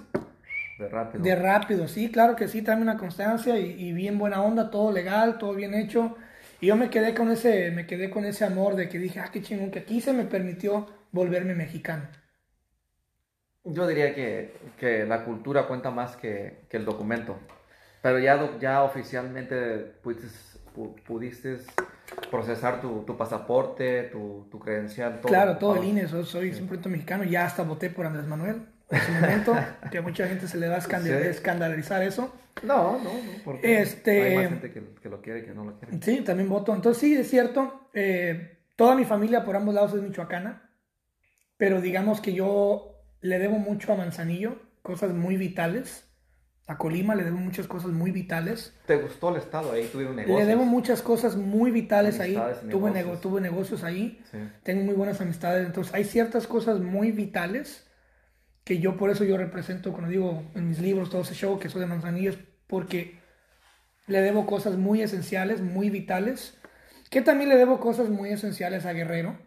de 0.77 0.87
rápido. 0.89 1.27
de 1.27 1.35
rápido, 1.35 1.87
sí, 1.87 2.11
claro 2.11 2.35
que 2.35 2.47
sí, 2.47 2.61
tráeme 2.61 2.83
una 2.83 2.97
constancia 2.97 3.57
y, 3.59 3.71
y 3.89 3.93
bien 3.93 4.17
buena 4.19 4.41
onda, 4.43 4.69
todo 4.71 4.91
legal, 4.91 5.37
todo 5.37 5.53
bien 5.55 5.73
hecho. 5.73 6.15
Y 6.61 6.67
yo 6.67 6.75
me 6.75 6.89
quedé 6.89 7.13
con 7.15 7.31
ese, 7.31 7.71
me 7.71 7.85
quedé 7.87 8.09
con 8.09 8.25
ese 8.25 8.45
amor 8.45 8.75
de 8.75 8.89
que 8.89 8.99
dije, 8.99 9.19
ah, 9.19 9.29
qué 9.31 9.41
chingón, 9.41 9.71
que 9.71 9.79
aquí 9.79 10.01
se 10.01 10.13
me 10.13 10.25
permitió 10.25 10.87
volverme 11.11 11.55
mexicano. 11.55 12.07
Yo 13.65 13.87
diría 13.87 14.13
que, 14.13 14.51
que 14.77 15.05
la 15.05 15.23
cultura 15.23 15.67
cuenta 15.67 15.89
más 15.89 16.17
que, 16.17 16.65
que 16.69 16.77
el 16.77 16.85
documento. 16.85 17.37
Pero 18.01 18.19
ya, 18.19 18.57
ya 18.59 18.83
oficialmente 18.83 19.77
pudiste, 20.03 20.27
pu- 20.75 20.95
pudiste 21.03 21.59
procesar 22.29 22.81
tu, 22.81 23.03
tu 23.05 23.15
pasaporte, 23.17 24.03
tu, 24.11 24.47
tu 24.51 24.59
credencial, 24.59 25.21
todo. 25.21 25.31
Claro, 25.31 25.57
todo 25.57 25.75
el. 25.77 25.83
INE, 25.85 26.07
soy, 26.07 26.25
soy 26.25 26.53
100% 26.53 26.89
mexicano, 26.89 27.23
ya 27.25 27.45
hasta 27.45 27.63
voté 27.63 27.89
por 27.89 28.05
Andrés 28.05 28.25
Manuel 28.27 28.72
en 28.89 29.01
su 29.01 29.11
momento, 29.11 29.55
que 29.91 29.97
a 29.97 30.01
mucha 30.01 30.27
gente 30.27 30.47
se 30.47 30.57
le 30.57 30.67
va 30.67 30.75
a 30.75 30.79
escandal- 30.79 31.21
Sí. 31.21 31.27
escandalizar 31.29 32.01
eso. 32.03 32.33
No, 32.63 32.97
no, 32.99 33.03
no. 33.13 33.19
Porque 33.43 33.81
Este- 33.81 34.21
hay 34.21 34.35
más 34.35 34.49
gente 34.49 34.71
que, 34.71 34.83
que 35.01 35.09
lo 35.09 35.21
quiere 35.21 35.39
y 35.39 35.43
que 35.43 35.53
no 35.53 35.65
lo 35.65 35.79
quiere. 35.79 35.97
Sí, 36.01 36.21
también 36.21 36.49
voto. 36.49 36.73
Entonces 36.75 37.01
sí, 37.01 37.15
es 37.15 37.29
cierto, 37.29 37.89
eh, 37.93 38.59
toda 38.75 38.95
mi 38.95 39.05
familia 39.05 39.43
por 39.43 39.55
ambos 39.55 39.73
lados 39.73 39.93
es 39.95 40.01
michoacana, 40.01 40.69
pero 41.57 41.81
digamos 41.81 42.21
que 42.21 42.33
yo 42.33 42.99
le 43.21 43.39
debo 43.39 43.57
mucho 43.57 43.93
a 43.93 43.95
Manzanillo, 43.95 44.57
cosas 44.81 45.11
muy 45.13 45.37
vitales. 45.37 46.09
A 46.65 46.77
Colima 46.77 47.13
le 47.13 47.25
debo 47.25 47.37
muchas 47.37 47.67
cosas 47.67 47.91
muy 47.91 48.11
vitales. 48.11 48.73
¿Te 48.85 48.95
gustó 48.95 49.29
el 49.29 49.35
estado 49.37 49.73
ahí? 49.73 49.89
¿Tuvieron 49.91 50.15
negocios? 50.15 50.39
Le 50.39 50.45
debo 50.45 50.63
muchas 50.63 51.01
cosas 51.01 51.35
muy 51.35 51.71
vitales 51.71 52.21
ahí. 52.21 52.35
Amistades 52.35 52.63
y 52.65 52.69
Tuve, 52.69 52.91
negocios. 52.91 53.05
nego- 53.05 53.19
tuve 53.21 53.41
negocios 53.41 53.83
ahí. 53.83 54.23
Sí. 54.31 54.37
tengo 54.63 54.83
muy 54.85 54.93
buenas 54.93 55.19
amistades, 55.19 55.65
entonces 55.65 55.93
hay 55.93 56.05
ciertas 56.05 56.47
cosas 56.47 56.79
muy 56.79 57.11
vitales 57.11 57.85
que 58.63 58.79
yo 58.79 58.97
por 58.97 59.09
eso 59.09 59.23
yo 59.23 59.37
represento 59.37 59.91
cuando 59.91 60.09
digo 60.09 60.43
en 60.55 60.69
mis 60.69 60.79
libros 60.79 61.09
todo 61.09 61.21
ese 61.21 61.33
show 61.33 61.59
que 61.59 61.69
soy 61.69 61.81
de 61.81 61.87
Manzanillo 61.87 62.33
porque 62.67 63.19
le 64.07 64.21
debo 64.21 64.45
cosas 64.45 64.77
muy 64.77 65.01
esenciales, 65.01 65.61
muy 65.61 65.89
vitales, 65.89 66.57
que 67.09 67.21
también 67.21 67.49
le 67.49 67.57
debo 67.57 67.79
cosas 67.79 68.09
muy 68.09 68.31
esenciales 68.31 68.85
a 68.85 68.93
Guerrero, 68.93 69.37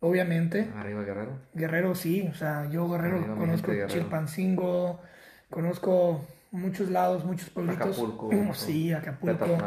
obviamente. 0.00 0.70
Arriba 0.76 1.02
Guerrero. 1.02 1.38
Guerrero 1.54 1.94
sí, 1.94 2.28
o 2.30 2.34
sea, 2.34 2.68
yo 2.70 2.88
Guerrero 2.88 3.18
Arriba, 3.18 3.36
conozco 3.36 3.72
Guerrero. 3.72 3.88
Chilpancingo, 3.88 5.00
conozco 5.50 6.26
muchos 6.56 6.90
lados, 6.90 7.24
muchos 7.24 7.50
pueblitos. 7.50 7.96
Acapulco. 7.98 8.30
sí, 8.54 8.92
Acapulco. 8.92 9.58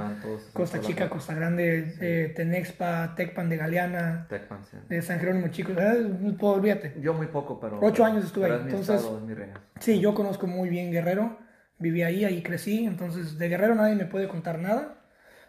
Costa 0.54 0.78
la 0.78 0.84
Chica. 0.84 1.10
Costa 1.10 1.34
Grande, 1.34 1.96
eh, 2.02 2.34
Tenexpa, 2.36 3.14
Tecpan 3.16 3.50
de 3.50 3.58
Galeana, 3.58 4.28
Tecpan, 4.30 4.64
sí. 4.66 4.78
de 4.88 5.02
San 5.02 5.20
Jerónimo 5.20 5.48
Chico, 5.50 5.72
eh, 5.74 6.36
olvídate. 6.42 6.96
Yo 7.02 7.14
muy 7.14 7.28
poco, 7.28 7.60
pero... 7.60 7.80
Ocho 7.82 8.04
años 8.04 8.26
estuve 8.26 8.46
ahí, 8.48 8.54
es 8.54 8.62
entonces- 8.62 8.96
estado, 9.02 9.30
es. 9.30 9.50
Sí, 9.80 10.00
yo 10.00 10.14
conozco 10.14 10.48
muy 10.48 10.70
bien 10.70 10.92
Guerrero, 10.92 11.38
viví 11.78 12.04
ahí, 12.04 12.26
ahí 12.26 12.44
crecí, 12.44 12.86
entonces 12.86 13.38
de 13.38 13.48
Guerrero 13.50 13.76
nadie 13.76 13.96
me 13.96 14.06
puede 14.06 14.28
contar 14.28 14.60
nada, 14.60 14.98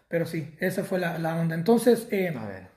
pero 0.07 0.25
sí, 0.25 0.55
esa 0.59 0.83
fue 0.83 0.99
la, 0.99 1.17
la 1.17 1.35
onda. 1.35 1.55
Entonces, 1.55 2.07
eh, 2.11 2.33
A 2.37 2.45
ver, 2.45 2.67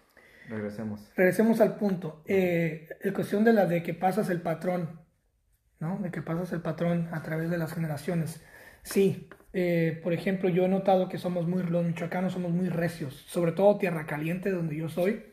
regresemos. 0.48 1.10
regresemos 1.16 1.60
al 1.60 1.76
punto. 1.76 2.22
Eh, 2.26 2.88
el 3.02 3.12
cuestión 3.12 3.44
de 3.44 3.52
la 3.52 3.66
de 3.66 3.82
que 3.82 3.94
pasas 3.94 4.30
el 4.30 4.40
patrón, 4.40 5.00
¿no? 5.80 5.98
De 5.98 6.10
que 6.10 6.22
pasas 6.22 6.52
el 6.52 6.60
patrón 6.62 7.08
a 7.12 7.22
través 7.22 7.50
de 7.50 7.58
las 7.58 7.72
generaciones. 7.74 8.40
Sí, 8.84 9.28
eh, 9.52 10.00
por 10.04 10.12
ejemplo, 10.12 10.48
yo 10.50 10.66
he 10.66 10.68
notado 10.68 11.08
que 11.10 11.18
somos 11.18 11.48
muy, 11.48 11.62
los 11.64 11.84
michoacanos 11.84 12.32
somos 12.34 12.52
muy 12.52 12.68
recios, 12.68 13.14
sobre 13.28 13.52
todo 13.52 13.78
Tierra 13.78 14.06
Caliente, 14.06 14.50
donde 14.50 14.76
yo 14.76 14.88
soy. 14.88 15.24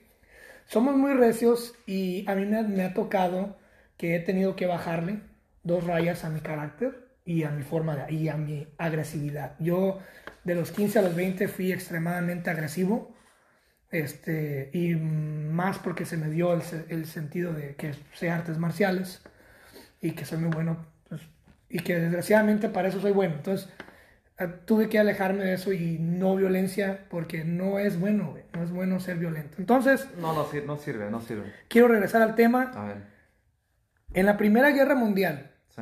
Somos 0.67 0.95
muy 0.97 1.13
recios 1.13 1.75
y 1.87 2.25
a 2.29 2.35
mí 2.35 2.45
me, 2.45 2.83
ha- 2.85 2.93
tocado 2.93 3.57
que 3.97 4.15
he 4.15 4.21
tenido 4.21 4.55
que 4.55 4.67
bajarle 4.67 5.21
dos 5.63 5.85
rayas 5.85 6.25
a 6.25 6.31
mi 6.31 6.41
carácter 6.41 7.09
y 7.25 7.43
a 7.43 7.51
mi 7.51 7.63
forma 7.63 7.95
de, 7.97 8.13
y 8.13 8.29
a 8.29 8.37
mi 8.37 8.67
agresividad. 8.79 9.55
Yo 9.59 9.99
de 10.45 10.55
los 10.55 10.71
15 10.71 10.99
a 10.99 11.03
los 11.03 11.15
20 11.15 11.47
fui 11.49 11.71
extremadamente 11.73 12.49
agresivo 12.51 13.15
este, 13.91 14.71
y 14.73 14.95
más 14.95 15.79
porque 15.79 16.05
se 16.05 16.17
me 16.17 16.29
dio 16.29 16.53
el, 16.53 16.61
el 16.89 17.05
sentido 17.07 17.53
de 17.53 17.75
que 17.75 17.93
sé 18.15 18.29
artes 18.31 18.57
marciales 18.57 19.23
y 20.01 20.11
que 20.13 20.25
soy 20.25 20.39
muy 20.39 20.51
bueno 20.51 20.85
y 21.71 21.79
que 21.79 21.99
desgraciadamente 21.99 22.69
para 22.69 22.89
eso 22.89 22.99
soy 23.01 23.11
bueno. 23.11 23.35
Entonces 23.35 23.69
eh, 24.39 24.47
tuve 24.65 24.89
que 24.89 24.99
alejarme 24.99 25.43
de 25.43 25.53
eso 25.53 25.71
y 25.73 25.97
no 25.99 26.35
violencia 26.35 27.05
porque 27.09 27.43
no 27.45 27.79
es 27.79 27.99
bueno, 27.99 28.31
güey, 28.31 28.43
no 28.53 28.63
es 28.63 28.71
bueno 28.71 28.99
ser 28.99 29.17
violento. 29.17 29.55
Entonces 29.59 30.07
No, 30.17 30.33
no, 30.33 30.45
sir- 30.49 30.65
no 30.65 30.77
sirve, 30.77 31.09
no 31.09 31.21
sirve. 31.21 31.53
quiero 31.67 31.87
regresar 31.87 32.21
al 32.21 32.35
tema. 32.35 32.71
A 32.75 32.85
ver, 32.85 32.97
En 34.13 34.25
la 34.25 34.37
Primera 34.37 34.71
Guerra 34.71 34.95
Mundial 34.95 35.51
¿sí? 35.69 35.81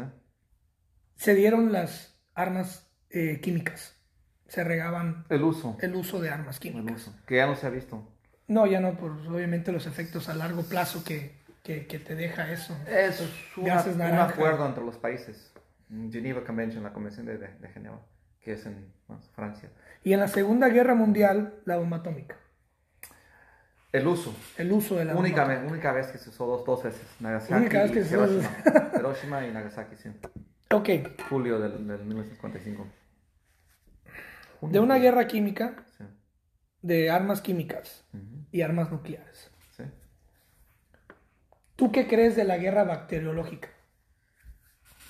se 1.15 1.35
dieron 1.35 1.71
las 1.71 2.17
armas 2.33 2.89
eh, 3.09 3.39
químicas, 3.41 3.95
se 4.47 4.63
regaban 4.63 5.25
El 5.29 5.43
uso. 5.43 5.77
el 5.81 5.95
uso 5.95 6.19
de 6.21 6.29
armas 6.29 6.57
El 6.57 6.61
químicas. 6.61 7.07
uso. 7.07 7.15
Que 7.25 7.37
ya 7.37 7.47
no 7.47 7.55
se 7.55 7.65
ha 7.67 7.69
visto. 7.69 8.07
No, 8.47 8.65
ya 8.65 8.79
no, 8.79 8.97
por 8.97 9.11
obviamente 9.11 9.71
los 9.71 9.85
efectos 9.87 10.27
a 10.29 10.33
largo 10.35 10.63
plazo 10.63 11.03
que, 11.03 11.37
que, 11.63 11.85
que 11.87 11.99
te 11.99 12.15
deja 12.15 12.51
eso. 12.51 12.75
Es 12.87 13.21
una- 13.57 13.83
un 13.83 14.01
acuerdo 14.19 14.65
entre 14.67 14.83
los 14.83 14.97
países. 14.97 15.51
Geneva 16.11 16.43
Convention, 16.43 16.83
la 16.83 16.93
Convención 16.93 17.25
de, 17.25 17.37
de, 17.37 17.47
de 17.47 17.67
Ginebra, 17.69 17.99
que 18.41 18.53
es 18.53 18.65
en 18.65 18.93
bueno, 19.07 19.21
Francia. 19.35 19.69
Y 20.03 20.13
en 20.13 20.19
la 20.19 20.27
Segunda 20.27 20.69
Guerra 20.69 20.95
Mundial, 20.95 21.55
la 21.65 21.77
bomba 21.77 21.97
atómica. 21.97 22.37
El 23.91 24.05
uso. 24.07 24.35
El 24.57 24.71
uso 24.71 24.95
de 24.97 25.05
la 25.05 25.13
bomba 25.13 25.27
Única, 25.27 25.45
vez- 25.45 25.63
única 25.67 25.91
vez 25.91 26.07
que 26.07 26.19
se 26.19 26.29
usó 26.29 26.45
dos, 26.45 26.63
dos 26.65 26.83
veces. 26.83 27.01
Nagasaki 27.19 27.53
Única 27.53 27.81
vez 27.83 27.91
que 27.91 28.03
se 28.03 28.15
dos 28.15 28.29
Hiroshima. 28.31 28.91
Hiroshima 28.99 29.47
y 29.47 29.51
Nagasaki, 29.51 29.95
sí. 29.95 30.09
Ok, 30.71 30.89
Julio 31.27 31.59
del, 31.59 31.87
del 31.87 32.05
1945. 32.05 32.87
Junio. 34.59 34.73
de 34.73 34.79
una 34.79 34.97
guerra 34.97 35.25
química, 35.25 35.83
Sí. 35.97 36.03
de 36.83 37.09
armas 37.09 37.41
químicas 37.41 38.05
y 38.51 38.61
armas 38.61 38.91
nucleares. 38.91 39.49
Sí. 39.75 39.83
¿Tú 41.75 41.91
qué 41.91 42.07
crees 42.07 42.35
de 42.35 42.43
la 42.43 42.57
guerra 42.57 42.83
bacteriológica? 42.83 43.69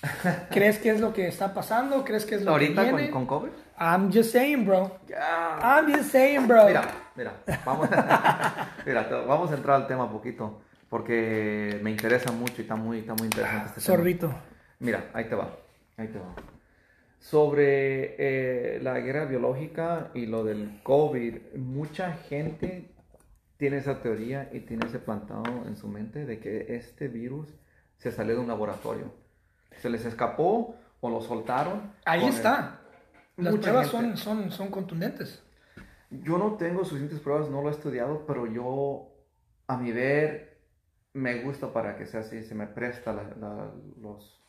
¿Crees 0.52 0.80
que 0.80 0.92
es 0.92 1.02
lo 1.02 1.14
que 1.14 1.28
está 1.28 1.54
pasando? 1.54 2.04
¿Crees 2.06 2.26
que 2.26 2.36
es 2.36 2.44
lo 2.44 2.52
Ahorita 2.52 2.84
que 2.84 2.90
con, 2.90 2.98
viene? 2.98 3.12
con 3.12 3.26
COVID. 3.26 3.50
I'm 3.80 4.12
just 4.12 4.32
saying, 4.32 4.66
bro. 4.66 5.00
Ya. 5.08 5.60
I'm 5.62 5.94
just 5.94 6.12
saying, 6.12 6.48
bro. 6.48 6.66
Mira, 6.68 6.88
mira, 7.16 7.34
vamos, 7.66 7.90
mira, 8.86 9.08
vamos 9.28 9.52
a 9.52 9.56
entrar 9.56 9.76
al 9.82 9.88
tema 9.88 10.06
un 10.06 10.12
poquito, 10.12 10.62
porque 10.90 11.80
me 11.82 11.92
interesa 11.92 12.32
mucho 12.32 12.56
y 12.58 12.62
está 12.62 12.76
muy, 12.76 13.00
está 13.00 13.14
muy 13.14 13.26
interesante 13.26 13.68
este 13.68 13.82
tema. 13.82 13.98
Sorbito. 13.98 14.34
Mira, 14.80 15.10
ahí 15.14 15.26
te 15.26 15.36
va, 15.36 15.50
ahí 15.98 16.08
te 16.08 16.20
va. 16.20 16.34
Sobre 17.20 18.16
eh, 18.18 18.80
la 18.82 19.00
guerra 19.00 19.26
biológica 19.26 20.12
y 20.14 20.26
lo 20.26 20.46
del 20.46 20.80
COVID, 20.84 21.56
mucha 21.58 22.14
gente 22.14 22.94
tiene 23.58 23.78
esa 23.78 24.02
teoría 24.02 24.50
y 24.54 24.62
tiene 24.62 24.86
ese 24.88 25.00
plantado 25.00 25.44
en 25.68 25.76
su 25.76 25.90
mente 25.90 26.26
de 26.26 26.40
que 26.40 26.76
este 26.76 27.10
virus 27.10 27.54
se 27.98 28.12
salió 28.14 28.36
de 28.36 28.40
un 28.42 28.48
laboratorio. 28.48 29.14
Se 29.72 29.90
les 29.90 30.06
escapó 30.06 30.76
o 31.02 31.10
lo 31.10 31.22
soltaron. 31.22 31.94
Ahí 32.06 32.20
con 32.22 32.30
el- 32.30 32.36
está. 32.36 32.82
Las 33.38 33.54
Mucha 33.54 33.72
pruebas 33.72 33.92
gente- 33.92 34.18
son, 34.18 34.42
son, 34.42 34.52
son 34.52 34.68
contundentes. 34.70 35.42
Yo 36.10 36.38
no 36.38 36.56
tengo 36.58 36.84
suficientes 36.84 37.20
pruebas, 37.20 37.50
no 37.50 37.62
lo 37.62 37.70
he 37.70 37.72
estudiado, 37.72 38.26
pero 38.26 38.48
yo, 38.48 39.08
a 39.68 39.78
mi 39.78 39.92
ver, 39.92 40.60
me 41.14 41.42
gusta 41.44 41.72
para 41.72 41.96
que 41.96 42.06
sea 42.06 42.22
así, 42.22 42.44
se 42.44 42.56
me 42.56 42.68
presta 42.68 43.14
la- 43.14 43.24
la- 43.40 43.72
los, 44.02 44.42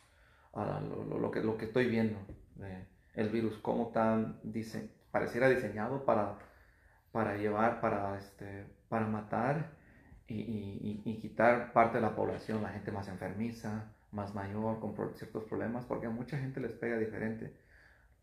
a 0.53 0.81
lo, 0.81 1.03
lo- 1.05 1.19
lo 1.19 1.31
que, 1.31 1.41
lo 1.41 1.57
que 1.57 1.65
estoy 1.65 1.87
viendo 1.87 2.17
de 2.55 2.85
el 3.13 3.29
virus, 3.29 3.57
cómo 3.59 3.89
tan 3.89 4.39
dise- 4.43 4.89
pareciera 5.11 5.47
diseñado 5.49 6.03
para, 6.05 6.37
para 7.11 7.35
llevar, 7.37 7.79
para, 7.81 8.17
este, 8.17 8.65
para 8.89 9.05
matar 9.07 9.71
y- 10.27 11.01
y 11.05 11.19
quitar 11.19 11.73
parte 11.73 11.97
de 11.97 12.01
la 12.01 12.15
población, 12.15 12.61
la 12.63 12.69
gente 12.69 12.91
más 12.91 13.07
enfermiza, 13.09 13.93
más 14.11 14.33
mayor, 14.35 14.79
con 14.79 14.93
ciertos 15.15 15.43
problemas, 15.45 15.85
porque 15.85 16.07
a 16.07 16.09
mucha 16.09 16.37
gente 16.37 16.59
les 16.59 16.73
pega 16.73 16.97
diferente 16.97 17.53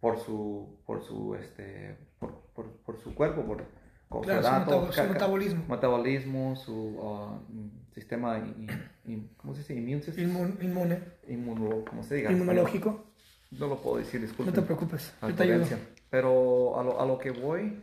por 0.01 0.19
su, 0.19 0.77
por 0.87 1.03
su, 1.03 1.35
este, 1.35 1.97
por, 2.19 2.35
por, 2.55 2.67
por 2.85 2.99
su 2.99 3.15
cuerpo, 3.15 3.43
por, 3.45 3.65
por 4.09 4.23
Claro, 4.25 4.43
su 4.43 4.49
su, 4.49 4.55
metabo- 4.55 4.93
su 4.93 5.03
metabolismo. 5.13 5.65
metabolismo, 5.69 6.57
su 6.57 7.43
mm, 7.49 7.93
sistema, 7.95 8.39
i- 8.39 8.67
i- 9.07 9.13
i- 9.13 9.31
¿cómo 9.39 9.55
se 9.55 9.61
dice? 9.61 9.75
Immune 9.75 10.03
Inmun- 10.17 10.63
inmune, 10.63 10.99
inmuno, 11.29 11.85
¿cómo 11.89 12.03
se 12.03 12.17
diga? 12.17 12.31
inmunológico. 12.33 13.05
No 13.51 13.67
lo 13.67 13.81
puedo 13.81 13.97
decir, 13.97 14.21
No 14.21 14.27
disculpen. 14.27 14.55
te 14.55 14.63
preocupes, 14.63 15.15
yo 15.23 15.35
te 15.35 15.43
ayudo. 15.43 15.65
Pero 16.11 16.79
a 16.79 16.85
lo, 16.85 17.01
a 17.01 17.07
lo 17.07 17.19
que 17.19 17.31
voy, 17.31 17.83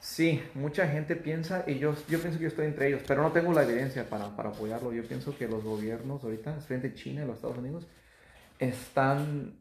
sí, 0.00 0.42
mucha 0.54 0.86
gente 0.88 1.16
piensa, 1.16 1.64
y 1.66 1.78
yo, 1.78 1.94
yo 2.08 2.20
pienso 2.20 2.38
que 2.38 2.44
yo 2.44 2.48
estoy 2.48 2.66
entre 2.66 2.88
ellos, 2.88 3.02
pero 3.06 3.22
no 3.22 3.32
tengo 3.32 3.52
la 3.52 3.62
evidencia 3.62 4.08
para, 4.08 4.34
para 4.36 4.50
apoyarlo. 4.50 4.92
Yo 4.92 5.04
pienso 5.04 5.36
que 5.36 5.48
los 5.48 5.64
gobiernos 5.64 6.22
ahorita, 6.24 6.56
especialmente 6.56 6.94
China 6.94 7.24
y 7.24 7.26
los 7.26 7.36
Estados 7.36 7.58
Unidos, 7.58 7.86
están, 8.58 9.58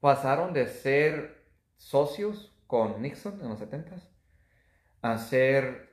pasaron 0.00 0.52
de 0.52 0.68
ser 0.68 1.42
socios 1.76 2.52
con 2.66 3.00
Nixon 3.00 3.40
en 3.40 3.48
los 3.48 3.60
70s 3.60 4.08
a 5.02 5.18
ser 5.18 5.88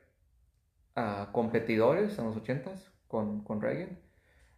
ah, 0.96 1.30
competidores 1.32 2.18
en 2.20 2.26
los 2.26 2.36
80s 2.36 2.92
con, 3.08 3.44
con 3.44 3.62
Reagan. 3.62 4.00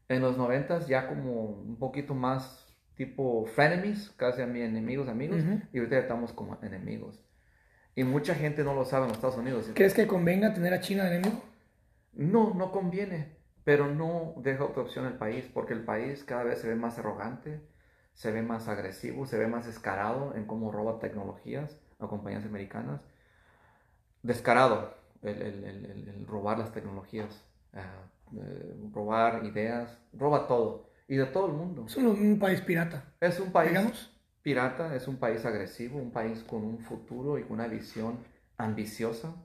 En 0.10 0.22
los 0.22 0.38
90s 0.38 0.88
ya 0.88 1.08
como 1.08 1.44
un 1.44 1.78
poquito 1.78 2.14
más 2.14 2.66
tipo 2.96 3.46
frenemies, 3.46 4.10
casi 4.12 4.42
a 4.42 4.48
mí 4.48 4.62
enemigos, 4.62 5.08
amigos, 5.08 5.44
y 5.72 5.78
ahorita 5.78 5.98
ya 5.98 6.02
estamos 6.02 6.34
como 6.34 6.58
enemigos. 6.64 7.27
Y 7.98 8.04
mucha 8.04 8.36
gente 8.36 8.64
no 8.64 8.76
lo 8.76 8.86
sabe 8.86 9.06
en 9.06 9.08
los 9.10 9.18
Estados 9.18 9.38
Unidos. 9.38 9.72
¿Crees 9.74 9.96
que 9.96 10.06
convenga 10.06 10.54
tener 10.54 10.72
a 10.72 10.80
China 10.80 11.06
de 11.06 11.16
enemigo? 11.18 11.42
No, 12.14 12.54
no 12.54 12.72
conviene, 12.72 13.36
pero 13.64 13.88
no 13.88 14.36
deja 14.38 14.66
otra 14.66 14.84
opción 14.84 15.08
el 15.08 15.14
país, 15.18 15.50
porque 15.52 15.74
el 15.74 15.84
país 15.84 16.24
cada 16.24 16.44
vez 16.44 16.60
se 16.60 16.68
ve 16.68 16.76
más 16.76 17.00
arrogante, 17.00 17.60
se 18.14 18.32
ve 18.32 18.44
más 18.44 18.68
agresivo, 18.68 19.26
se 19.26 19.40
ve 19.40 19.48
más 19.48 19.66
descarado 19.66 20.36
en 20.36 20.46
cómo 20.46 20.72
roba 20.72 21.00
tecnologías 21.00 21.76
a 21.98 22.06
compañías 22.08 22.46
americanas. 22.46 23.02
Descarado 24.22 24.94
el, 25.24 25.42
el- 25.42 25.64
el- 25.64 25.86
el- 25.86 26.08
el 26.10 26.28
robar 26.28 26.60
las 26.60 26.72
tecnologías, 26.72 27.44
eh, 27.74 28.76
robar 28.94 29.44
ideas, 29.44 29.98
roba 30.14 30.48
todo, 30.48 30.92
y 31.08 31.16
de 31.16 31.26
todo 31.26 31.48
el 31.48 31.54
mundo. 31.54 31.86
Es 31.88 31.98
un, 31.98 32.06
un 32.06 32.38
país 32.38 32.62
pirata, 32.62 33.06
Es 33.20 33.40
un 33.40 33.52
país 33.52 33.72
digamos. 33.72 34.14
Pirata, 34.48 34.96
es 34.96 35.08
un 35.08 35.18
país 35.18 35.46
agresivo, 35.46 36.00
un 36.00 36.12
país 36.12 36.44
con 36.44 36.64
un 36.64 36.80
futuro 36.80 37.38
y 37.40 37.44
con 37.44 37.54
una 37.60 37.68
visión 37.68 38.14
ambiciosa, 38.58 39.36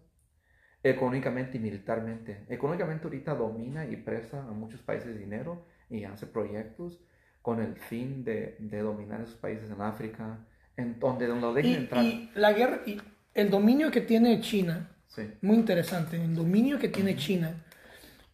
económicamente 0.82 1.58
y 1.58 1.60
militarmente. 1.60 2.44
Económicamente 2.48 3.04
ahorita 3.06 3.34
domina 3.34 3.86
y 3.86 3.96
presta 3.96 4.38
a 4.42 4.52
muchos 4.52 4.80
países 4.82 5.18
dinero 5.18 5.66
y 5.90 6.04
hace 6.04 6.26
proyectos 6.26 7.00
con 7.42 7.60
el 7.60 7.76
fin 7.76 8.24
de, 8.24 8.56
de 8.60 8.78
dominar 8.80 9.20
esos 9.22 9.36
países 9.36 9.70
en 9.70 9.80
África, 9.80 10.46
en 10.76 10.98
donde 11.00 11.28
lo 11.28 11.52
dejen 11.54 11.72
Y, 11.72 11.74
entrar. 11.76 12.04
y 12.04 12.30
la 12.34 12.52
guerra, 12.52 12.82
y 12.86 13.00
el 13.34 13.50
dominio 13.50 13.90
que 13.90 14.00
tiene 14.00 14.40
China, 14.40 14.90
Sí, 15.06 15.22
muy 15.42 15.56
interesante, 15.56 16.16
el 16.22 16.34
dominio 16.34 16.78
que 16.78 16.88
tiene 16.88 17.16
China 17.16 17.64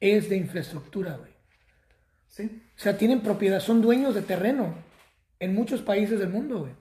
es 0.01 0.29
de 0.31 0.37
infraestructura, 0.37 1.17
güey. 1.19 1.33
sí. 2.29 2.63
O 2.77 2.81
sea, 2.81 2.97
tienen 2.97 3.21
propiedad, 3.23 3.61
son 3.61 3.83
dueños 3.83 4.15
de 4.15 4.23
terreno 4.23 4.75
en 5.41 5.55
muchos 5.55 5.83
países 5.83 6.19
del 6.19 6.31
mundo, 6.31 6.61
güey. 6.61 6.73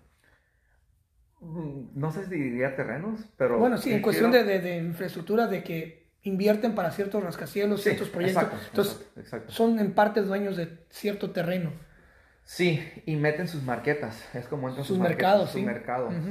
Mm, 1.39 1.89
No 1.99 2.11
sé 2.11 2.25
si 2.25 2.35
diría 2.35 2.75
terrenos, 2.75 3.21
pero... 3.37 3.59
Bueno, 3.59 3.77
sí, 3.77 3.89
en 3.89 3.95
quiero- 3.97 4.03
cuestión 4.03 4.31
de, 4.31 4.43
de- 4.43 4.59
de 4.59 4.77
infraestructura, 4.77 5.47
de 5.47 5.63
que 5.63 6.07
invierten 6.23 6.73
para 6.75 6.91
ciertos 6.91 7.23
rascacielos, 7.23 7.81
Sí, 7.81 7.89
ciertos 7.89 8.09
proyectos. 8.09 8.43
exacto, 8.43 8.65
Entonces, 8.69 8.93
exacto, 8.95 9.19
exacto. 9.21 9.51
son 9.51 9.79
en 9.79 9.93
parte 9.93 10.21
dueños 10.21 10.57
de 10.57 10.85
cierto 10.89 11.31
terreno. 11.31 11.71
Sí, 12.43 12.81
y 13.05 13.17
meten 13.17 13.49
sus 13.49 13.61
marquetas, 13.63 14.23
es 14.33 14.47
como 14.47 14.69
entran 14.69 14.85
Sus 14.85 14.97
mercados, 14.97 15.51
sus 15.51 15.59
sí. 15.61 15.67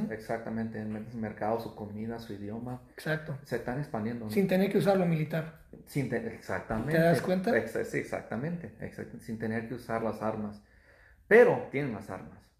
exactamente, 0.09 0.83
meten 0.83 1.11
su 1.11 1.17
mercado, 1.19 1.59
su 1.59 1.75
comida, 1.75 2.17
su 2.17 2.33
idioma, 2.33 2.81
Exacto. 2.95 3.37
se 3.43 3.57
están 3.57 3.77
expandiendo. 3.79 4.25
¿no? 4.25 4.31
Sin 4.31 4.47
tener 4.47 4.71
que 4.71 4.79
usar 4.79 4.97
lo 4.97 5.05
militar. 5.05 5.59
Sin 5.85 6.09
te- 6.09 6.17
exactamente. 6.33 6.93
¿Te 6.93 6.97
das 6.99 7.21
cuenta? 7.21 7.51
Sí, 7.85 7.99
exactamente, 7.99 8.71
exact- 8.81 9.19
sin 9.19 9.37
tener 9.37 9.67
que 9.67 9.75
usar 9.75 10.01
las 10.01 10.23
armas. 10.23 10.59
Pero 11.27 11.67
tienen 11.71 11.93
las 11.93 12.09
armas. 12.09 12.51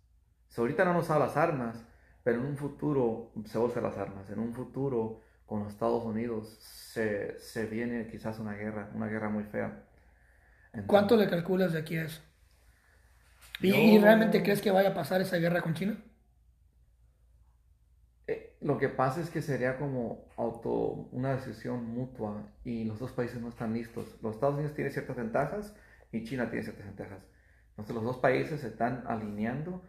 Si 0.50 0.62
ahorita 0.62 0.86
no 0.86 0.92
han 0.92 0.98
usado 0.98 1.20
las 1.20 1.38
armas, 1.38 1.86
pero 2.24 2.40
en 2.40 2.46
un 2.48 2.58
futuro 2.58 3.32
se 3.46 3.58
usan 3.60 3.84
las 3.84 3.98
armas. 3.98 4.30
En 4.30 4.40
un 4.40 4.54
futuro 4.54 5.22
con 5.46 5.62
los 5.64 5.74
Estados 5.74 6.04
Unidos 6.06 6.58
se, 6.62 7.40
se 7.40 7.66
viene 7.68 8.08
quizás 8.08 8.40
una 8.40 8.54
guerra, 8.56 8.92
una 8.96 9.08
guerra 9.08 9.30
muy 9.30 9.44
fea. 9.46 9.84
Entonces, 10.74 10.88
¿Cuánto 10.88 11.16
le 11.18 11.30
calculas 11.30 11.74
de 11.74 11.80
aquí 11.80 11.98
a 11.98 12.06
eso? 12.06 12.22
¿Y, 13.62 13.70
Yo- 13.70 13.76
y 13.76 14.00
realmente 14.00 14.42
crees 14.44 14.62
que 14.62 14.72
vaya 14.72 14.90
a 14.90 14.94
pasar 14.96 15.22
esa 15.22 15.38
guerra 15.38 15.62
con 15.62 15.74
China? 15.76 15.98
Eh, 18.28 18.58
lo 18.62 18.78
que 18.78 18.90
pasa 18.90 19.22
es 19.22 19.30
que 19.30 19.42
sería 19.42 19.78
como 19.78 20.26
auto, 20.38 20.70
una 21.12 21.36
decisión 21.36 21.86
mutua 21.86 22.44
y 22.64 22.84
los 22.86 23.00
dos 23.00 23.12
países 23.14 23.42
no 23.42 23.50
están 23.50 23.74
listos. 23.74 24.18
Los 24.22 24.36
Estados 24.36 24.56
Unidos 24.56 24.74
tienen 24.76 24.94
ciertas 24.94 25.16
ventajas 25.16 25.74
y 26.12 26.24
China 26.24 26.50
tiene 26.50 26.64
ciertas 26.64 26.86
ventajas. 26.86 27.20
Entonces 27.78 27.96
los 27.96 28.04
dos 28.04 28.18
países 28.18 28.62
se 28.62 28.68
están 28.68 29.04
alineando 29.08 29.82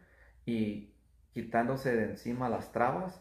y 0.45 0.93
quitándose 1.33 1.95
de 1.97 2.05
encima 2.05 2.49
las 2.49 2.71
trabas 2.73 3.21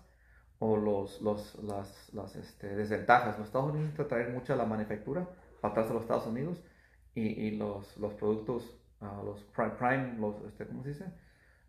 o 0.59 0.76
los, 0.76 1.22
los, 1.22 1.55
las, 1.63 2.13
las 2.13 2.36
este, 2.36 2.76
desventajas. 2.76 3.38
Los 3.38 3.47
Estados 3.47 3.68
Unidos 3.70 3.86
necesitan 3.88 4.07
traer 4.07 4.30
mucha 4.34 4.55
la 4.55 4.65
manufactura 4.65 5.30
para 5.61 5.72
atrás 5.72 5.88
de 5.88 5.93
los 5.93 6.03
Estados 6.03 6.28
Unidos 6.28 6.63
y, 7.15 7.22
y 7.28 7.51
los, 7.57 7.95
los 7.97 8.13
productos, 8.13 8.78
ah, 9.01 9.22
los 9.24 9.41
prime, 9.55 9.72
prime, 9.78 10.15
los, 10.20 10.36
este, 10.47 10.65
¿cómo 10.68 10.84
se 10.84 10.89
dice? 10.89 11.05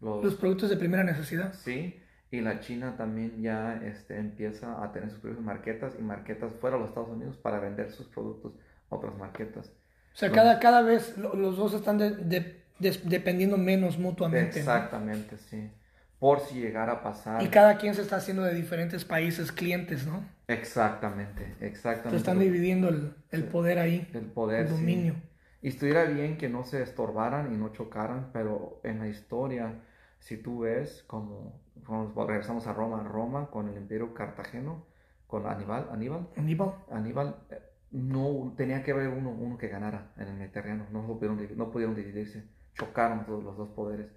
Los 0.01 0.35
productos 0.37 0.71
de 0.71 0.77
primera 0.77 1.05
necesidad. 1.05 1.53
Sí, 1.55 2.01
y 2.31 2.41
la 2.41 2.61
China 2.61 2.97
también 2.97 3.41
ya 3.43 3.81
este, 3.85 4.19
empieza 4.19 4.83
a 4.83 4.93
tener 4.93 5.11
sus 5.11 5.21
propias 5.21 5.43
marquetas 5.43 5.95
y 5.99 6.03
marquetas 6.03 6.53
fuera 6.55 6.77
de 6.77 6.81
los 6.83 6.91
Estados 6.91 7.11
Unidos 7.11 7.37
para 7.37 7.59
vender 7.59 7.91
sus 7.91 8.07
productos 8.07 8.53
a 8.91 8.95
otras 8.97 9.17
marquetas. 9.17 9.69
O 10.15 10.17
sea, 10.17 10.31
cada, 10.33 10.59
cada 10.59 10.83
vez 10.83 11.17
lo- 11.19 11.35
los 11.35 11.57
dos 11.57 11.75
están 11.75 11.99
de- 11.99 12.65
dependiendo 12.79 13.57
menos 13.57 13.99
mutuamente. 13.99 14.55
¿no? 14.55 14.59
Exactamente, 14.59 15.37
sí. 15.39 15.71
Por 16.19 16.41
si 16.41 16.61
llegara 16.61 16.95
a 16.95 17.03
pasar. 17.03 17.43
Y 17.43 17.49
cada 17.49 17.77
quien 17.79 17.95
se 17.95 18.03
está 18.03 18.17
haciendo 18.17 18.43
de 18.43 18.55
diferentes 18.55 19.05
países 19.05 19.53
clientes, 19.53 20.07
¿no? 20.07 20.25
Exactamente, 20.49 21.55
Se 21.59 21.67
exactamente. 21.67 22.17
están 22.17 22.39
dividiendo 22.39 22.89
el, 22.89 23.15
el 23.31 23.45
poder 23.45 23.79
ahí, 23.79 24.09
El 24.15 24.27
poder. 24.27 24.63
el 24.63 24.69
sí. 24.69 24.75
dominio. 24.75 25.15
Y 25.63 25.69
estuviera 25.69 26.05
bien 26.05 26.37
que 26.39 26.49
no 26.49 26.65
se 26.65 26.83
estorbaran 26.83 27.53
y 27.53 27.57
no 27.57 27.71
chocaran, 27.73 28.31
pero 28.33 28.81
en 28.85 28.99
la 29.01 29.09
historia, 29.09 29.75
si 30.21 30.37
tú 30.39 30.61
ves 30.61 31.05
como, 31.07 31.61
como 31.85 32.27
regresamos 32.27 32.67
a 32.67 32.73
Roma, 32.73 33.03
Roma 33.03 33.49
con 33.51 33.69
el 33.69 33.77
imperio 33.77 34.15
cartageno, 34.15 34.87
con 35.27 35.47
Aníbal, 35.47 35.89
Aníbal, 35.93 36.27
Aníbal. 36.37 36.75
Aníbal 36.91 37.37
eh, 37.51 37.61
no 37.91 38.55
tenía 38.57 38.83
que 38.83 38.93
haber 38.93 39.09
uno, 39.09 39.31
uno 39.31 39.59
que 39.59 39.69
ganara 39.69 40.13
en 40.17 40.29
el 40.29 40.35
Mediterráneo, 40.35 40.87
no, 40.91 41.07
pudieron, 41.07 41.39
no 41.57 41.71
pudieron 41.71 41.95
dividirse, 41.95 42.45
chocaron 42.79 43.25
los 43.29 43.57
dos 43.57 43.69
poderes. 43.71 44.11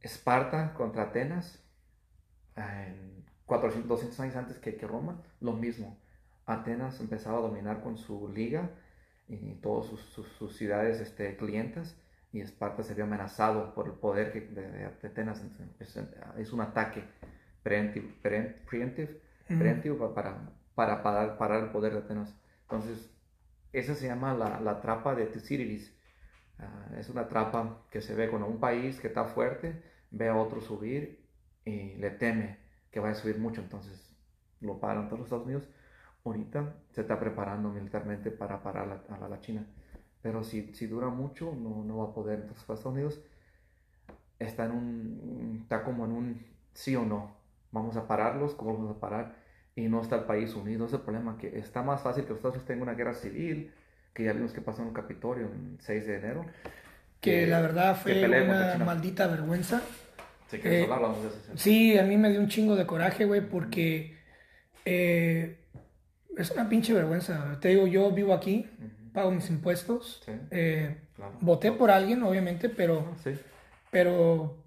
Esparta 0.00 0.74
contra 0.74 1.04
Atenas, 1.04 1.62
en 2.56 3.24
400, 3.46 3.88
200 3.88 4.20
años 4.20 4.36
antes 4.36 4.58
que, 4.58 4.76
que 4.76 4.86
Roma, 4.86 5.22
lo 5.40 5.52
mismo. 5.52 5.98
Atenas 6.46 7.00
empezaba 7.00 7.38
a 7.38 7.42
dominar 7.42 7.80
con 7.82 7.96
su 7.96 8.28
liga 8.28 8.70
y 9.28 9.54
todas 9.56 9.86
sus, 9.86 10.00
sus- 10.00 10.28
sus 10.28 10.56
ciudades 10.56 11.00
este, 11.00 11.36
clientas, 11.36 11.96
y 12.32 12.40
Esparta 12.40 12.82
se 12.82 12.94
vio 12.94 13.04
amenazado 13.04 13.74
por 13.74 13.86
el 13.86 13.92
poder 13.94 14.32
que, 14.32 14.40
de, 14.42 14.68
de 14.68 14.84
Atenas. 15.08 15.42
Es, 15.78 15.96
es 16.36 16.52
un 16.52 16.60
ataque 16.60 17.04
preemptive, 17.62 18.08
pre- 18.22 18.62
preemptive 19.58 19.94
pa- 19.98 20.14
para, 20.14 20.50
para 20.74 21.02
parar, 21.02 21.38
parar 21.38 21.64
el 21.64 21.70
poder 21.70 21.92
de 21.94 22.00
Atenas. 22.00 22.34
Entonces, 22.62 23.10
esa 23.72 23.94
se 23.94 24.06
llama 24.06 24.34
la, 24.34 24.60
la 24.60 24.80
trapa 24.82 25.14
de 25.14 25.26
Thucydides. 25.26 25.93
Ah, 26.58 26.88
es 26.98 27.08
una 27.08 27.28
trapa 27.28 27.82
que 27.90 28.00
se 28.00 28.14
ve 28.14 28.28
cuando 28.30 28.48
un 28.48 28.60
país 28.60 29.00
que 29.00 29.08
está 29.08 29.24
fuerte 29.24 29.82
ve 30.10 30.28
a 30.28 30.36
otro 30.36 30.60
subir 30.60 31.24
y 31.64 31.94
le 31.94 32.10
teme 32.10 32.58
que 32.90 33.00
vaya 33.00 33.12
a 33.12 33.16
subir 33.16 33.38
mucho, 33.38 33.60
entonces 33.60 34.14
lo 34.60 34.78
paran 34.78 35.08
todos 35.08 35.20
los 35.20 35.26
Estados 35.26 35.46
Unidos. 35.46 35.68
Ahorita 36.24 36.74
se 36.92 37.02
está 37.02 37.18
preparando 37.18 37.70
militarmente 37.70 38.30
para 38.30 38.62
parar 38.62 39.04
a 39.08 39.28
la, 39.28 39.40
China. 39.40 39.66
Pero 40.22 40.42
si, 40.42 40.72
si 40.74 40.86
dura 40.86 41.08
mucho, 41.08 41.54
no, 41.54 41.84
no 41.84 41.98
va 41.98 42.04
a 42.04 42.14
poder. 42.14 42.40
Entonces, 42.40 42.62
Estados 42.62 42.86
Unidos 42.86 43.20
está, 44.38 44.64
en 44.64 44.72
un, 44.72 45.58
está 45.62 45.82
como 45.84 46.04
en 46.06 46.12
un 46.12 46.46
sí 46.72 46.96
o 46.96 47.04
no 47.04 47.44
vamos 47.74 47.96
a 47.96 48.06
pararlos, 48.06 48.54
¿cómo 48.54 48.72
vamos 48.74 48.96
a 48.96 49.00
parar? 49.00 49.36
Y 49.74 49.88
no 49.88 50.00
está 50.00 50.16
el 50.16 50.24
país 50.24 50.54
unido, 50.54 50.86
ese 50.86 50.94
es 50.94 51.00
el 51.00 51.04
problema, 51.04 51.36
que 51.36 51.58
está 51.58 51.82
más 51.82 52.00
fácil 52.00 52.22
que 52.22 52.30
los 52.30 52.38
Estados 52.38 52.54
Unidos 52.54 52.68
tengan 52.68 52.84
una 52.84 52.94
guerra 52.94 53.14
civil, 53.14 53.74
que 54.14 54.24
ya 54.24 54.32
vimos 54.32 54.52
que 54.52 54.60
pasó 54.60 54.82
en 54.82 54.88
el 54.88 54.94
Capitolio 54.94 55.46
el 55.46 55.76
6 55.80 56.06
de 56.06 56.16
enero. 56.16 56.46
Que 57.20 57.46
la 57.46 57.60
verdad 57.60 57.96
fue 57.96 58.24
una 58.24 58.84
maldita 58.84 59.26
vergüenza. 59.26 59.82
Sí, 60.50 60.58
que 60.58 60.82
eh, 60.82 60.88
hablamos 60.90 61.22
de 61.22 61.28
eso. 61.28 61.38
Sí, 61.56 61.98
a 61.98 62.04
mí 62.04 62.16
me 62.16 62.30
dio 62.30 62.40
un 62.40 62.48
chingo 62.48 62.76
de 62.76 62.86
coraje, 62.86 63.24
güey, 63.24 63.40
porque 63.40 64.16
eh, 64.84 65.58
es 66.36 66.50
una 66.52 66.68
pinche 66.68 66.92
vergüenza. 66.92 67.58
Te 67.60 67.68
digo, 67.70 67.86
yo 67.86 68.10
vivo 68.12 68.34
aquí, 68.34 68.70
pago 69.12 69.30
mis 69.30 69.48
impuestos, 69.50 70.22
eh, 70.50 70.96
voté 71.40 71.72
por 71.72 71.90
alguien, 71.90 72.22
obviamente, 72.22 72.68
pero, 72.68 73.08
ah, 73.10 73.16
sí. 73.24 73.38
pero 73.90 74.62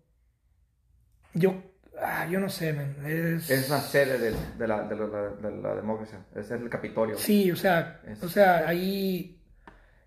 yo, 1.33 1.61
ah, 2.01 2.27
yo 2.27 2.39
no 2.39 2.49
sé, 2.49 2.73
man. 2.73 2.95
Es, 3.05 3.49
es 3.49 3.69
una 3.69 3.79
sede 3.79 4.17
de, 4.17 4.31
de, 4.31 4.67
la, 4.67 4.83
de, 4.83 4.95
la, 4.95 5.05
de, 5.05 5.61
la, 5.61 5.75
democracia, 5.75 6.25
es 6.35 6.49
el 6.51 6.69
Capitolio. 6.69 7.17
Sí, 7.17 7.51
o 7.51 7.55
sea, 7.55 8.01
o 8.21 8.29
sea, 8.29 8.67
ahí 8.67 9.36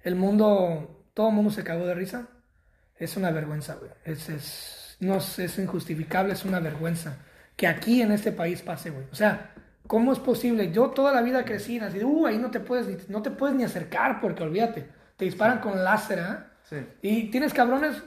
el 0.02 0.14
mundo, 0.16 1.06
todo 1.14 1.28
el 1.28 1.34
mundo 1.34 1.50
se 1.50 1.64
cagó 1.64 1.86
de 1.86 1.94
risa. 1.94 2.28
Es 2.96 3.16
una 3.16 3.30
vergüenza, 3.30 3.76
güey. 3.76 3.90
Es, 4.04 4.28
es, 4.28 4.96
no, 5.00 5.16
es 5.16 5.58
injustificable, 5.58 6.32
es 6.34 6.44
una 6.44 6.60
vergüenza 6.60 7.18
que 7.56 7.66
aquí 7.66 8.02
en 8.02 8.12
este 8.12 8.32
país 8.32 8.62
pase, 8.62 8.90
güey. 8.90 9.06
O 9.10 9.14
sea, 9.14 9.52
¿Cómo 9.90 10.12
es 10.12 10.20
posible? 10.20 10.70
Yo 10.70 10.90
toda 10.90 11.12
la 11.12 11.20
vida 11.20 11.44
crecí 11.44 11.80
así, 11.80 12.04
uh, 12.04 12.26
ahí 12.28 12.38
no 12.38 12.52
te 12.52 12.60
puedes, 12.60 13.08
no 13.08 13.22
te 13.22 13.32
puedes 13.32 13.56
ni 13.56 13.64
acercar 13.64 14.20
porque 14.20 14.44
olvídate, 14.44 14.88
te 15.16 15.24
disparan 15.24 15.58
con 15.58 15.82
láser, 15.82 16.20
¿eh? 16.20 16.36
Sí. 16.62 16.76
Y 17.02 17.30
tienes 17.32 17.52
cabrones 17.52 18.00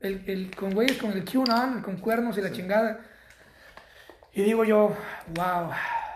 el, 0.00 0.22
el, 0.26 0.54
con 0.54 0.74
güeyes 0.74 0.98
con 0.98 1.12
el 1.12 1.24
QAnon, 1.24 1.80
con 1.80 1.96
cuernos 1.96 2.36
y 2.36 2.42
la 2.42 2.52
chingada. 2.52 3.00
Y 4.34 4.42
digo 4.42 4.64
yo, 4.64 4.94
wow, 5.34 5.70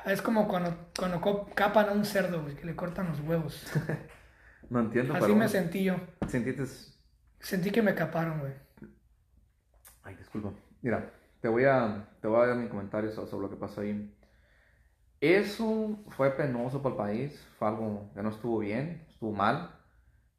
es 0.05 0.21
como 0.21 0.47
cuando, 0.47 0.77
cuando 0.95 1.49
capan 1.55 1.89
a 1.89 1.93
un 1.93 2.05
cerdo, 2.05 2.43
güey, 2.43 2.55
que 2.55 2.67
le 2.67 2.77
cortan 2.77 3.09
los 3.09 3.21
huevos. 3.21 3.63
no 4.71 4.81
entiendo, 4.81 5.15
Así 5.15 5.35
me 5.35 5.49
sentí 5.49 5.85
yo. 5.85 5.97
¿Sentiste? 6.29 6.65
Sentí 7.41 7.71
que 7.71 7.83
me 7.83 7.95
caparon, 7.95 8.41
güey. 8.41 8.53
Ay, 10.03 10.15
disculpa. 10.17 10.53
Mira, 10.83 11.13
te 11.41 11.49
voy 11.49 11.65
a, 11.65 12.09
te 12.21 12.29
voy 12.29 12.43
a 12.43 12.47
dar 12.47 12.57
mi 12.57 12.69
comentario 12.69 13.11
sobre 13.11 13.43
lo 13.43 13.51
que 13.51 13.57
pasó 13.57 13.81
ahí. 13.83 14.15
Eso 15.21 16.05
fue 16.09 16.31
penoso 16.31 16.83
para 16.83 16.95
el 16.95 16.99
país, 16.99 17.47
fue 17.59 17.69
algo 17.69 18.11
que 18.15 18.23
no 18.23 18.29
estuvo 18.29 18.59
bien, 18.59 19.07
estuvo 19.09 19.33
mal, 19.33 19.71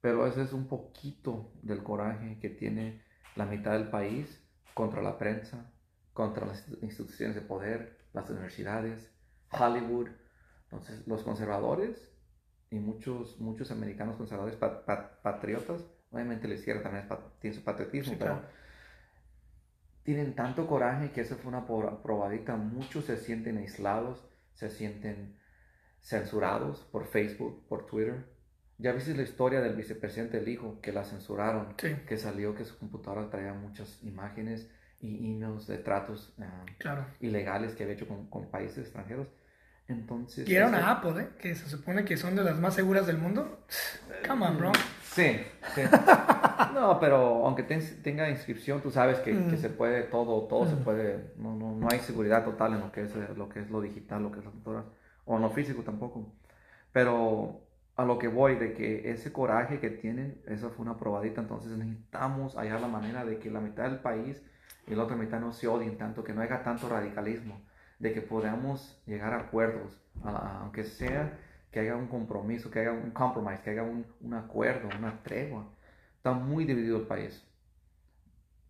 pero 0.01 0.27
ese 0.27 0.43
es 0.43 0.53
un 0.53 0.67
poquito 0.67 1.51
del 1.63 1.81
coraje 1.81 2.37
que 2.39 2.49
tiene 2.49 3.03
la 3.35 3.45
mitad 3.45 3.71
del 3.71 3.89
país 3.89 4.43
contra 4.75 5.01
la 5.01 5.17
prensa, 5.17 5.71
contra 6.13 6.45
las 6.45 6.67
instituciones 6.81 7.35
de 7.35 7.41
poder, 7.41 7.97
las 8.13 8.29
universidades, 8.29 9.11
Hollywood. 9.51 10.09
Entonces, 10.65 11.07
los 11.07 11.23
conservadores 11.23 12.14
y 12.75 12.79
muchos, 12.79 13.39
muchos 13.39 13.71
americanos 13.71 14.17
conservadores 14.17 14.57
patriotas, 14.57 15.83
obviamente 16.11 16.47
la 16.47 16.55
izquierda 16.55 16.83
también 16.83 17.07
tiene 17.39 17.55
su 17.55 17.63
patriotismo, 17.63 18.15
pero 18.19 18.41
tienen 20.03 20.35
tanto 20.35 20.67
coraje 20.67 21.11
que 21.11 21.21
eso 21.21 21.35
fue 21.35 21.49
una 21.49 21.65
probadita. 21.65 22.55
Muchos 22.55 23.05
se 23.05 23.17
sienten 23.17 23.57
aislados 23.57 24.23
se 24.55 24.69
sienten 24.69 25.37
censurados 26.01 26.79
por 26.91 27.05
Facebook, 27.05 27.67
por 27.67 27.85
Twitter. 27.85 28.25
Ya 28.77 28.91
viste 28.91 29.15
la 29.15 29.23
historia 29.23 29.61
del 29.61 29.75
vicepresidente 29.75 30.39
del 30.39 30.49
hijo 30.49 30.79
que 30.81 30.91
la 30.91 31.03
censuraron, 31.03 31.75
que 31.75 32.17
salió 32.17 32.55
que 32.55 32.65
su 32.65 32.77
computadora 32.77 33.29
traía 33.29 33.53
muchas 33.53 34.03
imágenes 34.03 34.69
y 34.99 35.31
emails 35.31 35.67
de 35.67 35.77
tratos 35.77 36.33
ah, 36.39 37.07
ilegales 37.19 37.75
que 37.75 37.83
había 37.83 37.95
hecho 37.95 38.07
con, 38.07 38.49
países 38.49 38.79
extranjeros. 38.79 39.27
Entonces, 39.87 40.47
y 40.49 40.55
era 40.55 40.67
una 40.67 40.91
Apple, 40.91 41.21
¿eh? 41.21 41.29
que 41.39 41.53
se 41.53 41.69
supone 41.69 42.05
que 42.05 42.17
son 42.17 42.35
de 42.35 42.43
las 42.43 42.59
más 42.59 42.73
seguras 42.73 43.05
del 43.05 43.19
mundo. 43.19 43.59
Come 44.27 44.45
on, 44.47 44.57
bro. 44.57 44.71
Sí, 45.03 45.37
sí. 45.75 45.81
no, 46.73 46.99
pero 46.99 47.45
aunque 47.45 47.63
tenga 47.63 48.29
inscripción, 48.29 48.81
tú 48.81 48.89
sabes 48.89 49.19
que, 49.19 49.31
que, 49.31 49.55
mm. 49.55 49.57
se 49.57 49.69
puede 49.69 50.03
todo, 50.03 50.47
todo 50.47 50.67
se 50.67 50.75
mm. 50.75 50.83
puede. 50.83 51.33
No, 51.37 51.55
no, 51.55 51.75
no 51.75 51.87
hay 51.91 51.99
seguridad 51.99 52.43
total 52.43 52.73
en 52.73 52.79
lo 52.79 52.91
que 52.91 53.03
es 53.03 53.15
lo 53.37 53.47
que 53.47 53.59
es 53.59 53.69
lo 53.69 53.79
digital, 53.79 54.23
lo 54.23 54.31
que 54.31 54.39
es 54.39 54.45
la 54.45 54.51
computadora, 54.51 54.85
o 55.25 55.35
en 55.35 55.41
lo 55.43 55.51
físico 55.51 55.83
tampoco. 55.83 56.33
Pero 56.91 57.61
a 57.95 58.03
lo 58.03 58.17
que 58.17 58.27
voy, 58.27 58.55
de 58.55 58.73
que 58.73 59.11
ese 59.11 59.31
coraje 59.31 59.79
que 59.79 59.89
tienen, 59.89 60.41
eso 60.47 60.69
fue 60.71 60.83
una 60.83 60.97
probadita, 60.97 61.41
entonces 61.41 61.77
necesitamos 61.77 62.55
hallar 62.55 62.81
la 62.81 62.87
manera 62.87 63.23
de 63.23 63.37
que 63.37 63.49
la 63.49 63.61
mitad 63.61 63.83
del 63.83 63.99
país 63.99 64.43
y 64.87 64.95
la 64.95 65.03
otra 65.03 65.15
mitad 65.15 65.39
no 65.39 65.53
se 65.53 65.67
odien 65.67 65.97
tanto, 65.97 66.23
que 66.23 66.33
no 66.33 66.41
haya 66.41 66.63
tanto 66.63 66.89
radicalismo, 66.89 67.61
de 67.99 68.13
que 68.13 68.21
podamos 68.21 69.01
llegar 69.05 69.33
a 69.33 69.41
acuerdos, 69.41 70.01
aunque 70.23 70.83
sea 70.83 71.39
que 71.71 71.79
haya 71.79 71.95
un 71.95 72.07
compromiso, 72.07 72.71
que 72.71 72.79
haya 72.79 72.91
un 72.91 73.11
compromise, 73.11 73.61
que 73.61 73.71
haya 73.71 73.83
un, 73.83 74.33
acuerdo, 74.33 74.89
una 74.97 75.21
tregua. 75.23 75.67
Está 76.15 76.31
muy 76.31 76.65
dividido 76.65 76.97
el 76.97 77.07
país. 77.07 77.45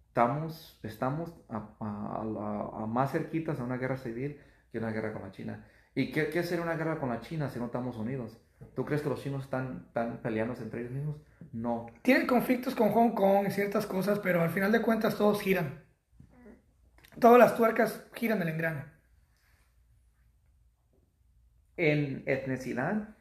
Estamos, 0.07 0.80
estamos 0.82 1.34
a, 1.49 2.86
más 2.88 3.11
cerquitas 3.11 3.59
a 3.59 3.63
una 3.63 3.78
guerra 3.78 3.97
civil 3.97 4.39
que 4.71 4.80
una 4.80 4.91
guerra 4.91 5.13
con 5.13 5.21
la 5.21 5.32
China. 5.32 5.65
¿Y 5.93 6.11
qué, 6.11 6.30
qué 6.30 6.43
sería 6.43 6.63
una 6.63 6.76
guerra 6.76 6.99
con 6.99 7.09
la 7.09 7.21
China 7.21 7.49
si 7.49 7.59
no 7.59 7.65
estamos 7.65 7.97
unidos? 7.97 8.39
¿Tú 8.76 8.86
crees 8.86 9.01
que 9.01 9.09
los 9.09 9.21
chinos 9.21 9.43
están, 9.43 9.84
están 9.88 10.17
peleándose 10.21 10.63
entre 10.63 10.82
ellos 10.82 10.91
mismos? 10.91 11.17
No. 11.53 11.88
Tienen 12.01 12.26
conflictos 12.26 12.73
con 12.76 12.89
Hong 12.89 13.11
Kong 13.11 13.47
y 13.47 13.51
ciertas 13.51 13.86
cosas, 13.86 14.19
pero 14.19 14.41
al 14.41 14.49
final 14.49 14.71
de 14.71 14.82
cuentas 14.82 15.15
todos 15.15 15.41
giran. 15.41 15.84
Todas 17.19 17.38
las 17.38 17.55
tuercas 17.55 18.05
giran 18.15 18.41
el 18.41 18.49
engrane. 18.49 18.94
En 21.78 22.23
etnicidad, 22.26 23.15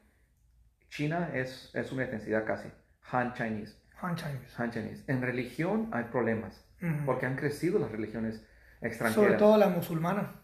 China 0.88 1.30
es, 1.34 1.70
es 1.74 1.90
una 1.90 2.04
etnicidad 2.04 2.44
casi, 2.44 2.68
Han 3.10 3.34
Chinese. 3.34 3.76
Han 4.00 4.16
Chinese. 4.16 4.54
Han 4.56 4.70
Chinese. 4.70 5.04
En 5.08 5.22
religión 5.22 5.88
hay 5.92 6.04
problemas, 6.04 6.64
porque 7.06 7.26
han 7.26 7.36
crecido 7.36 7.78
las 7.78 7.90
religiones 7.90 8.46
extranjeras. 8.80 9.14
Sobre 9.14 9.38
todo 9.38 9.56
la 9.56 9.68
musulmana. 9.68 10.40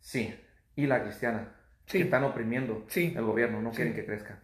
Sí, 0.00 0.34
y 0.76 0.86
la 0.86 1.02
cristiana. 1.02 1.54
Sí. 1.86 1.98
Que 1.98 2.04
están 2.04 2.24
oprimiendo 2.24 2.84
sí. 2.88 3.14
el 3.16 3.24
gobierno, 3.24 3.62
no 3.62 3.70
quieren 3.70 3.94
que 3.94 4.04
crezca. 4.04 4.40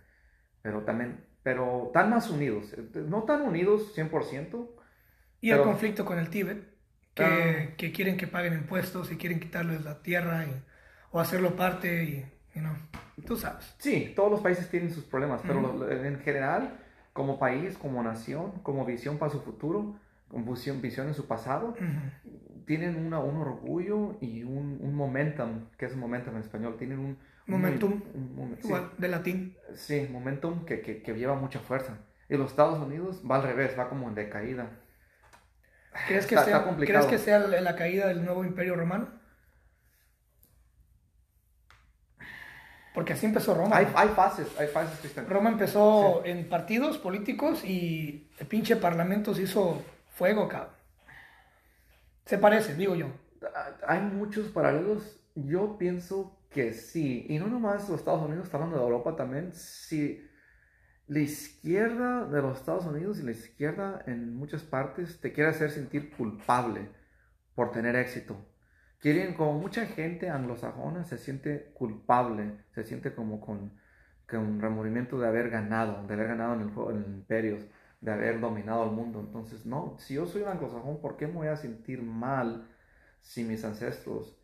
Pero 0.63 0.83
también, 0.85 1.25
pero 1.43 1.87
están 1.87 2.11
más 2.11 2.31
unidos, 2.31 2.75
no 2.95 3.25
tan 3.25 3.43
unidos 3.43 3.97
100%. 3.97 4.71
Y 5.43 5.51
el 5.51 5.63
conflicto 5.63 6.05
con 6.05 6.19
el 6.19 6.29
Tíbet, 6.29 6.63
que, 7.15 7.25
ah. 7.25 7.75
que, 7.77 7.93
quieren 7.93 8.17
que 8.17 8.27
paguen 8.27 8.55
impuestos 8.55 9.11
y 9.11 9.17
quieren 9.17 9.41
quitarles 9.41 9.85
la 9.85 10.03
tierra 10.03 10.45
y, 10.45 10.65
o 11.11 11.21
hacerlo 11.21 11.57
parte 11.57 12.05
y 12.05 12.40
tú 13.27 13.37
sabes. 13.37 13.75
Sí, 13.79 14.13
todos 14.15 14.31
los 14.31 14.41
países 14.41 14.69
tienen 14.69 14.91
sus 14.91 15.05
problemas, 15.05 15.41
pero 15.47 15.91
en 15.91 16.19
general, 16.21 16.79
como 17.13 17.39
país, 17.39 17.77
como 17.77 18.03
nación, 18.03 18.53
como 18.63 18.85
visión 18.85 19.19
para 19.19 19.33
su 19.33 19.41
futuro, 19.41 19.97
como 20.29 20.53
visión, 20.53 20.81
visión 20.81 21.09
en 21.09 21.15
su 21.15 21.27
pasado, 21.27 21.75
tienen 22.67 22.97
una, 22.97 23.19
un 23.19 23.37
orgullo 23.37 24.17
y 24.21 24.45
un, 24.45 24.79
un, 24.81 24.95
momentum, 24.95 25.67
que 25.77 25.87
es 25.87 25.97
momentum 25.97 26.35
en 26.35 26.41
español, 26.41 26.77
tienen 26.79 26.99
un... 26.99 27.19
Momentum, 27.47 28.01
igual, 28.63 28.93
de 28.97 29.09
latín. 29.09 29.57
Sí, 29.75 30.07
momentum 30.09 30.65
que, 30.65 30.81
que, 30.81 31.03
que, 31.03 31.15
lleva 31.15 31.35
mucha 31.35 31.59
fuerza. 31.59 31.99
Y 32.29 32.37
los 32.37 32.51
Estados 32.51 32.79
Unidos 32.79 33.25
va 33.29 33.37
al 33.37 33.43
revés, 33.43 33.77
va 33.77 33.89
como 33.89 34.09
en 34.09 34.15
decaída. 34.15 34.71
¿Crees 36.07 36.27
que, 36.27 36.39
sea, 36.39 36.65
¿crees 36.77 37.07
que 37.07 37.19
sea 37.19 37.41
la 37.41 37.75
caída 37.75 38.07
del 38.07 38.25
nuevo 38.25 38.45
imperio 38.45 38.77
romano? 38.77 39.09
Porque 42.95 43.13
así 43.13 43.27
empezó 43.27 43.55
Roma. 43.55 43.77
Hay, 43.77 43.87
hay 43.95 44.09
fases, 44.09 44.49
hay 44.59 44.67
fases, 44.67 45.29
Roma 45.29 45.51
empezó 45.51 46.25
en 46.25 46.49
partidos 46.49 46.99
políticos 46.99 47.65
y 47.65 48.29
el 48.39 48.47
pinche 48.47 48.77
parlamento 48.77 49.35
se 49.35 49.43
hizo 49.43 49.83
fuego, 50.11 50.49
cabrón. 50.49 50.75
Se 52.25 52.39
parece, 52.39 52.75
digo 52.75 52.95
yo. 52.97 53.07
Hay 53.87 54.01
muchos 54.01 54.49
paralelos. 54.49 55.21
Yo 55.35 55.79
pienso 55.79 56.37
que 56.51 56.73
sí. 56.73 57.27
Y 57.29 57.39
no 57.39 57.47
nomás 57.47 57.89
los 57.89 58.01
Estados 58.01 58.23
Unidos, 58.23 58.45
está 58.45 58.57
hablando 58.57 58.77
de 58.77 58.83
Europa 58.83 59.15
también. 59.17 59.53
Si 59.53 60.29
la 61.07 61.21
izquierda 61.21 62.27
de 62.27 62.43
los 62.43 62.59
Estados 62.59 62.87
Unidos 62.87 63.21
y 63.21 63.23
la 63.23 63.33
izquierda 63.33 64.03
en 64.07 64.37
muchas 64.37 64.63
partes 64.63 65.21
te 65.21 65.33
quiere 65.33 65.51
hacer 65.51 65.71
sentir 65.71 66.11
culpable 66.11 66.89
por 67.55 67.71
tener 67.71 67.95
éxito 67.97 68.37
quieren, 69.01 69.35
como 69.35 69.55
mucha 69.55 69.87
gente 69.87 70.31
anglosajona 70.31 71.05
se 71.05 71.19
siente 71.19 71.73
culpable, 71.75 72.65
se 72.75 72.85
siente 72.85 73.15
como 73.15 73.41
con, 73.41 73.73
con 74.29 74.41
un 74.41 74.61
remordimiento 74.61 75.19
de 75.19 75.27
haber 75.27 75.51
ganado, 75.51 76.07
de 76.07 76.15
haber 76.15 76.29
ganado 76.29 76.55
en 76.55 76.61
el, 76.61 76.97
en 76.97 77.15
imperios, 77.15 77.67
de 78.01 78.13
haber 78.13 78.41
dominado 78.41 78.85
el 78.85 78.93
mundo. 78.93 79.21
Entonces, 79.21 79.67
no, 79.67 79.97
si 79.99 80.15
yo 80.15 80.27
soy 80.27 80.43
un 80.43 80.49
anglosajón, 80.49 81.01
¿por 81.01 81.17
qué 81.17 81.27
me 81.27 81.35
voy 81.35 81.49
a 81.49 81.57
sentir 81.57 82.03
mal 82.03 82.69
si 83.21 83.45
mis 83.45 83.65
ancestros 83.65 84.39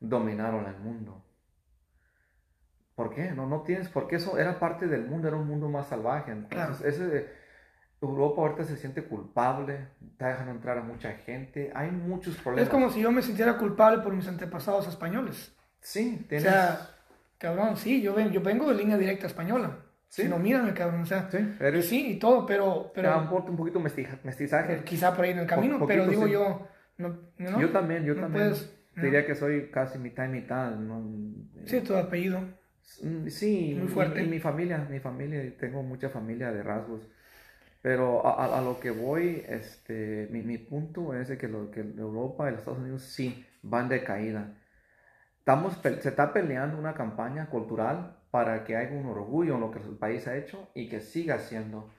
dominaron 0.00 0.66
el 0.66 0.78
mundo? 0.78 1.24
¿Por 2.94 3.14
qué? 3.14 3.32
No, 3.32 3.46
no 3.46 3.62
tienes, 3.62 3.88
porque 3.88 4.16
eso 4.16 4.38
era 4.38 4.58
parte 4.58 4.86
del 4.86 5.06
mundo, 5.06 5.28
era 5.28 5.36
un 5.36 5.46
mundo 5.46 5.68
más 5.68 5.88
salvaje. 5.88 6.32
Entonces, 6.32 6.94
ese, 6.94 7.30
Europa 8.06 8.42
ahorita 8.42 8.64
se 8.64 8.76
siente 8.76 9.02
culpable, 9.04 9.88
está 10.10 10.28
dejando 10.28 10.52
entrar 10.52 10.78
a 10.78 10.82
mucha 10.82 11.12
gente, 11.12 11.70
hay 11.74 11.90
muchos 11.90 12.36
problemas. 12.36 12.64
Es 12.64 12.68
como 12.70 12.90
si 12.90 13.00
yo 13.00 13.10
me 13.12 13.22
sintiera 13.22 13.56
culpable 13.58 14.02
por 14.02 14.12
mis 14.14 14.26
antepasados 14.28 14.88
españoles. 14.88 15.54
Sí, 15.80 16.20
O 16.24 16.28
tienes... 16.28 16.42
sea, 16.44 16.90
cabrón, 17.38 17.76
sí, 17.76 18.02
yo, 18.02 18.14
ven, 18.14 18.30
yo 18.30 18.40
vengo 18.40 18.68
de 18.68 18.74
línea 18.76 18.96
directa 18.98 19.26
española. 19.26 19.78
Sí. 20.08 20.22
Si 20.22 20.28
no, 20.28 20.38
mírame, 20.38 20.74
cabrón, 20.74 21.00
o 21.02 21.06
sea, 21.06 21.28
Sí, 21.30 21.38
y 21.38 21.64
eres... 21.64 21.88
sí, 21.88 22.12
y 22.12 22.18
todo, 22.18 22.44
pero, 22.44 22.92
Pero, 22.94 23.18
un 23.46 23.56
poquito 23.56 23.80
mestiza- 23.80 24.18
mestizaje. 24.24 24.82
quizá 24.84 25.14
por 25.16 25.24
ahí 25.24 25.30
en 25.30 25.38
el 25.38 25.46
camino, 25.46 25.78
Po- 25.78 25.86
pero 25.86 26.06
digo 26.06 26.26
sí. 26.26 26.32
yo, 26.32 26.68
no, 26.98 27.16
no, 27.38 27.60
Yo 27.60 27.70
también, 27.70 28.04
yo 28.04 28.14
no 28.14 28.22
también. 28.22 28.50
puedes. 28.50 28.78
Diría 28.94 29.24
que 29.24 29.34
soy 29.34 29.70
casi 29.70 29.98
mitad 29.98 30.26
y 30.26 30.28
mitad. 30.28 30.72
¿no? 30.72 31.02
Sí, 31.64 31.80
tu 31.80 31.94
apellido. 31.96 32.40
Mm, 33.02 33.28
Sí, 33.28 33.74
Muy 33.78 33.86
y- 33.86 33.88
fuerte. 33.88 34.22
Y, 34.22 34.28
mi 34.28 34.38
familia, 34.38 34.86
mi 34.90 35.00
familia, 35.00 35.42
tengo 35.58 35.82
mucha 35.82 36.10
familia 36.10 36.52
de 36.52 36.62
rasgos. 36.62 37.08
Pero 37.82 38.26
a, 38.26 38.44
a- 38.44 38.58
a 38.58 38.62
lo 38.62 38.80
que 38.80 38.90
voy, 38.92 39.44
este, 39.48 40.28
mi, 40.30 40.42
mi 40.42 40.58
punto 40.58 41.14
es 41.14 41.28
de 41.28 41.38
que, 41.38 41.48
lo, 41.48 41.70
que 41.70 41.80
Europa 41.80 42.48
y 42.48 42.52
los 42.52 42.60
Estados 42.60 42.80
Unidos 42.80 43.02
sí 43.02 43.46
van 43.62 43.88
de 43.88 44.04
caída. 44.04 44.54
Estamos, 45.40 45.78
se 45.82 46.08
está 46.08 46.32
peleando 46.32 46.78
una 46.78 46.94
campaña 46.94 47.50
cultural 47.50 48.16
para 48.30 48.64
que 48.64 48.76
haya 48.76 48.92
un 48.96 49.06
orgullo 49.06 49.54
en 49.56 49.60
lo 49.60 49.70
que 49.72 49.80
el 49.80 49.96
país 49.98 50.26
ha 50.28 50.36
hecho 50.36 50.70
y 50.74 50.88
que 50.88 51.00
siga 51.00 51.38
siendo. 51.40 51.90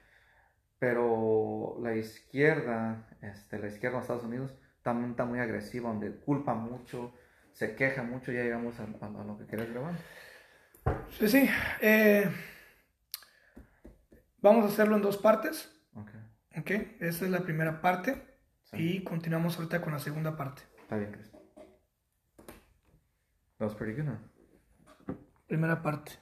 Pero 0.78 1.78
la 1.82 1.96
izquierda, 1.96 3.06
este, 3.22 3.58
la 3.58 3.68
izquierda 3.68 3.98
de 3.98 4.02
Estados 4.02 4.24
Unidos 4.24 4.54
también 4.82 5.10
está 5.12 5.24
muy 5.24 5.40
agresiva, 5.40 5.90
donde 5.90 6.12
culpa 6.12 6.54
mucho, 6.54 7.14
se 7.52 7.74
queja 7.76 8.02
mucho. 8.02 8.32
Ya 8.32 8.42
llegamos 8.42 8.78
a, 8.80 8.84
a- 8.84 9.22
a 9.22 9.24
lo 9.24 9.38
que 9.38 9.46
querés 9.46 9.70
grabar. 9.72 9.94
Sí, 11.18 11.28
sí. 11.28 11.48
eh, 11.80 12.28
vamos 14.40 14.64
a 14.64 14.68
hacerlo 14.68 14.96
en 14.96 15.02
dos 15.02 15.16
partes. 15.16 15.73
Ok, 16.56 16.70
esa 17.00 17.24
es 17.24 17.30
la 17.30 17.40
primera 17.40 17.80
parte. 17.80 18.22
sí. 18.70 18.76
Y 18.76 19.04
continuamos 19.04 19.56
ahorita 19.56 19.80
con 19.80 19.92
la 19.92 19.98
segunda 19.98 20.36
parte. 20.36 20.62
Está 20.80 20.96
bien, 20.96 21.12
Chris. 21.12 21.30
That 23.58 23.66
was 23.68 23.74
pretty 23.74 24.00
good, 24.00 24.08
huh? 24.08 25.14
Primera 25.46 25.82
parte. 25.82 26.12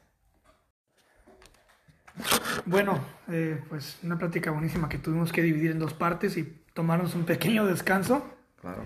Bueno, 2.66 3.00
eh, 3.28 3.60
pues 3.68 3.98
una 4.02 4.18
plática 4.18 4.50
buenísima 4.50 4.88
que 4.88 4.98
tuvimos 4.98 5.32
que 5.32 5.42
dividir 5.42 5.70
en 5.70 5.78
dos 5.78 5.94
partes 5.94 6.36
y 6.36 6.44
tomarnos 6.74 7.14
un 7.14 7.24
pequeño 7.24 7.66
descanso. 7.66 8.24
Claro. 8.60 8.84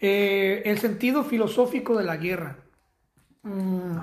Eh, 0.00 0.62
el 0.64 0.78
sentido 0.78 1.24
filosófico 1.24 1.96
de 1.96 2.04
la 2.04 2.16
guerra. 2.16 2.56
Mm, 3.42 3.98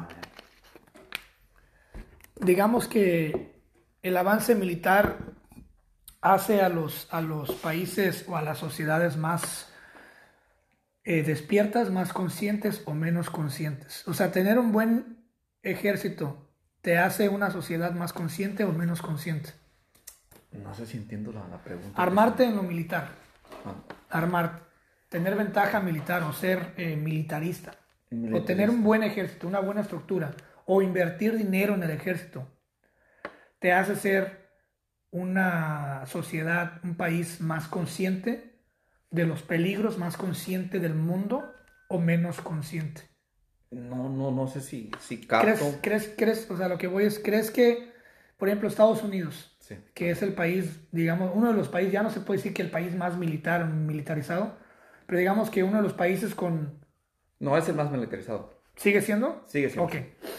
digamos 2.42 2.88
que 2.88 3.56
el 4.02 4.18
avance 4.18 4.54
militar 4.56 5.18
hace 6.22 6.62
a 6.62 6.70
los, 6.70 7.08
a 7.12 7.22
los 7.22 7.52
países 7.52 8.26
o 8.28 8.38
a 8.38 8.42
las 8.42 8.58
sociedades 8.58 9.18
más 9.18 9.72
eh, 11.04 11.24
despiertas, 11.24 11.90
más 11.90 12.14
conscientes 12.14 12.82
o 12.86 12.94
menos 12.94 13.30
conscientes. 13.30 14.08
O 14.08 14.14
sea, 14.14 14.32
tener 14.32 14.60
un 14.60 14.72
buen 14.72 15.26
ejército 15.64 16.50
te 16.82 16.98
hace 16.98 17.30
una 17.30 17.52
sociedad 17.52 17.92
más 17.94 18.14
consciente 18.14 18.64
o 18.64 18.72
menos 18.72 19.02
consciente. 19.02 19.52
No 20.52 20.74
sé 20.74 20.86
si 20.86 20.98
entiendo 20.98 21.32
la, 21.32 21.48
la 21.48 21.64
pregunta. 21.64 22.02
Armarte 22.02 22.46
en 22.46 22.56
lo 22.56 22.64
militar, 22.64 23.10
Ah, 23.66 23.76
armar, 24.10 24.62
tener 25.10 25.36
ventaja 25.36 25.80
militar 25.80 26.24
o 26.24 26.34
ser 26.34 26.74
eh, 26.78 26.96
militarista, 26.96 27.76
o 28.34 28.44
tener 28.44 28.70
un 28.70 28.84
buen 28.84 29.04
ejército, 29.04 29.48
una 29.48 29.60
buena 29.60 29.82
estructura, 29.82 30.32
o 30.66 30.82
invertir 30.82 31.38
dinero 31.38 31.76
en 31.76 31.84
el 31.84 31.92
ejército, 31.92 32.48
te 33.60 33.74
hace 33.74 33.96
ser 33.96 34.47
una 35.12 36.06
sociedad, 36.06 36.80
un 36.84 36.96
país 36.96 37.42
más 37.42 37.68
consciente 37.68 38.60
de 39.12 39.26
los 39.26 39.42
peligros, 39.42 39.98
más 39.98 40.18
consciente 40.18 40.80
del 40.80 40.94
mundo 40.96 41.54
o 41.90 42.00
menos 42.00 42.42
consciente. 42.42 43.04
No, 43.72 44.10
no, 44.10 44.32
no 44.32 44.48
sé 44.48 44.62
si, 44.62 44.92
si 45.00 45.26
¿Crees, 45.26 45.60
capto. 45.60 45.80
crees, 45.82 46.14
crees, 46.18 46.50
o 46.52 46.58
sea, 46.58 46.68
lo 46.68 46.78
que 46.78 46.88
voy 46.88 47.06
es, 47.06 47.20
crees 47.20 47.52
que, 47.52 47.92
por 48.38 48.48
ejemplo, 48.48 48.68
Estados 48.68 49.04
Unidos, 49.04 49.54
Sí. 49.60 49.76
que 49.94 50.12
es 50.12 50.22
el 50.22 50.34
país, 50.34 50.80
digamos, 50.94 51.32
uno 51.36 51.48
de 51.50 51.54
los 51.54 51.68
países, 51.68 51.92
ya 51.92 52.02
no 52.02 52.10
se 52.10 52.22
puede 52.22 52.38
decir 52.38 52.54
que 52.54 52.62
el 52.62 52.72
país 52.72 52.96
más 52.96 53.18
militar, 53.18 53.66
militarizado, 53.68 54.56
pero 55.06 55.20
digamos 55.20 55.50
que 55.50 55.64
uno 55.64 55.78
de 55.78 55.84
los 55.84 55.94
países 55.94 56.34
con... 56.36 56.80
No, 57.40 57.58
es 57.58 57.68
el 57.68 57.76
más 57.76 57.92
militarizado. 57.92 58.62
¿Sigue 58.78 59.02
siendo? 59.02 59.44
Sigue 59.48 59.70
siendo. 59.70 59.84
Ok, 59.86 59.96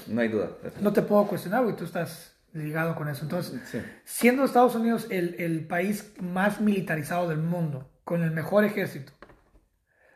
No 0.07 0.21
hay 0.23 0.29
duda. 0.29 0.51
no 0.81 0.93
te 0.95 1.03
puedo 1.03 1.27
cuestionar, 1.27 1.63
porque 1.65 1.77
tú 1.79 1.85
estás 1.85 2.38
ligado 2.53 2.95
con 2.95 3.09
eso. 3.09 3.23
Entonces, 3.25 3.61
Sí. 3.69 3.83
siendo 4.05 4.45
Estados 4.45 4.75
Unidos 4.75 5.07
el, 5.11 5.35
el 5.39 5.67
país 5.67 6.13
más 6.21 6.61
militarizado 6.61 7.29
del 7.29 7.39
mundo, 7.39 7.91
con 8.05 8.23
el 8.23 8.31
mejor 8.31 8.65
ejército, 8.65 9.13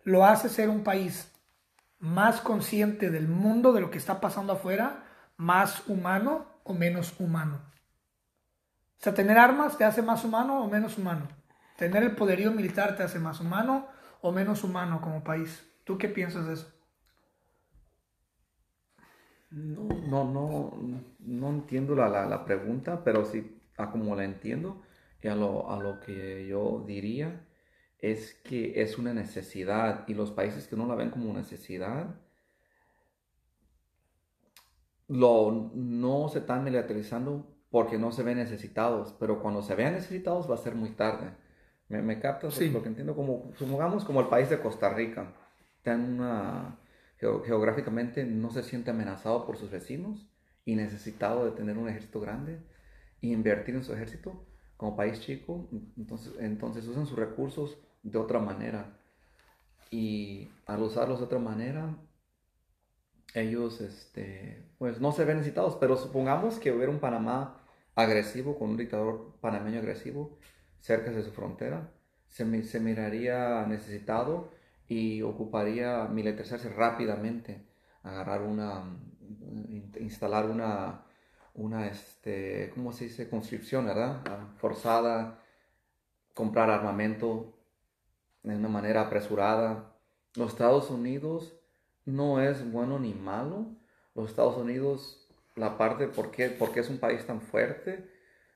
lo 0.04 0.26
hace 0.26 0.48
ser 0.48 0.68
un 0.68 0.82
país 0.82 1.30
más 1.98 2.40
consciente 2.40 3.10
del 3.10 3.28
mundo, 3.28 3.72
de 3.72 3.80
lo 3.80 3.90
que 3.90 3.98
está 3.98 4.20
pasando 4.20 4.54
afuera, 4.54 5.04
más 5.36 5.86
humano 5.88 6.46
o 6.64 6.74
menos 6.74 7.14
humano. 7.20 7.60
O 8.98 9.02
sea, 9.04 9.14
tener 9.14 9.38
armas 9.38 9.78
te 9.78 9.84
hace 9.84 10.02
más 10.02 10.24
humano 10.24 10.62
o 10.62 10.68
menos 10.68 10.98
humano. 10.98 11.28
Tener 11.76 12.02
el 12.02 12.14
poderío 12.14 12.52
militar 12.52 12.96
te 12.96 13.02
hace 13.02 13.18
más 13.18 13.40
humano 13.40 13.88
o 14.20 14.32
menos 14.32 14.62
humano 14.64 15.00
como 15.00 15.24
país. 15.24 15.64
¿Tú 15.84 15.98
qué 15.98 16.08
piensas 16.08 16.46
de 16.46 16.54
eso? 16.54 16.72
No, 19.52 19.84
no, 19.84 20.24
no, 20.24 20.72
no 21.20 21.48
entiendo 21.50 21.94
la, 21.94 22.08
la, 22.08 22.26
la 22.26 22.44
pregunta, 22.44 23.04
pero 23.04 23.24
sí, 23.24 23.60
a 23.76 23.90
como 23.90 24.16
la 24.16 24.24
entiendo, 24.24 24.82
y 25.22 25.28
a 25.28 25.34
lo, 25.34 25.70
a 25.70 25.78
lo 25.78 26.00
que 26.00 26.46
yo 26.46 26.84
diría 26.86 27.46
es 27.98 28.34
que 28.44 28.82
es 28.82 28.98
una 28.98 29.14
necesidad, 29.14 30.04
y 30.08 30.14
los 30.14 30.30
países 30.32 30.66
que 30.66 30.76
no 30.76 30.86
la 30.86 30.94
ven 30.94 31.10
como 31.10 31.32
necesidad, 31.34 32.14
lo, 35.08 35.70
no 35.74 36.28
se 36.28 36.40
están 36.40 36.64
militarizando 36.64 37.46
porque 37.70 37.98
no 37.98 38.10
se 38.12 38.22
ven 38.22 38.38
necesitados, 38.38 39.14
pero 39.18 39.40
cuando 39.40 39.62
se 39.62 39.74
vean 39.74 39.94
necesitados 39.94 40.50
va 40.50 40.54
a 40.54 40.58
ser 40.58 40.74
muy 40.74 40.90
tarde. 40.90 41.30
¿Me, 41.88 42.02
me 42.02 42.18
captas? 42.18 42.54
Sí. 42.54 42.70
Lo 42.70 42.82
que 42.82 42.88
entiendo 42.88 43.14
como, 43.14 43.52
supongamos 43.56 44.04
como 44.04 44.20
el 44.20 44.28
país 44.28 44.48
de 44.50 44.60
Costa 44.60 44.88
Rica, 44.94 45.32
en 45.84 46.14
una, 46.14 46.78
geográficamente 47.44 48.24
no 48.24 48.50
se 48.50 48.62
siente 48.62 48.90
amenazado 48.90 49.46
por 49.46 49.56
sus 49.56 49.70
vecinos 49.70 50.28
y 50.64 50.76
necesitado 50.76 51.44
de 51.44 51.52
tener 51.52 51.78
un 51.78 51.88
ejército 51.88 52.20
grande 52.20 52.60
y 53.20 53.32
invertir 53.32 53.74
en 53.76 53.84
su 53.84 53.92
ejército 53.94 54.44
como 54.76 54.96
país 54.96 55.20
chico, 55.20 55.68
entonces, 55.96 56.34
entonces 56.40 56.86
usan 56.88 57.06
sus 57.06 57.18
recursos 57.18 57.78
de 58.02 58.18
otra 58.18 58.40
manera. 58.40 58.98
Y 59.90 60.50
al 60.66 60.82
usarlos 60.82 61.20
de 61.20 61.26
otra 61.26 61.38
manera, 61.38 61.96
ellos 63.34 63.80
este, 63.80 64.64
pues 64.78 65.00
no 65.00 65.12
se 65.12 65.24
ven 65.24 65.38
necesitados, 65.38 65.76
pero 65.80 65.96
supongamos 65.96 66.58
que 66.58 66.72
hubiera 66.72 66.90
un 66.92 67.00
Panamá 67.00 67.60
agresivo, 67.94 68.58
con 68.58 68.70
un 68.70 68.76
dictador 68.76 69.36
panameño 69.40 69.78
agresivo 69.80 70.38
cerca 70.80 71.10
de 71.10 71.22
su 71.22 71.30
frontera, 71.32 71.92
se, 72.28 72.44
mi- 72.44 72.62
se 72.62 72.80
miraría 72.80 73.66
necesitado 73.66 74.51
y 74.92 75.22
ocuparía 75.22 76.04
militarizarse 76.06 76.68
rápidamente, 76.70 77.64
agarrar 78.02 78.42
una, 78.42 78.84
in- 79.76 79.92
instalar 80.00 80.46
una, 80.46 81.02
una 81.54 81.86
este, 81.88 82.70
¿cómo 82.74 82.92
se 82.92 83.04
dice? 83.04 83.28
Construcción, 83.30 83.86
¿verdad? 83.86 84.22
Ah, 84.28 84.48
Forzada, 84.58 85.38
comprar 86.34 86.70
armamento 86.70 87.54
de 88.42 88.56
una 88.56 88.68
manera 88.68 89.02
apresurada. 89.02 89.94
Los 90.34 90.52
Estados 90.52 90.90
Unidos 90.90 91.54
no 92.04 92.40
es 92.40 92.70
bueno 92.72 92.98
ni 92.98 93.14
malo. 93.14 93.66
Los 94.14 94.30
Estados 94.30 94.56
Unidos, 94.56 95.28
la 95.56 95.78
parte 95.78 96.08
por 96.08 96.30
qué, 96.30 96.50
por 96.50 96.72
qué 96.72 96.80
es 96.80 96.90
un 96.90 96.98
país 96.98 97.26
tan 97.26 97.40
fuerte, 97.40 98.08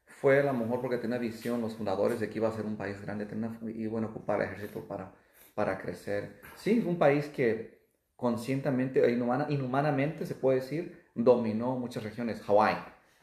fue 0.07 0.41
a 0.41 0.45
lo 0.45 0.53
mejor 0.55 0.80
porque 0.80 0.99
tenía 0.99 1.18
visión 1.18 1.61
los 1.61 1.74
fundadores 1.76 2.20
de 2.20 2.28
que 2.30 2.39
iba 2.39 2.49
a 2.49 2.53
ser 2.53 2.66
un 2.66 2.76
país 2.76 3.01
grande, 3.01 3.26
tenía, 3.26 3.51
iban 3.74 4.05
a 4.05 4.09
ocupar 4.09 4.41
el 4.43 4.49
ejército 4.49 4.87
para, 4.87 5.12
para 5.57 5.79
crecer. 5.79 6.39
Sí, 6.55 6.85
un 6.87 6.99
país 6.99 7.27
que 7.29 7.81
conscientemente 8.15 9.03
e 9.05 9.11
inhumana- 9.11 9.47
inhumanamente, 9.49 10.27
se 10.27 10.35
puede 10.35 10.61
decir, 10.61 11.03
dominó 11.15 11.77
muchas 11.77 12.03
regiones. 12.05 12.43
Hawái, 12.43 12.77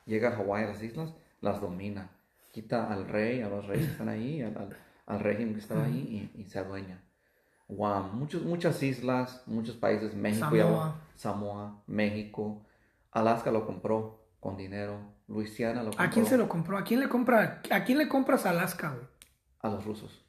llega 0.06 0.30
a 0.30 0.36
Hawái, 0.36 0.64
a 0.64 0.68
las 0.70 0.82
islas, 0.82 1.14
las 1.42 1.62
domina. 1.62 2.10
Quita 2.52 2.92
al 2.92 3.08
rey, 3.08 3.42
a 3.42 3.50
los 3.50 3.68
reyes 3.68 3.86
que 3.86 3.92
están 3.92 4.10
ahí, 4.10 4.42
al, 4.42 4.58
al- 4.58 4.78
al 5.06 5.20
régimen 5.20 5.54
que 5.54 5.60
estaba 5.60 5.86
ahí 5.86 6.32
y, 6.36 6.42
y 6.42 6.46
se 6.46 6.58
adueña. 6.58 7.02
Guam, 7.68 8.18
muchos, 8.18 8.42
muchas 8.44 8.82
islas, 8.82 9.44
muchos 9.46 9.76
países, 9.76 10.16
México, 10.16 10.48
Samoa. 10.50 10.96
Samoa, 11.16 11.84
México, 11.88 12.66
Alaska 13.12 13.52
lo 13.52 13.66
compró 13.66 14.26
con 14.40 14.58
dinero, 14.58 14.98
Luisiana 15.28 15.82
lo 15.84 15.90
compró 15.92 16.04
¿A 16.04 16.10
quién 16.10 16.26
se 16.26 16.38
lo 16.38 16.50
compró? 16.50 16.78
¿A 16.80 16.84
quién 16.84 17.00
le 17.00 17.10
compra? 17.10 17.62
¿A 17.70 17.84
quién 17.84 17.98
le 18.00 18.08
compras 18.08 18.46
Alaska, 18.48 18.90
güey? 18.90 19.08
a 19.62 19.70
los 19.70 19.86
rusos, 19.86 20.26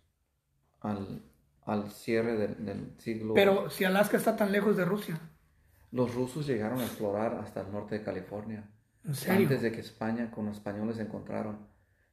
al, 0.80 1.20
al 1.64 1.90
cierre 1.90 2.36
del, 2.36 2.64
del 2.64 2.92
siglo. 2.98 3.34
Pero 3.34 3.68
si 3.70 3.84
Alaska 3.84 4.16
está 4.16 4.36
tan 4.36 4.52
lejos 4.52 4.76
de 4.76 4.84
Rusia, 4.84 5.18
Los 5.90 6.14
rusos 6.14 6.46
llegaron 6.46 6.78
a 6.80 6.84
explorar 6.84 7.34
hasta 7.34 7.62
el 7.62 7.72
norte 7.72 7.98
de 7.98 8.04
California, 8.04 8.70
¿en 9.04 9.14
serio? 9.14 9.42
antes 9.42 9.62
de 9.62 9.72
que 9.72 9.80
España 9.80 10.30
con 10.30 10.46
los 10.46 10.56
españoles 10.56 10.96
se 10.96 11.02
encontraron. 11.02 11.66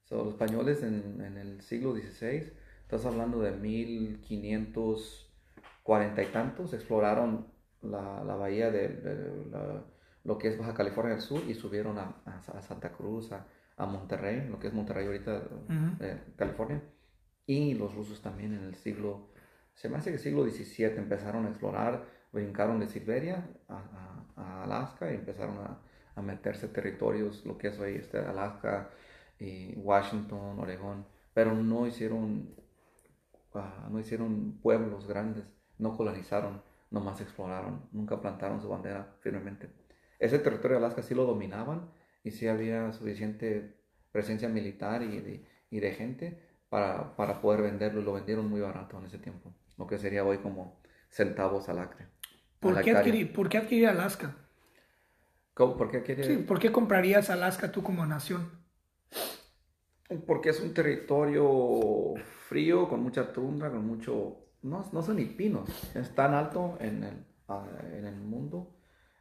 So, 0.04 0.18
los 0.18 0.30
españoles 0.34 0.84
en, 0.84 1.22
en, 1.22 1.38
el 1.38 1.62
siglo 1.62 1.96
XVI, 1.96 2.52
estás 2.82 3.06
hablando 3.06 3.40
de 3.42 3.52
1540 3.52 6.22
y 6.22 6.26
tantos, 6.28 6.74
exploraron 6.74 7.48
la, 7.82 8.24
la 8.24 8.36
bahía 8.36 8.70
de, 8.72 9.50
lo 10.24 10.38
que 10.38 10.50
es 10.50 10.58
Baja 10.58 10.74
California 10.74 11.14
del 11.14 11.22
Sur 11.22 11.42
y 11.48 11.54
subieron 11.54 11.98
a, 11.98 12.22
a, 12.26 12.62
Santa 12.62 12.92
Cruz, 12.92 13.32
a, 13.32 13.48
a, 13.78 13.86
Monterrey, 13.86 14.48
lo 14.50 14.60
que 14.60 14.68
es 14.68 14.74
Monterrey 14.74 15.08
ahorita, 15.08 15.44
eh, 16.00 16.22
California. 16.36 16.82
Y 17.46 17.74
los 17.74 17.96
rusos 17.96 18.22
también 18.22 18.54
en 18.54 18.64
el 18.64 18.76
siglo, 18.76 19.30
se 19.82 19.90
me 19.90 19.98
hace 19.98 20.12
que 20.12 20.20
siglo 20.20 20.48
XVII 20.48 20.96
empezaron 20.98 21.48
a 21.48 21.50
explorar, 21.50 22.06
brincaron 22.32 22.80
de 22.80 22.88
Siberia 22.88 23.50
a, 23.68 24.64
Alaska 24.64 25.12
y 25.12 25.16
empezaron 25.16 25.58
a, 25.58 26.22
meterse 26.22 26.68
territorios, 26.68 27.44
lo 27.48 27.58
que 27.58 27.70
es 27.70 27.80
hoy 27.80 27.96
este, 27.96 28.20
Alaska, 28.20 28.92
Washington, 29.78 30.60
Oregón, 30.60 31.08
pero 31.34 31.56
no 31.56 31.88
hicieron, 31.88 32.54
ah, 33.56 33.88
no 33.90 34.00
hicieron 34.00 34.60
pueblos 34.62 35.08
grandes, 35.08 35.46
no 35.80 35.98
colonizaron, 35.98 36.62
nomás 36.92 37.20
exploraron, 37.20 37.90
nunca 37.92 38.22
plantaron 38.22 38.62
su 38.62 38.70
bandera 38.70 39.16
firmemente. 39.22 39.72
Ese 40.20 40.38
territorio 40.38 40.78
de 40.78 40.86
Alaska 40.86 41.02
sí 41.02 41.16
lo 41.16 41.26
dominaban 41.26 41.90
y 42.24 42.30
sí 42.30 42.48
había 42.48 42.94
suficiente 42.94 43.80
presencia 44.12 44.48
militar 44.48 45.02
y 45.02 45.80
de, 45.80 45.92
gente 45.94 46.40
para, 46.70 47.16
para, 47.16 47.42
poder 47.42 47.64
venderlo 47.64 48.04
lo 48.04 48.14
vendieron 48.14 48.48
muy 48.48 48.62
barato 48.62 49.00
en 49.00 49.06
ese 49.06 49.18
tiempo, 49.18 49.52
lo 49.82 49.88
que 49.88 49.98
sería 49.98 50.24
hoy 50.24 50.38
como 50.38 50.80
centavos 51.10 51.68
al 51.68 51.80
acre. 51.80 52.06
¿Por, 52.60 52.80
qué, 52.82 52.92
adquirir, 52.92 53.34
¿por 53.34 53.50
qué 53.50 53.58
adquirir 53.58 53.88
Alaska? 53.88 54.38
¿Cómo? 55.56 55.76
¿Por 55.76 55.90
qué 55.90 56.24
Sí, 56.24 56.38
¿por 56.38 56.60
qué 56.60 56.72
comprarías 56.72 57.32
Alaska 57.32 57.72
tú 57.72 57.82
como 57.82 58.06
nación? 58.06 58.48
Porque 60.28 60.50
es 60.50 60.62
un 60.62 60.72
territorio 60.76 62.14
frío, 62.48 62.88
con 62.88 63.02
mucha 63.02 63.34
tundra, 63.34 63.72
con 63.72 63.84
mucho... 63.88 64.38
No, 64.62 64.88
no 64.94 65.02
son 65.02 65.16
ni 65.16 65.26
pinos, 65.26 65.68
es 65.96 66.14
tan 66.14 66.36
alto 66.36 66.78
en 66.80 67.04
el, 67.04 67.26
en 67.98 68.06
el 68.06 68.18
mundo, 68.18 68.76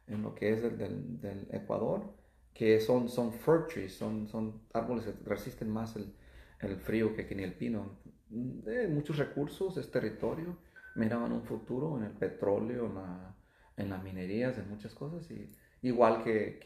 en 0.05 0.21
lo 0.21 0.35
que 0.35 0.53
es 0.53 0.63
el 0.63 0.77
del, 0.77 1.19
del, 1.19 1.47
Ecuador, 1.51 2.13
que 2.53 2.79
son, 2.79 3.09
son 3.09 3.33
fir 3.33 3.65
trees, 3.67 3.95
son, 3.95 4.27
son 4.27 4.61
árboles 4.73 5.05
que 5.05 5.13
resisten 5.25 5.71
más 5.71 5.95
el, 5.95 6.13
el 6.59 6.75
frío 6.75 7.15
que, 7.15 7.25
que 7.25 7.33
ni 7.33 7.41
el 7.41 7.55
pino. 7.55 7.97
De 8.33 8.87
muchos 8.87 9.17
recursos, 9.17 9.75
es 9.75 9.91
territorio, 9.91 10.57
miraban 10.95 11.33
un 11.33 11.43
futuro 11.43 11.97
en 11.97 12.05
el 12.05 12.11
petróleo, 12.11 12.85
en, 12.85 12.95
la, 12.95 13.35
en 13.75 13.89
las 13.89 14.01
minerías, 14.01 14.57
en 14.57 14.69
muchas 14.69 14.95
cosas, 14.95 15.29
y 15.29 15.51
igual 15.81 16.23
que, 16.23 16.59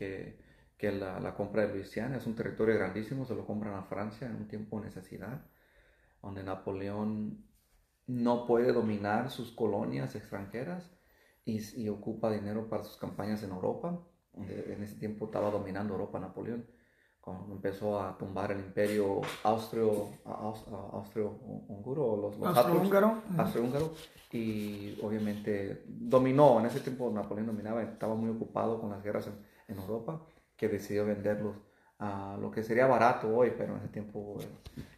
que, 0.78 0.92
la, 0.92 1.34
compra 1.34 1.66
de 1.66 1.74
Luisiana, 1.74 2.18
es 2.18 2.28
un 2.28 2.36
territorio 2.36 2.76
grandísimo, 2.76 3.26
se 3.26 3.34
lo 3.34 3.48
compran 3.48 3.74
a 3.74 3.82
Francia 3.82 4.28
en 4.28 4.36
un 4.36 4.48
tiempo 4.48 4.80
de 4.80 4.86
necesidad, 4.86 5.44
donde 6.22 6.44
Napoleón 6.44 7.44
no 8.06 8.46
puede 8.46 8.72
dominar 8.72 9.32
sus 9.32 9.52
colonias 9.52 10.14
extranjeras 10.16 10.92
y, 11.46 11.60
y 11.82 11.90
ocupa 11.90 12.32
dinero 12.32 12.70
para 12.70 12.84
sus 12.84 12.98
campañas 12.98 13.42
en 13.42 13.50
Europa, 13.50 14.00
donde 14.34 14.72
en 14.72 14.84
ese 14.84 15.00
tiempo 15.00 15.26
estaba 15.26 15.50
dominando 15.50 15.94
Europa 15.94 16.20
Napoleón 16.20 16.68
cuando 17.26 17.56
empezó 17.56 18.00
a 18.00 18.16
tumbar 18.16 18.52
el 18.52 18.60
imperio 18.60 19.20
austro, 19.44 20.10
austro-húngaro, 20.26 22.18
los, 22.18 22.38
los 22.38 22.56
austro-húngaro. 22.56 23.24
Austro-húngaro, 23.36 23.94
y 24.32 24.96
obviamente 25.02 25.84
dominó, 25.88 26.60
en 26.60 26.68
ese 26.68 26.82
tiempo 26.82 27.10
Napoleón 27.10 27.48
dominaba, 27.48 27.82
estaba 27.82 28.14
muy 28.14 28.30
ocupado 28.30 28.80
con 28.80 28.92
las 28.92 29.04
guerras 29.04 29.26
en, 29.26 29.34
en 29.68 29.82
Europa, 29.82 30.22
que 30.56 30.70
decidió 30.70 31.04
venderlos 31.04 31.56
a 31.98 32.38
lo 32.40 32.52
que 32.52 32.62
sería 32.62 32.86
barato 32.86 33.36
hoy, 33.36 33.54
pero 33.58 33.74
en 33.74 33.80
ese 33.80 33.88
tiempo, 33.88 34.38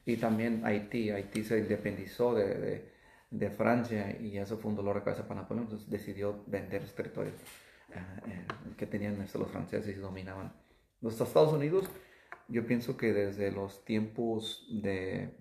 y 0.05 0.17
también 0.17 0.65
Haití, 0.65 1.09
Haití 1.09 1.45
se 1.45 1.59
independizó 1.59 2.33
de, 2.33 2.55
de, 2.55 2.91
de, 3.31 3.49
Francia 3.51 4.19
y 4.19 4.37
eso 4.37 4.57
fue 4.57 4.71
un 4.71 4.75
dolor 4.75 4.97
de 4.97 5.03
cabeza 5.03 5.25
para 5.25 5.43
Napoleón, 5.43 5.67
entonces 5.67 5.89
decidió 5.89 6.43
vender 6.45 6.81
los 6.81 6.93
territorios 6.93 7.35
eh, 7.93 7.99
eh, 8.27 8.45
que 8.75 8.85
tenían 8.85 9.17
los 9.17 9.47
franceses 9.49 9.95
y 9.95 9.99
dominaban. 9.99 10.51
Los 10.99 11.21
Estados 11.21 11.53
Unidos 11.53 11.87
yo 12.47 12.65
pienso 12.65 12.97
que 12.97 13.13
desde 13.13 13.51
los 13.51 13.83
tiempos 13.85 14.67
de, 14.69 15.35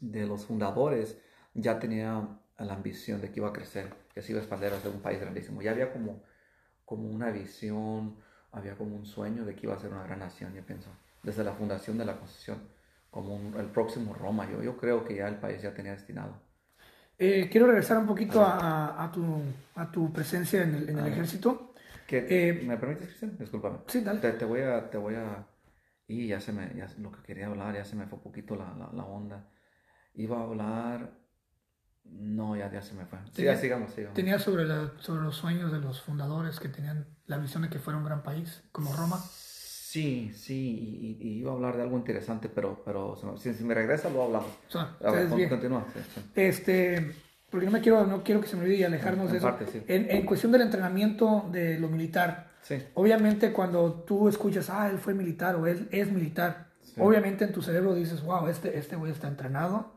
de 0.00 0.26
los 0.26 0.46
fundadores 0.46 1.18
ya 1.54 1.78
tenía 1.78 2.28
la 2.58 2.74
ambición 2.74 3.20
de 3.20 3.30
que 3.30 3.40
iba 3.40 3.48
a 3.48 3.52
crecer, 3.52 3.92
que 4.14 4.22
se 4.22 4.32
iba 4.32 4.40
a 4.40 4.42
expandir 4.42 4.72
a 4.72 4.80
ser 4.80 4.90
un 4.90 5.00
país 5.00 5.20
grandísimo. 5.20 5.62
Ya 5.62 5.70
había 5.72 5.92
como, 5.92 6.22
como 6.84 7.08
una 7.08 7.30
visión, 7.30 8.16
había 8.52 8.74
como 8.76 8.96
un 8.96 9.06
sueño 9.06 9.44
de 9.44 9.54
que 9.54 9.66
iba 9.66 9.74
a 9.74 9.78
ser 9.78 9.92
una 9.92 10.04
gran 10.04 10.20
nación, 10.20 10.54
yo 10.54 10.62
pienso, 10.64 10.90
desde 11.22 11.44
la 11.44 11.52
fundación 11.52 11.98
de 11.98 12.04
la 12.04 12.16
Constitución, 12.18 12.58
como 13.10 13.58
el 13.58 13.66
próximo 13.66 14.14
Roma. 14.14 14.50
Yo, 14.50 14.62
yo 14.62 14.76
creo 14.76 15.04
que 15.04 15.16
ya 15.16 15.28
el 15.28 15.36
país 15.36 15.62
ya 15.62 15.74
tenía 15.74 15.92
destinado. 15.92 16.34
Eh, 17.18 17.48
quiero 17.50 17.66
regresar 17.66 17.96
un 17.96 18.06
poquito 18.06 18.42
a, 18.42 19.02
a, 19.02 19.10
tu, 19.10 19.24
a 19.74 19.90
tu 19.90 20.12
presencia 20.12 20.62
en 20.62 20.74
el, 20.74 20.88
en 20.90 20.98
el 20.98 21.06
ejército. 21.06 21.72
Eh, 22.08 22.62
¿Me 22.64 22.76
permites, 22.76 23.06
Cristian? 23.06 23.36
Discúlpame. 23.38 23.78
Sí, 23.86 24.02
dale. 24.02 24.20
Te, 24.20 24.32
te, 24.32 24.44
voy 24.44 24.60
a, 24.60 24.88
te 24.90 24.98
voy 24.98 25.14
a 25.14 25.44
y 26.08 26.28
ya 26.28 26.40
se 26.40 26.52
me, 26.52 26.72
ya 26.76 26.88
lo 26.98 27.10
que 27.12 27.22
quería 27.22 27.46
hablar, 27.46 27.74
ya 27.74 27.84
se 27.84 27.96
me 27.96 28.06
fue 28.06 28.18
un 28.18 28.24
poquito 28.24 28.56
la, 28.56 28.74
la, 28.74 28.90
la 28.92 29.04
onda. 29.04 29.48
Iba 30.14 30.38
a 30.38 30.42
hablar, 30.42 31.10
no, 32.04 32.56
ya, 32.56 32.70
ya 32.70 32.82
se 32.82 32.94
me 32.94 33.04
fue. 33.06 33.18
Sí, 33.32 33.44
ya 33.44 33.56
sigamos, 33.56 33.92
sigamos. 33.92 34.14
Tenía 34.14 34.38
sobre, 34.38 34.64
la, 34.64 34.92
sobre 35.00 35.22
los 35.22 35.36
sueños 35.36 35.72
de 35.72 35.80
los 35.80 36.00
fundadores 36.00 36.60
que 36.60 36.68
tenían 36.68 37.06
la 37.26 37.38
visión 37.38 37.62
de 37.62 37.68
que 37.68 37.78
fuera 37.78 37.98
un 37.98 38.04
gran 38.04 38.22
país, 38.22 38.62
como 38.72 38.94
Roma. 38.94 39.18
Sí, 39.18 40.30
sí, 40.34 41.18
y, 41.20 41.28
y 41.28 41.38
iba 41.38 41.52
a 41.52 41.54
hablar 41.54 41.76
de 41.76 41.82
algo 41.82 41.96
interesante, 41.96 42.48
pero, 42.48 42.82
pero 42.84 43.16
si, 43.38 43.54
si 43.54 43.64
me 43.64 43.74
regresa 43.74 44.10
lo 44.10 44.24
hablamos. 44.24 44.50
O 44.68 44.70
sea, 44.70 44.96
a 45.04 45.10
ver, 45.10 45.48
continúa. 45.48 45.86
Sí, 45.92 46.00
sí. 46.14 46.20
Este, 46.34 47.14
porque 47.50 47.66
no 47.66 47.72
me 47.72 47.80
quiero, 47.80 48.06
no 48.06 48.22
quiero 48.22 48.40
que 48.40 48.46
se 48.46 48.56
me 48.56 48.64
olvide 48.64 48.76
y 48.76 48.84
alejarnos 48.84 49.26
en, 49.26 49.32
de 49.32 49.38
eso. 49.38 49.46
Parte, 49.46 49.66
sí. 49.66 49.82
en, 49.86 50.10
en 50.10 50.26
cuestión 50.26 50.52
del 50.52 50.62
entrenamiento 50.62 51.48
de 51.50 51.78
lo 51.78 51.88
militar, 51.88 52.50
Obviamente 52.94 53.52
cuando 53.52 54.04
tú 54.04 54.28
escuchas, 54.28 54.70
ah, 54.70 54.88
él 54.88 54.98
fue 54.98 55.14
militar 55.14 55.56
o 55.56 55.66
él 55.66 55.88
es 55.92 56.10
militar, 56.10 56.72
obviamente 56.98 57.44
en 57.44 57.52
tu 57.52 57.62
cerebro 57.62 57.94
dices, 57.94 58.22
wow, 58.22 58.48
este, 58.48 58.78
este 58.78 58.96
güey 58.96 59.12
está 59.12 59.28
entrenado 59.28 59.96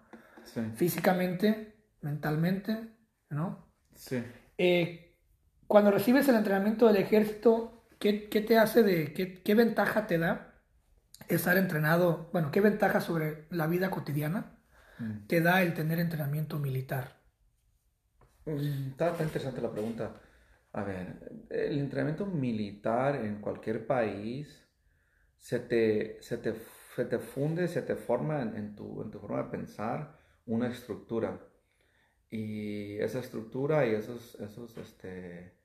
físicamente, 0.76 1.76
mentalmente, 2.02 2.96
¿no? 3.30 3.68
Sí. 3.96 4.24
Eh, 4.58 5.16
cuando 5.68 5.92
recibes 5.92 6.28
el 6.28 6.36
entrenamiento 6.36 6.88
del 6.88 6.98
ejército, 6.98 7.86
¿qué, 8.00 8.30
qué 8.30 8.42
te 8.42 8.58
hace 8.58 8.84
de, 8.84 9.14
qué, 9.14 9.42
qué, 9.42 9.56
ventaja 9.56 10.08
te 10.08 10.18
da 10.18 10.56
estar 11.28 11.58
entrenado? 11.58 12.30
Bueno, 12.34 12.52
¿qué 12.52 12.62
ventaja 12.62 13.02
sobre 13.02 13.46
la 13.52 13.68
vida 13.68 13.92
cotidiana 13.92 14.58
mm. 14.98 15.28
te 15.28 15.42
da 15.42 15.62
el 15.62 15.74
tener 15.74 16.00
entrenamiento 16.00 16.58
militar? 16.58 17.20
Mm, 18.46 18.90
está, 18.92 19.12
está 19.12 19.24
interesante 19.24 19.62
la 19.62 19.72
pregunta. 19.72 20.12
A 20.72 20.84
ver, 20.84 21.48
el 21.50 21.80
entrenamiento 21.80 22.26
militar 22.26 23.16
en 23.16 23.42
cualquier 23.42 23.88
país 23.88 24.68
se 25.38 25.60
te, 25.60 26.22
se 26.22 26.38
te, 26.38 26.54
se 26.96 27.06
te 27.06 27.20
funde, 27.20 27.68
se 27.68 27.82
te 27.82 27.96
forma 27.96 28.42
en, 28.42 28.76
tu, 28.76 29.02
en 29.02 29.10
tu 29.10 29.20
forma 29.20 29.44
de 29.44 29.50
pensar 29.50 30.20
una 30.46 30.68
estructura. 30.68 31.40
Y 32.30 32.98
esa 33.00 33.20
estructura 33.20 33.88
y 33.88 33.96
esos, 33.96 34.36
esos, 34.36 34.78
este, 34.78 35.58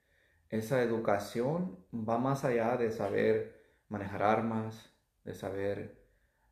esa 0.49 0.83
educación 0.83 1.85
va 1.93 2.17
más 2.19 2.45
allá 2.45 2.77
de 2.77 2.91
saber 2.91 3.61
manejar 3.89 4.23
armas, 4.23 4.91
de 5.25 5.35
saber 5.35 6.07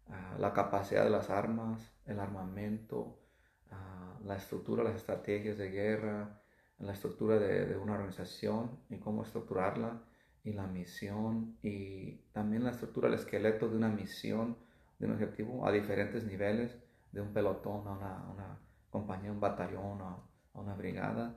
uh, 0.09 0.38
la 0.38 0.53
capacidad 0.53 1.05
de 1.05 1.11
las 1.11 1.30
armas, 1.30 1.94
el 2.05 2.20
armamento, 2.20 3.22
uh, 3.70 4.24
la 4.26 4.36
estructura, 4.36 4.84
las 4.84 4.96
estrategias 4.96 5.57
de 5.57 5.70
guerra, 5.70 6.41
la 6.83 6.93
estructura 6.93 7.39
de, 7.39 7.76
una 7.76 7.95
organización 7.95 8.70
y 8.91 8.97
cómo 8.97 9.22
estructurarla 9.22 10.03
y 10.45 10.53
la 10.53 10.66
misión 10.66 11.57
y 11.62 12.16
también 12.33 12.64
la 12.64 12.70
estructura, 12.70 13.09
el 13.09 13.14
esqueleto 13.14 13.68
de 13.68 13.76
una 13.76 13.89
misión, 13.89 14.57
de 14.99 15.07
un 15.07 15.12
objetivo 15.12 15.66
a 15.66 15.70
diferentes 15.70 16.24
niveles, 16.24 16.76
de 17.12 17.20
un 17.20 17.33
pelotón 17.33 17.87
a 17.87 17.93
una, 17.93 18.24
una 18.33 18.59
compañía, 18.91 19.30
un 19.30 19.41
batallón, 19.41 20.01
a, 20.03 20.16
una 20.55 20.74
brigada 20.74 21.35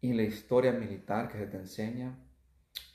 y 0.00 0.12
la 0.14 0.22
historia 0.22 0.72
militar 0.72 1.28
que 1.28 1.38
se 1.38 1.46
te 1.46 1.56
enseña. 1.56 2.16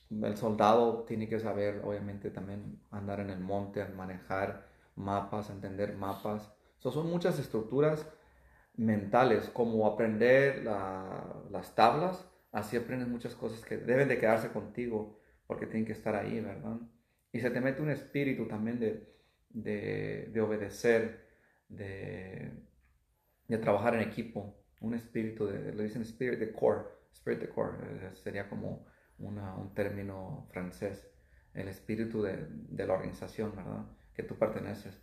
El 0.10 0.38
soldado 0.38 1.04
tiene 1.04 1.28
que 1.28 1.40
saber, 1.40 1.82
obviamente, 1.84 2.32
también 2.32 2.80
andar 2.92 3.20
en 3.20 3.30
el 3.30 3.40
monte, 3.40 3.86
manejar 3.90 4.68
mapas, 4.96 5.50
entender 5.50 5.96
mapas. 5.96 6.52
son 6.80 7.10
muchas 7.10 7.40
estructuras 7.40 8.08
mentales, 8.76 9.50
como 9.50 9.86
aprender 9.88 10.64
las 10.64 11.76
tablas, 11.76 12.28
así 12.52 12.78
aprendes 12.78 13.08
muchas 13.08 13.36
cosas 13.36 13.64
que 13.66 13.78
deben 13.78 14.08
de 14.08 14.18
quedarse 14.18 14.50
contigo 14.50 15.20
porque 15.48 15.66
tienen 15.66 15.86
que 15.86 15.94
estar 15.94 16.16
ahí, 16.16 16.40
¿verdad? 16.40 16.80
Y 17.32 17.40
se 17.40 17.50
te 17.50 17.62
mete 17.62 17.82
un 17.82 17.90
espíritu 17.90 18.48
también 18.48 18.80
de, 18.80 19.14
de, 19.50 20.30
de 20.32 20.42
obedecer, 20.42 21.28
de, 21.68 22.52
de, 23.48 23.58
trabajar 23.58 23.96
en 23.96 24.02
equipo, 24.02 24.56
un 24.82 24.94
espíritu, 24.94 25.48
de, 25.48 25.72
dicen 25.72 26.04
spirit 26.04 26.40
de 26.40 26.52
core, 26.52 26.84
spirit 27.14 27.40
de 27.40 27.50
core, 27.50 27.78
eh, 27.82 28.10
sería 28.16 28.50
como 28.50 28.86
una, 29.18 29.56
un 29.56 29.74
término 29.74 30.48
francés, 30.52 31.08
el 31.54 31.68
espíritu 31.68 32.22
de, 32.22 32.48
de 32.50 32.88
la 32.88 32.94
organización, 32.94 33.56
¿verdad? 33.56 33.86
Que 34.14 34.24
tú 34.24 34.38
perteneces. 34.38 35.02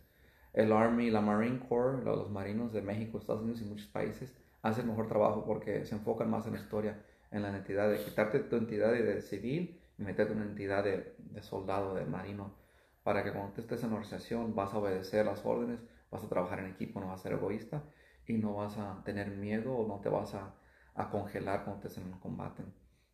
El 0.53 0.71
Army, 0.73 1.09
la 1.09 1.21
Marine 1.21 1.59
Corps, 1.67 2.03
los 2.03 2.29
marinos 2.29 2.73
de 2.73 2.81
México, 2.81 3.17
Estados 3.17 3.41
Unidos 3.41 3.61
y 3.61 3.65
muchos 3.65 3.87
países 3.87 4.35
hacen 4.61 4.87
mejor 4.87 5.07
trabajo 5.07 5.45
porque 5.45 5.85
se 5.85 5.95
enfocan 5.95 6.29
más 6.29 6.45
en 6.45 6.53
la 6.53 6.59
historia, 6.59 7.01
en 7.31 7.41
la 7.41 7.51
identidad, 7.51 7.89
de 7.89 8.03
quitarte 8.03 8.39
tu 8.39 8.57
identidad 8.57 8.91
de, 8.91 9.21
civil 9.21 9.79
y 9.97 10.03
meterte 10.03 10.33
una 10.33 10.45
identidad 10.45 10.83
de, 10.83 11.15
de, 11.17 11.41
soldado, 11.41 11.95
de 11.95 12.05
marino, 12.05 12.53
para 13.03 13.23
que 13.23 13.31
cuando 13.31 13.53
estés 13.57 13.83
en 13.83 13.89
la 13.89 13.95
organización 13.95 14.53
vas 14.53 14.73
a 14.73 14.77
obedecer 14.77 15.25
las 15.25 15.45
órdenes, 15.45 15.79
vas 16.11 16.23
a 16.23 16.29
trabajar 16.29 16.59
en 16.59 16.67
equipo, 16.67 16.99
no 16.99 17.07
vas 17.07 17.21
a 17.21 17.23
ser 17.23 17.33
egoísta 17.33 17.83
y 18.27 18.33
no 18.33 18.55
vas 18.55 18.77
a 18.77 19.01
tener 19.03 19.29
miedo 19.29 19.73
o 19.73 19.87
no 19.87 20.01
te 20.01 20.09
vas 20.09 20.35
a, 20.35 20.53
a 20.95 21.09
congelar 21.09 21.63
cuando 21.63 21.81
estés 21.81 22.03
en 22.03 22.11
el 22.11 22.19
combate. 22.19 22.63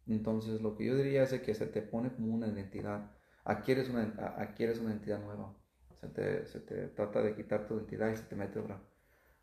Entonces 0.08 0.62
lo 0.62 0.76
que 0.76 0.86
yo 0.86 0.96
diría 0.96 1.24
es 1.24 1.34
que 1.42 1.54
se 1.54 1.68
te 1.68 1.82
pone 1.82 2.12
como 2.12 2.34
una 2.34 2.48
identidad, 2.48 3.12
adquieres 3.46 3.90
una, 3.90 4.04
adquieres 4.38 4.80
una 4.80 4.90
identidad 4.90 5.20
nueva 5.20 5.54
se 6.08 6.14
te, 6.14 6.46
se 6.46 6.60
te 6.60 6.88
trata 6.88 7.22
de 7.22 7.36
quitar 7.36 7.68
tu 7.68 7.76
identidad 7.76 8.12
y 8.12 8.16
se 8.16 8.24
te 8.24 8.36
mete 8.36 8.60
otra. 8.60 8.78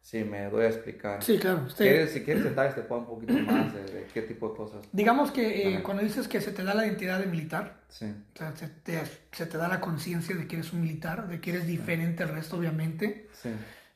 Sí, 0.01 0.23
me 0.23 0.51
doy 0.51 0.67
a 0.67 0.69
explicar. 0.69 1.23
Sí, 1.23 1.39
claro. 1.39 1.63
Usted... 1.67 2.09
Si 2.09 2.23
quieres 2.23 2.45
detalles, 2.45 2.75
te 2.75 2.83
puedo 2.83 3.01
un 3.01 3.07
poquito 3.07 3.33
más 3.33 3.73
de, 3.73 4.07
qué 4.13 4.21
tipo 4.21 4.51
de 4.51 4.57
cosas. 4.57 4.87
Digamos 4.93 5.31
que 5.31 5.77
eh, 5.77 5.83
cuando 5.83 6.03
dices 6.03 6.29
que 6.29 6.43
se 6.43 6.53
te 6.53 6.63
da 6.63 6.75
la 6.75 6.87
identidad 6.87 7.19
de 7.19 7.27
militar, 7.27 7.81
sí. 7.89 8.05
o 8.35 8.37
sea, 8.37 8.55
se, 8.55 8.69
te, 8.69 9.01
se 9.33 9.47
te 9.47 9.57
da 9.57 9.67
la 9.67 9.81
conciencia 9.81 10.37
de 10.37 10.47
que 10.47 10.57
eres 10.57 10.75
un 10.75 10.83
militar, 10.83 11.27
de 11.27 11.41
que 11.41 11.53
eres 11.53 11.67
diferente 11.67 12.23
al 12.23 12.29
resto, 12.29 12.59
obviamente, 12.59 13.29
sí. 13.33 13.49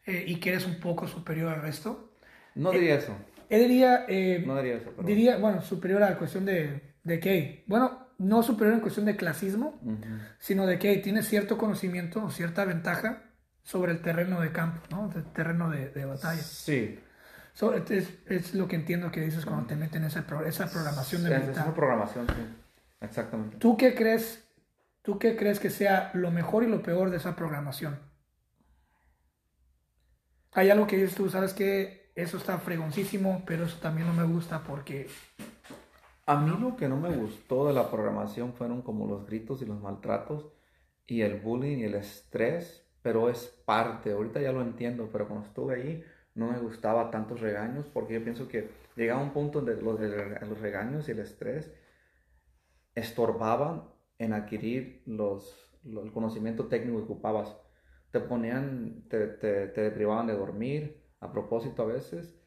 eh, 0.07 0.25
y 0.27 0.37
que 0.37 0.49
eres 0.49 0.65
un 0.65 0.81
poco 0.81 1.07
superior 1.07 1.53
al 1.53 1.61
resto. 1.61 2.15
No 2.55 2.71
diría 2.71 2.95
eso. 2.95 3.15
Él 3.51 3.69
diría... 3.69 4.07
no 4.47 4.57
diría 4.57 4.77
eso, 4.77 4.93
pero... 4.97 5.07
Diría, 5.07 5.37
bueno, 5.37 5.61
superior 5.61 6.03
a 6.03 6.11
la 6.11 6.19
cuestión 6.19 6.47
de, 6.47 6.81
de 7.05 7.21
qué. 7.21 7.65
Bueno, 7.67 8.08
no 8.19 8.43
superior 8.43 8.75
en 8.75 8.81
cuestión 8.81 9.07
de 9.07 9.17
clasismo, 9.17 9.81
sino 10.39 10.67
de 10.67 10.79
que 10.79 10.97
tiene 10.99 11.23
cierto 11.23 11.57
conocimiento 11.57 12.25
o 12.25 12.31
cierta 12.31 12.65
ventaja 12.65 13.23
sobre 13.63 13.93
el 13.93 14.03
terreno 14.03 14.41
de 14.41 14.51
campo, 14.51 14.83
¿no? 14.91 15.11
El 15.15 15.25
terreno 15.33 15.71
de, 15.71 15.91
de 15.91 16.05
batalla. 16.05 16.43
Sí. 16.43 16.99
es, 17.89 18.09
es, 18.27 18.55
lo 18.55 18.67
que 18.67 18.77
entiendo 18.77 19.13
que 19.13 19.21
dices 19.21 19.45
cuando 19.45 19.67
te 19.67 19.77
meten 19.77 20.05
esa, 20.05 20.25
esa 20.47 20.71
programación 20.71 21.23
de 21.23 21.31
militar. 21.31 21.65
Esa 21.65 21.75
programación, 21.75 22.27
sí. 22.27 22.47
Exactamente. 23.01 23.57
¿Tú 23.59 23.77
qué 23.77 23.95
crees? 23.95 24.45
¿Tú 25.03 25.19
qué 25.19 25.37
crees 25.37 25.61
que 25.61 25.71
sea 25.71 26.11
lo 26.15 26.31
mejor 26.31 26.65
y 26.65 26.67
lo 26.67 26.83
peor 26.83 27.11
de 27.11 27.19
esa 27.19 27.37
programación? 27.37 27.99
Hay 30.53 30.71
algo 30.71 30.87
que 30.87 30.97
dices 30.97 31.15
tú, 31.15 31.31
sabes 31.31 31.53
que 31.53 32.11
eso 32.17 32.37
está 32.37 32.59
fregoncísimo, 32.59 33.45
pero 33.47 33.65
eso 33.65 33.79
también 33.79 34.09
no 34.09 34.13
me 34.13 34.25
gusta 34.25 34.65
porque 34.65 35.09
a 36.29 36.37
mí 36.37 36.55
lo 36.61 36.77
que 36.77 36.89
no 36.89 36.99
me 36.99 37.17
gustó 37.17 37.67
de 37.67 37.73
la 37.73 37.91
programación 37.91 38.53
fueron 38.53 38.83
como 38.83 39.07
los 39.07 39.25
gritos 39.25 39.63
y 39.63 39.65
los 39.65 39.81
maltratos 39.81 40.53
y 41.07 41.23
el 41.23 41.41
bullying 41.41 41.79
y 41.79 41.85
el 41.85 41.95
estrés, 41.95 42.87
pero 43.01 43.31
es 43.31 43.47
parte, 43.65 44.13
ahorita 44.13 44.39
ya 44.43 44.53
lo 44.53 44.61
entiendo, 44.61 45.09
pero 45.11 45.27
cuando 45.27 45.47
estuve 45.47 45.77
ahí 45.77 46.05
no 46.35 46.53
me 46.53 46.59
gustaba 46.59 47.11
tantos 47.11 47.41
regaños 47.41 47.87
porque 47.87 48.13
yo 48.13 48.23
pienso 48.23 48.47
que 48.47 48.69
llegaba 48.95 49.23
un 49.23 49.33
punto 49.33 49.63
donde 49.63 49.81
los, 49.81 49.99
regaños 50.61 51.09
y 51.09 51.13
el 51.13 51.21
estrés 51.21 51.73
estorbaban 52.95 53.85
en 54.19 54.35
adquirir 54.35 55.03
el 55.07 56.13
conocimiento 56.13 56.67
técnico 56.67 56.99
que 56.99 57.05
ocupabas. 57.05 57.57
Te 58.11 58.21
ponían, 58.21 59.05
te, 59.09 59.29
te, 59.29 59.69
te 59.69 59.91
privaban 59.93 60.27
de 60.27 60.37
dormir 60.37 61.03
a 61.21 61.33
propósito 61.33 61.85
a 61.85 61.87
veces 61.87 62.39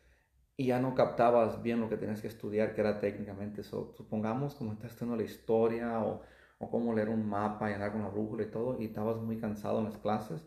y 0.58 0.68
ya 0.68 0.80
no 0.80 0.94
captabas 0.96 1.62
bien 1.64 1.80
lo 1.80 1.90
que 1.90 1.98
tenías 1.98 2.22
que 2.22 2.28
estudiar, 2.28 2.74
que 2.74 2.82
era 2.82 3.00
técnicamente 3.00 3.62
eso. 3.62 3.94
Supongamos 3.98 4.56
como 4.56 4.74
estás 4.74 4.92
estudiando 4.92 5.18
la 5.18 5.24
historia 5.24 6.00
o, 6.02 6.22
o 6.60 6.70
cómo 6.70 6.94
leer 6.94 7.10
un 7.10 7.28
mapa 7.28 7.70
y 7.70 7.74
andar 7.74 7.92
con 7.92 8.04
la 8.04 8.10
brújula 8.10 8.44
y 8.44 8.52
todo, 8.52 8.80
y 8.80 8.86
estabas 8.86 9.18
muy 9.18 9.38
cansado 9.38 9.80
en 9.80 9.86
las 9.86 9.98
clases, 9.98 10.42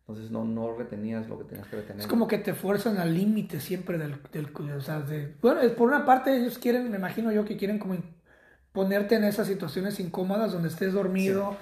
entonces 0.00 0.30
no, 0.30 0.44
no 0.44 0.76
retenías 0.76 1.28
lo 1.28 1.38
que 1.38 1.44
tenías 1.44 1.68
que 1.68 1.76
retener. 1.76 2.00
Es 2.00 2.06
como 2.06 2.26
que 2.26 2.38
te 2.38 2.54
fuerzan 2.54 2.98
al 2.98 3.14
límite 3.14 3.60
siempre 3.60 3.98
del, 3.98 4.16
del 4.32 4.48
o 4.76 4.80
sea, 4.80 5.00
de, 5.00 5.36
bueno, 5.40 5.60
por 5.76 5.88
una 5.88 6.04
parte 6.04 6.36
ellos 6.36 6.58
quieren, 6.58 6.90
me 6.90 6.96
imagino 6.96 7.30
yo 7.30 7.44
que 7.44 7.56
quieren 7.56 7.78
como 7.78 7.96
ponerte 8.72 9.16
en 9.16 9.24
esas 9.24 9.46
situaciones 9.46 10.00
incómodas 10.00 10.52
donde 10.52 10.68
estés 10.68 10.92
dormido. 10.92 11.56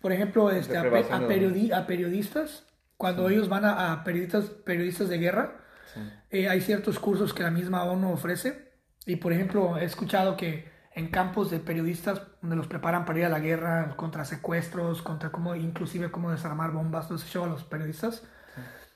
Por 0.00 0.12
ejemplo, 0.12 0.50
este, 0.50 0.78
a, 0.78 0.82
a, 0.82 1.86
periodistas, 1.86 2.64
cuando 2.96 3.28
ellos 3.28 3.48
van 3.50 3.66
a, 3.66 3.92
a 3.92 4.04
periodistas, 4.04 4.46
periodistas 4.46 5.08
de 5.10 5.18
guerra, 5.18 5.60
eh, 6.30 6.48
hay 6.48 6.60
ciertos 6.60 6.98
cursos 6.98 7.34
que 7.34 7.42
la 7.42 7.50
misma 7.50 7.84
ONU 7.84 8.12
ofrece 8.12 8.70
y, 9.06 9.16
por 9.16 9.32
ejemplo, 9.32 9.78
he 9.78 9.84
escuchado 9.84 10.36
que 10.36 10.70
en 10.94 11.08
campos 11.08 11.50
de 11.50 11.60
periodistas 11.60 12.22
donde 12.40 12.56
los 12.56 12.66
preparan 12.66 13.04
para 13.04 13.18
ir 13.20 13.24
a 13.24 13.28
la 13.28 13.40
guerra 13.40 13.94
contra 13.96 14.24
secuestros, 14.24 15.02
contra 15.02 15.30
cómo, 15.30 15.54
inclusive 15.54 16.10
cómo 16.10 16.30
desarmar 16.30 16.72
bombas, 16.72 17.08
todo 17.08 17.18
ese 17.18 17.38
a 17.38 17.46
los 17.46 17.64
periodistas. 17.64 18.24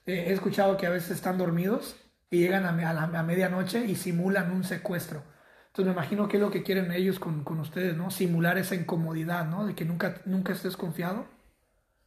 Eh, 0.06 0.26
he 0.28 0.32
escuchado 0.32 0.76
que 0.76 0.86
a 0.86 0.90
veces 0.90 1.12
están 1.12 1.38
dormidos 1.38 1.96
y 2.30 2.40
llegan 2.40 2.66
a, 2.66 2.70
a, 2.70 3.22
medianoche 3.22 3.86
y 3.86 3.94
simulan 3.94 4.50
un 4.50 4.64
secuestro. 4.64 5.22
Entonces 5.68 5.86
me 5.86 5.92
imagino 5.92 6.28
que 6.28 6.36
es 6.36 6.42
lo 6.42 6.50
que 6.50 6.62
quieren 6.62 6.92
ellos 6.92 7.18
con, 7.18 7.42
con, 7.44 7.60
ustedes, 7.60 7.96
¿no? 7.96 8.10
Simular 8.10 8.58
esa 8.58 8.74
incomodidad, 8.74 9.46
¿no? 9.46 9.66
De 9.66 9.74
que 9.74 9.84
nunca, 9.84 10.20
nunca 10.24 10.52
estés 10.52 10.76
confiado. 10.76 11.26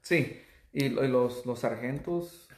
Sí, 0.01 0.41
y 0.71 0.89
los, 0.89 1.45
los 1.45 1.59
sargentos, 1.59 2.49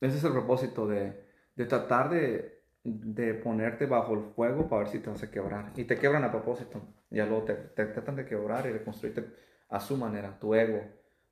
ese 0.00 0.16
es 0.16 0.24
el 0.24 0.32
propósito 0.32 0.86
de, 0.88 1.21
de 1.54 1.66
tratar 1.66 2.10
de, 2.10 2.62
de, 2.84 3.34
ponerte 3.34 3.86
bajo 3.86 4.14
el 4.14 4.24
fuego 4.34 4.68
para 4.68 4.84
ver 4.84 4.92
si 4.92 4.98
te 4.98 5.10
vas 5.10 5.22
a 5.22 5.30
quebrar. 5.30 5.72
Y 5.76 5.84
te 5.84 5.98
quebran 5.98 6.24
a 6.24 6.30
propósito. 6.30 6.80
Ya 7.10 7.26
luego 7.26 7.44
te, 7.44 7.54
te 7.54 7.86
tratan 7.86 8.16
de 8.16 8.26
quebrar 8.26 8.66
y 8.66 8.70
reconstruirte 8.70 9.26
a 9.68 9.80
su 9.80 9.96
manera, 9.96 10.38
tu 10.38 10.54
ego, 10.54 10.82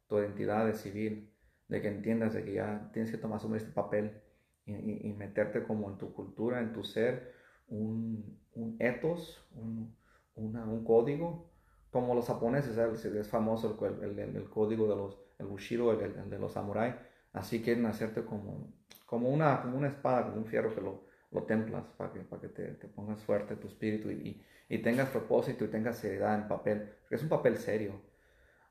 tu 0.07 0.19
identidad 0.19 0.67
de 0.67 0.75
civil, 0.75 1.31
de 1.69 1.81
que 1.81 1.89
entiendas 1.89 2.35
de 2.35 2.45
que 2.45 2.55
ya 2.55 2.91
tienes 2.93 3.11
que 3.11 3.19
tomar 3.19 3.37
asumir 3.37 3.59
este 3.59 3.73
papel 3.73 4.21
y, 4.67 5.09
y, 5.09 5.13
meterte 5.13 5.63
como 5.63 5.91
en 5.91 5.99
tu 5.99 6.13
cultura, 6.13 6.61
en 6.61 6.73
tu 6.73 6.85
ser, 6.85 7.33
un, 7.69 8.39
un 8.55 8.77
ethos, 8.79 9.47
un, 9.55 9.95
un 10.35 10.85
código, 10.85 11.51
como 11.91 12.15
los 12.15 12.27
japoneses, 12.27 12.77
es 12.79 13.29
famoso 13.29 13.79
el, 14.03 14.19
el, 14.19 14.37
el, 14.37 14.49
código 14.49 14.89
de 14.89 14.97
los, 14.97 15.19
el 15.39 15.47
bushido, 15.47 15.93
el, 15.93 16.31
de 16.31 16.39
los 16.39 16.53
samuráis, 16.53 16.95
así 17.33 17.63
quieren 17.63 17.87
hacerte 17.87 18.25
como 18.25 18.73
como 19.11 19.29
una, 19.29 19.61
como 19.61 19.77
una 19.77 19.89
espada, 19.89 20.27
como 20.27 20.37
un 20.37 20.47
fierro 20.47 20.73
que 20.73 20.81
lo, 20.81 21.03
lo 21.33 21.43
templas 21.43 21.85
para 21.97 22.13
que, 22.13 22.21
para 22.21 22.43
que 22.43 22.49
te, 22.49 22.69
te 22.75 22.87
pongas 22.87 23.21
fuerte 23.25 23.57
tu 23.57 23.67
espíritu 23.67 24.09
y, 24.09 24.41
y, 24.69 24.79
tengas 24.79 25.09
propósito 25.09 25.65
y 25.65 25.69
tengas 25.69 25.99
seriedad 25.99 26.37
en 26.37 26.47
papel, 26.47 26.89
porque 27.01 27.17
es 27.17 27.23
un 27.25 27.29
papel 27.29 27.57
serio. 27.57 28.01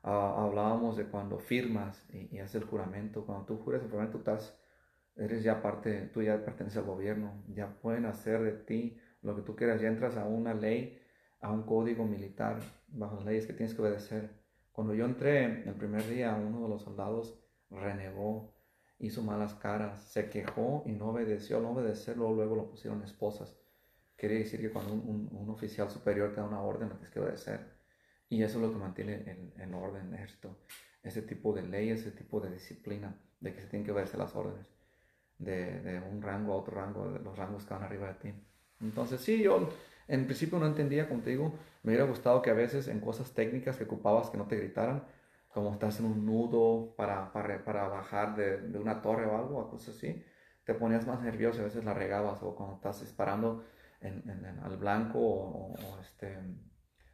Ah, 0.02 0.36
hablábamos 0.38 0.96
de 0.96 1.04
cuando 1.04 1.38
firmas 1.38 2.08
y, 2.10 2.34
y, 2.34 2.38
haces 2.38 2.62
el 2.62 2.68
juramento, 2.68 3.26
cuando 3.26 3.44
tú 3.44 3.58
juras 3.58 3.82
el 3.82 3.90
juramento, 3.90 4.16
estás, 4.16 4.58
eres 5.14 5.42
ya 5.42 5.60
parte, 5.60 6.08
tú 6.14 6.22
ya 6.22 6.42
perteneces 6.42 6.78
al 6.78 6.84
gobierno, 6.84 7.44
ya 7.48 7.78
pueden 7.82 8.06
hacer 8.06 8.40
de 8.40 8.52
ti 8.52 8.98
lo 9.20 9.36
que 9.36 9.42
tú 9.42 9.54
quieras, 9.54 9.78
ya 9.82 9.88
entras 9.88 10.16
a 10.16 10.24
una 10.24 10.54
ley, 10.54 10.98
a 11.42 11.52
un 11.52 11.64
código 11.64 12.06
militar, 12.06 12.60
bajo 12.88 13.16
las 13.16 13.26
leyes 13.26 13.46
que 13.46 13.52
tienes 13.52 13.74
que 13.74 13.82
obedecer. 13.82 14.30
Cuando 14.72 14.94
yo 14.94 15.04
entré 15.04 15.68
el 15.68 15.74
primer 15.74 16.08
día, 16.08 16.34
uno 16.34 16.62
de 16.62 16.68
los 16.70 16.80
soldados 16.80 17.38
renegó 17.70 18.54
hizo 19.00 19.22
malas 19.22 19.54
caras, 19.54 20.04
se 20.04 20.28
quejó 20.28 20.84
y 20.86 20.92
no 20.92 21.08
obedeció. 21.08 21.60
No 21.60 21.70
obedecerlo, 21.70 22.32
luego 22.32 22.54
lo 22.54 22.70
pusieron 22.70 23.02
esposas. 23.02 23.56
Quiere 24.16 24.38
decir 24.38 24.60
que 24.60 24.70
cuando 24.70 24.92
un, 24.92 25.48
oficial 25.48 25.90
superior 25.90 26.30
te 26.30 26.40
da 26.40 26.46
una 26.46 26.60
orden, 26.60 26.90
tienes 26.90 27.10
que 27.10 27.20
obedecer. 27.20 27.60
Y 28.28 28.42
eso 28.42 28.58
es 28.58 28.66
lo 28.66 28.72
que 28.72 28.78
mantiene 28.78 29.52
el, 29.56 29.74
orden 29.74 30.02
en 30.02 30.08
el 30.08 30.14
ejército. 30.14 30.58
Ese 31.02 31.22
tipo 31.22 31.52
de 31.52 31.62
ley, 31.62 31.90
ese 31.90 32.10
tipo 32.12 32.40
de 32.40 32.52
disciplina, 32.52 33.18
de 33.40 33.54
que 33.54 33.62
se 33.62 33.66
tienen 33.68 33.86
que 33.86 33.92
obedecer 33.92 34.18
las 34.18 34.36
órdenes. 34.36 34.66
De, 35.38 35.80
de 35.80 36.00
un 36.00 36.20
rango 36.20 36.52
a 36.52 36.56
otro 36.56 36.74
rango, 36.76 37.10
de 37.10 37.18
los 37.20 37.36
rangos 37.36 37.64
que 37.64 37.72
van 37.72 37.82
arriba 37.82 38.08
de 38.08 38.14
ti. 38.14 38.34
Entonces, 38.80 39.22
sí, 39.22 39.42
yo 39.42 39.68
en 40.06 40.26
principio 40.26 40.58
no 40.58 40.66
entendía 40.66 41.08
contigo. 41.08 41.54
Me 41.82 41.92
hubiera 41.92 42.04
gustado 42.04 42.42
que 42.42 42.50
a 42.50 42.54
veces 42.54 42.88
en 42.88 43.00
cosas 43.00 43.32
técnicas 43.32 43.76
que 43.76 43.84
ocupabas 43.84 44.28
que 44.28 44.36
no 44.36 44.46
te 44.46 44.56
gritaran, 44.56 45.04
como 45.52 45.72
estás 45.72 45.98
en 46.00 46.06
un 46.06 46.24
nudo 46.24 46.94
para, 46.96 47.32
para, 47.32 47.64
para 47.64 47.88
bajar 47.88 48.36
de, 48.36 48.58
de, 48.58 48.78
una 48.78 49.02
torre 49.02 49.26
o 49.26 49.36
algo, 49.36 49.58
o 49.58 49.70
cosas 49.70 49.96
así, 49.96 50.22
te 50.64 50.74
ponías 50.74 51.06
más 51.06 51.20
nervioso 51.22 51.60
a 51.60 51.64
veces 51.64 51.84
la 51.84 51.94
regabas, 51.94 52.42
o 52.42 52.54
cuando 52.54 52.76
estás 52.76 53.00
disparando 53.00 53.64
en, 54.00 54.22
en, 54.30 54.60
al 54.62 54.76
blanco, 54.76 55.18
o, 55.18 55.74
este, 56.00 56.38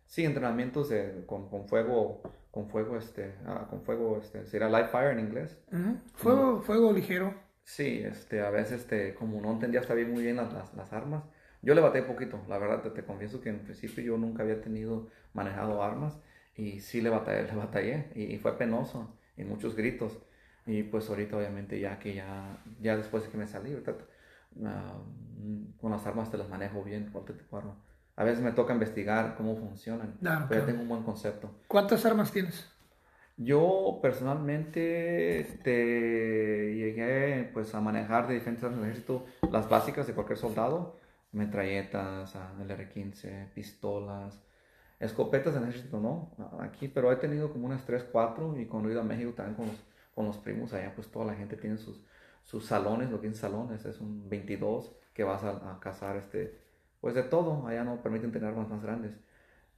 sí, 0.04 0.24
entrenamientos 0.24 0.90
de, 0.90 1.24
con, 1.26 1.48
con, 1.48 1.66
fuego, 1.66 2.22
con 2.50 2.68
fuego, 2.68 2.96
este, 2.96 3.34
ah, 3.46 3.66
con 3.70 3.82
fuego, 3.82 4.18
este, 4.18 4.44
sería 4.46 4.68
live 4.68 4.88
fire 4.88 5.12
en 5.12 5.20
inglés. 5.20 5.58
Fuego, 6.14 6.60
fuego 6.62 6.92
ligero. 6.92 7.34
Sí, 7.62 8.02
este, 8.04 8.42
a 8.42 8.50
veces, 8.50 8.82
este, 8.82 9.14
como 9.14 9.40
no 9.40 9.52
entendía 9.52 9.80
hasta 9.80 9.94
bien 9.94 10.12
muy 10.12 10.22
bien 10.22 10.36
las, 10.36 10.52
las, 10.52 10.74
las 10.74 10.92
armas, 10.92 11.24
yo 11.62 11.74
le 11.74 11.80
batí 11.80 12.02
poquito, 12.02 12.40
la 12.48 12.58
verdad, 12.58 12.82
te, 12.82 12.90
te 12.90 13.02
confieso 13.02 13.40
que 13.40 13.48
en 13.48 13.60
principio 13.60 14.04
yo 14.04 14.18
nunca 14.18 14.42
había 14.42 14.60
tenido, 14.60 15.08
manejado 15.32 15.82
armas, 15.82 16.20
y 16.56 16.80
sí 16.80 17.00
le 17.00 17.10
batallé, 17.10 17.44
le 17.44 17.54
batallé 17.54 18.10
y, 18.14 18.38
fue 18.38 18.56
penoso 18.56 19.14
y 19.36 19.44
muchos 19.44 19.76
gritos. 19.76 20.18
Y 20.66 20.82
pues 20.82 21.08
ahorita 21.08 21.36
obviamente 21.36 21.78
ya 21.78 21.98
que 21.98 22.14
ya, 22.14 22.58
ya 22.80 22.96
después 22.96 23.22
de 23.22 23.30
que 23.30 23.38
me 23.38 23.46
salí, 23.46 23.76
ah, 24.64 24.94
con 25.80 25.92
las 25.92 26.06
armas 26.06 26.30
te 26.30 26.38
las 26.38 26.48
manejo 26.48 26.82
bien, 26.82 27.10
cualquier 27.12 27.38
tipo 27.38 27.62
A 28.16 28.24
veces 28.24 28.42
me 28.42 28.52
toca 28.52 28.72
investigar 28.72 29.36
cómo 29.36 29.54
funcionan, 29.56 30.16
pero 30.48 30.60
ya 30.60 30.66
tengo 30.66 30.82
un 30.82 30.88
buen 30.88 31.02
concepto. 31.02 31.50
¿Cuántas 31.68 32.04
armas 32.04 32.32
tienes? 32.32 32.68
Yo 33.36 33.98
personalmente 34.00 35.60
te 35.62 36.74
llegué 36.74 37.50
pues 37.52 37.74
a 37.74 37.82
manejar 37.82 38.26
de 38.26 38.34
diferentes 38.34 38.64
armas 38.64 38.80
del 38.80 38.88
ejército 38.88 39.26
las 39.52 39.68
básicas 39.68 40.06
de 40.06 40.14
cualquier 40.14 40.38
soldado, 40.38 40.96
metralletas, 41.32 42.34
ah, 42.34 42.54
LR-15, 42.58 43.52
pistolas, 43.52 44.42
escopetas 44.98 45.54
en 45.56 45.64
el 45.64 45.68
ejército 45.70 46.00
no, 46.00 46.30
aquí, 46.60 46.88
pero 46.88 47.12
he 47.12 47.16
tenido 47.16 47.52
como 47.52 47.66
unas 47.66 47.84
3, 47.84 48.06
4 48.10 48.58
y 48.58 48.66
cuando 48.66 48.88
he 48.88 48.92
ido 48.92 49.00
a 49.00 49.04
México 49.04 49.32
también 49.32 49.56
con 49.56 49.66
los, 49.66 49.76
con 50.14 50.26
los 50.26 50.36
primos 50.38 50.72
allá 50.72 50.94
pues 50.94 51.08
toda 51.08 51.26
la 51.26 51.34
gente 51.34 51.56
tiene 51.56 51.76
sus, 51.76 52.02
sus 52.42 52.64
salones, 52.64 53.10
lo 53.10 53.20
que 53.20 53.28
es 53.28 53.36
salones, 53.36 53.84
es 53.84 54.00
un 54.00 54.28
22 54.28 54.96
que 55.12 55.24
vas 55.24 55.42
a, 55.44 55.72
a 55.72 55.80
cazar 55.80 56.16
este, 56.16 56.58
pues 57.00 57.14
de 57.14 57.22
todo, 57.22 57.66
allá 57.66 57.84
no 57.84 58.02
permiten 58.02 58.32
tener 58.32 58.48
armas 58.48 58.68
más 58.68 58.82
grandes. 58.82 59.12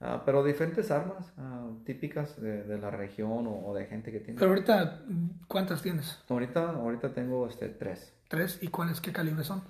Ah, 0.01 0.23
pero 0.25 0.45
diferentes 0.45 0.91
armas 0.91 1.33
ah, 1.37 1.69
típicas 1.83 2.39
de, 2.39 2.63
de, 2.63 2.77
la 2.77 2.89
región 2.89 3.47
o, 3.47 3.67
o, 3.67 3.75
de 3.75 3.85
gente 3.85 4.13
que 4.13 4.21
tiene. 4.21 4.39
Pero 4.39 4.51
ahorita, 4.51 5.01
¿cuántas 5.47 5.81
tienes? 5.81 6.23
Ahorita, 6.29 6.69
ahorita 6.69 7.13
tengo 7.13 7.47
este, 7.47 7.67
tres. 7.67 8.13
¿Tres? 8.29 8.59
¿Y 8.61 8.69
cuáles, 8.69 9.01
qué 9.01 9.11
calibre 9.11 9.43
son? 9.43 9.61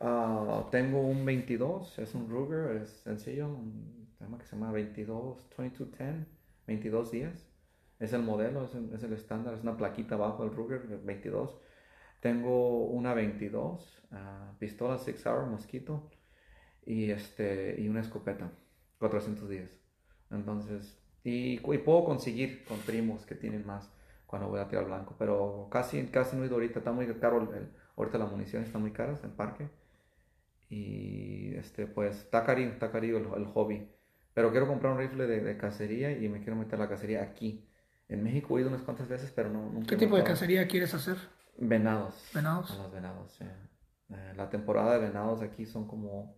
Uh, 0.00 0.70
tengo 0.70 1.02
un 1.02 1.26
22, 1.26 1.98
es 1.98 2.14
un 2.14 2.30
Ruger, 2.30 2.76
es 2.76 2.88
sencillo, 3.04 3.48
un 3.48 3.99
tema 4.20 4.38
que 4.38 4.44
se 4.44 4.54
llama 4.54 4.70
22, 4.70 5.48
2210, 5.56 6.26
22 6.66 7.10
días. 7.10 7.46
Es 7.98 8.12
el 8.12 8.22
modelo, 8.22 8.64
es 8.64 8.74
el, 8.74 8.92
es 8.94 9.02
el 9.02 9.12
estándar, 9.12 9.54
es 9.54 9.62
una 9.62 9.76
plaquita 9.76 10.14
abajo 10.14 10.44
del 10.44 10.54
Ruger, 10.54 10.86
22. 11.02 11.58
Tengo 12.20 12.86
una 12.86 13.14
22, 13.14 14.02
uh, 14.12 14.58
pistola 14.58 14.98
Six 14.98 15.26
Hour 15.26 15.46
Mosquito 15.46 16.10
y, 16.84 17.10
este, 17.10 17.80
y 17.80 17.88
una 17.88 18.00
escopeta. 18.00 18.52
410. 18.98 19.80
Entonces, 20.30 20.98
y, 21.24 21.58
puedo 21.58 22.04
conseguir 22.04 22.64
con 22.64 22.78
primos 22.80 23.24
que 23.26 23.34
tienen 23.34 23.66
más 23.66 23.90
cuando 24.26 24.48
voy 24.48 24.60
a 24.60 24.68
tirar 24.68 24.84
blanco, 24.84 25.16
pero 25.18 25.68
casi, 25.70 26.06
casi 26.06 26.36
no 26.36 26.44
he 26.44 26.46
ido 26.46 26.54
ahorita, 26.54 26.78
está 26.78 26.92
muy 26.92 27.06
caro, 27.14 27.52
el, 27.52 27.70
ahorita 27.96 28.18
la 28.18 28.26
munición 28.26 28.62
está 28.62 28.78
muy 28.78 28.92
cara 28.92 29.18
en 29.24 29.30
parque. 29.32 29.68
Y 30.68 31.54
este, 31.56 31.86
pues 31.86 32.16
está 32.18 32.44
carío, 32.44 32.68
está 32.68 32.90
el, 32.98 33.06
el 33.14 33.46
hobby. 33.46 33.88
Pero 34.34 34.50
quiero 34.50 34.66
comprar 34.66 34.92
un 34.92 34.98
rifle 34.98 35.26
de, 35.26 35.40
de, 35.40 35.56
cacería 35.56 36.12
y 36.12 36.28
me 36.28 36.38
quiero 36.38 36.56
meter 36.56 36.78
la 36.78 36.88
cacería 36.88 37.22
aquí. 37.22 37.66
En 38.08 38.22
México 38.22 38.56
he 38.56 38.60
ido 38.60 38.70
unas 38.70 38.82
cuantas 38.82 39.08
veces, 39.08 39.32
pero 39.34 39.50
no, 39.50 39.70
nunca. 39.70 39.88
¿Qué 39.88 39.96
tipo 39.96 40.16
de 40.16 40.24
cacería 40.24 40.66
quieres 40.66 40.94
hacer? 40.94 41.16
Venados. 41.56 42.30
¿Venados? 42.34 42.70
A 42.72 42.82
los 42.82 42.92
venados, 42.92 43.32
sí. 43.32 43.44
Eh, 44.10 44.32
la 44.36 44.48
temporada 44.50 44.94
de 44.94 45.06
venados 45.06 45.42
aquí 45.42 45.66
son 45.66 45.86
como 45.86 46.36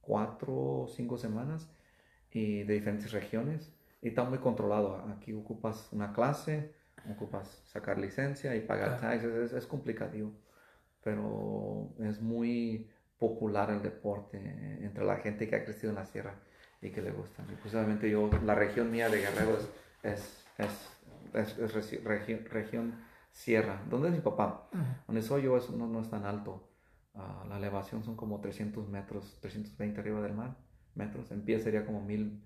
cuatro 0.00 0.52
o 0.52 0.88
cinco 0.88 1.16
semanas 1.16 1.68
y 2.30 2.64
de 2.64 2.74
diferentes 2.74 3.12
regiones 3.12 3.72
y 4.00 4.08
está 4.08 4.24
muy 4.24 4.38
controlado. 4.38 4.96
Aquí 5.16 5.32
ocupas 5.32 5.88
una 5.92 6.12
clase, 6.12 6.74
ocupas 7.10 7.62
sacar 7.66 7.98
licencia 7.98 8.56
y 8.56 8.60
pagar 8.60 8.98
Claro. 8.98 9.00
taxes, 9.00 9.34
es, 9.34 9.52
es 9.52 9.66
complicado, 9.66 10.32
pero 11.02 11.94
es 12.00 12.20
muy 12.20 12.90
popular 13.18 13.70
el 13.70 13.82
deporte 13.82 14.38
entre 14.80 15.04
la 15.04 15.16
gente 15.16 15.48
que 15.48 15.54
ha 15.54 15.64
crecido 15.64 15.90
en 15.90 15.96
la 15.96 16.06
sierra 16.06 16.34
y 16.82 16.90
que 16.90 17.00
le 17.00 17.12
gusta. 17.12 17.44
Y 18.06 18.10
yo, 18.10 18.28
la 18.44 18.54
región 18.54 18.90
mía 18.90 19.08
de 19.08 19.20
Guerrero 19.20 19.56
es, 19.56 19.70
es, 20.02 20.44
es, 20.58 20.88
es, 21.34 21.58
es 21.58 21.74
regi- 21.74 22.02
regi- 22.02 22.44
región 22.48 22.94
sierra. 23.30 23.80
¿Dónde 23.88 24.08
es 24.08 24.14
mi 24.14 24.20
papá? 24.20 24.68
Donde 25.06 25.22
soy 25.22 25.42
yo 25.44 25.56
es, 25.56 25.70
no, 25.70 25.86
no 25.86 26.00
es 26.00 26.10
tan 26.10 26.24
alto. 26.26 26.68
Ah, 27.14 27.44
la 27.48 27.56
elevación 27.58 28.02
son 28.04 28.16
como 28.16 28.40
300 28.40 28.88
metros, 28.88 29.38
320 29.40 30.00
arriba 30.00 30.20
del 30.22 30.34
mar, 30.34 30.56
metros. 30.94 31.30
En 31.30 31.42
pie 31.42 31.60
sería 31.60 31.86
como 31.86 32.00
1000, 32.02 32.42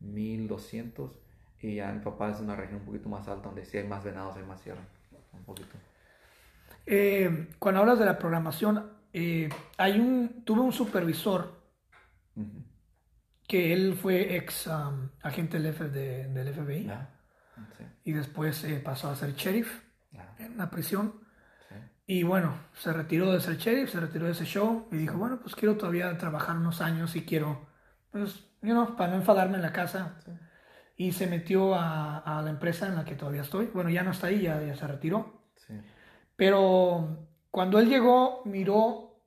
1200. 0.00 1.18
Y 1.60 1.76
ya 1.76 1.92
mi 1.92 2.00
papá 2.00 2.30
es 2.30 2.40
una 2.40 2.56
región 2.56 2.80
un 2.80 2.86
poquito 2.86 3.08
más 3.08 3.26
alta, 3.28 3.46
donde 3.48 3.64
sí 3.64 3.78
hay 3.78 3.86
más 3.86 4.02
venados, 4.04 4.36
hay 4.36 4.44
más 4.44 4.60
sierra. 4.60 4.82
Un 5.32 5.44
poquito. 5.44 5.76
Eh, 6.86 7.48
cuando 7.58 7.80
hablas 7.80 7.98
de 7.98 8.04
la 8.04 8.18
programación, 8.18 8.90
eh, 9.12 9.48
hay 9.78 9.98
un, 10.00 10.44
tuve 10.44 10.60
un 10.60 10.72
supervisor. 10.72 11.60
Que 13.46 13.72
él 13.72 13.94
fue 14.00 14.36
ex 14.36 14.66
um, 14.66 15.08
agente 15.22 15.58
del, 15.58 15.66
F- 15.66 15.88
de- 15.88 16.28
del 16.28 16.48
FBI 16.54 16.84
¿Ya? 16.86 17.08
Sí, 17.76 17.84
y 18.04 18.12
después 18.12 18.64
eh, 18.64 18.80
pasó 18.80 19.10
a 19.10 19.16
ser 19.16 19.34
sheriff 19.34 19.82
ya, 20.10 20.34
en 20.38 20.52
una 20.54 20.70
prisión. 20.70 21.20
sí. 21.68 21.74
Y 22.06 22.24
bueno, 22.24 22.54
se 22.74 22.92
retiró 22.92 23.32
de 23.32 23.40
ser 23.40 23.56
sheriff, 23.58 23.90
se 23.90 24.00
retiró 24.00 24.26
de 24.26 24.32
ese 24.32 24.44
show 24.44 24.88
y 24.92 24.96
dijo, 24.96 25.16
bueno, 25.18 25.40
pues 25.40 25.54
quiero 25.54 25.76
todavía 25.76 26.16
trabajar 26.18 26.56
unos 26.56 26.80
años 26.80 27.14
y 27.16 27.24
quiero, 27.24 27.66
pues, 28.10 28.44
you 28.62 28.72
know, 28.72 28.96
para 28.96 29.12
no 29.12 29.16
enfadarme 29.18 29.56
en 29.56 29.62
la 29.62 29.72
casa. 29.72 30.16
Sí. 30.24 30.32
Y 30.96 31.12
se 31.12 31.26
metió 31.26 31.74
a, 31.74 32.18
a 32.18 32.42
la 32.42 32.50
empresa 32.50 32.86
en 32.86 32.96
la 32.96 33.04
que 33.04 33.14
todavía 33.14 33.42
estoy. 33.42 33.66
Bueno, 33.66 33.90
ya 33.90 34.02
no 34.02 34.10
está 34.12 34.28
ahí, 34.28 34.42
ya, 34.42 34.62
ya 34.62 34.76
se 34.76 34.86
retiró. 34.86 35.42
Pero 36.36 37.28
cuando 37.50 37.78
él 37.78 37.88
llegó, 37.88 38.42
miró, 38.44 39.22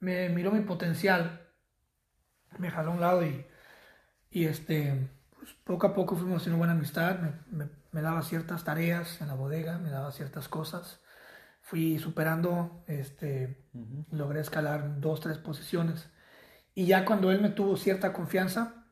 me 0.00 0.28
miró 0.28 0.52
mi 0.52 0.60
potencial, 0.60 1.43
me 2.58 2.70
jaló 2.70 2.90
a 2.92 2.94
un 2.94 3.00
lado 3.00 3.24
y, 3.26 3.46
y 4.30 4.46
este, 4.46 5.08
pues, 5.38 5.52
poco 5.64 5.86
a 5.86 5.94
poco 5.94 6.16
fuimos 6.16 6.38
haciendo 6.42 6.58
buena 6.58 6.74
amistad, 6.74 7.18
me, 7.20 7.32
me- 7.50 7.70
me 7.92 8.02
daba 8.02 8.22
ciertas 8.22 8.64
tareas 8.64 9.20
en 9.20 9.28
la 9.28 9.34
bodega, 9.34 9.78
me 9.78 9.90
daba 9.90 10.10
ciertas 10.12 10.48
cosas, 10.48 11.00
fui 11.62 11.98
superando, 11.98 12.84
este, 12.88 13.64
logré 14.10 14.40
escalar 14.40 15.00
dos, 15.00 15.20
tres 15.20 15.38
posiciones. 15.38 16.10
Y 16.74 16.86
ya 16.86 17.04
cuando 17.04 17.30
él 17.30 17.40
me 17.40 17.50
tuvo 17.50 17.76
cierta 17.76 18.12
confianza, 18.12 18.86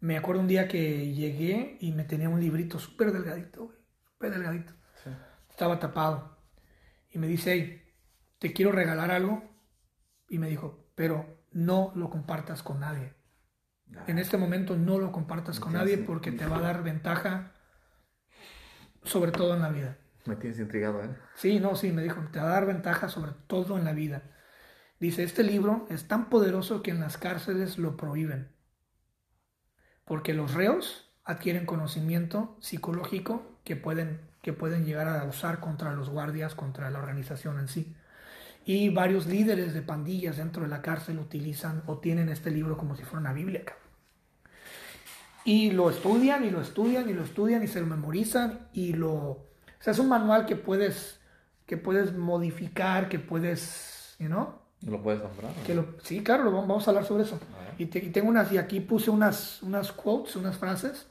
me 0.00 0.16
acuerdo 0.16 0.40
un 0.42 0.48
día 0.48 0.68
que 0.68 1.12
llegué 1.14 1.78
y 1.80 1.92
me 1.92 2.04
tenía 2.04 2.28
un 2.28 2.40
librito 2.40 2.78
súper 2.78 3.12
delgadito, 3.12 3.72
súper 4.04 4.30
delgadito 4.32 4.72
Sí. 5.02 5.10
estaba 5.50 5.78
tapado. 5.80 6.38
Y 7.10 7.18
me 7.18 7.26
dice, 7.28 7.52
hey, 7.52 7.82
te 8.38 8.52
quiero 8.52 8.72
regalar 8.72 9.10
algo. 9.10 9.42
Y 10.28 10.38
me 10.38 10.48
dijo, 10.48 10.86
pero 10.94 11.43
no 11.54 11.92
lo 11.94 12.10
compartas 12.10 12.62
con 12.62 12.80
nadie. 12.80 13.14
En 14.06 14.18
este 14.18 14.36
momento 14.36 14.76
no 14.76 14.98
lo 14.98 15.12
compartas 15.12 15.60
con 15.60 15.72
nadie 15.72 15.98
porque 15.98 16.32
te 16.32 16.46
va 16.46 16.58
a 16.58 16.62
dar 16.62 16.82
ventaja, 16.82 17.52
sobre 19.04 19.30
todo 19.30 19.54
en 19.54 19.62
la 19.62 19.70
vida. 19.70 19.98
Me 20.26 20.36
tienes 20.36 20.58
intrigado, 20.58 21.04
¿eh? 21.04 21.16
Sí, 21.34 21.60
no, 21.60 21.76
sí, 21.76 21.92
me 21.92 22.02
dijo, 22.02 22.20
te 22.32 22.40
va 22.40 22.46
a 22.46 22.54
dar 22.54 22.66
ventaja 22.66 23.08
sobre 23.08 23.32
todo 23.46 23.78
en 23.78 23.84
la 23.84 23.92
vida. 23.92 24.22
Dice, 24.98 25.22
este 25.22 25.42
libro 25.42 25.86
es 25.90 26.08
tan 26.08 26.28
poderoso 26.28 26.82
que 26.82 26.90
en 26.90 27.00
las 27.00 27.18
cárceles 27.18 27.78
lo 27.78 27.96
prohíben. 27.96 28.54
Porque 30.04 30.34
los 30.34 30.54
reos 30.54 31.12
adquieren 31.24 31.66
conocimiento 31.66 32.56
psicológico 32.60 33.60
que 33.64 33.76
pueden, 33.76 34.20
que 34.42 34.52
pueden 34.52 34.84
llegar 34.84 35.08
a 35.08 35.24
usar 35.24 35.60
contra 35.60 35.92
los 35.92 36.10
guardias, 36.10 36.54
contra 36.54 36.90
la 36.90 36.98
organización 36.98 37.58
en 37.58 37.68
sí. 37.68 37.96
Y 38.66 38.88
varios 38.88 39.26
líderes 39.26 39.74
de 39.74 39.82
pandillas 39.82 40.38
dentro 40.38 40.62
de 40.62 40.68
la 40.68 40.80
cárcel 40.82 41.18
utilizan 41.18 41.82
o 41.86 41.98
tienen 41.98 42.28
este 42.30 42.50
libro 42.50 42.76
como 42.76 42.96
si 42.96 43.02
fuera 43.02 43.20
una 43.20 43.32
Biblia. 43.32 43.62
Y 45.44 45.70
lo 45.72 45.90
estudian 45.90 46.44
y 46.44 46.50
lo 46.50 46.62
estudian 46.62 47.08
y 47.08 47.12
lo 47.12 47.22
estudian 47.22 47.62
y 47.62 47.66
se 47.66 47.80
lo 47.80 47.86
memorizan 47.86 48.68
y 48.72 48.94
lo... 48.94 49.12
O 49.14 49.46
sea, 49.80 49.92
es 49.92 49.98
un 49.98 50.08
manual 50.08 50.46
que 50.46 50.56
puedes, 50.56 51.20
que 51.66 51.76
puedes 51.76 52.14
modificar, 52.16 53.10
que 53.10 53.18
puedes, 53.18 54.16
you 54.18 54.28
know, 54.28 54.54
¿Lo 54.86 55.02
puedes 55.02 55.20
comprar? 55.20 55.50
o 55.52 55.54
no? 55.58 55.62
que 55.66 55.74
lo, 55.74 55.96
sí, 56.02 56.22
claro, 56.22 56.44
lo 56.44 56.52
vamos 56.52 56.86
a 56.86 56.90
hablar 56.90 57.04
sobre 57.04 57.24
eso. 57.24 57.38
Y, 57.76 57.86
te- 57.86 57.98
y 57.98 58.08
tengo 58.10 58.28
unas, 58.30 58.50
y 58.52 58.56
aquí 58.58 58.80
puse 58.80 59.10
unas, 59.10 59.62
unas 59.62 59.92
quotes, 59.92 60.36
unas 60.36 60.56
frases, 60.56 61.06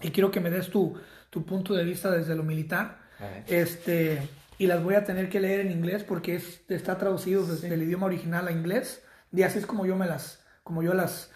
y 0.00 0.10
quiero 0.10 0.30
que 0.30 0.40
me 0.40 0.50
des 0.50 0.70
tu, 0.70 0.94
tu 1.28 1.44
punto 1.44 1.74
de 1.74 1.84
vista 1.84 2.10
desde 2.10 2.34
lo 2.34 2.42
militar. 2.42 2.98
Este, 3.46 4.26
y 4.58 4.66
las 4.66 4.82
voy 4.82 4.94
a 4.94 5.04
tener 5.04 5.28
que 5.28 5.40
leer 5.40 5.60
en 5.60 5.70
inglés 5.70 6.04
porque 6.04 6.36
es, 6.36 6.62
está 6.68 6.98
traducido 6.98 7.46
desde 7.46 7.72
el 7.72 7.82
idioma 7.82 8.06
original 8.06 8.48
a 8.48 8.52
inglés, 8.52 9.04
y 9.32 9.42
así 9.42 9.58
es 9.58 9.66
como 9.66 9.86
yo 9.86 9.96
me 9.96 10.06
las, 10.06 10.44
como 10.62 10.82
yo 10.82 10.94
las... 10.94 11.30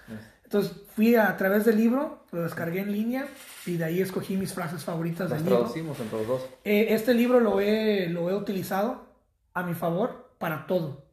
Entonces 0.45 0.83
fui 0.97 1.15
a, 1.15 1.37
través 1.37 1.65
del 1.65 1.77
libro, 1.77 2.25
lo 2.33 2.43
descargué 2.43 2.81
en 2.81 2.91
línea, 2.91 3.29
y 3.67 3.77
de 3.77 3.85
ahí 3.85 4.01
escogí 4.01 4.37
mis 4.37 4.53
frases 4.53 4.83
favoritas 4.85 5.31
Las 5.31 5.39
del 5.39 5.45
libro. 5.45 5.59
traducimos 5.61 6.01
entre 6.01 6.19
los 6.19 6.27
dos. 6.27 6.43
Eh, 6.65 6.89
este 6.91 7.15
libro 7.15 7.39
lo 7.39 7.61
he, 7.61 8.09
lo 8.09 8.31
he 8.31 8.35
utilizado 8.35 9.07
a 9.55 9.63
mi 9.63 9.75
favor 9.75 10.35
para 10.39 10.67
todo. 10.67 11.07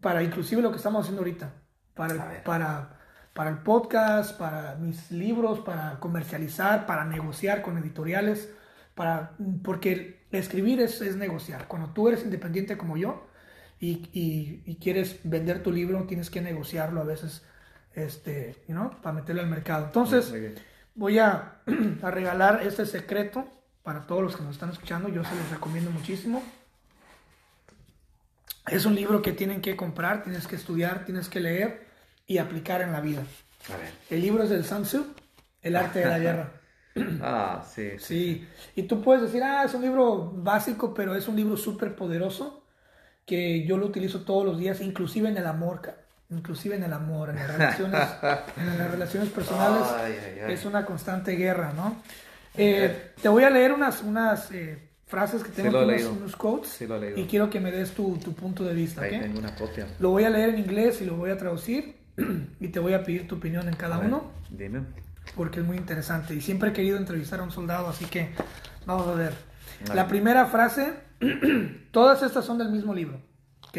Para 0.00 0.22
inclusive 0.22 0.62
lo 0.62 0.70
que 0.70 0.76
estamos 0.76 1.00
haciendo 1.00 1.22
ahorita. 1.22 1.52
Para 1.94 2.14
A 2.14 2.44
para, 2.44 3.00
para 3.34 3.50
el 3.50 3.58
podcast, 3.58 4.38
para 4.38 4.76
mis 4.76 5.10
libros, 5.10 5.60
para 5.60 5.98
comercializar, 5.98 6.86
para 6.86 7.04
negociar 7.04 7.62
con 7.62 7.76
editoriales. 7.78 8.54
Para, 8.94 9.32
porque 9.64 10.17
escribir 10.32 10.80
es, 10.80 11.00
es 11.00 11.16
negociar. 11.16 11.66
Cuando 11.68 11.90
tú 11.90 12.08
eres 12.08 12.22
independiente 12.24 12.76
como 12.76 12.96
yo 12.96 13.26
y, 13.80 14.08
y- 14.12 14.62
y 14.66 14.76
quieres 14.76 15.20
vender 15.24 15.62
tu 15.62 15.72
libro, 15.72 16.04
tienes 16.04 16.30
que 16.30 16.40
negociarlo 16.40 17.00
a 17.00 17.04
veces 17.04 17.42
este, 17.94 18.56
you 18.68 18.74
know, 18.74 18.90
para 19.00 19.14
meterlo 19.14 19.40
al 19.42 19.48
mercado. 19.48 19.86
Entonces, 19.86 20.32
voy 20.94 21.18
a, 21.18 21.60
a 22.02 22.10
regalar 22.10 22.62
este 22.66 22.84
secreto 22.86 23.46
para 23.82 24.06
todos 24.06 24.22
los 24.22 24.36
que 24.36 24.42
nos 24.42 24.52
están 24.54 24.70
escuchando. 24.70 25.08
Yo 25.08 25.24
se 25.24 25.34
los 25.34 25.50
recomiendo 25.50 25.90
muchísimo. 25.90 26.42
Es 28.66 28.84
un 28.84 28.94
libro 28.94 29.22
que 29.22 29.32
tienen 29.32 29.62
que 29.62 29.76
comprar, 29.76 30.22
tienes 30.24 30.46
que 30.46 30.56
estudiar, 30.56 31.04
tienes 31.06 31.28
que 31.28 31.40
leer 31.40 31.86
y 32.26 32.38
aplicar 32.38 32.82
en 32.82 32.92
la 32.92 33.00
vida. 33.00 33.22
A 33.72 33.76
ver. 33.78 33.92
El 34.10 34.20
libro 34.20 34.42
es 34.42 34.50
del 34.50 34.64
Sun 34.64 34.82
Tzu, 34.82 35.06
El 35.62 35.74
arte 35.76 36.00
de 36.00 36.04
la 36.06 36.18
guerra. 36.18 36.52
Ah, 37.22 37.64
sí. 37.68 37.90
Sí, 37.98 38.48
y 38.74 38.82
tú 38.84 39.02
puedes 39.02 39.22
decir, 39.22 39.42
ah, 39.42 39.64
es 39.64 39.74
un 39.74 39.82
libro 39.82 40.32
básico, 40.34 40.94
pero 40.94 41.14
es 41.14 41.28
un 41.28 41.36
libro 41.36 41.56
súper 41.56 41.94
poderoso 41.94 42.64
que 43.26 43.64
yo 43.66 43.76
lo 43.76 43.86
utilizo 43.86 44.22
todos 44.22 44.44
los 44.44 44.58
días, 44.58 44.80
inclusive 44.80 45.28
en 45.28 45.36
el 45.36 45.46
amor, 45.46 45.82
inclusive 46.30 46.76
en 46.76 46.82
el 46.82 46.92
amor, 46.92 47.30
en 47.30 47.36
las 47.36 47.52
relaciones, 47.52 48.08
en 48.56 48.78
las 48.78 48.90
relaciones 48.90 49.28
personales, 49.30 49.86
Ay, 49.96 50.12
ay, 50.12 50.40
ay. 50.46 50.52
es 50.54 50.64
una 50.64 50.84
constante 50.86 51.32
guerra, 51.32 51.72
¿no? 51.74 51.96
Eh, 52.56 53.12
te 53.20 53.28
voy 53.28 53.44
a 53.44 53.50
leer 53.50 53.72
unas, 53.72 54.02
unas 54.02 54.50
eh, 54.50 54.78
frases 55.06 55.44
que 55.44 55.50
tengo 55.50 55.82
leído. 55.84 56.10
unos, 56.10 56.20
unos 56.22 56.36
quotes, 56.36 56.70
Sí 56.70 56.86
y 57.16 57.24
quiero 57.26 57.50
que 57.50 57.60
me 57.60 57.70
des 57.70 57.92
tu, 57.92 58.16
tu 58.16 58.32
punto 58.32 58.64
de 58.64 58.74
vista, 58.74 59.02
Ahí 59.02 59.14
¿ok? 59.14 59.22
tengo 59.22 59.38
una 59.38 59.54
copia. 59.54 59.86
Lo 60.00 60.10
voy 60.10 60.24
a 60.24 60.30
leer 60.30 60.50
en 60.50 60.58
inglés 60.58 61.00
y 61.02 61.04
lo 61.04 61.14
voy 61.16 61.30
a 61.30 61.36
traducir 61.36 61.96
y 62.60 62.68
te 62.68 62.80
voy 62.80 62.94
a 62.94 63.04
pedir 63.04 63.28
tu 63.28 63.36
opinión 63.36 63.68
en 63.68 63.76
cada 63.76 63.98
ver, 63.98 64.06
uno 64.08 64.24
Dime. 64.50 64.80
Porque 65.34 65.60
es 65.60 65.66
muy 65.66 65.76
interesante 65.76 66.34
y 66.34 66.40
siempre 66.40 66.70
he 66.70 66.72
querido 66.72 66.96
entrevistar 66.96 67.40
a 67.40 67.42
un 67.42 67.50
soldado, 67.50 67.88
así 67.88 68.04
que 68.06 68.30
vamos 68.86 69.06
a 69.08 69.14
ver. 69.14 69.34
La 69.94 70.08
primera 70.08 70.46
frase, 70.46 70.94
todas 71.92 72.22
estas 72.22 72.44
son 72.44 72.58
del 72.58 72.70
mismo 72.70 72.92
libro, 72.94 73.20
¿ok? 73.68 73.78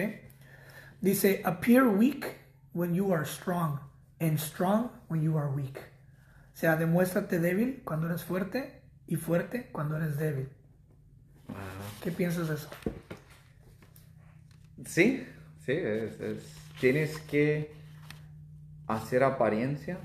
Dice, 1.02 1.42
appear 1.46 1.84
weak 1.88 2.26
when 2.74 2.94
you 2.94 3.14
are 3.14 3.26
strong 3.26 3.80
and 4.20 4.38
strong 4.38 4.90
when 5.10 5.22
you 5.22 5.38
are 5.38 5.50
weak. 5.50 5.78
O 5.78 6.58
sea, 6.60 6.76
demuéstrate 6.76 7.40
débil 7.40 7.82
cuando 7.86 8.08
eres 8.08 8.24
fuerte 8.24 8.82
y 9.08 9.16
fuerte 9.16 9.70
cuando 9.72 9.98
eres 9.98 10.18
débil. 10.18 10.50
¿Qué 12.04 12.12
piensas 12.12 12.48
de 12.50 12.56
eso? 12.56 12.70
Sí, 14.86 15.26
sí, 15.66 15.72
es, 15.74 16.20
es- 16.20 16.56
tienes 16.80 17.18
que 17.22 17.74
hacer 18.88 19.24
apariencia 19.24 19.98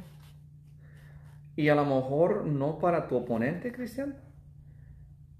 y 1.57 1.69
a 1.69 1.75
lo 1.75 1.85
mejor 1.85 2.47
no 2.47 2.79
para 2.79 3.09
tu 3.09 3.17
oponente, 3.17 3.73
Cristian, 3.73 4.17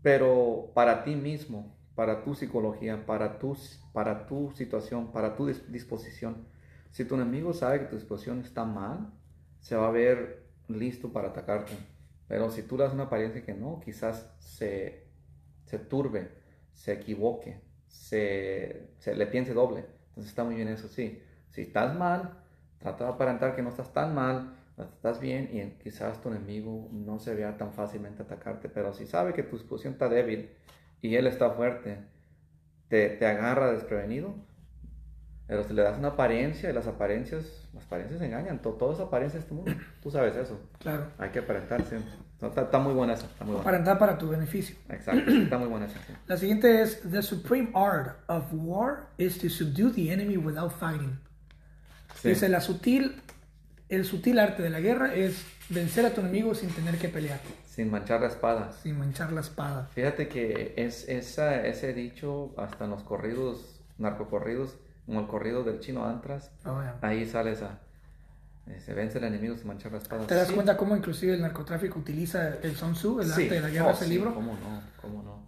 pero 0.03 0.71
para 0.75 1.05
ti 1.05 1.15
mismo, 1.17 1.75
para 1.95 2.23
tu 2.25 2.35
psicología, 2.35 3.07
para 3.07 3.39
tu, 3.39 3.57
para 3.93 4.27
tu 4.27 4.51
situación, 4.53 5.13
para 5.13 5.37
tu 5.37 5.47
dis- 5.49 5.67
disposición. 5.69 6.47
Si 6.91 7.05
tu 7.05 7.15
enemigo 7.15 7.53
sabe 7.53 7.81
que 7.81 7.87
tu 7.87 7.97
disposición 7.97 8.41
está 8.41 8.65
mal, 8.65 9.11
se 9.61 9.77
va 9.77 9.89
a 9.89 9.91
ver 9.91 10.45
listo 10.69 11.13
para 11.13 11.29
atacarte. 11.29 11.73
Pero 12.29 12.51
si 12.51 12.63
tú 12.63 12.77
le 12.77 12.85
das 12.85 12.93
una 12.95 13.05
apariencia 13.05 13.43
que 13.45 13.55
no, 13.55 13.81
quizás 13.81 14.31
se, 14.39 15.07
se 15.67 15.79
turbe, 15.79 16.31
se 16.73 16.93
equivoque, 16.93 17.61
se, 17.87 18.91
se 18.99 19.15
le 19.15 19.27
piense 19.27 19.55
doble. 19.55 19.87
Entonces 20.09 20.31
está 20.31 20.45
muy 20.45 20.55
bien 20.55 20.69
eso, 20.69 20.89
sí. 20.89 21.23
Si 21.51 21.63
estás 21.63 21.97
mal, 21.97 22.43
trata 22.79 23.05
de 23.05 23.11
aparentar 23.11 23.55
que 23.57 23.63
no 23.63 23.71
estás 23.71 23.93
tan 23.93 24.15
mal, 24.15 24.57
estás 24.79 25.21
bien 25.21 25.51
y 25.53 25.83
quizás 25.83 26.21
tu 26.21 26.29
enemigo 26.31 26.89
no 26.93 27.19
se 27.19 27.35
vea 27.35 27.57
tan 27.57 27.73
fácilmente 27.73 28.23
atacarte. 28.23 28.69
Pero 28.69 28.93
si 28.95 29.07
sabe 29.07 29.33
que 29.35 29.43
tu 29.43 29.57
disposición 29.57 29.93
está 29.95 30.09
débil 30.09 30.51
y 31.01 31.15
él 31.17 31.27
está 31.27 31.51
fuerte, 31.51 31.99
te, 32.89 33.11
te 33.11 33.27
agarra 33.27 33.71
desprevenido. 33.73 34.35
Pero 35.47 35.63
si 35.63 35.75
le 35.75 35.83
das 35.83 35.99
una 35.99 36.09
apariencia 36.09 36.71
y 36.71 36.73
las 36.73 36.87
apariencias, 36.87 37.69
las 37.75 37.85
apariencias 37.85 38.23
engañan, 38.23 38.63
to- 38.63 38.73
todo 38.73 38.95
es 38.95 39.01
apariencia 39.01 39.37
en 39.37 39.43
este 39.43 39.55
mundo. 39.55 39.73
Tú 40.03 40.11
sabes 40.11 40.35
eso. 40.37 40.59
Claro, 40.79 41.07
Hay 41.19 41.29
que 41.31 41.41
aparentar 41.41 41.85
siempre. 41.85 42.11
Está, 42.41 42.63
está 42.63 42.79
muy 42.79 42.93
buena 42.95 43.13
esa, 43.15 43.27
está 43.27 43.45
muy 43.45 43.53
buena. 43.55 43.63
aparentar 43.69 43.99
para 43.99 44.19
tu 44.19 44.29
beneficio. 44.29 44.75
Exacto, 44.89 45.31
está 45.31 45.59
muy 45.59 45.69
buena 45.69 45.87
esa. 45.87 45.99
sí. 46.01 46.13
La 46.27 46.37
siguiente 46.39 46.81
es, 46.83 47.01
the 47.11 47.23
supreme 47.23 47.71
art 47.75 48.17
of 48.29 48.45
war 48.53 49.07
is 49.19 49.39
to 49.39 49.49
subdue 49.51 49.91
the 49.93 50.11
enemy 50.13 50.37
without 50.39 50.73
fighting. 50.73 51.19
Sí. 52.17 52.31
Dice, 52.31 52.49
la 52.49 52.61
sutil, 52.61 53.21
el 53.89 54.05
sutil 54.05 54.39
arte 54.39 54.63
de 54.63 54.71
la 54.71 54.81
guerra 54.81 55.15
es 55.15 55.45
vencer 55.69 56.07
a 56.07 56.11
tu 56.15 56.21
enemigo 56.21 56.55
sin 56.55 56.71
tener 56.71 56.97
que 56.99 57.09
pelear, 57.09 57.41
Sin 57.67 57.91
manchar 57.91 58.21
la 58.21 58.29
espada. 58.29 58.73
sin 58.83 58.99
manchar 58.99 59.33
la 59.33 59.41
espada. 59.41 59.89
Fíjate 59.95 60.29
que 60.29 60.75
es 60.77 61.09
esa, 61.09 61.65
ese 61.67 61.93
dicho 61.95 62.53
hasta 62.57 62.85
en 62.85 62.91
los 62.91 63.03
corridos, 63.03 63.81
narcocorridos, 63.99 64.77
como 65.07 65.21
el 65.21 65.27
corrido 65.27 65.65
del 65.65 65.81
chino 65.81 66.05
Antras, 66.07 66.51
Oh, 66.65 66.81
yeah. 66.81 66.97
ahí 67.03 67.27
sale 67.27 67.53
esa. 67.53 67.79
Se 68.83 68.95
vence 68.95 69.19
el 69.19 69.25
enemigo 69.25 69.55
sin 69.59 69.67
manchar 69.67 69.93
la 69.93 69.99
espada. 69.99 70.27
¿Te 70.27 70.35
das 70.35 70.49
Sí. 70.49 70.55
cuenta 70.55 70.77
cómo 70.79 70.97
inclusive 70.97 71.35
el 71.35 71.43
narcotráfico 71.43 71.99
utiliza 71.99 72.49
el 72.63 72.75
Sun 72.75 72.95
Tzu, 72.95 73.21
el 73.21 73.27
Sí. 73.27 73.43
arte 73.43 73.55
de 73.57 73.61
la 73.61 73.69
guerra, 73.69 73.87
Oh, 73.89 73.91
ese 73.91 74.05
sí, 74.07 74.11
libro? 74.11 74.35
¿Cómo 74.35 74.53
no? 74.55 74.83
¿Cómo 75.03 75.23
no? 75.23 75.45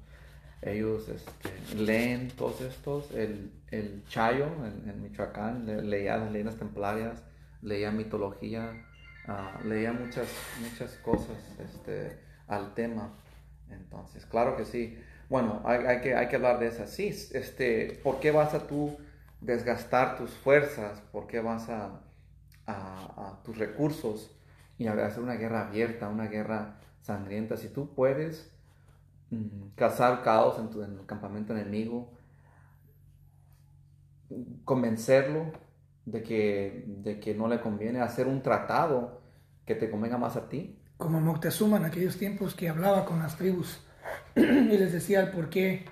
Ellos 0.61 1.09
este, 1.09 1.75
leen 1.77 2.29
todos 2.33 2.61
estos, 2.61 3.11
el, 3.13 3.51
el 3.71 4.03
Chayo 4.09 4.47
en, 4.67 4.91
en 4.91 5.03
Michoacán, 5.03 5.65
le- 5.65 5.81
leía 5.83 6.17
las 6.19 6.31
leyendas 6.31 6.57
templarias, 6.57 7.23
leía 7.67 7.91
mitología, 7.91 8.87
ah, 9.27 9.61
leía 9.65 9.93
muchas, 9.93 10.29
muchas 10.61 10.95
cosas 10.99 11.37
este, 11.59 12.19
al 12.47 12.75
tema. 12.75 13.13
Entonces, 13.69 14.25
claro 14.25 14.57
que 14.57 14.65
sí. 14.65 14.99
Bueno, 15.29 15.63
hay, 15.65 16.01
que, 16.01 16.15
hay 16.15 16.29
que 16.29 16.37
hablar 16.37 16.61
de 16.61 16.69
esas. 16.69 16.91
Sí, 16.91 17.09
este, 17.09 18.01
¿por 18.05 18.21
qué 18.21 18.31
vas 18.31 18.55
a 18.55 18.69
tú 18.69 18.97
desgastar 19.41 20.17
tus 20.17 20.31
fuerzas? 20.31 21.01
¿Por 21.11 21.27
qué 21.27 21.41
vas 21.41 21.69
a, 21.69 22.01
a, 22.67 23.41
tus 23.45 23.59
recursos 23.59 24.31
y 24.79 24.87
a 24.87 24.93
hacer 24.93 25.23
una 25.23 25.35
guerra 25.35 25.67
abierta, 25.67 26.09
una 26.09 26.29
guerra 26.29 26.79
sangrienta? 27.03 27.57
Si 27.57 27.69
tú 27.69 27.93
puedes 27.93 28.55
mm, 29.31 29.71
causar 29.75 30.23
caos 30.23 30.61
en, 30.61 30.71
tu, 30.71 31.05
campamento 31.07 31.53
enemigo, 31.53 32.13
convencerlo 34.65 35.66
de 36.07 36.23
que, 36.23 36.85
de 36.87 37.21
que 37.21 37.35
no 37.35 37.49
le 37.49 37.61
conviene 37.61 38.01
hacer 38.01 38.27
un 38.27 38.43
tratado 38.43 39.21
que 39.67 39.75
te 39.75 39.91
convenga 39.91 40.19
más 40.19 40.37
a 40.37 40.49
ti. 40.49 40.81
Como 40.97 41.21
Moctezuma 41.21 41.77
en 41.77 41.85
aquellos 41.85 42.17
tiempos 42.17 42.55
que 42.55 42.69
hablaba 42.69 43.05
con 43.05 43.19
las 43.19 43.37
tribus 43.37 43.81
y 44.37 44.41
les 44.79 44.93
decía 44.93 45.21
el 45.21 45.31
por 45.31 45.51
qué, 45.51 45.85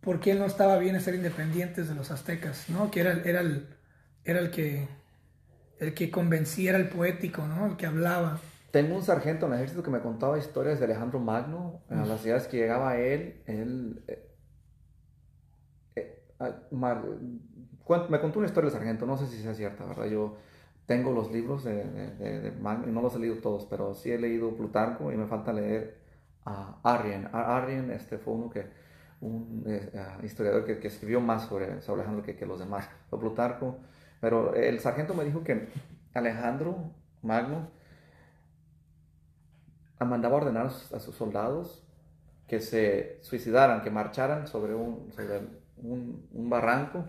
por 0.00 0.20
qué 0.20 0.34
no 0.34 0.44
estaba 0.46 0.78
bien 0.78 1.00
ser 1.00 1.14
independientes 1.14 1.88
de 1.88 1.94
los 1.94 2.10
aztecas, 2.10 2.68
¿no? 2.68 2.90
Que 2.90 3.00
era, 3.00 3.12
el- 3.12 3.26
era, 3.26 3.40
el, 3.40 3.68
era 4.24 4.40
el 4.40 4.50
que 4.50 4.88
el 5.80 5.94
que 5.94 6.10
convencía, 6.10 6.70
era 6.70 6.78
el 6.78 6.88
poético, 6.88 7.46
¿no? 7.46 7.66
El 7.66 7.76
que 7.76 7.86
hablaba. 7.86 8.40
Tengo 8.72 8.96
un 8.96 9.02
sargento 9.04 9.46
en 9.46 9.52
el 9.52 9.58
ejército 9.58 9.82
que 9.84 9.90
me 9.90 10.00
contaba 10.00 10.38
historias 10.38 10.78
de 10.80 10.86
Alejandro 10.86 11.20
Magno, 11.20 11.84
a 11.88 12.04
las 12.06 12.22
ciudades 12.22 12.48
que 12.48 12.56
llegaba 12.56 12.96
él, 12.98 13.42
él 13.46 14.02
eh, 14.08 14.28
eh, 15.96 16.24
ah, 16.40 16.52
mar- 16.70 17.04
me 18.10 18.20
contó 18.20 18.38
una 18.38 18.46
historia 18.48 18.70
del 18.70 18.78
sargento, 18.78 19.06
no 19.06 19.16
sé 19.16 19.26
si 19.26 19.42
sea 19.42 19.54
cierta, 19.54 19.84
¿verdad? 19.84 20.06
Yo 20.06 20.36
tengo 20.86 21.12
los 21.12 21.30
libros 21.32 21.64
de, 21.64 21.84
de- 21.84 22.10
de- 22.16 22.40
de 22.50 22.52
no 22.92 23.02
los 23.02 23.14
he 23.16 23.18
leído 23.18 23.36
todos, 23.36 23.66
pero 23.66 23.94
sí 23.94 24.10
he 24.12 24.18
leído 24.18 24.54
Plutarco 24.56 25.12
y 25.12 25.16
me 25.16 25.26
falta 25.26 25.52
leer 25.52 25.98
a 26.44 26.78
Arrien. 26.82 27.28
A- 27.32 27.56
Arrien 27.56 27.90
este, 27.90 28.18
fue 28.18 28.34
uno 28.34 28.50
que, 28.50 28.66
un 29.20 29.64
ah, 29.96 30.18
historiador 30.24 30.64
que, 30.64 30.78
que 30.80 30.88
escribió 30.88 31.20
más 31.20 31.46
sobre, 31.46 31.80
sobre 31.82 32.02
Alejandro 32.02 32.24
que, 32.24 32.36
que 32.36 32.46
los 32.46 32.58
demás, 32.58 32.88
fue 33.10 33.20
Plutarco, 33.20 33.78
pero 34.20 34.54
el 34.54 34.80
sargento 34.80 35.14
me 35.14 35.24
dijo 35.24 35.42
que 35.44 35.68
Alejandro 36.14 36.92
Magno 37.22 37.68
mandaba 40.00 40.36
ordenar 40.36 40.66
a 40.66 40.98
sus 41.00 41.14
soldados 41.14 41.84
que 42.48 42.60
se 42.60 43.18
suicidaran, 43.22 43.82
que 43.82 43.90
marcharan 43.90 44.46
sobre 44.46 44.74
un, 44.74 45.12
sobre 45.12 45.40
un, 45.78 46.26
un 46.32 46.50
barranco 46.50 47.04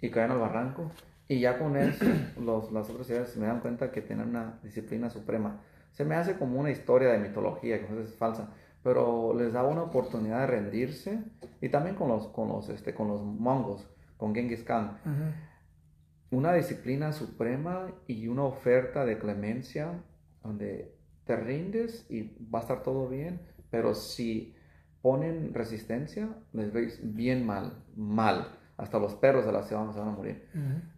y 0.00 0.10
caían 0.10 0.32
al 0.32 0.38
barranco. 0.38 0.90
Y 1.28 1.40
ya 1.40 1.58
con 1.58 1.76
eso, 1.76 2.04
los, 2.40 2.72
las 2.72 2.88
otras 2.90 3.06
ciudades 3.06 3.30
se 3.30 3.40
me 3.40 3.46
dan 3.46 3.60
cuenta 3.60 3.90
que 3.90 4.02
tienen 4.02 4.28
una 4.28 4.58
disciplina 4.62 5.10
suprema. 5.10 5.60
Se 5.92 6.04
me 6.04 6.14
hace 6.14 6.36
como 6.36 6.60
una 6.60 6.70
historia 6.70 7.10
de 7.10 7.18
mitología, 7.18 7.80
que 7.80 7.86
a 7.86 7.94
veces 7.94 8.12
es 8.12 8.18
falsa, 8.18 8.50
pero 8.82 9.34
les 9.34 9.52
daba 9.52 9.68
una 9.68 9.82
oportunidad 9.82 10.40
de 10.40 10.46
rendirse. 10.46 11.18
Y 11.60 11.68
también 11.68 11.96
con 11.96 12.08
los, 12.08 12.28
con 12.28 12.48
los, 12.48 12.68
este, 12.68 12.94
con 12.94 13.08
los 13.08 13.22
mongos, 13.22 13.88
con 14.16 14.34
Genghis 14.34 14.62
Khan. 14.62 14.98
Ujú. 15.04 16.36
Una 16.38 16.52
disciplina 16.52 17.12
suprema 17.12 17.92
y 18.06 18.28
una 18.28 18.44
oferta 18.44 19.04
de 19.04 19.18
clemencia 19.18 20.02
donde 20.42 20.96
te 21.24 21.36
rindes 21.36 22.06
y 22.08 22.36
va 22.52 22.60
a 22.60 22.62
estar 22.62 22.82
todo 22.82 23.08
bien, 23.08 23.40
pero 23.70 23.94
si 23.94 24.54
ponen 25.02 25.54
resistencia, 25.54 26.28
les 26.52 26.72
veis 26.72 27.00
bien 27.02 27.44
mal, 27.44 27.84
mal. 27.96 28.55
Hasta 28.78 28.98
los 28.98 29.14
perros 29.14 29.46
de 29.46 29.52
la 29.52 29.62
ciudad 29.62 29.90
se 29.92 29.98
van 29.98 30.08
a 30.08 30.12
morir. 30.12 30.48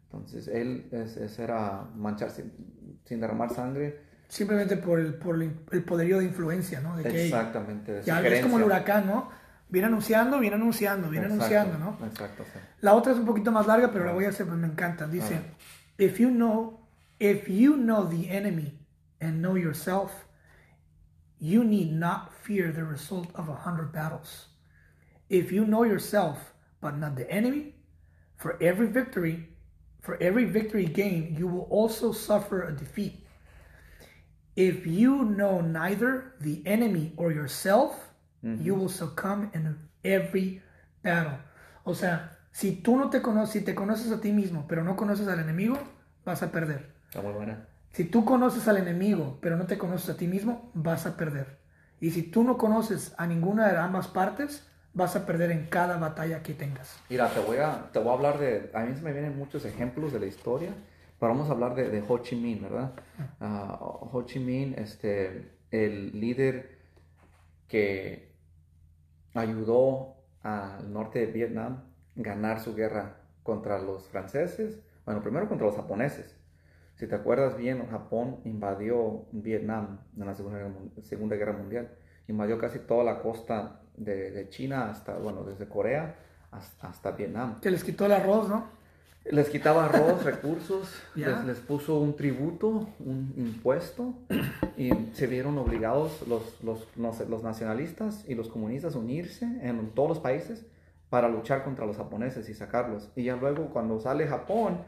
Entonces, 0.04 0.48
él, 0.48 0.88
es- 0.90 1.38
era 1.38 1.84
manchar 1.94 2.30
sin, 2.30 2.52
sin 3.04 3.20
derramar 3.20 3.50
sangre. 3.50 4.00
Simplemente 4.28 4.76
por 4.76 4.98
el, 4.98 5.14
por 5.14 5.40
el, 5.42 5.84
poderío 5.84 6.18
de 6.18 6.24
influencia, 6.26 6.80
¿no? 6.80 6.96
De 6.96 7.04
que 7.04 7.24
Exactamente. 7.26 7.92
de 7.92 8.02
ya 8.02 8.20
es 8.20 8.42
como 8.42 8.58
el 8.58 8.64
huracán, 8.64 9.06
¿no? 9.06 9.30
Viene 9.70 9.86
anunciando, 9.86 10.38
viene 10.38 10.56
anunciando, 10.56 11.08
viene 11.10 11.26
Exacto, 11.26 11.44
anunciando, 11.56 11.78
¿no? 12.00 12.06
Exacto, 12.06 12.42
sí. 12.52 12.58
La 12.80 12.94
otra 12.94 13.12
es 13.12 13.18
un 13.18 13.26
poquito 13.26 13.52
más 13.52 13.66
larga, 13.66 13.90
pero 13.92 14.04
la 14.04 14.12
voy 14.12 14.24
a 14.24 14.30
hacer, 14.30 14.46
pues 14.46 14.58
me 14.58 14.66
encanta. 14.66 15.06
Dice, 15.06 15.34
Ah. 15.36 15.54
if 15.98 16.18
you 16.18 16.30
know, 16.30 16.80
if 17.18 17.48
you 17.48 17.76
know 17.76 18.08
the 18.08 18.34
enemy 18.34 18.78
and 19.20 19.40
know 19.40 19.56
yourself, 19.56 20.10
you 21.38 21.62
need 21.64 21.92
not 21.92 22.30
fear 22.42 22.72
the 22.72 22.82
result 22.84 23.28
of 23.34 23.48
a 23.48 23.54
hundred 23.54 23.92
battles. 23.92 24.48
If 25.28 25.52
you 25.52 25.64
know 25.64 25.84
yourself 25.84 26.54
but 26.80 26.96
not 26.96 27.16
the 27.16 27.30
enemy, 27.30 27.74
for 28.36 28.56
every 28.62 28.86
victory, 28.86 29.48
for 30.00 30.16
every 30.22 30.44
victory 30.44 30.86
gained, 30.86 31.38
you 31.38 31.46
will 31.46 31.66
also 31.70 32.12
suffer 32.12 32.62
a 32.62 32.72
defeat. 32.72 33.24
if 34.58 34.84
you 34.88 35.24
know 35.24 35.60
neither 35.60 36.34
the 36.40 36.60
enemy 36.66 37.12
or 37.16 37.30
yourself, 37.30 37.94
mm-hmm. 38.44 38.60
you 38.60 38.74
will 38.74 38.88
succumb 38.88 39.52
in 39.54 39.78
every 40.02 40.60
battle. 41.00 41.38
O 41.84 41.94
sea, 41.94 42.36
si 42.50 42.82
tú 42.82 42.96
no 42.96 43.08
te 43.08 43.22
conoces, 43.22 43.52
si 43.52 43.60
te 43.60 43.76
conoces 43.76 44.10
a 44.10 44.20
ti 44.20 44.32
mismo, 44.32 44.66
pero 44.66 44.82
no 44.82 44.96
conoces 44.96 45.28
al 45.28 45.38
enemigo, 45.38 45.78
vas 46.24 46.42
a 46.42 46.50
perder. 46.50 46.92
Está 47.08 47.22
muy 47.22 47.34
buena. 47.34 47.68
Si 47.92 48.04
tú 48.04 48.24
conoces 48.24 48.66
al 48.66 48.78
enemigo, 48.78 49.38
pero 49.40 49.56
no 49.56 49.66
te 49.66 49.78
conoces 49.78 50.10
a 50.10 50.16
ti 50.16 50.26
mismo, 50.26 50.72
vas 50.74 51.06
a 51.06 51.16
perder. 51.16 51.60
Y 52.00 52.10
si 52.10 52.24
tú 52.24 52.42
no 52.42 52.58
conoces 52.58 53.14
a 53.16 53.28
ninguna 53.28 53.68
de 53.68 53.78
ambas 53.78 54.08
partes, 54.08 54.67
vas 54.94 55.16
a 55.16 55.26
perder 55.26 55.50
en 55.50 55.66
cada 55.66 55.96
batalla 55.98 56.42
que 56.42 56.54
tengas. 56.54 56.98
Mira, 57.08 57.28
te 57.28 57.40
voy 57.40 57.58
a, 57.58 57.90
te 57.92 57.98
voy 57.98 58.08
a 58.08 58.12
hablar 58.12 58.38
de, 58.38 58.70
a 58.74 58.80
mí 58.80 58.94
se 58.94 59.02
me 59.02 59.12
vienen 59.12 59.36
muchos 59.36 59.64
ejemplos 59.64 60.12
de 60.12 60.20
la 60.20 60.26
historia, 60.26 60.70
pero 61.18 61.32
vamos 61.32 61.48
a 61.48 61.52
hablar 61.52 61.74
de, 61.74 61.88
de 61.90 62.02
Ho 62.06 62.18
Chi 62.18 62.36
Minh, 62.36 62.62
¿verdad? 62.62 62.92
Ah, 63.40 63.78
Ho 63.80 64.22
Chi 64.26 64.38
Minh, 64.40 64.74
este, 64.76 65.50
el 65.70 66.18
líder 66.18 66.78
que 67.68 68.32
ayudó 69.34 70.16
al 70.42 70.92
norte 70.92 71.20
de 71.20 71.26
Vietnam 71.26 71.84
ganar 72.14 72.60
su 72.60 72.74
guerra 72.74 73.16
contra 73.42 73.78
los 73.78 74.08
franceses, 74.08 74.80
bueno, 75.04 75.22
primero 75.22 75.48
contra 75.48 75.66
los 75.66 75.76
japoneses. 75.76 76.36
Si 76.96 77.06
te 77.06 77.14
acuerdas 77.14 77.56
bien, 77.56 77.86
Japón 77.86 78.40
invadió 78.44 79.26
Vietnam 79.30 80.00
en 80.16 80.26
la 80.26 80.34
Segunda 80.34 80.58
Guerra, 80.58 80.74
Segunda 81.02 81.36
Guerra 81.36 81.52
Mundial, 81.52 81.90
invadió 82.26 82.58
casi 82.58 82.80
toda 82.80 83.04
la 83.04 83.22
costa 83.22 83.82
de, 83.98 84.30
de 84.30 84.48
China 84.48 84.90
hasta, 84.90 85.16
bueno, 85.18 85.44
desde 85.44 85.66
Corea 85.68 86.16
hasta, 86.50 86.88
hasta 86.88 87.10
Vietnam. 87.12 87.60
Que 87.60 87.70
les 87.70 87.84
quitó 87.84 88.06
el 88.06 88.12
arroz, 88.12 88.48
¿no? 88.48 88.66
Les 89.30 89.48
quitaba 89.50 89.84
arroz, 89.84 90.24
recursos, 90.24 90.90
les, 91.14 91.44
les 91.44 91.58
puso 91.58 91.98
un 91.98 92.16
tributo, 92.16 92.88
un 92.98 93.34
impuesto, 93.36 94.14
y 94.76 94.90
se 95.12 95.26
vieron 95.26 95.58
obligados 95.58 96.26
los, 96.26 96.62
los, 96.62 96.86
no 96.96 97.12
sé, 97.12 97.28
los 97.28 97.42
nacionalistas 97.42 98.24
y 98.26 98.34
los 98.34 98.48
comunistas 98.48 98.94
a 98.94 98.98
unirse 98.98 99.44
en 99.62 99.90
todos 99.90 100.08
los 100.08 100.18
países 100.20 100.64
para 101.10 101.28
luchar 101.28 101.64
contra 101.64 101.86
los 101.86 101.96
japoneses 101.96 102.48
y 102.48 102.54
sacarlos. 102.54 103.10
Y 103.16 103.24
ya 103.24 103.36
luego 103.36 103.70
cuando 103.70 104.00
sale 104.00 104.26
Japón, 104.26 104.78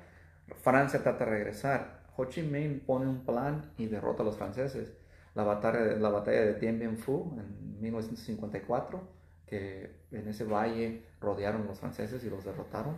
Francia 0.63 1.03
trata 1.03 1.25
de 1.25 1.31
regresar. 1.31 2.01
Ho 2.17 2.25
Chi 2.27 2.43
Minh 2.43 2.81
pone 2.81 3.07
un 3.07 3.25
plan 3.25 3.73
y 3.79 3.87
derrota 3.87 4.23
a 4.23 4.27
los 4.27 4.37
franceses. 4.37 4.93
La 5.35 5.45
batalla, 5.45 5.97
la 5.97 6.09
batalla 6.09 6.41
de 6.41 6.55
Dien 6.55 6.79
Bien 6.79 6.97
Phu 6.97 7.33
en 7.39 7.81
1954, 7.81 9.01
que 9.47 10.01
en 10.11 10.29
ese 10.29 10.45
valle 10.45 11.07
rodearon 11.21 11.67
los 11.67 11.79
franceses 11.79 12.25
y 12.25 12.31
los 12.31 12.45
derrotaron. 12.45 12.97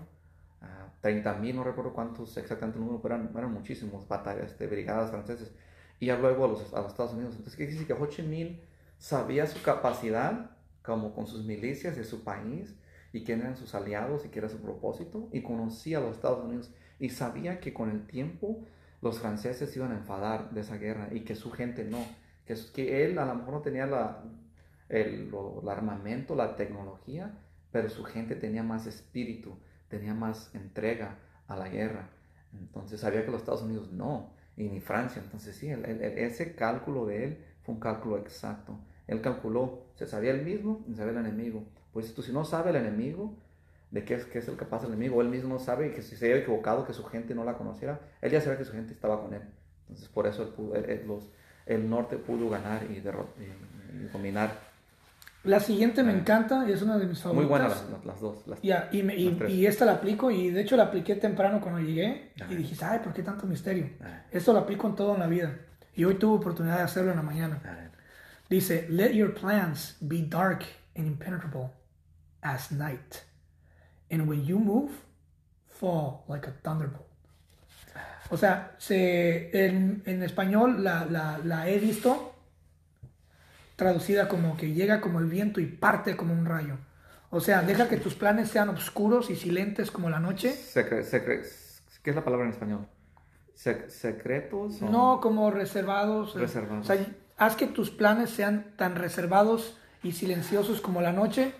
Ah, 0.61 0.93
30.000, 1.03 1.55
no 1.55 1.65
recuerdo 1.65 1.93
cuántos 1.93 2.37
exactamente 2.37 2.79
el 2.79 2.85
número, 2.85 3.03
pero 3.03 3.17
eran, 3.17 3.31
eran 3.37 3.53
muchísimos 3.53 4.07
batallas 4.07 4.59
de 4.59 4.67
brigadas 4.67 5.11
francesas. 5.11 5.51
Y 5.99 6.07
ya 6.07 6.19
luego 6.19 6.45
a 6.45 6.49
los, 6.49 6.73
a 6.75 6.81
los 6.81 6.93
Estados 6.93 7.13
Unidos. 7.13 7.35
Entonces, 7.35 7.57
¿qué 7.57 7.67
dice 7.67 7.87
que 7.87 7.93
Ho 7.93 8.07
Chi 8.07 8.23
Minh 8.23 8.61
sabía 8.99 9.47
su 9.47 9.61
capacidad, 9.63 10.51
como 10.83 11.15
con 11.15 11.27
sus 11.27 11.45
milicias 11.45 11.97
de 11.97 12.05
su 12.05 12.25
país, 12.25 12.75
y 13.13 13.25
quién 13.25 13.41
eran 13.41 13.57
sus 13.57 13.75
aliados 13.75 14.25
y 14.25 14.29
qué 14.29 14.39
era 14.39 14.49
su 14.49 14.61
propósito, 14.61 15.29
y 15.33 15.43
conocía 15.43 15.99
a 15.99 16.01
los 16.01 16.17
Estados 16.17 16.45
Unidos, 16.45 16.71
y 16.99 17.11
sabía 17.11 17.61
que 17.61 17.75
con 17.75 17.91
el 17.91 18.07
tiempo 18.07 18.65
los 19.01 19.19
franceses 19.19 19.71
se 19.71 19.81
iban 19.81 19.91
a 19.91 19.97
enfadar 19.97 20.51
de 20.51 20.61
esa 20.61 20.77
guerra 20.77 21.09
y 21.11 21.21
que 21.21 21.35
su 21.35 21.51
gente 21.51 21.85
no, 21.85 21.99
que, 22.55 22.73
que 22.73 23.05
él 23.05 23.19
a 23.19 23.24
lo 23.27 23.35
mejor 23.35 23.55
no 23.55 23.61
tenía 23.62 23.87
la, 23.87 24.23
el, 24.89 25.31
lo- 25.31 25.61
el 25.62 25.69
armamento, 25.69 26.35
la 26.35 26.57
tecnología, 26.57 27.33
pero 27.70 27.89
su 27.89 28.05
gente 28.05 28.35
tenía 28.37 28.62
más 28.62 28.87
espíritu, 28.87 29.57
tenía 29.89 30.15
más 30.15 30.55
entrega 30.55 31.19
a 31.49 31.57
la 31.57 31.69
guerra. 31.69 32.11
Entonces 32.53 33.01
sabía 33.01 33.24
que 33.24 33.31
los 33.31 33.41
Estados 33.41 33.62
Unidos 33.62 33.91
no, 33.93 34.31
y 34.57 34.69
ni 34.69 34.81
Francia. 34.81 35.23
Entonces 35.23 35.57
sí, 35.57 35.69
el- 35.70 35.85
el- 35.85 36.03
ese 36.03 36.55
cálculo 36.55 37.07
de 37.07 37.24
él 37.24 37.39
fue 37.62 37.74
un 37.74 37.81
cálculo 37.81 38.19
exacto. 38.19 38.79
Él 39.07 39.20
calculó, 39.20 39.87
se 39.95 40.07
sabía 40.07 40.31
el 40.33 40.43
mismo 40.45 40.85
y 40.89 40.95
sabía 40.95 41.12
el 41.12 41.19
enemigo. 41.27 41.65
Pues 41.93 42.15
tú 42.15 42.23
si 42.23 42.33
no 42.33 42.45
sabe 42.45 42.70
el 42.70 42.77
enemigo, 42.77 43.35
de 43.91 44.05
qué 44.05 44.15
es, 44.15 44.24
qué 44.24 44.39
es 44.39 44.49
el 44.49 44.57
capaz 44.57 44.83
del 44.83 44.93
enemigo, 44.93 45.20
él 45.20 45.29
mismo 45.29 45.59
sabe 45.59 45.93
que 45.93 46.01
si 46.03 46.16
se 46.16 46.27
había 46.27 46.39
equivocado, 46.39 46.87
que 46.87 46.95
su 46.95 47.05
gente 47.05 47.35
no 47.35 47.45
la 47.45 47.57
conociera, 47.59 48.01
él 48.23 48.31
ya 48.33 48.41
sabía 48.41 48.59
que 48.59 48.65
su 48.65 48.73
gente 48.73 48.93
estaba 48.95 49.20
con 49.23 49.35
él. 49.35 49.43
Entonces 49.83 50.09
por 50.09 50.27
eso 50.27 50.43
él 50.43 50.49
pudo- 50.51 50.74
él- 50.77 50.87
él- 50.89 51.07
los, 51.07 51.31
el 51.66 51.89
norte 51.89 52.16
pudo 52.16 52.48
ganar 52.51 52.82
y, 52.89 52.94
y- 52.94 52.98
y 52.98 54.09
dominar. 54.12 54.72
La 55.44 55.59
siguiente 55.59 56.05
me 56.05 56.12
encanta 56.12 56.64
y 56.68 56.72
es 56.72 56.82
una 56.82 56.98
de 56.98 57.06
mis 57.06 57.20
favoritas. 57.20 57.48
Muy 57.51 57.59
buenas 57.59 58.05
las, 58.06 58.20
dos. 58.20 58.47
las- 58.47 58.62
Ya, 58.62 58.89
y, 58.93 59.02
me- 59.02 59.16
y- 59.16 59.36
y 59.48 59.66
esta 59.66 59.84
la 59.84 59.93
aplico 59.94 60.30
y 60.30 60.51
de 60.51 60.60
hecho 60.60 60.76
la 60.76 60.84
apliqué 60.84 61.16
temprano 61.16 61.60
cuando 61.60 61.80
llegué 61.80 62.32
Ajá. 62.40 62.52
y 62.52 62.56
dije, 62.56 62.76
ay, 62.84 63.01
¿por 63.01 63.12
qué 63.12 63.22
tanto 63.24 63.47
misterio? 63.47 63.90
Ajá. 64.01 64.26
Esto 64.30 64.52
lo 64.52 64.60
aplico 64.60 64.86
en 64.86 64.94
todo 64.94 65.14
en 65.14 65.20
la 65.20 65.26
vida. 65.26 65.56
Y 65.97 66.05
hoy 66.05 66.14
tuve 66.14 66.36
oportunidad 66.36 66.76
de 66.78 66.82
hacerlo 66.84 67.10
en 67.10 67.16
la 67.16 67.22
mañana. 67.22 67.60
A 67.64 67.74
ver. 67.74 67.90
Dice, 68.48 68.86
let 68.89 69.12
your 69.14 69.34
plans 69.34 69.97
be 70.01 70.22
dark 70.22 70.62
and 70.97 71.06
impenetrable 71.06 71.70
as 72.43 72.70
night. 72.70 73.16
And 74.10 74.28
when 74.28 74.44
you 74.44 74.59
move, 74.59 74.93
fall 75.68 76.24
like 76.28 76.47
a 76.47 76.52
thunderbolt. 76.62 77.06
O 78.33 78.37
sea, 78.39 78.75
se, 78.79 79.67
en, 79.67 80.03
en 80.07 80.23
español 80.23 80.83
la, 80.83 81.05
la, 81.05 81.37
la 81.45 81.69
he 81.69 81.79
visto 81.79 82.35
traducida 83.77 84.27
como 84.27 84.57
que 84.57 84.73
llega 84.73 85.03
como 85.03 85.19
el 85.19 85.27
viento 85.27 85.61
y 85.61 85.67
parte 85.67 86.17
como 86.17 86.33
un 86.33 86.47
rayo. 86.47 86.79
O 87.29 87.41
sea, 87.41 87.61
deja 87.61 87.89
que 87.91 87.99
tus 87.99 88.15
planes 88.15 88.49
sean 88.49 88.71
oscuros 88.71 89.29
y 89.29 89.37
silentes 89.37 89.91
como 89.91 90.09
la 90.09 90.19
noche. 90.19 90.55
Secre- 90.55 91.05
secre- 91.05 91.43
¿Qué 92.03 92.11
es 92.11 92.17
la 92.17 92.25
palabra 92.25 92.47
en 92.47 92.53
español? 92.53 92.87
Sec- 93.55 93.89
¿Secretos? 93.89 94.81
o- 94.81 94.89
No 94.89 95.21
como 95.21 95.51
reservados. 95.51 96.35
eh, 96.35 96.39
Reservados. 96.41 96.89
O 96.89 96.93
sea, 96.95 97.07
haz 97.37 97.55
que 97.57 97.67
tus 97.67 97.91
planes 97.91 98.31
sean 98.31 98.73
tan 98.79 98.97
reservados 98.97 99.77
y 100.03 100.13
silenciosos 100.13 100.81
como 100.81 101.03
la 101.03 101.13
noche 101.13 101.53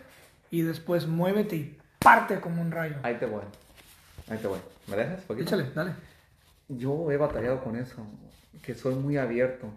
y 0.51 0.63
después 0.63 1.07
muévete 1.07 1.57
y 1.57 1.79
parte 1.99 2.41
como 2.41 2.63
un 2.63 2.71
rayo. 2.71 2.97
Ahí 3.03 3.17
te 3.17 3.27
voy. 3.27 3.43
Ahí 4.31 4.39
te 4.39 4.47
voy. 4.47 4.59
¿Me 4.89 4.97
dejas? 4.97 5.21
Poquito? 5.23 5.47
Échale, 5.49 5.71
dale. 5.75 5.93
Yo 6.69 7.11
he 7.11 7.17
batallado 7.17 7.63
con 7.63 7.77
eso, 7.77 8.07
que 8.63 8.75
soy 8.75 8.95
muy 8.95 9.17
abierto. 9.17 9.69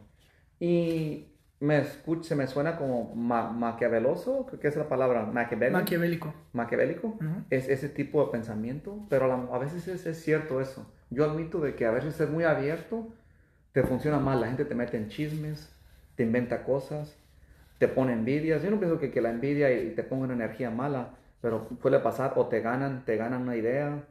Y 0.59 1.27
me 1.59 1.79
escucha, 1.79 2.29
se 2.29 2.35
me 2.35 2.47
suena 2.47 2.77
como 2.77 3.13
ma- 3.15 3.51
maquiaveloso, 3.51 4.45
¿qué 4.61 4.67
es 4.67 4.75
la 4.75 4.87
palabra? 4.87 5.25
Maquiavélico. 5.25 5.79
Maquiavélico. 5.79 6.33
maquiavélico. 6.53 7.07
Ujú. 7.07 7.43
Es 7.49 7.67
ese 7.69 7.89
tipo 7.89 8.23
de 8.25 8.31
pensamiento, 8.31 9.05
pero 9.09 9.31
a, 9.53 9.57
veces 9.59 9.87
es, 9.87 10.05
es 10.05 10.21
cierto 10.23 10.61
eso. 10.61 10.85
Yo 11.09 11.25
admito 11.25 11.59
de 11.59 11.75
que 11.75 11.85
a 11.85 11.91
veces 11.91 12.15
ser 12.15 12.29
muy 12.29 12.43
abierto 12.43 13.07
te 13.73 13.83
funciona 13.83 14.19
mal. 14.19 14.41
La 14.41 14.47
gente 14.47 14.65
te 14.65 14.75
mete 14.75 14.97
en 14.97 15.09
chismes, 15.09 15.71
te 16.15 16.23
inventa 16.23 16.63
cosas, 16.63 17.17
te 17.79 17.87
pone 17.87 18.13
envidias. 18.13 18.63
Yo 18.63 18.71
no 18.71 18.79
pienso 18.79 18.99
que, 18.99 19.11
que 19.11 19.21
la 19.21 19.29
envidia 19.31 19.71
y 19.71 19.91
te 19.95 20.03
ponga 20.03 20.25
una 20.25 20.33
energía 20.33 20.69
mala, 20.71 21.15
pero 21.41 21.67
puede 21.67 21.99
pasar 21.99 22.33
o 22.37 22.47
te 22.47 22.61
ganan, 22.61 23.05
te 23.05 23.17
ganan 23.17 23.41
una 23.43 23.55
idea. 23.55 24.03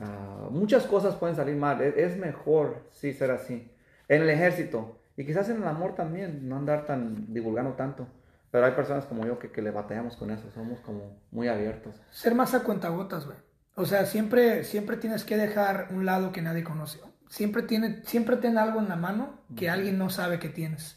Ah, 0.00 0.48
muchas 0.50 0.84
cosas 0.86 1.16
pueden 1.16 1.36
salir 1.36 1.56
mal. 1.56 1.80
Es, 1.80 1.96
es 1.96 2.16
mejor 2.16 2.84
sí 2.90 3.12
ser 3.12 3.30
así. 3.30 3.70
En 4.08 4.22
el 4.22 4.30
ejército 4.30 4.98
y 5.18 5.24
quizás 5.26 5.48
en 5.48 5.56
el 5.56 5.68
amor 5.68 5.96
también, 5.96 6.48
no 6.48 6.56
andar 6.56 6.86
tan 6.86 7.32
divulgando 7.34 7.72
tanto. 7.72 8.06
Pero 8.52 8.64
hay 8.64 8.72
personas 8.72 9.04
como 9.04 9.26
yo 9.26 9.38
que, 9.38 9.50
que 9.50 9.60
le 9.60 9.72
batallamos 9.72 10.16
con 10.16 10.30
eso, 10.30 10.48
somos 10.54 10.78
como 10.80 11.20
muy 11.32 11.48
abiertos. 11.48 12.00
Ser 12.10 12.36
más 12.36 12.54
a 12.54 12.62
cuentagotas, 12.62 13.26
güey. 13.26 13.36
O 13.74 13.84
sea, 13.84 14.06
siempre, 14.06 14.62
siempre 14.62 14.96
tienes 14.96 15.24
que 15.24 15.36
dejar 15.36 15.88
un 15.90 16.06
lado 16.06 16.30
que 16.30 16.40
nadie 16.40 16.62
conoce. 16.62 17.00
Siempre, 17.28 17.62
tiene, 17.62 18.02
siempre 18.04 18.36
ten 18.36 18.58
algo 18.58 18.78
en 18.78 18.88
la 18.88 18.96
mano 18.96 19.40
que 19.56 19.68
alguien 19.68 19.98
no 19.98 20.08
sabe 20.08 20.38
que 20.38 20.48
tienes. 20.48 20.96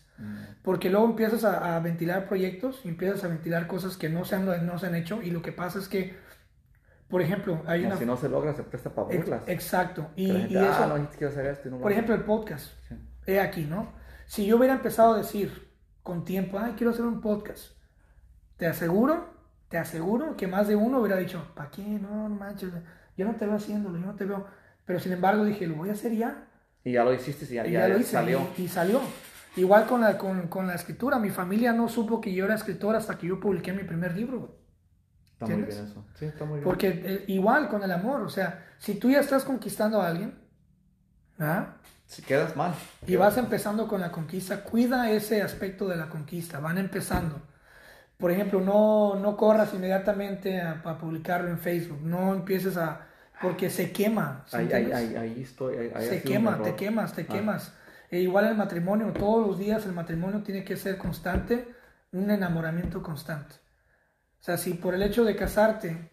Porque 0.61 0.91
luego 0.91 1.07
empiezas 1.07 1.43
a, 1.43 1.75
a 1.75 1.79
ventilar 1.79 2.27
proyectos 2.27 2.81
y 2.83 2.89
empiezas 2.89 3.23
a 3.23 3.27
ventilar 3.27 3.65
cosas 3.65 3.97
que 3.97 4.07
no 4.07 4.23
se, 4.23 4.35
han, 4.35 4.45
no 4.67 4.77
se 4.77 4.85
han 4.85 4.93
hecho 4.93 5.19
y 5.23 5.31
lo 5.31 5.41
que 5.41 5.51
pasa 5.51 5.79
es 5.79 5.87
que, 5.87 6.15
por 7.11 7.21
ejemplo, 7.21 7.61
hay 7.67 7.85
una... 7.85 7.97
si 7.97 8.05
no 8.05 8.17
se 8.17 8.29
logra, 8.29 8.53
se 8.55 8.63
presta 8.63 8.89
para 8.89 9.07
burlas. 9.15 9.43
Exacto. 9.47 10.07
Y, 10.15 10.27
la 10.27 10.39
y 10.39 10.41
gente, 10.43 10.55
eso, 10.55 10.83
ah, 10.83 10.97
no, 10.97 11.09
quiero 11.09 11.27
hacer 11.27 11.45
esto 11.45 11.67
y 11.67 11.71
no 11.71 11.77
por 11.77 11.87
hace". 11.91 11.93
ejemplo, 11.93 12.15
el 12.15 12.23
podcast. 12.23 12.71
Sí. 12.87 12.95
He 13.27 13.39
aquí, 13.39 13.65
¿no? 13.65 13.91
Si 14.25 14.45
yo 14.45 14.57
hubiera 14.57 14.73
empezado 14.73 15.13
a 15.13 15.17
decir 15.17 15.69
con 16.01 16.23
tiempo, 16.25 16.57
ay, 16.57 16.73
quiero 16.75 16.91
hacer 16.91 17.05
un 17.05 17.21
podcast, 17.21 17.73
te 18.57 18.65
aseguro, 18.65 19.29
te 19.69 19.77
aseguro 19.77 20.35
que 20.37 20.47
más 20.47 20.67
de 20.67 20.75
uno 20.75 20.99
hubiera 20.99 21.17
dicho, 21.17 21.45
¿para 21.53 21.69
qué? 21.69 21.83
No, 21.83 22.29
no 22.29 22.35
manches, 22.35 22.71
yo 23.17 23.25
no 23.25 23.35
te 23.35 23.45
veo 23.45 23.55
haciéndolo, 23.55 23.99
yo 23.99 24.05
no 24.05 24.15
te 24.15 24.25
veo. 24.25 24.47
Pero 24.85 24.99
sin 24.99 25.11
embargo 25.11 25.45
dije, 25.45 25.67
lo 25.67 25.75
voy 25.75 25.89
a 25.89 25.93
hacer 25.93 26.13
ya. 26.15 26.47
Y 26.83 26.93
ya 26.93 27.03
lo 27.03 27.13
hiciste 27.13 27.45
y 27.45 27.55
ya, 27.55 27.67
Y 27.67 27.71
ya 27.71 27.87
ya 27.87 27.93
lo 27.93 27.99
hice 27.99 28.11
salió. 28.11 28.41
Y, 28.57 28.63
y 28.63 28.67
salió. 28.67 29.01
Igual 29.55 29.85
con 29.85 30.01
la, 30.01 30.17
con, 30.17 30.47
con 30.47 30.65
la 30.65 30.75
escritura. 30.75 31.19
Mi 31.19 31.29
familia 31.29 31.73
no 31.73 31.89
supo 31.89 32.21
que 32.21 32.33
yo 32.33 32.45
era 32.45 32.55
escritor 32.55 32.95
hasta 32.95 33.17
que 33.17 33.27
yo 33.27 33.39
publiqué 33.39 33.73
mi 33.73 33.83
primer 33.83 34.15
libro. 34.15 34.60
Está 35.45 35.55
muy 35.55 35.65
bien 35.65 35.85
eso. 35.85 36.05
Sí, 36.17 36.25
está 36.25 36.45
muy 36.45 36.55
bien. 36.55 36.63
Porque 36.63 36.87
eh, 37.05 37.25
igual 37.27 37.67
con 37.69 37.83
el 37.83 37.91
amor, 37.91 38.21
o 38.21 38.29
sea, 38.29 38.65
si 38.77 38.95
tú 38.95 39.09
ya 39.09 39.19
estás 39.19 39.43
conquistando 39.43 40.01
a 40.01 40.07
alguien, 40.07 40.35
¿ah? 41.39 41.75
Si 42.05 42.21
quedas 42.21 42.55
mal. 42.55 42.73
Y 43.07 43.15
vas 43.15 43.37
empezando 43.37 43.87
con 43.87 44.01
la 44.01 44.11
conquista, 44.11 44.63
cuida 44.63 45.09
ese 45.11 45.41
aspecto 45.41 45.87
de 45.87 45.95
la 45.95 46.09
conquista, 46.09 46.59
van 46.59 46.77
empezando. 46.77 47.41
Por 48.17 48.31
ejemplo, 48.31 48.61
no, 48.61 49.15
no 49.15 49.35
corras 49.37 49.73
inmediatamente 49.73 50.61
a, 50.61 50.81
a 50.85 50.97
publicarlo 50.97 51.49
en 51.49 51.57
Facebook, 51.57 52.01
no 52.03 52.33
empieces 52.35 52.77
a... 52.77 53.07
porque 53.41 53.69
se 53.69 53.91
quema. 53.91 54.43
¿sí 54.45 54.57
Ahí, 54.57 54.71
ahí, 54.73 54.91
ahí, 54.91 55.15
ahí 55.15 55.41
estoy. 55.41 55.89
se 56.07 56.21
quema, 56.21 56.61
te 56.61 56.75
quemas, 56.75 57.13
te 57.13 57.21
Ah. 57.21 57.27
quemas. 57.27 57.73
E 58.11 58.19
igual 58.19 58.45
el 58.45 58.55
matrimonio, 58.57 59.11
todos 59.13 59.47
los 59.47 59.57
días 59.57 59.85
el 59.85 59.93
matrimonio 59.93 60.43
tiene 60.43 60.63
que 60.65 60.75
ser 60.75 60.97
constante, 60.97 61.65
un 62.11 62.29
enamoramiento 62.29 63.01
constante. 63.01 63.55
O 64.41 64.43
sea, 64.43 64.57
si 64.57 64.73
por 64.73 64.95
el 64.95 65.03
hecho 65.03 65.23
de 65.23 65.35
casarte 65.35 66.09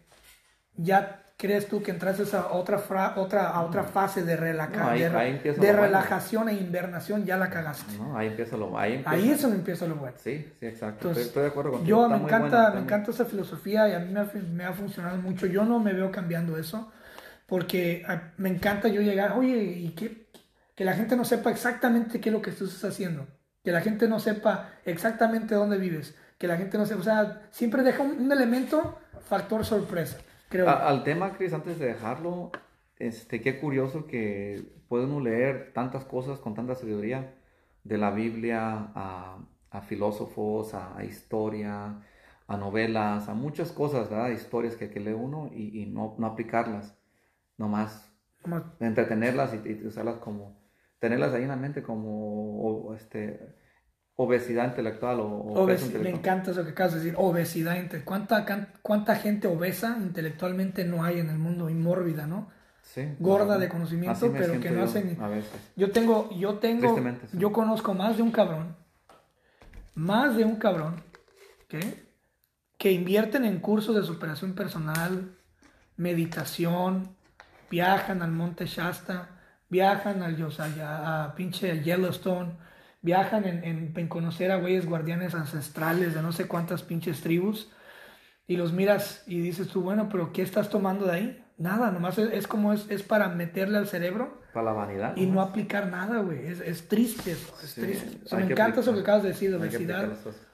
ya 0.75 1.25
crees 1.35 1.67
tú 1.67 1.81
que 1.81 1.89
entras 1.89 2.33
a 2.33 2.51
otra, 2.51 2.83
otra, 3.15 3.47
a 3.47 3.61
otra 3.61 3.83
fase 3.83 4.23
de, 4.23 4.35
relaja 4.35 4.91
de, 4.91 5.73
relajación 5.73 6.49
e 6.49 6.53
invernación, 6.53 7.25
ya 7.25 7.37
la 7.37 7.49
cagaste. 7.49 7.97
No, 7.97 8.15
ahí 8.15 8.27
empieza 8.27 8.55
lo 8.57 8.77
ahí, 8.77 9.01
ahí 9.05 9.31
es 9.31 9.41
donde 9.41 9.57
empieza 9.57 9.87
lo 9.87 9.95
bueno. 9.95 10.15
Sí, 10.19 10.45
sí, 10.59 10.65
exacto. 10.65 11.11
estoy, 11.11 11.43
de 11.43 11.47
acuerdo 11.47 11.71
contigo. 11.71 11.89
Yo 11.89 12.09
me 12.09 12.17
encanta, 12.17 12.71
me 12.71 12.81
encanta 12.81 13.11
esa 13.11 13.25
filosofía 13.25 13.87
y 13.89 13.93
a 13.93 13.99
mí 13.99 14.11
me 14.11 14.19
ha, 14.19 14.29
me 14.53 14.65
ha, 14.65 14.73
funcionado 14.73 15.17
mucho. 15.17 15.47
Yo 15.47 15.63
no 15.63 15.79
me 15.79 15.93
veo 15.93 16.11
cambiando 16.11 16.57
eso 16.57 16.91
porque 17.47 18.03
ah, 18.07 18.33
me 18.37 18.49
encanta 18.49 18.89
yo 18.89 19.01
llegar, 19.01 19.31
oye, 19.31 19.57
y 19.57 19.89
que, 19.91 20.27
que 20.75 20.85
la 20.85 20.93
gente 20.93 21.15
no 21.15 21.23
sepa 21.23 21.49
exactamente 21.49 22.19
qué 22.19 22.29
es 22.29 22.33
lo 22.33 22.41
que 22.41 22.51
tú 22.51 22.65
estás 22.65 22.91
haciendo. 22.91 23.25
Que 23.63 23.71
la 23.71 23.81
gente 23.81 24.07
no 24.09 24.19
sepa 24.19 24.71
exactamente 24.85 25.55
dónde 25.55 25.77
vives. 25.77 26.15
Que 26.39 26.47
la 26.47 26.57
gente 26.57 26.79
no 26.79 26.87
sepa, 26.87 27.01
o 27.01 27.03
sea, 27.03 27.47
siempre 27.51 27.83
deja 27.83 28.01
un 28.01 28.31
elemento 28.31 28.97
factor 29.21 29.63
sorpresa 29.63 30.17
al 30.57 31.03
tema, 31.03 31.33
Chris, 31.33 31.53
antes 31.53 31.79
de 31.79 31.87
dejarlo, 31.87 32.51
este, 32.97 33.41
qué 33.41 33.59
curioso 33.59 34.07
que 34.07 34.63
podemos 34.87 35.21
leer 35.21 35.71
tantas 35.73 36.05
cosas 36.05 36.39
con 36.39 36.55
tanta 36.55 36.75
sabiduría, 36.75 37.35
de 37.83 37.97
la 37.97 38.11
Biblia 38.11 38.91
a, 38.95 39.37
a 39.71 39.81
filósofos, 39.81 40.73
a, 40.73 41.03
historia, 41.05 42.01
a 42.47 42.57
novelas, 42.57 43.29
a 43.29 43.33
muchas 43.33 43.71
cosas, 43.71 44.09
¿verdad? 44.09 44.31
Historias 44.31 44.75
que, 44.75 44.89
que 44.89 44.99
lee 44.99 45.13
uno 45.13 45.49
y, 45.53 45.81
y 45.81 45.85
no, 45.85 46.15
no, 46.17 46.27
aplicarlas, 46.27 46.97
nomás 47.57 48.05
entretenerlas 48.79 49.53
y, 49.53 49.69
y, 49.69 49.85
usarlas 49.85 50.17
como, 50.17 50.59
tenerlas 50.99 51.33
ahí 51.33 51.43
en 51.43 51.49
la 51.49 51.55
mente 51.55 51.83
como, 51.83 52.93
este, 52.95 53.55
obesidad 54.21 54.67
intelectual 54.67 55.21
o, 55.21 55.65
Me 56.03 56.09
encanta 56.09 56.51
eso 56.51 56.65
que 56.65 56.71
acabas 56.71 56.93
de 56.93 56.99
decir, 56.99 57.15
obesidad 57.17 57.77
intelectual. 57.77 58.27
¿Cuánta, 58.27 58.67
¿Cuánta 58.81 59.15
gente 59.15 59.47
obesa 59.47 59.95
intelectualmente 59.97 60.83
no 60.83 61.05
hay 61.05 61.19
en 61.19 61.29
el 61.29 61.37
mundo 61.37 61.69
y 61.69 61.73
mórbida, 61.73 62.27
no? 62.27 62.49
Sí, 62.81 63.15
Gorda 63.19 63.57
de 63.57 63.69
conocimiento, 63.69 64.29
pero 64.33 64.59
que 64.59 64.71
no 64.71 64.83
hacen... 64.83 65.17
A 65.21 65.29
veces. 65.29 65.49
Yo 65.77 65.91
tengo, 65.91 66.29
yo 66.31 66.55
tengo, 66.55 67.01
yo 67.31 67.53
conozco 67.53 67.93
más 67.93 68.17
de 68.17 68.23
un 68.23 68.31
cabrón, 68.31 68.75
más 69.95 70.35
de 70.35 70.43
un 70.43 70.57
cabrón, 70.57 71.01
¿qué? 71.69 72.09
Que 72.77 72.91
invierten 72.91 73.45
en 73.45 73.59
cursos 73.59 73.95
de 73.95 74.03
superación 74.03 74.53
personal, 74.53 75.33
meditación, 75.95 77.15
viajan 77.71 78.21
al 78.21 78.31
Monte 78.31 78.65
Shasta, 78.65 79.29
viajan 79.69 80.23
al, 80.23 80.35
a 80.81 81.33
pinche 81.37 81.81
Yellowstone, 81.81 82.67
viajan 83.01 83.45
en, 83.45 84.07
conocer 84.07 84.51
a 84.51 84.57
güeyes 84.57 84.85
guardianes 84.85 85.35
ancestrales 85.35 86.13
de 86.13 86.21
no 86.21 86.31
sé 86.31 86.47
cuántas 86.47 86.83
pinches 86.83 87.21
tribus 87.21 87.71
y 88.47 88.57
los 88.57 88.73
miras 88.73 89.23
y 89.27 89.39
dices 89.39 89.67
tú, 89.67 89.81
bueno, 89.81 90.09
pero 90.09 90.33
¿qué 90.33 90.41
estás 90.41 90.69
tomando 90.69 91.05
de 91.05 91.11
ahí? 91.11 91.45
Nada, 91.57 91.91
nomás 91.91 92.17
es, 92.17 92.47
como 92.47 92.73
es, 92.73 92.85
es, 92.89 93.03
para 93.03 93.27
meterle 93.29 93.77
al 93.77 93.87
cerebro. 93.87 94.41
Para 94.53 94.67
la 94.67 94.71
vanidad. 94.71 95.15
Y 95.17 95.25
no 95.25 95.41
aplicar 95.41 95.87
nada, 95.87 96.21
güey. 96.21 96.47
Es, 96.47 96.61
es, 96.61 96.87
triste 96.87 97.33
eso, 97.33 97.53
es 97.63 97.75
triste. 97.75 98.35
me 98.35 98.43
encanta 98.43 98.79
eso 98.79 98.93
que 98.93 99.01
acabas 99.01 99.23
de 99.23 99.29
decir, 99.29 99.53
obesidad, 99.53 100.09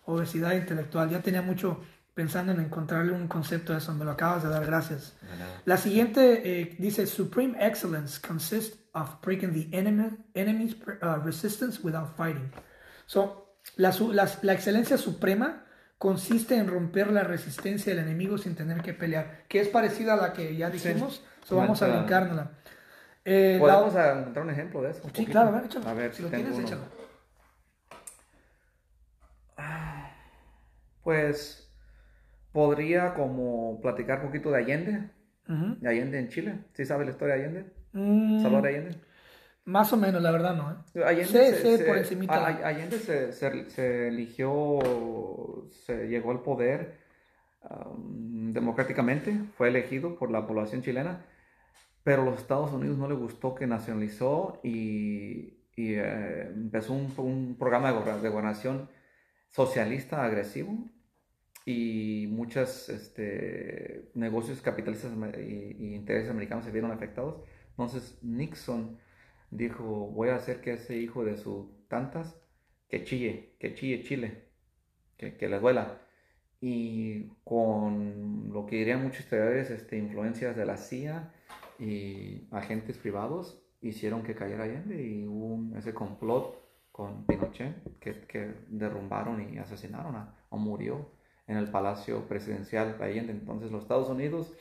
obesidad 0.05 0.53
intelectual. 0.53 1.09
Ya 1.09 1.22
tenía 1.22 1.43
mucho 1.43 1.80
pensando 2.15 2.53
en 2.53 2.61
encontrarle 2.61 3.11
un 3.11 3.27
concepto 3.27 3.73
a 3.73 3.77
eso, 3.77 3.93
me 3.93 4.05
lo 4.05 4.11
acabas 4.11 4.41
de 4.41 4.49
dar, 4.49 4.65
gracias. 4.65 5.15
La 5.65 5.77
siguiente 5.77 6.61
eh, 6.61 6.76
dice, 6.80 7.05
Supreme 7.05 7.55
Excellence 7.59 8.19
consists 8.26 8.80
of 8.95 9.22
breaking 9.22 9.53
the 9.53 9.67
enemy, 9.77 10.09
enemy's 10.34 10.73
uh, 11.03 11.19
resistance 11.23 11.84
without 11.84 12.15
fighting. 12.15 12.49
So, 13.05 13.49
la, 13.76 13.93
la, 14.41 14.53
excelencia 14.53 14.97
suprema 14.97 15.65
consiste 15.97 16.55
en 16.55 16.67
romper 16.67 17.11
la 17.11 17.23
resistencia 17.23 17.93
del 17.93 18.03
enemigo 18.03 18.38
sin 18.38 18.55
tener 18.55 18.81
que 18.81 18.93
pelear, 18.93 19.43
que 19.47 19.59
es 19.59 19.67
parecida 19.67 20.13
a 20.13 20.17
la 20.17 20.34
que 20.34 20.55
ya 20.55 20.69
dijimos, 20.69 21.23
so 21.43 21.57
vamos 21.57 21.81
a 21.81 21.88
brincárnosla. 21.88 22.51
Eh, 23.26 23.57
Podemos 23.59 23.93
encontrar 23.95 24.45
un 24.45 24.51
ejemplo 24.51 24.81
de 24.81 24.91
eso. 24.91 25.01
sí, 25.13 25.26
claro, 25.26 25.49
a 25.49 25.51
ver, 25.51 25.65
échalo. 25.65 25.89
A 25.89 25.93
ver, 25.93 26.13
si 26.13 26.23
lo 26.23 26.30
tienes, 26.30 26.57
échalo. 26.57 26.84
Pues 31.03 31.69
podría 32.51 33.13
como 33.13 33.80
platicar 33.81 34.22
un 34.22 34.27
poquito 34.27 34.49
de 34.49 34.57
Allende, 34.57 35.09
de 35.47 35.89
Allende 35.89 36.19
en 36.19 36.30
Chile. 36.30 36.59
¿Sí 36.73 36.85
sabe 36.85 37.05
la 37.05 37.11
historia 37.11 37.35
de 37.35 37.43
Allende? 37.43 37.65
Mm, 37.93 38.41
¿Salvador 38.41 38.67
Allende? 38.67 38.95
Más 39.65 39.91
o 39.93 39.97
menos, 39.97 40.22
la 40.22 40.31
verdad 40.31 40.55
no. 40.55 40.72
¿eh? 40.72 41.03
Allende, 41.03 41.53
se, 41.53 41.84
por 41.85 41.97
Allende 41.97 42.99
se, 42.99 43.31
se, 43.34 44.07
eligió, 44.07 44.80
se 45.72 46.07
llegó 46.07 46.31
al 46.31 46.43
poder 46.43 46.99
um, 47.67 48.53
democráticamente, 48.53 49.35
fue 49.57 49.69
elegido 49.69 50.19
por 50.19 50.30
la 50.30 50.45
población 50.45 50.84
chilena, 50.84 51.26
pero 52.03 52.22
a 52.22 52.26
los 52.26 52.39
Estados 52.39 52.72
Unidos 52.73 52.99
no 52.99 53.07
le 53.07 53.15
gustó 53.15 53.55
que 53.55 53.65
nacionalizó 53.65 54.59
y, 54.63 55.65
y 55.76 55.95
eh, 55.95 56.43
empezó 56.53 56.93
un, 56.93 57.11
un, 57.17 57.55
programa 57.57 57.91
de 57.91 58.30
gobernación 58.30 58.88
socialista 59.49 60.23
agresivo 60.23 60.77
y 61.65 62.27
muchos 62.29 62.89
este, 62.89 64.11
negocios 64.13 64.61
capitalistas 64.61 65.11
y, 65.39 65.95
intereses 65.95 66.29
americanos 66.29 66.65
se 66.65 66.71
vieron 66.71 66.91
afectados. 66.91 67.41
Entonces 67.71 68.19
Nixon 68.21 68.99
dijo, 69.49 69.83
voy 69.83 70.29
a 70.29 70.35
hacer 70.35 70.61
que 70.61 70.73
ese 70.73 70.97
hijo 70.97 71.25
de 71.25 71.37
sus 71.37 71.67
tantas, 71.87 72.39
que 72.87 73.03
chille, 73.03 73.55
que 73.59 73.73
chille 73.73 74.03
Chile, 74.03 74.49
que, 75.17 75.37
que 75.37 75.49
le 75.49 75.59
duela. 75.59 76.01
Y 76.61 77.29
con 77.43 78.49
lo 78.53 78.65
que 78.65 78.77
dirían 78.77 79.03
muchos 79.03 79.21
historiadores, 79.21 79.71
este, 79.71 79.97
influencias 79.97 80.55
de 80.55 80.65
la 80.65 80.77
CIA 80.77 81.33
y 81.79 82.47
agentes 82.51 82.97
privados, 82.97 83.61
hicieron 83.81 84.23
que 84.23 84.35
cayera 84.35 84.63
Allende 84.63 85.03
y 85.03 85.27
hubo 85.27 85.77
ese 85.77 85.93
complot 85.93 86.63
con 86.91 87.25
Pinochet 87.25 87.99
que, 87.99 88.21
que 88.21 88.53
derrumbaron 88.69 89.53
y 89.53 89.57
asesinaron 89.57 90.15
a, 90.15 90.35
o 90.49 90.57
murió 90.57 91.11
en 91.47 91.57
el 91.57 91.69
palacio 91.69 92.27
presidencial 92.27 92.97
Allende. 92.99 93.31
Entonces 93.31 93.72
los 93.72 93.84
Estados 93.84 94.09
Unidos 94.09 94.53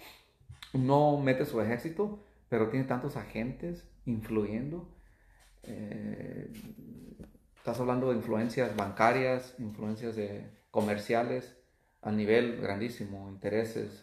no 0.72 1.18
mete 1.18 1.44
su 1.44 1.60
ejército, 1.60 2.24
pero 2.48 2.68
tiene 2.68 2.86
tantos 2.86 3.16
agentes 3.16 3.88
influyendo. 4.06 4.88
Eh, 5.62 6.52
estás 7.56 7.80
hablando 7.80 8.10
de 8.10 8.16
influencias 8.16 8.76
bancarias, 8.76 9.54
influencias 9.58 10.16
de 10.16 10.50
comerciales 10.70 11.56
a 12.02 12.12
nivel 12.12 12.60
grandísimo, 12.60 13.30
intereses, 13.30 14.02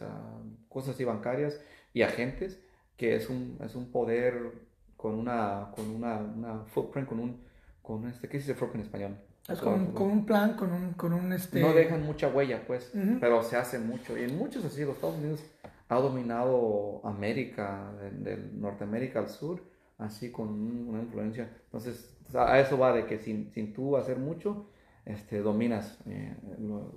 cosas 0.68 0.96
así 0.96 1.04
bancarias 1.04 1.60
y 1.92 2.02
agentes, 2.02 2.60
que 2.96 3.14
es 3.14 3.30
un, 3.30 3.58
es 3.64 3.76
un 3.76 3.92
poder 3.92 4.52
con 4.96 5.14
una, 5.14 5.70
con 5.74 5.88
una, 5.88 6.16
una 6.16 6.64
footprint, 6.64 7.08
con 7.08 7.20
un, 7.20 7.44
con 7.80 8.08
este, 8.08 8.28
¿qué 8.28 8.38
dice 8.38 8.54
footprint 8.54 8.86
en 8.86 8.86
español? 8.86 9.31
Es 9.48 9.58
con, 9.58 9.94
un 9.96 10.24
plan, 10.24 10.54
con 10.54 10.72
un, 10.72 10.92
con 10.92 11.12
un 11.12 11.32
este... 11.32 11.60
No 11.60 11.72
dejan 11.72 12.04
mucha 12.04 12.28
huella, 12.28 12.64
pues, 12.64 12.92
pero 13.20 13.42
se 13.42 13.56
hace 13.56 13.78
mucho. 13.78 14.16
Y 14.16 14.22
en 14.22 14.38
muchos 14.38 14.64
así, 14.64 14.84
los 14.84 14.94
Estados 14.94 15.16
Unidos 15.16 15.40
ha 15.88 15.96
dominado 15.96 17.00
América, 17.04 17.92
de, 18.12 18.36
Norteamérica 18.54 19.18
al 19.18 19.28
sur, 19.28 19.62
así 19.98 20.30
con 20.30 20.48
una 20.48 21.02
influencia. 21.02 21.50
Entonces, 21.64 22.16
a 22.34 22.60
eso 22.60 22.78
va 22.78 22.92
de 22.92 23.06
que 23.06 23.18
sin, 23.18 23.50
sin 23.50 23.72
tú 23.72 23.96
hacer 23.96 24.18
mucho, 24.18 24.70
este, 25.04 25.40
dominas. 25.40 25.98
Eh, 26.06 26.36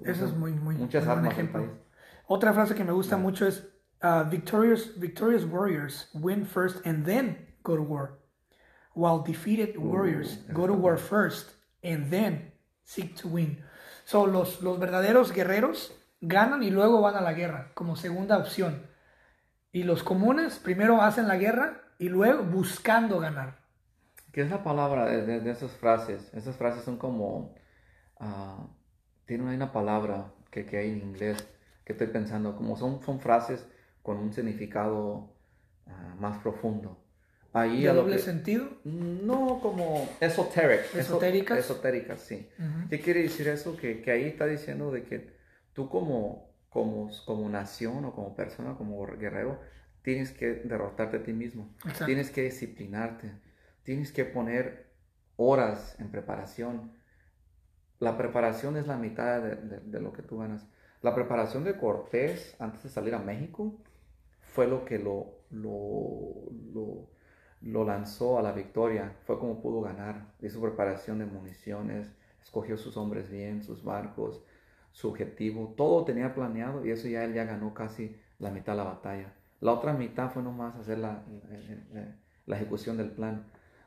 eso 0.05 0.25
es 0.25 0.35
muy, 0.35 0.51
muy, 0.51 0.75
muchas 0.75 1.07
armas 1.07 1.33
ejemplo. 1.33 1.67
Otra 2.27 2.53
frase 2.53 2.75
que 2.75 2.83
me 2.83 2.91
gusta 2.91 3.17
mucho 3.17 3.47
es, 3.47 3.67
uh, 4.03 4.29
victorious, 4.29 4.99
victorious 4.99 5.45
warriors 5.45 6.09
win 6.13 6.45
first 6.45 6.85
and 6.85 7.05
then 7.05 7.37
go 7.63 7.75
to 7.75 7.81
war, 7.81 8.19
while 8.93 9.23
defeated 9.25 9.75
uh, 9.75 9.81
warriors 9.81 10.45
go 10.53 10.67
to 10.67 10.73
war 10.73 10.97
first 10.97 11.54
and 11.85 12.09
then 12.09 12.51
seek 12.83 13.15
to 13.21 13.27
win. 13.27 13.63
So, 14.05 14.27
los, 14.27 14.61
los 14.61 14.79
verdaderos 14.79 15.31
guerreros 15.31 15.93
ganan 16.21 16.63
y 16.63 16.71
luego 16.71 17.01
van 17.01 17.15
a 17.15 17.21
la 17.21 17.33
guerra 17.33 17.71
como 17.73 17.95
segunda 17.95 18.37
opción. 18.37 18.87
Y 19.71 19.83
los 19.83 20.03
comunes 20.03 20.59
primero 20.59 21.01
hacen 21.01 21.27
la 21.27 21.37
guerra 21.37 21.81
y 21.99 22.09
luego 22.09 22.43
buscando 22.43 23.19
ganar. 23.19 23.59
¿Qué 24.31 24.41
es 24.41 24.49
la 24.49 24.63
palabra 24.63 25.05
de, 25.05 25.39
de, 25.39 25.51
esas 25.51 25.71
frases? 25.71 26.33
Esas 26.33 26.55
frases 26.55 26.83
son 26.83 26.97
como... 26.97 27.55
Uh, 28.19 28.67
tienen 29.25 29.47
una 29.47 29.71
palabra 29.71 30.33
que, 30.51 30.65
que, 30.65 30.77
hay 30.77 30.91
en 30.91 31.01
inglés 31.01 31.47
que 31.83 31.93
estoy 31.93 32.07
pensando, 32.07 32.55
como 32.55 32.75
son, 32.77 33.01
son 33.01 33.19
frases 33.19 33.67
con 34.01 34.17
un 34.17 34.33
significado 34.33 35.33
ah, 35.87 36.15
más 36.19 36.37
profundo. 36.41 37.04
Ahí 37.55 37.83
¿De 37.83 37.93
doble 37.93 38.19
sentido? 38.19 38.67
No, 38.83 39.61
como 39.61 40.09
esoteric. 40.19 40.93
Esotéricas. 40.93 41.57
Esotéricas, 41.57 42.19
sí. 42.19 42.49
¿Qué 42.89 42.99
quiere 42.99 43.21
decir 43.21 43.47
eso? 43.47 43.77
Que, 43.77 44.01
que, 44.01 44.11
ahí 44.11 44.25
está 44.25 44.45
diciendo 44.45 44.91
de 44.91 45.03
que 45.03 45.31
tú 45.71 45.87
como, 45.87 46.49
como, 46.67 47.09
como 47.25 47.47
nación 47.47 48.03
o 48.03 48.13
como 48.13 48.35
persona, 48.35 48.75
como 48.75 49.07
guerrero, 49.07 49.61
tienes 50.01 50.31
que 50.31 50.47
derrotarte 50.65 51.15
a 51.15 51.23
ti 51.23 51.31
mismo. 51.31 51.73
Tienes 52.05 52.29
que 52.29 52.43
disciplinarte. 52.43 53.31
Tienes 53.83 54.11
que 54.11 54.25
poner 54.25 54.87
horas 55.37 55.95
en 55.97 56.11
preparación. 56.11 56.91
La 57.99 58.17
preparación 58.17 58.75
es 58.75 58.85
la 58.85 58.97
mitad 58.97 59.41
de, 59.41 59.79
de, 59.79 60.01
lo 60.01 60.11
que 60.11 60.23
tú 60.23 60.39
ganas. 60.39 60.67
La 61.01 61.15
preparación 61.15 61.63
de 61.63 61.77
Cortés 61.77 62.57
antes 62.59 62.83
de 62.83 62.89
salir 62.89 63.15
a 63.15 63.19
México 63.19 63.81
fue 64.41 64.67
lo 64.67 64.83
que 64.83 64.99
lo, 64.99 65.39
lo, 65.51 66.51
lo, 66.73 67.14
lo 67.65 67.83
lanzó 67.83 68.39
a 68.39 68.41
la 68.41 68.53
victoria. 68.53 69.17
Fue 69.25 69.37
como 69.37 69.61
pudo 69.61 69.81
ganar. 69.81 70.33
Hizo 70.41 70.61
preparación 70.61 71.19
de 71.19 71.25
municiones, 71.25 72.07
escogió 72.41 72.77
sus 72.77 72.95
hombres 72.95 73.29
bien, 73.29 73.63
sus 73.63 73.83
barcos, 73.83 74.41
su 74.91 75.09
objetivo. 75.09 75.73
Todo 75.75 76.05
tenía 76.05 76.33
planeado 76.33 76.85
y 76.85 76.91
eso 76.91 77.07
ya 77.07 77.25
él 77.25 77.33
ya 77.33 77.43
ganó 77.43 77.73
casi 77.73 78.15
la 78.39 78.51
mitad 78.51 78.73
de 78.73 78.77
la 78.77 78.83
batalla. 78.85 79.33
La 79.59 79.73
otra 79.73 79.93
mitad 79.93 80.29
fue 80.29 80.43
nomás 80.43 80.75
hacer 80.75 80.99
la, 80.99 81.23
la, 82.45 82.55
ejecución 82.55 82.97
del 82.97 83.11
plan. 83.11 83.45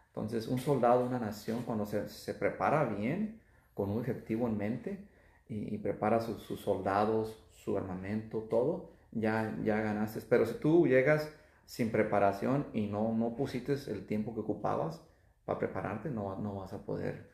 Entonces, 0.09 0.49
un 0.49 0.59
soldado, 0.59 1.05
una 1.05 1.19
nación, 1.19 1.63
cuando 1.63 1.87
se, 1.87 2.09
se 2.09 2.35
prepara 2.35 2.85
bien, 2.85 3.41
con 3.75 3.91
un 3.91 3.99
objetivo 3.99 4.49
en 4.49 4.57
mente, 4.57 5.09
y, 5.49 5.79
prepara 5.79 6.21
sus, 6.21 6.61
soldados, 6.61 7.43
su 7.53 7.77
armamento, 7.77 8.41
todo, 8.51 8.91
ya, 9.13 9.57
ya 9.63 9.81
ganaste. 9.81 10.21
Pero 10.29 10.45
si 10.47 10.55
tú 10.55 10.87
llegas 10.87 11.33
sin 11.69 11.93
preparación 11.93 12.66
y 12.73 12.86
no, 12.86 13.12
no 13.12 13.36
pusiste 13.36 13.74
el 13.74 14.07
tiempo 14.07 14.32
que 14.32 14.40
ocupabas 14.40 15.07
para 15.45 15.59
prepararte, 15.59 16.09
no, 16.09 16.35
no 16.39 16.55
vas 16.55 16.73
a 16.73 16.78
poder, 16.78 17.31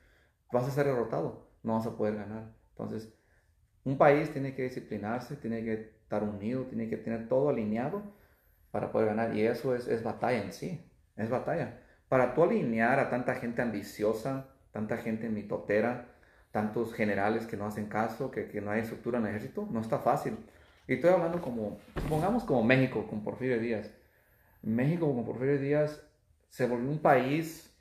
vas 0.51 0.65
a 0.65 0.73
ser 0.73 0.87
derrotado, 0.87 1.47
no 1.63 1.75
vas 1.75 1.87
a 1.87 1.97
poder 1.97 2.17
ganar. 2.17 2.53
Entonces, 2.71 3.15
un 3.85 3.97
país 3.97 4.33
tiene 4.33 4.57
que 4.57 4.65
disciplinarse, 4.65 5.37
tiene 5.37 5.63
que 5.63 5.75
estar 6.03 6.25
unido, 6.25 6.65
tiene 6.65 6.89
que 6.89 6.97
tener 6.97 7.29
todo 7.29 7.49
alineado 7.49 8.03
para 8.73 8.91
poder 8.91 9.07
ganar. 9.07 9.37
Y 9.37 9.47
eso 9.47 9.77
es, 9.77 9.87
es 9.87 10.03
batalla 10.03 10.43
en 10.43 10.53
sí, 10.53 10.85
es 11.17 11.31
batalla. 11.31 11.79
Para 12.09 12.35
tú 12.35 12.43
alinear 12.43 12.99
a 12.99 13.11
tanta 13.11 13.37
gente 13.37 13.63
ambiciosa, 13.63 14.49
tanta 14.73 14.97
gente 14.97 15.29
mitotera, 15.29 16.09
tantos 16.51 16.93
generales 16.93 17.47
que 17.47 17.57
no 17.57 17.67
hacen 17.67 17.87
caso, 17.87 18.33
que, 18.33 18.49
que 18.49 18.61
no 18.61 18.73
hay 18.73 18.81
estructura 18.81 19.21
en 19.21 19.27
el 19.27 19.31
ejército, 19.31 19.69
no 19.71 19.81
está 19.81 20.01
fácil. 20.01 20.37
Y 20.89 20.95
estoy 20.95 21.11
hablando 21.11 21.41
como, 21.41 21.79
supongamos 22.03 22.43
como 22.43 22.65
México, 22.65 23.07
con 23.07 23.23
Porfirio 23.23 23.61
Díaz. 23.61 23.93
México 24.65 25.15
con 25.15 25.25
Porfirio 25.25 25.59
Díaz 25.59 26.03
se 26.49 26.67
volvió 26.67 26.91
un 26.91 27.01
país 27.01 27.75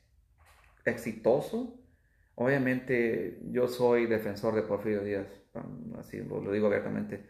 exitoso. 0.86 1.80
Obviamente 2.36 3.40
yo 3.52 3.68
soy 3.68 4.06
defensor 4.08 4.56
de 4.56 4.64
Porfirio 4.64 5.04
Díaz, 5.04 5.28
así 5.98 6.18
lo, 6.18 6.52
digo 6.52 6.68
abiertamente 6.68 7.24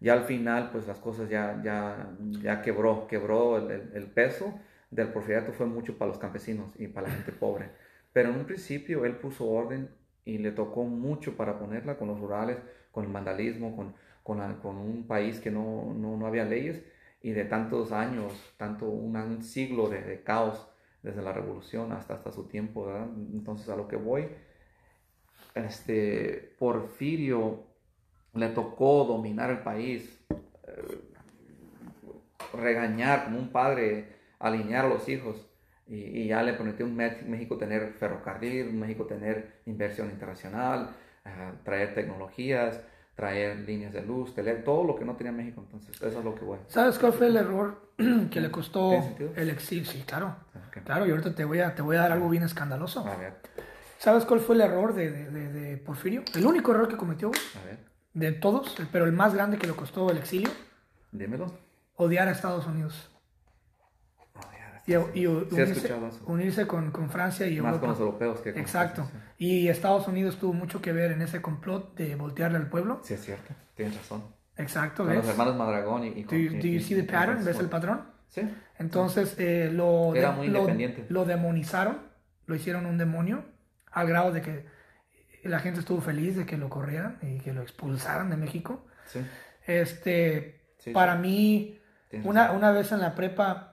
ya 0.00 0.12
al 0.12 0.24
final 0.24 0.70
pues 0.70 0.86
las 0.86 0.98
cosas 0.98 1.28
ya, 1.28 1.60
ya, 1.62 2.10
ya 2.40 2.62
quebró, 2.62 3.06
quebró 3.08 3.56
el, 3.70 4.06
peso 4.06 4.58
del 4.90 5.08
porfiriato 5.08 5.52
fue 5.52 5.66
mucho 5.66 5.98
para 5.98 6.10
los 6.10 6.18
campesinos 6.18 6.72
y 6.78 6.88
para 6.88 7.08
la 7.08 7.14
gente 7.14 7.32
pobre. 7.32 7.70
Pero 8.12 8.30
en 8.30 8.36
un 8.36 8.44
principio 8.44 9.04
él 9.04 9.16
puso 9.16 9.48
orden 9.48 9.90
y 10.24 10.38
le 10.38 10.52
tocó 10.52 10.84
mucho 10.84 11.36
para 11.36 11.58
ponerla 11.58 11.98
con 11.98 12.08
los 12.08 12.20
rurales, 12.20 12.58
con 12.92 13.04
el 13.04 13.12
vandalismo, 13.12 13.74
con, 13.76 13.94
con, 14.22 14.54
con 14.60 14.76
un 14.76 15.06
país 15.06 15.40
que 15.40 15.50
no, 15.50 15.94
no, 15.94 16.16
no, 16.16 16.26
había 16.26 16.44
leyes 16.44 16.82
y 17.22 17.32
de 17.32 17.44
tantos 17.44 17.92
años, 17.92 18.32
tanto 18.56 18.86
un, 18.86 19.42
siglo 19.42 19.88
de, 19.88 20.02
de, 20.02 20.22
caos 20.22 20.68
desde 21.02 21.22
la 21.22 21.32
revolución 21.32 21.92
hasta, 21.92 22.14
hasta 22.14 22.32
su 22.32 22.44
tiempo. 22.44 22.86
¿verdad? 22.86 23.08
Entonces 23.32 23.68
a 23.68 23.76
lo 23.76 23.88
que 23.88 23.96
voy, 23.96 24.28
este, 25.54 26.54
Porfirio 26.58 27.64
le 28.34 28.48
tocó 28.50 29.04
dominar 29.04 29.50
el 29.50 29.58
país, 29.58 30.18
eh, 30.30 31.00
regañar 32.54 33.24
como 33.24 33.38
un 33.38 33.50
padre, 33.50 34.16
alinear 34.38 34.84
a 34.84 34.88
los 34.88 35.08
hijos. 35.08 35.44
Y, 35.86 36.26
ya 36.26 36.42
le 36.42 36.52
prometió 36.52 36.84
a 36.84 36.88
México 36.88 37.56
tener 37.56 37.94
ferrocarril, 37.94 38.74
México 38.74 39.06
tener 39.06 39.60
inversión 39.64 40.10
internacional, 40.10 40.94
eh, 41.24 41.52
traer 41.64 41.94
tecnologías, 41.94 42.82
traer 43.18 43.58
líneas 43.58 43.92
de 43.92 44.00
luz, 44.00 44.32
todo 44.64 44.84
lo 44.84 44.94
que 44.94 45.04
no 45.04 45.16
tenía 45.16 45.32
México. 45.32 45.60
Entonces, 45.66 46.00
eso 46.00 46.18
es 46.20 46.24
lo 46.24 46.34
que 46.36 46.44
voy. 46.44 46.58
¿Sabes 46.68 46.98
cuál 46.98 47.12
fue 47.12 47.26
el 47.26 47.36
error 47.36 47.90
que 48.30 48.40
le 48.40 48.50
costó 48.50 48.92
el 49.34 49.50
exilio? 49.50 49.84
Sí, 49.84 50.04
claro. 50.06 50.36
Claro, 50.84 51.06
y 51.06 51.10
ahorita 51.10 51.34
te 51.34 51.44
voy, 51.44 51.58
a, 51.58 51.74
te 51.74 51.82
voy 51.82 51.96
a 51.96 52.00
dar 52.02 52.12
algo 52.12 52.28
bien 52.28 52.44
escandaloso. 52.44 53.04
¿Sabes 53.98 54.24
cuál 54.24 54.38
fue 54.38 54.54
el 54.54 54.60
error 54.60 54.94
de, 54.94 55.10
de, 55.10 55.52
de, 55.52 55.76
Porfirio? 55.78 56.22
El 56.36 56.46
único 56.46 56.70
error 56.70 56.86
que 56.86 56.96
cometió. 56.96 57.32
A 57.60 57.66
ver 57.66 57.88
de 58.18 58.32
todos, 58.32 58.76
pero 58.90 59.04
el 59.04 59.12
más 59.12 59.34
grande 59.34 59.58
que 59.58 59.66
le 59.66 59.74
costó 59.74 60.10
el 60.10 60.18
exilio. 60.18 60.50
Dímelo. 61.12 61.52
Odiar 61.96 62.28
a 62.28 62.32
Estados 62.32 62.66
Unidos. 62.66 63.10
Y, 64.88 65.20
y 65.20 65.26
unirse, 65.26 65.94
unirse 66.26 66.66
con, 66.66 66.90
con, 66.90 67.10
Francia 67.10 67.46
y 67.46 67.60
Más 67.60 67.78
con 67.78 67.90
los 67.90 68.00
europeos 68.00 68.40
que 68.40 68.52
con 68.52 68.62
Exacto. 68.62 69.08
Y 69.36 69.68
Estados 69.68 70.08
Unidos 70.08 70.38
tuvo 70.38 70.54
mucho 70.54 70.80
que 70.80 70.92
ver 70.92 71.12
en 71.12 71.22
ese 71.22 71.42
complot 71.42 71.94
de 71.96 72.16
voltearle 72.16 72.56
al 72.56 72.68
pueblo. 72.68 73.00
Sí, 73.04 73.14
es 73.14 73.24
cierto. 73.24 73.54
Tienes 73.74 73.96
razón. 73.96 74.24
Exacto. 74.56 75.04
Con 75.04 75.14
los 75.14 75.28
hermanos 75.28 75.56
Madragón 75.56 76.04
y, 76.04 76.24
do, 76.24 76.36
you, 76.36 76.80
see 76.80 76.96
the 76.96 77.04
pattern? 77.04 77.44
¿Ves 77.44 77.58
el 77.60 77.68
patrón? 77.68 78.02
Sí. 78.28 78.42
Entonces 78.78 79.36
eh, 79.38 79.70
lo, 79.72 80.14
Era 80.14 80.32
muy 80.32 80.48
lo, 80.48 80.60
independiente. 80.60 81.06
lo 81.08 81.24
demonizaron, 81.24 81.98
lo 82.46 82.54
hicieron 82.54 82.86
un 82.86 82.98
demonio, 82.98 83.44
al 83.92 84.08
grado 84.08 84.32
de 84.32 84.42
que 84.42 84.66
la 85.44 85.60
gente 85.60 85.80
estuvo 85.80 86.00
feliz 86.00 86.36
de 86.36 86.46
que 86.46 86.56
lo 86.56 86.68
corrieran 86.68 87.18
y 87.22 87.38
que 87.38 87.52
lo 87.52 87.62
expulsaran 87.62 88.30
de 88.30 88.36
México. 88.36 88.86
Sí. 89.06 89.20
Este, 89.66 90.62
para 90.92 91.16
mí, 91.16 91.78
una, 92.24 92.52
una, 92.52 92.70
vez 92.72 92.92
en 92.92 93.00
la 93.00 93.14
prepa, 93.14 93.67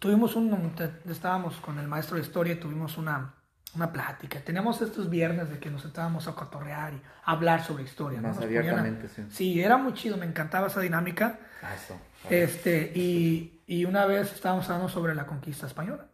tuvimos 0.00 0.34
un, 0.34 0.72
estábamos 1.08 1.56
con 1.58 1.78
el 1.78 1.86
maestro 1.86 2.16
de 2.16 2.22
historia 2.22 2.54
y 2.54 2.56
tuvimos 2.56 2.98
una, 2.98 3.34
una 3.76 3.92
plática. 3.92 4.40
Teníamos 4.40 4.82
estos 4.82 5.08
viernes 5.08 5.48
de 5.50 5.60
que 5.60 5.70
nos 5.70 5.84
estábamos 5.84 6.26
a 6.26 6.34
cotorrear 6.34 6.94
y 6.94 7.02
hablar 7.24 7.62
sobre 7.62 7.84
historia. 7.84 8.20
Más 8.20 8.38
abiertamente, 8.38 9.08
sí. 9.08 9.22
Sí, 9.30 9.62
era 9.62 9.76
muy 9.76 9.94
chido, 9.94 10.16
me 10.16 10.26
encantaba 10.26 10.66
esa 10.66 10.80
dinámica. 10.80 11.38
Ah, 11.62 11.74
eso. 11.74 11.96
Este, 12.28 12.92
y, 12.94 13.62
y, 13.66 13.84
una 13.84 14.06
vez 14.06 14.32
estábamos 14.32 14.68
hablando 14.68 14.88
sobre 14.88 15.14
la 15.14 15.26
conquista 15.26 15.66
española. 15.66 16.06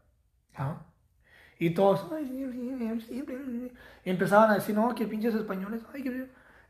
Y 1.58 1.70
todos, 1.70 2.06
y 2.20 4.10
empezaban 4.10 4.50
a 4.50 4.54
decir, 4.54 4.74
no, 4.74 4.94
que 4.94 5.06
pinches 5.06 5.34
españoles, 5.34 5.82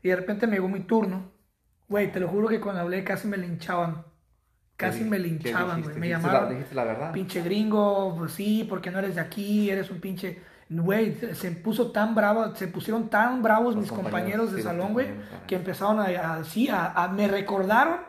y 0.01 0.09
de 0.09 0.15
repente 0.15 0.47
me 0.47 0.53
llegó 0.53 0.69
mi 0.69 0.81
turno. 0.81 1.31
Güey, 1.89 2.11
te 2.11 2.19
lo 2.19 2.27
juro 2.27 2.47
que 2.47 2.61
cuando 2.61 2.81
hablé 2.81 3.03
casi 3.03 3.27
me 3.27 3.37
linchaban. 3.37 4.05
Casi 4.77 5.03
me 5.03 5.17
linchaban, 5.17 5.81
güey. 5.81 5.95
Me 5.97 6.09
llamaron. 6.09 6.49
Dijiste 6.51 6.75
la 6.75 6.83
verdad. 6.83 7.11
Pinche 7.11 7.41
gringo, 7.41 8.15
pues 8.15 8.31
sí, 8.33 8.65
porque 8.69 8.91
no 8.91 8.99
eres 8.99 9.15
de 9.15 9.21
aquí, 9.21 9.69
eres 9.71 9.89
un 9.89 9.99
pinche. 9.99 10.39
Güey, 10.69 11.17
se 11.33 11.51
puso 11.51 11.91
tan 11.91 12.13
bravo, 12.13 12.53
se 12.55 12.67
pusieron 12.67 13.09
tan 13.09 13.41
bravos 13.41 13.75
mis 13.75 13.91
compañeros, 13.91 14.53
de 14.53 14.61
salón, 14.61 14.93
güey, 14.93 15.07
que 15.47 15.55
empezaron 15.55 15.99
a, 15.99 16.35
así, 16.35 16.67
a, 16.69 17.09
me 17.15 17.27
recordaron 17.27 17.99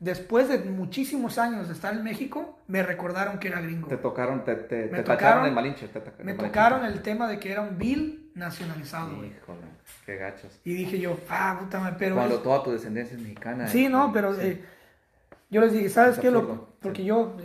después 0.00 0.48
de 0.48 0.58
muchísimos 0.58 1.38
años 1.38 1.68
de 1.68 1.74
estar 1.74 1.94
en 1.94 2.02
México, 2.02 2.58
me 2.66 2.82
recordaron 2.82 3.38
que 3.38 3.48
era 3.48 3.60
gringo. 3.60 3.88
Te 3.88 3.96
tocaron, 3.96 4.44
te, 4.44 4.56
te, 4.56 4.86
me 4.86 5.02
tocaron, 5.02 5.46
el 5.46 5.52
malinche. 5.52 5.88
me 6.22 6.34
tocaron 6.34 6.84
el 6.84 7.02
tema 7.02 7.28
de 7.28 7.38
que 7.38 7.52
era 7.52 7.62
un 7.62 7.78
bill 7.78 8.32
nacionalizado. 8.34 9.12
Híjole, 9.24 9.60
qué 10.04 10.16
gachos. 10.16 10.60
Y 10.64 10.74
dije 10.74 10.98
yo, 10.98 11.16
ah, 11.30 11.56
puta 11.60 11.78
madre, 11.78 11.96
pero... 11.98 12.16
Cuando 12.16 12.40
toda 12.40 12.64
tu 12.64 12.72
descendencia 12.72 13.16
es 13.16 13.22
mexicana. 13.22 13.68
Sí, 13.68 13.88
no, 13.88 14.12
pero 14.12 14.34
eh, 14.40 14.60
yo 15.50 15.60
les 15.60 15.72
dije, 15.72 15.88
¿sabes 15.88 16.18
qué? 16.18 16.30
Lo, 16.30 16.76
porque 16.80 17.04
yo 17.04 17.36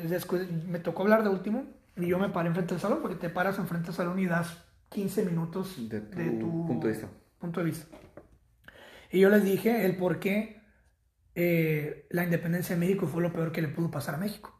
me 0.68 0.80
tocó 0.80 1.04
hablar 1.04 1.24
de 1.24 1.30
último 1.30 1.66
y 1.96 2.08
yo 2.08 2.20
me 2.20 2.30
paré 2.30 2.50
enfrente 2.50 2.74
del 2.74 2.82
salón 2.82 3.00
porque 3.02 3.16
te 3.16 3.30
paras 3.30 3.58
enfrente 3.60 3.88
del 3.88 3.96
salón 3.96 4.20
y 4.20 4.26
das 4.26 4.58
15 4.90 5.26
minutos 5.26 5.90
de 5.90 6.02
tu, 6.02 6.66
punto 6.68 6.88
de 6.88 6.94
vista. 6.94 7.08
Punto 7.40 7.60
de 7.60 7.66
vista. 7.66 7.98
Y 9.12 9.20
yo 9.20 9.30
les 9.30 9.44
dije 9.44 9.86
el 9.86 9.96
por 9.96 10.20
qué 10.20 10.62
eh, 11.36 12.08
la 12.10 12.24
independencia 12.24 12.76
de 12.76 12.80
México 12.80 13.08
fue 13.08 13.22
lo 13.22 13.34
peor 13.34 13.52
que 13.52 13.62
le 13.62 13.68
pudo 13.68 13.90
pasar 13.90 14.16
a 14.16 14.18
México. 14.18 14.54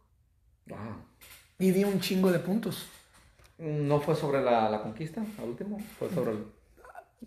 Y 1.60 1.72
di 1.72 1.84
un 1.84 2.00
chingo 2.00 2.32
de 2.32 2.40
puntos. 2.40 2.88
¿No 3.58 4.00
fue 4.00 4.16
sobre 4.16 4.42
la, 4.42 4.70
la 4.70 4.82
conquista, 4.82 5.24
al 5.40 5.50
último? 5.50 5.80
Fue 6.00 6.10
sobre 6.10 6.34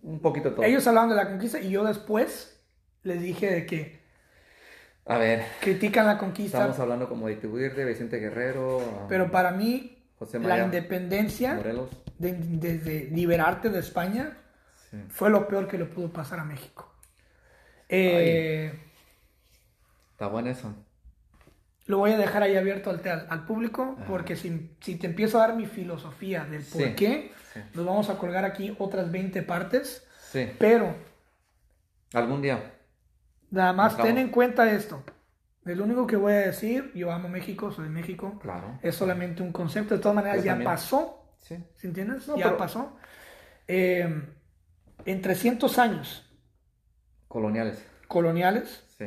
un 0.03 0.21
poquito 0.21 0.53
todo. 0.53 0.65
Ellos 0.65 0.87
hablaban 0.87 1.11
de 1.11 1.17
la 1.17 1.29
conquista 1.29 1.61
y 1.61 1.71
yo 1.71 1.85
después 1.85 2.61
les 3.03 3.21
dije 3.23 3.51
de 3.51 3.67
que... 3.67 3.96
A 5.07 5.19
ver. 5.19 5.45
Critican 5.61 6.07
la 6.07 6.19
conquista. 6.19 6.59
Estamos 6.59 6.81
hablando 6.81 7.09
como 7.09 7.29
de 7.29 7.37
de 7.37 7.85
Vicente 7.85 8.19
Guerrero. 8.19 9.07
Pero 9.09 9.31
para 9.31 9.53
mí, 9.53 9.97
la 10.41 10.65
independencia 10.65 11.55
de, 12.19 12.33
de, 12.33 13.09
liberarte 13.13 13.71
de 13.71 13.79
España 13.79 14.37
fue 15.09 15.31
lo 15.31 15.47
peor 15.47 15.69
que 15.69 15.79
le 15.79 15.85
pudo 15.85 16.13
pasar 16.13 16.41
a 16.41 16.45
México. 16.45 16.93
Eh, 17.89 18.73
Está 20.13 20.27
bueno 20.27 20.51
eso. 20.51 20.75
Lo 21.87 21.99
voy 21.99 22.11
a 22.11 22.19
dejar 22.19 22.43
ahí 22.43 22.57
abierto 22.57 22.91
al, 22.91 23.01
al 23.31 23.45
público 23.45 23.97
porque 24.09 24.35
si, 24.35 24.75
si, 24.81 24.97
te 24.97 25.07
empiezo 25.07 25.39
a 25.39 25.47
dar 25.47 25.57
mi 25.57 25.67
filosofía 25.67 26.45
del 26.45 26.65
por 26.65 26.97
qué, 26.97 27.31
nos 27.75 27.87
vamos 27.87 28.11
a 28.11 28.19
colgar 28.19 28.45
aquí 28.45 28.75
otras 28.79 29.13
20 29.13 29.43
partes. 29.43 30.05
Sí. 30.33 30.51
Pero... 30.59 30.97
Algún 32.13 32.43
día. 32.43 32.76
Nada 33.57 33.73
más 33.73 33.97
ten 33.97 34.19
en 34.19 34.29
cuenta 34.29 34.71
esto. 34.71 35.03
El 35.65 35.81
único 35.81 36.07
que 36.07 36.17
voy 36.17 36.33
a 36.35 36.39
decir, 36.39 36.93
yo 36.95 37.11
amo 37.11 37.29
México, 37.29 37.73
soy 37.73 37.85
de 37.85 37.91
México. 37.91 38.39
Claro. 38.41 38.79
Es 38.83 38.95
solamente 38.95 39.43
un 39.43 39.51
concepto. 39.51 39.97
De 39.97 40.01
todas 40.01 40.15
maneras, 40.15 40.45
ya 40.45 40.59
pasó. 40.63 41.25
Sí. 41.39 41.57
¿Sí 41.75 41.87
entiendes? 41.87 42.27
ya 42.37 42.57
pasó. 42.57 42.97
eh, 43.69 44.23
en 45.05 45.23
300 45.23 45.79
años 45.79 46.23
Coloniales. 47.29 47.85
coloniales 48.09 48.85
Sí. 48.97 49.07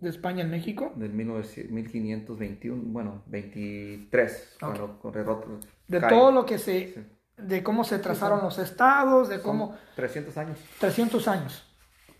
de 0.00 0.08
España 0.08 0.42
en 0.42 0.50
México, 0.50 0.92
Del 0.96 1.12
1900 1.12 1.70
1521, 1.72 2.82
bueno, 2.86 3.22
23. 3.26 4.56
Ok. 4.62 4.78
cuando 5.00 5.60
de 5.88 6.00
cae. 6.00 6.08
todo 6.10 6.32
lo 6.32 6.46
que 6.46 6.58
se, 6.58 6.94
Sí. 6.94 7.06
de 7.36 7.62
cómo 7.62 7.84
se 7.84 7.98
trazaron 7.98 8.40
los 8.42 8.58
estados, 8.58 9.28
de 9.28 9.40
cómo 9.40 9.76
300 9.94 10.36
años. 10.38 10.58
300 10.80 11.28
años. 11.28 11.64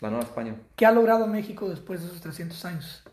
La 0.01 0.11
Nueva 0.11 0.25
España. 0.25 0.55
¿Qué 0.77 0.87
ha 0.87 0.93
logrado 0.93 1.27
México 1.27 1.69
después 1.69 2.01
de 2.01 2.07
esos 2.07 2.21
300 2.21 2.65
años? 2.65 3.05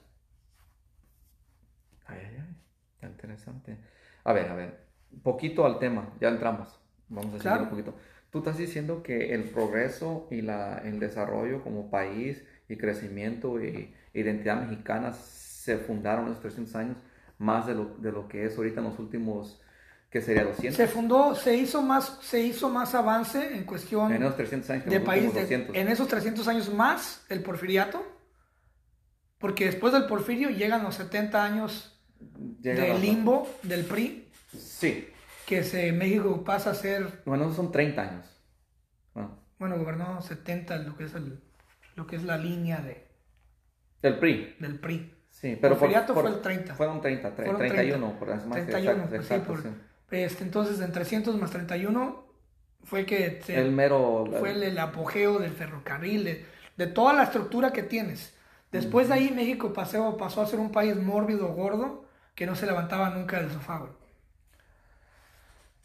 Ay, 2.05 2.19
ay, 2.21 2.35
ay. 2.39 2.55
Está 2.95 3.07
interesante. 3.07 3.77
A 4.23 4.33
ver, 4.33 4.49
a 4.49 4.55
ver. 4.55 4.85
Poquito 5.23 5.65
al 5.65 5.79
tema. 5.79 6.13
Ya 6.19 6.29
entramos. 6.29 6.79
Vamos 7.09 7.35
a 7.35 7.39
seguir 7.39 7.41
Claro. 7.41 7.63
un 7.63 7.69
poquito. 7.69 7.95
Tú 8.29 8.39
estás 8.39 8.57
diciendo 8.57 9.01
que 9.03 9.33
el 9.33 9.49
progreso 9.49 10.27
y 10.29 10.41
la, 10.41 10.79
el 10.79 10.99
desarrollo 10.99 11.63
como 11.63 11.89
país 11.89 12.43
y 12.67 12.77
crecimiento 12.77 13.61
y 13.63 13.93
identidad 14.13 14.61
mexicana 14.61 15.13
se 15.13 15.77
fundaron 15.77 16.25
en 16.25 16.31
los 16.31 16.39
300 16.41 16.75
años 16.75 16.97
más 17.37 17.65
de 17.67 17.75
lo, 17.75 17.95
de 17.97 18.11
lo 18.11 18.27
que 18.27 18.45
es 18.45 18.57
ahorita 18.57 18.79
en 18.81 18.85
los 18.87 18.99
últimos, 18.99 19.61
que 20.15 20.21
sería 20.21 20.45
200. 20.45 20.77
Se 20.77 20.87
fundó, 20.87 21.35
se 21.35 21.57
hizo 21.57 21.81
más, 21.81 22.19
se 22.21 22.39
hizo 22.39 22.69
más 22.69 22.95
avance 22.95 23.53
en 23.53 23.65
cuestión 23.65 24.13
en 24.13 24.23
esos 24.23 24.37
300 24.37 24.69
años 24.69 24.85
de 24.85 24.99
país, 25.01 25.33
de- 25.33 25.41
200. 25.41 25.75
en 25.75 25.89
esos 25.89 26.07
300 26.07 26.47
años 26.47 26.73
más 26.73 27.25
el 27.27 27.43
porfiriato, 27.43 28.01
porque 29.39 29.65
después 29.65 29.91
del 29.91 30.05
porfirio 30.05 30.49
llegan 30.51 30.83
los 30.83 30.95
70 30.95 31.43
años 31.43 31.99
Llega 32.61 32.83
de 32.83 32.89
la- 32.93 32.97
limbo 32.97 33.45
del 33.63 33.83
PRI, 33.83 34.29
Sí. 34.57 35.09
que 35.45 35.63
se, 35.65 35.91
México 35.91 36.45
pasa 36.45 36.69
a 36.71 36.75
ser, 36.75 37.21
Bueno, 37.25 37.53
son 37.53 37.73
30 37.73 38.03
años. 38.03 38.25
Bueno, 39.13 39.37
bueno, 39.59 39.77
gobernó 39.77 40.21
70 40.21 40.77
lo 40.77 40.95
que 40.95 41.03
es, 41.03 41.13
el, 41.13 41.41
lo 41.97 42.07
que 42.07 42.15
es 42.15 42.23
la 42.23 42.37
línea 42.37 42.77
de, 42.79 43.05
el 44.01 44.17
PRI. 44.17 44.55
del 44.61 44.79
PRI. 44.79 45.11
Sí, 45.29 45.57
pero 45.59 45.73
por- 45.73 45.79
Porfiriato 45.79 46.13
por- 46.13 46.23
fue 46.23 46.31
el 46.35 46.41
30. 46.41 46.73
Fueron 46.75 47.01
30, 47.01 47.31
tre- 47.35 47.43
Fueron 47.43 47.57
31, 47.57 48.17
por 48.17 48.29
más 48.29 48.43
31, 48.65 48.91
exacto, 49.03 49.09
pues 49.09 49.09
sí, 49.27 49.33
exacto, 49.33 49.47
por- 49.53 49.61
sí. 49.63 49.69
Este, 50.11 50.44
entonces 50.44 50.80
en 50.82 50.91
300 50.91 51.36
más 51.38 51.52
31 51.52 52.26
fue 52.84 53.06
que 53.06 53.41
se- 53.44 53.60
El 53.60 53.72
mero... 53.72 54.26
fue 54.40 54.52
el, 54.52 54.64
el 54.64 54.77
apogeo 54.80 55.40
del 55.40 55.52
ferrocarril, 55.52 56.23
de, 56.23 56.45
de 56.77 56.88
toda 56.88 57.14
la 57.14 57.23
estructura 57.23 57.72
que 57.73 57.84
tienes. 57.84 58.34
Después 58.72 59.07
de 59.07 59.14
ahí 59.15 59.32
México 59.32 59.72
pasó, 59.73 60.18
pasó 60.18 60.41
a 60.41 60.48
ser 60.48 60.60
un 60.60 60.72
país 60.72 60.95
mórbido, 60.98 61.48
gordo, 61.53 62.06
que 62.36 62.45
no 62.45 62.56
se 62.56 62.65
levantaba 62.65 63.10
nunca 63.10 63.40
del 63.40 63.49
sofá. 63.52 63.77
güey. 63.80 63.91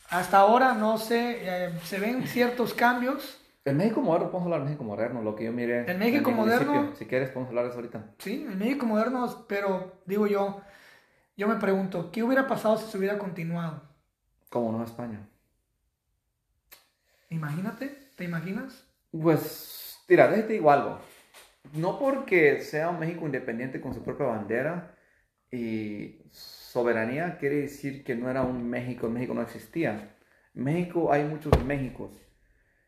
Hasta 0.09 0.39
ahora 0.39 0.75
no 0.75 0.99
sé, 0.99 1.39
eh, 1.43 1.71
se 1.85 2.01
ven 2.01 2.27
ciertos 2.27 2.75
cambios. 2.75 3.41
El 3.65 3.77
México 3.77 4.01
moderno, 4.01 4.31
podemos 4.31 4.47
hablar 4.47 4.61
de 4.61 4.65
México 4.67 4.83
moderno, 4.85 5.23
lo 5.23 5.37
que 5.37 5.45
yo 5.45 5.53
miré. 5.53 5.89
El 5.89 5.99
México 5.99 6.31
moderno- 6.33 6.73
municipio. 6.73 6.97
Si 6.99 7.07
quieres, 7.07 7.29
podemos 7.31 7.51
hablar 7.51 7.65
de 7.65 7.71
eso 7.71 7.79
ahorita. 7.79 8.05
Sí, 8.19 8.45
el 8.49 8.57
México 8.57 8.87
moderno, 8.87 9.45
pero 9.49 10.01
digo 10.07 10.27
yo, 10.27 10.61
yo 11.37 11.47
me 11.47 11.57
pregunto, 11.57 12.11
¿qué 12.11 12.23
hubiera 12.25 12.49
pasado 12.49 12.77
si 12.79 12.91
se 12.91 12.99
hubiera 12.99 13.19
continuado? 13.19 13.83
Como 14.51 14.70
Nueva 14.72 14.86
España. 14.86 15.27
Imagínate, 17.31 17.97
¿te 18.16 18.24
imaginas? 18.24 18.85
Pues, 19.12 20.05
mira, 20.09 20.28
déjate 20.28 20.55
digo 20.55 20.70
algo. 20.72 21.01
No 21.74 21.98
porque 21.98 22.60
sea 22.60 22.90
un 22.90 22.98
México 22.98 23.24
independiente 23.27 23.81
con 23.81 23.94
su 23.94 24.02
propia 24.02 24.27
bandera 24.27 24.97
y 25.52 26.22
soberanía, 26.32 27.39
quiere 27.39 27.62
decir 27.62 28.02
que 28.02 28.16
no 28.16 28.28
era 28.28 28.43
un 28.43 28.68
México, 28.68 29.09
México 29.09 29.35
no 29.35 29.43
existía. 29.43 30.16
México, 30.52 31.12
hay 31.12 31.24
muchos 31.24 31.52
Méxicos. 31.64 32.20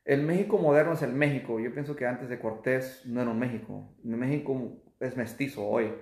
El 0.05 0.23
México 0.23 0.59
moderno 0.59 0.95
es 0.95 1.03
el 1.03 1.13
México. 1.13 1.61
Yo 1.61 1.73
pienso 1.73 1.95
que 1.95 2.07
antes 2.07 2.29
de 2.29 2.41
Cortés 2.41 3.03
no 3.07 3.23
era 3.23 3.31
un 3.31 3.39
México. 3.39 3.95
México 4.03 4.83
es 4.99 5.17
mestizo 5.17 5.65
hoy. 5.65 5.95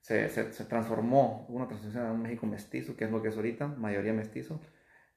Se, 0.00 0.30
se, 0.30 0.52
se 0.52 0.64
transformó, 0.64 1.46
hubo 1.48 1.56
una 1.58 1.68
transformación 1.68 2.06
a 2.06 2.12
un 2.12 2.22
México 2.22 2.46
mestizo, 2.46 2.96
que 2.96 3.04
es 3.04 3.10
lo 3.10 3.22
que 3.22 3.28
es 3.28 3.36
ahorita, 3.36 3.68
mayoría 3.68 4.12
mestizo, 4.12 4.60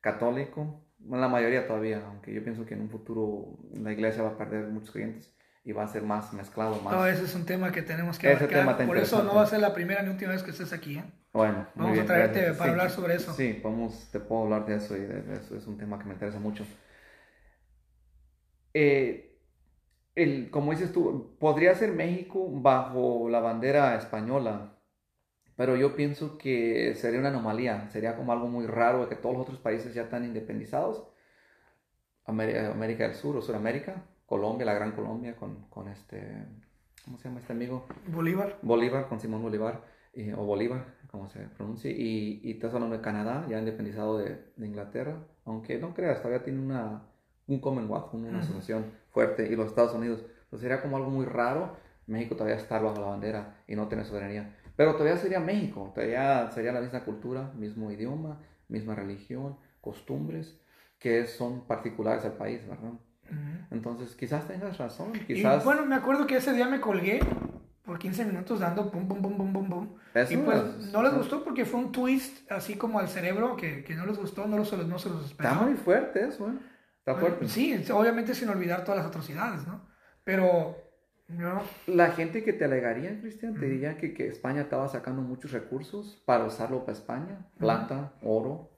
católico, 0.01 0.85
la 1.09 1.27
mayoría 1.27 1.67
todavía, 1.67 2.03
aunque 2.07 2.33
yo 2.33 2.43
pienso 2.43 2.65
que 2.65 2.73
en 2.73 2.81
un 2.81 2.89
futuro 2.89 3.57
la 3.73 3.91
iglesia 3.91 4.23
va 4.23 4.29
a 4.29 4.37
perder 4.37 4.67
muchos 4.67 4.91
creyentes 4.91 5.35
y 5.63 5.73
va 5.73 5.83
a 5.83 5.87
ser 5.87 6.03
más 6.03 6.33
mezclado, 6.33 6.81
más... 6.81 6.93
No, 6.93 7.05
ese 7.05 7.25
es 7.25 7.35
un 7.35 7.45
tema 7.45 7.71
que 7.71 7.81
tenemos 7.81 8.17
que 8.17 8.31
Ese 8.31 8.47
tema 8.47 8.77
Por 8.77 8.97
eso 8.97 9.23
no 9.23 9.35
va 9.35 9.43
a 9.43 9.47
ser 9.47 9.59
la 9.59 9.73
primera 9.73 10.01
ni 10.01 10.09
última 10.09 10.31
vez 10.31 10.43
que 10.43 10.51
estés 10.51 10.71
aquí. 10.73 10.97
¿eh? 10.97 11.03
Bueno, 11.33 11.67
Vamos 11.75 11.99
a 11.99 12.05
traerte 12.05 12.39
gracias. 12.39 12.57
para 12.57 12.69
Sí, 12.69 12.71
hablar 12.71 12.89
sobre 12.91 13.15
eso. 13.15 13.33
Sí, 13.33 13.53
podemos, 13.61 14.09
te 14.11 14.19
puedo 14.19 14.43
hablar 14.43 14.65
de 14.65 14.75
eso 14.75 14.95
y 14.95 15.01
de 15.01 15.33
eso 15.33 15.55
es 15.57 15.67
un 15.67 15.77
tema 15.77 15.99
que 15.99 16.05
me 16.05 16.13
interesa 16.13 16.39
mucho. 16.39 16.65
Eh, 18.73 19.39
el, 20.15 20.49
como 20.49 20.71
dices 20.71 20.91
tú, 20.93 21.35
podría 21.39 21.75
ser 21.75 21.91
México 21.93 22.47
bajo 22.49 23.29
la 23.29 23.39
bandera 23.39 23.95
española, 23.97 24.76
pero 25.57 25.75
yo 25.75 25.95
pienso 25.95 26.37
que 26.37 26.93
sería 26.95 27.19
una 27.19 27.29
anomalía, 27.29 27.89
sería 27.89 28.15
como 28.15 28.31
algo 28.31 28.47
muy 28.47 28.67
raro 28.67 29.01
de 29.01 29.09
que 29.09 29.15
todos 29.15 29.33
los 29.35 29.43
otros 29.43 29.59
países 29.59 29.93
ya 29.93 30.03
están 30.03 30.23
independizados. 30.23 31.05
América, 32.25 32.71
América 32.71 33.03
del 33.05 33.15
Sur 33.15 33.35
o 33.37 33.41
Sudamérica, 33.41 34.03
Colombia, 34.25 34.65
la 34.65 34.73
Gran 34.75 34.91
Colombia 34.91 35.35
con, 35.35 35.67
con 35.69 35.87
este, 35.87 36.45
¿cómo 37.03 37.17
se 37.17 37.27
llama 37.27 37.39
este 37.39 37.53
amigo? 37.53 37.87
Bolívar. 38.07 38.59
Bolívar, 38.61 39.07
con 39.07 39.19
Simón 39.19 39.41
Bolívar, 39.41 39.81
eh, 40.13 40.33
o 40.37 40.45
Bolívar, 40.45 40.85
como 41.09 41.27
se 41.29 41.39
pronuncia, 41.39 41.89
y, 41.89 42.41
y 42.43 42.51
estás 42.51 42.73
hablando 42.73 42.95
de 42.95 43.01
Canadá, 43.01 43.45
ya 43.49 43.57
independizado 43.59 44.17
de, 44.19 44.51
de 44.55 44.67
Inglaterra, 44.67 45.17
aunque 45.45 45.79
no 45.79 45.93
creas, 45.93 46.21
todavía 46.21 46.43
tiene 46.43 46.59
una, 46.59 47.03
un 47.47 47.59
Commonwealth, 47.59 48.13
una 48.13 48.29
Ujú. 48.29 48.37
asociación 48.39 48.85
fuerte, 49.09 49.47
y 49.47 49.55
los 49.55 49.67
Estados 49.67 49.93
Unidos, 49.93 50.23
pues 50.49 50.61
sería 50.61 50.81
como 50.81 50.97
algo 50.97 51.09
muy 51.09 51.25
raro 51.25 51.77
México 52.07 52.35
todavía 52.35 52.57
estar 52.57 52.81
bajo 52.83 52.99
la 53.01 53.07
bandera 53.07 53.63
y 53.67 53.75
no 53.75 53.87
tener 53.87 54.05
soberanía, 54.05 54.55
pero 54.77 54.93
todavía 54.93 55.17
sería 55.17 55.41
México, 55.41 55.91
todavía 55.93 56.49
sería 56.51 56.71
la 56.71 56.79
misma 56.79 57.03
cultura, 57.03 57.51
mismo 57.55 57.91
idioma, 57.91 58.39
misma 58.69 58.95
religión, 58.95 59.57
costumbres, 59.81 60.57
que 60.99 61.25
son 61.25 61.67
particulares 61.67 62.23
al 62.23 62.33
país, 62.37 62.65
¿verdad? 62.67 62.93
Entonces, 63.71 64.15
quizás 64.15 64.47
tengas 64.47 64.77
razón, 64.77 65.11
Y 65.15 65.19
quizás... 65.25 65.63
bueno, 65.65 65.85
me 65.85 65.95
acuerdo 65.95 66.25
que 66.25 66.37
ese 66.37 66.53
día 66.53 66.67
me 66.67 66.79
colgué 66.79 67.19
por 67.83 67.99
15 67.99 68.25
minutos 68.25 68.59
dando 68.61 68.89
pum, 68.91 69.07
pum, 69.07 69.21
pum, 69.21 69.37
pum, 69.37 69.53
pum, 69.53 69.69
pum. 69.69 69.95
Eso 70.13 70.33
y 70.33 70.37
pues 70.37 70.57
es- 70.79 70.93
no 70.93 71.03
les 71.03 71.13
gustó 71.13 71.43
porque 71.43 71.65
fue 71.65 71.79
un 71.79 71.91
twist 71.91 72.49
así 72.51 72.75
como 72.75 72.99
al 72.99 73.07
cerebro 73.09 73.55
que, 73.57 73.83
que 73.83 73.95
no 73.95 74.05
les 74.05 74.17
gustó, 74.17 74.45
no, 74.47 74.57
los, 74.57 74.71
no 74.87 74.99
se 74.99 75.09
los 75.09 75.17
Está 75.21 75.31
esperaba. 75.31 75.61
muy 75.63 75.75
fuerte 75.75 76.27
eso, 76.27 76.49
¿eh? 76.49 76.53
Está 76.99 77.15
fuerte. 77.15 77.47
Sí, 77.47 77.83
obviamente 77.93 78.33
sin 78.35 78.49
olvidar 78.49 78.83
todas 78.83 78.97
las 78.99 79.07
atrocidades, 79.07 79.65
¿no? 79.67 79.87
Pero, 80.23 80.75
no, 81.29 81.61
La 81.87 82.11
gente 82.11 82.43
que 82.43 82.53
te 82.53 82.65
alegaría, 82.65 83.19
Cristian, 83.19 83.57
te 83.57 83.65
diría 83.67 83.97
que, 83.97 84.13
que 84.13 84.27
España 84.27 84.61
estaba 84.61 84.87
sacando 84.87 85.23
muchos 85.23 85.51
recursos 85.51 86.21
para 86.25 86.45
usarlo 86.45 86.81
para 86.85 86.93
España, 86.97 87.47
plata, 87.57 88.13
oro, 88.21 88.69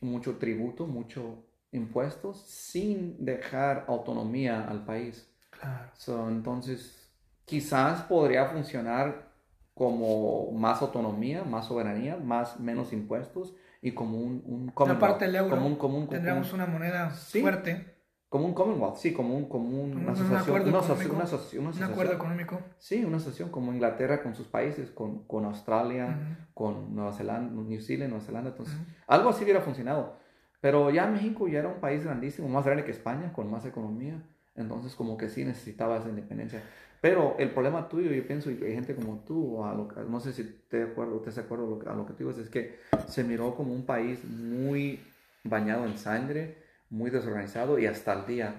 mucho 0.00 0.36
tributo, 0.38 0.86
mucho 0.86 1.44
impuestos, 1.72 2.40
sin 2.46 3.24
dejar 3.24 3.84
autonomía 3.88 4.66
al 4.68 4.84
país. 4.84 5.28
claro. 5.50 5.90
So, 5.96 6.28
entonces, 6.28 7.10
quizás 7.46 8.02
podría 8.02 8.46
funcionar 8.46 9.28
como 9.74 10.52
más 10.52 10.82
autonomía, 10.82 11.44
más 11.44 11.66
soberanía, 11.66 12.16
más 12.16 12.60
menos 12.60 12.92
impuestos 12.92 13.54
y 13.82 13.92
como 13.92 14.18
un, 14.18 14.42
un 14.46 14.68
Commonwealth, 14.70 15.02
Aparte 15.02 15.24
del 15.26 15.36
euro, 15.36 15.56
como 15.56 15.66
un, 15.68 15.76
como 15.76 15.98
un- 15.98 16.06
como 16.06 16.18
tendríamos 16.18 16.48
un- 16.48 16.54
una 16.60 16.66
moneda 16.66 17.10
Sí. 17.14 17.40
fuerte, 17.40 17.95
como 18.28 18.46
un 18.46 18.54
Commonwealth, 18.54 18.96
sí, 18.96 19.12
como 19.12 19.36
un, 19.36 19.48
como 19.48 19.68
un- 19.68 19.92
un, 19.92 19.96
una 19.98 20.02
un 20.02 20.08
asociación, 20.10 20.40
acuerdo 20.56 20.68
una 20.68 20.78
una 20.78 20.86
asoci- 20.88 21.58
una 21.58 21.70
un 21.70 21.82
acuerdo 21.82 22.12
asociación. 22.12 22.16
económico. 22.16 22.60
Sí, 22.78 23.04
una 23.04 23.16
asociación 23.18 23.50
como 23.50 23.72
Inglaterra 23.72 24.22
con 24.22 24.34
sus 24.34 24.46
países, 24.48 24.90
con, 24.90 25.24
con 25.24 25.44
Australia, 25.44 26.06
Ujú. 26.06 26.36
con 26.54 26.94
Nueva 26.94 27.12
Zelanda, 27.12 27.52
New 27.62 27.80
Zealand, 27.80 28.10
Nueva 28.10 28.24
Zelanda, 28.24 28.50
entonces 28.50 28.74
Ujú. 28.74 28.84
algo 29.06 29.30
así 29.30 29.44
hubiera 29.44 29.60
funcionado. 29.60 30.16
Pero 30.60 30.90
ya 30.90 31.06
México 31.06 31.46
ya 31.46 31.60
era 31.60 31.68
un 31.68 31.80
país 31.80 32.02
grandísimo, 32.02 32.48
más 32.48 32.64
grande 32.64 32.84
que 32.84 32.90
España, 32.90 33.32
con 33.32 33.48
más 33.50 33.64
economía, 33.64 34.20
entonces 34.56 34.94
como 34.96 35.16
que 35.16 35.28
sí 35.28 35.44
necesitaba 35.44 35.98
esa 35.98 36.08
independencia. 36.08 36.62
Pero 37.00 37.36
el 37.38 37.50
problema 37.50 37.88
tuyo, 37.88 38.10
yo 38.10 38.26
pienso, 38.26 38.50
y 38.50 38.54
hay 38.64 38.72
gente 38.74 38.96
como 38.96 39.18
tú, 39.20 39.62
a 39.64 39.72
lo 39.74 39.86
no 40.08 40.18
sé 40.18 40.32
si 40.32 40.42
te 40.68 40.82
acuerdo, 40.82 41.20
te 41.20 41.38
acuerdo 41.38 41.66
a 41.66 41.70
lo 41.70 41.78
que- 41.78 41.88
a 41.90 41.92
lo 41.94 42.06
que 42.06 42.14
tú 42.14 42.26
dices, 42.26 42.44
es 42.46 42.50
que 42.50 42.78
se 43.06 43.22
miró 43.22 43.54
como 43.54 43.72
un 43.74 43.84
país 43.84 44.24
muy 44.24 45.00
bañado 45.44 45.84
en 45.84 45.96
sangre, 45.98 46.65
muy 46.90 47.10
desorganizado 47.10 47.78
y 47.78 47.86
hasta 47.86 48.12
el 48.12 48.26
día. 48.26 48.54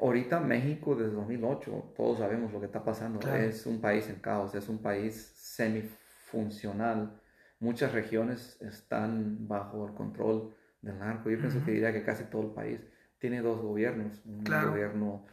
Ahorita 0.00 0.40
México 0.40 0.94
desde 0.96 1.12
2008, 1.12 1.92
todos 1.96 2.18
sabemos 2.18 2.52
lo 2.52 2.58
que 2.60 2.66
está 2.66 2.82
pasando, 2.84 3.20
Claro. 3.20 3.42
es 3.42 3.64
un 3.66 3.80
país 3.80 4.08
en 4.08 4.16
caos, 4.16 4.54
es 4.54 4.68
un 4.68 4.78
país 4.78 5.32
semifuncional. 5.36 7.20
Muchas 7.60 7.92
regiones 7.92 8.60
están 8.60 9.46
bajo 9.46 9.86
el 9.86 9.94
control 9.94 10.54
del 10.82 10.98
narco. 10.98 11.30
Yo 11.30 11.38
pienso 11.38 11.58
Ujú. 11.58 11.66
que 11.66 11.72
diría 11.72 11.92
que 11.92 12.02
casi 12.04 12.24
todo 12.24 12.42
el 12.42 12.50
país 12.50 12.80
tiene 13.18 13.40
dos 13.40 13.60
gobiernos. 13.62 14.20
Un 14.26 14.42
Claro. 14.42 14.70
gobierno 14.70 15.26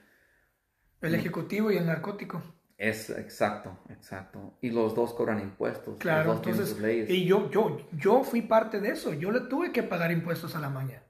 El 1.01 1.15
ejecutivo 1.15 1.71
y 1.71 1.77
el 1.77 1.85
narcótico. 1.87 2.41
es 2.77 3.09
exacto, 3.09 3.79
exacto. 3.89 4.57
Y 4.61 4.69
los 4.69 4.93
dos 4.95 5.13
cobran 5.13 5.39
impuestos. 5.39 5.97
Claro, 5.97 6.25
los 6.33 6.37
dos 6.37 6.47
entonces, 6.47 6.69
sus 6.69 6.79
leyes. 6.81 7.09
y 7.09 7.25
yo, 7.25 7.49
yo, 7.49 7.77
yo 7.93 8.23
fui 8.23 8.41
parte 8.43 8.79
de 8.79 8.89
eso, 8.89 9.13
yo 9.13 9.31
le 9.31 9.41
tuve 9.41 9.71
que 9.71 9.81
pagar 9.83 10.11
impuestos 10.11 10.55
a 10.55 10.59
la 10.59 10.69
maña. 10.69 11.01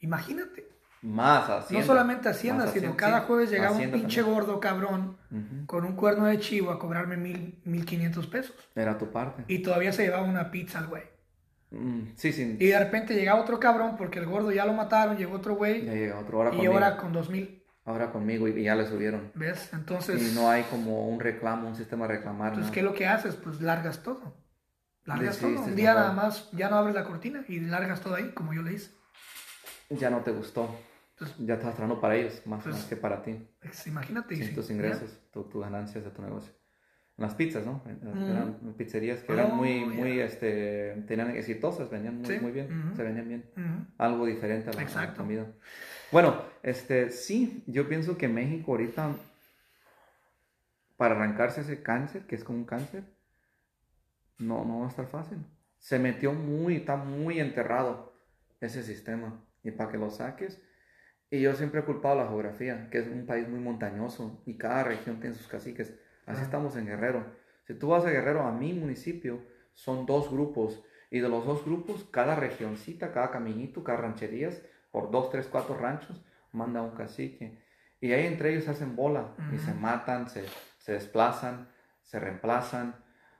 Imagínate. 0.00 0.66
Más 1.02 1.48
Hacienda. 1.48 1.80
No 1.80 1.86
solamente 1.86 2.28
Hacienda, 2.28 2.66
sino 2.68 2.96
cada 2.96 3.20
jueves 3.20 3.50
llegaba 3.50 3.76
un 3.76 3.90
pinche 3.90 4.22
también. 4.22 4.34
gordo 4.34 4.60
cabrón 4.60 5.16
con 5.66 5.84
un 5.84 5.94
cuerno 5.94 6.24
de 6.26 6.38
chivo 6.40 6.70
a 6.70 6.78
cobrarme 6.78 7.16
mil, 7.16 7.60
mil 7.64 7.84
quinientos 7.84 8.26
pesos. 8.26 8.56
Era 8.74 8.98
tu 8.98 9.10
parte. 9.10 9.44
Y 9.46 9.60
todavía 9.60 9.92
se 9.92 10.04
llevaba 10.04 10.24
una 10.24 10.50
pizza 10.50 10.78
al 10.78 10.86
güey. 10.88 11.02
Mm, 11.70 12.12
sí, 12.16 12.32
sí. 12.32 12.56
Y 12.58 12.66
de 12.68 12.78
repente 12.78 13.14
llegaba 13.14 13.40
otro 13.40 13.60
cabrón 13.60 13.96
porque 13.96 14.18
el 14.18 14.26
gordo 14.26 14.50
ya 14.52 14.64
lo 14.64 14.72
mataron, 14.72 15.16
llegó 15.16 15.36
otro 15.36 15.54
güey. 15.54 15.84
Ya 15.84 15.92
llega 15.92 16.18
otro 16.18 16.38
hora 16.38 16.50
Y 16.50 16.52
conmigo. 16.56 16.72
ahora 16.74 16.96
con 16.96 17.12
dos 17.12 17.28
mil, 17.30 17.62
Ahora 17.84 18.10
conmigo 18.10 18.48
y 18.48 18.64
ya 18.64 18.74
le 18.74 18.84
subieron. 18.86 19.30
¿ves? 19.34 19.70
Entonces, 19.72 20.32
Y 20.32 20.34
no 20.34 20.50
hay 20.50 20.64
como 20.64 21.08
un 21.08 21.20
reclamo, 21.20 21.68
un 21.68 21.76
sistema 21.76 22.08
de 22.08 22.14
reclamar. 22.16 22.48
entonces 22.48 22.70
¿no? 22.70 22.74
¿qué 22.74 22.80
es 22.80 22.84
lo 22.84 22.94
que 22.94 23.06
haces? 23.06 23.36
Pues 23.36 23.60
largas 23.60 24.02
todo. 24.02 24.34
Largas 25.04 25.36
Decidiste 25.36 25.56
todo. 25.60 25.66
Un 25.70 25.76
día 25.76 25.94
nada 25.94 26.12
más 26.12 26.50
ya 26.50 26.68
no 26.68 26.76
abres 26.76 26.96
la 26.96 27.04
cortina 27.04 27.44
y 27.46 27.60
largas 27.60 28.00
todo 28.00 28.16
ahí, 28.16 28.32
como 28.32 28.52
yo 28.54 28.62
le 28.62 28.72
hice. 28.72 28.90
Ya 29.90 30.10
no 30.10 30.20
te 30.22 30.32
gustó. 30.32 30.68
Entonces, 31.12 31.36
Ya 31.46 31.54
estás 31.54 31.74
trabajando 31.74 32.00
para 32.00 32.16
ellos, 32.16 32.42
más, 32.46 32.62
Pues, 32.62 32.74
más 32.74 32.84
que 32.84 32.96
para 32.96 33.22
ti. 33.22 33.38
pues, 33.60 33.86
imagínate. 33.86 34.36
sí, 34.36 34.54
tus 34.54 34.70
ingresos, 34.70 35.18
tu, 35.32 35.44
tu 35.44 35.60
ganancias 35.60 36.04
de 36.04 36.10
tu 36.10 36.22
negocio. 36.22 36.52
Las 37.16 37.34
pizzas, 37.34 37.64
¿no? 37.64 37.82
Eran 38.02 38.74
pizzerías 38.76 39.20
que 39.22 39.32
Oh, 39.32 39.36
eran 39.36 39.56
muy, 39.56 39.80
ya. 39.80 39.86
muy, 39.86 40.20
este, 40.20 41.02
tenían 41.08 41.30
exitosas, 41.30 41.88
vendían 41.88 42.18
muy, 42.18 42.26
Sí, 42.26 42.38
muy 42.40 42.52
bien, 42.52 42.92
se 42.94 43.02
vendían 43.02 43.28
bien. 43.28 43.50
Algo 43.96 44.26
diferente 44.26 44.68
a 44.68 44.74
la, 44.74 44.82
a 44.82 45.06
la 45.06 45.14
comida. 45.14 45.46
Bueno, 46.12 46.42
este, 46.62 47.08
sí, 47.10 47.64
yo 47.66 47.88
pienso 47.88 48.18
que 48.18 48.28
México 48.28 48.72
ahorita, 48.72 49.16
para 50.98 51.14
arrancarse 51.14 51.62
ese 51.62 51.82
cáncer, 51.82 52.26
que 52.26 52.34
es 52.36 52.44
como 52.44 52.58
un 52.58 52.64
cáncer, 52.66 53.04
no, 54.38 54.66
no 54.66 54.80
va 54.80 54.86
a 54.86 54.90
estar 54.90 55.06
fácil. 55.06 55.38
Se 55.78 55.98
metió 55.98 56.34
muy, 56.34 56.76
está 56.76 56.96
muy 56.96 57.40
enterrado 57.40 58.12
ese 58.60 58.82
sistema. 58.82 59.42
Y 59.66 59.72
para 59.72 59.90
que 59.90 59.98
lo 59.98 60.10
saques, 60.10 60.62
y 61.28 61.40
yo 61.40 61.54
siempre 61.54 61.80
he 61.80 61.84
culpado 61.84 62.14
la 62.14 62.28
geografía, 62.28 62.88
que 62.88 62.98
es 62.98 63.08
un 63.08 63.26
país 63.26 63.48
muy 63.48 63.58
montañoso 63.58 64.40
y 64.46 64.56
cada 64.56 64.84
región 64.84 65.18
tiene 65.18 65.34
sus 65.34 65.48
caciques. 65.48 65.92
Así 66.24 66.42
estamos 66.42 66.76
en 66.76 66.86
Guerrero. 66.86 67.26
Si 67.64 67.74
tú 67.74 67.88
vas 67.88 68.04
a 68.04 68.10
Guerrero, 68.10 68.42
a 68.42 68.52
mi 68.52 68.72
municipio, 68.72 69.42
son 69.74 70.06
dos 70.06 70.30
grupos. 70.30 70.84
Y 71.10 71.18
de 71.18 71.28
los 71.28 71.44
dos 71.44 71.64
grupos, 71.64 72.04
cada 72.12 72.36
regioncita, 72.36 73.12
cada 73.12 73.32
caminito, 73.32 73.82
cada 73.82 73.98
rancherías, 73.98 74.62
por 74.92 75.10
dos, 75.10 75.30
tres, 75.30 75.48
cuatro 75.50 75.76
ranchos, 75.76 76.24
manda 76.52 76.80
un 76.82 76.94
cacique. 76.94 77.60
Y 78.00 78.12
ahí 78.12 78.26
entre 78.26 78.52
ellos 78.52 78.68
hacen 78.68 78.94
bola 78.94 79.34
y 79.52 79.58
se 79.58 79.74
matan, 79.74 80.28
se, 80.28 80.44
se 80.78 80.92
desplazan, 80.92 81.68
se 82.02 82.20
reemplazan, 82.20 82.94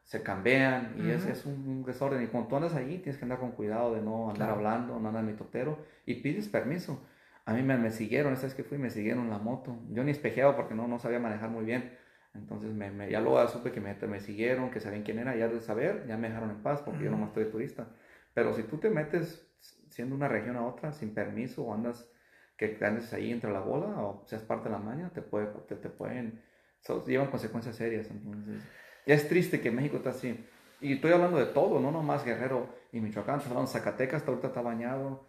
se 0.07 0.23
cambian. 0.23 0.95
Y 0.99 1.11
es, 1.11 1.23
Ujú. 1.25 1.33
es 1.33 1.47
un, 1.47 1.69
un 1.69 1.85
desorden. 1.85 2.23
Y 2.23 2.29
cuando 2.29 2.49
tú 2.49 2.57
andas 2.57 2.75
allí, 2.75 2.99
tienes 2.99 3.19
que 3.19 3.25
andar 3.25 3.39
con 3.41 3.53
cuidado 3.53 3.95
de 3.95 4.01
no 4.03 4.31
andar 4.31 4.49
Claro. 4.49 4.55
hablando, 4.55 4.99
no 5.01 5.09
andar 5.09 5.23
en 5.25 5.31
mi 5.33 5.37
totero. 5.37 5.79
Y 6.07 6.17
pides 6.23 6.49
permiso. 6.49 7.01
A 7.45 7.53
mí 7.55 7.63
me, 7.63 7.77
me 7.77 7.91
siguieron, 7.91 8.33
esa 8.33 8.45
vez 8.45 8.55
que 8.55 8.65
fui, 8.65 8.79
me 8.79 8.91
siguieron 8.91 9.31
la 9.31 9.39
moto. 9.39 9.77
Yo 9.91 10.03
ni 10.05 10.11
espejeaba 10.13 10.57
porque 10.57 10.75
no, 10.75 10.89
no 10.89 10.99
sabía 10.99 11.19
manejar 11.21 11.51
muy 11.51 11.65
bien. 11.65 11.93
Entonces 12.35 12.73
me, 12.75 12.91
me- 12.91 13.11
ya 13.11 13.21
luego 13.21 13.47
supe 13.49 13.73
que 13.73 13.81
me, 13.81 13.95
me 13.95 14.21
siguieron, 14.21 14.71
que 14.71 14.81
sabían 14.81 15.03
quién 15.05 15.19
era, 15.19 15.37
ya 15.37 15.49
de 15.49 15.61
saber, 15.61 16.07
ya 16.07 16.17
me 16.17 16.29
dejaron 16.29 16.51
en 16.51 16.63
paz 16.63 16.83
porque 16.83 17.05
yo 17.05 17.11
Ujú. 17.11 17.17
nomás 17.17 17.29
estoy 17.31 17.45
de 17.45 17.51
turista. 17.51 17.89
Pero 18.35 18.55
si 18.55 18.65
tú 18.65 18.79
te 18.79 18.91
metes 18.91 19.47
siendo 19.91 20.15
una 20.15 20.29
región 20.29 20.57
a 20.57 20.67
otra 20.67 20.93
sin 20.93 21.15
permiso 21.15 21.63
o 21.65 21.75
andas 21.75 22.11
que 22.57 22.79
andes 22.83 23.13
ahí 23.13 23.33
entre 23.33 23.53
la 23.53 23.61
bola 23.61 23.87
o 24.03 24.25
seas 24.27 24.43
parte 24.43 24.69
de 24.69 24.75
la 24.75 24.79
maña, 24.79 25.11
te, 25.11 25.23
puede, 25.23 25.47
te, 25.69 25.77
te 25.77 25.89
pueden, 25.89 26.43
so- 26.81 27.05
llevan 27.07 27.31
consecuencias 27.31 27.77
serias. 27.77 28.11
Entonces, 28.11 28.63
es 29.07 29.29
triste 29.29 29.61
que 29.61 29.71
México 29.71 29.97
está 29.97 30.11
así. 30.11 30.45
Y 30.81 30.95
estoy 30.95 31.13
hablando 31.13 31.39
de 31.39 31.47
todo, 31.47 31.81
no 31.81 31.91
nomás 31.91 32.25
Guerrero 32.25 32.69
y 32.93 33.01
Michoacán, 33.01 33.37
estoy 33.37 33.53
hablando 33.53 33.71
de 33.71 33.79
Zacatecas, 33.79 34.19
hasta 34.19 34.31
ahorita 34.31 34.49
está 34.49 34.61
bañado. 34.61 35.27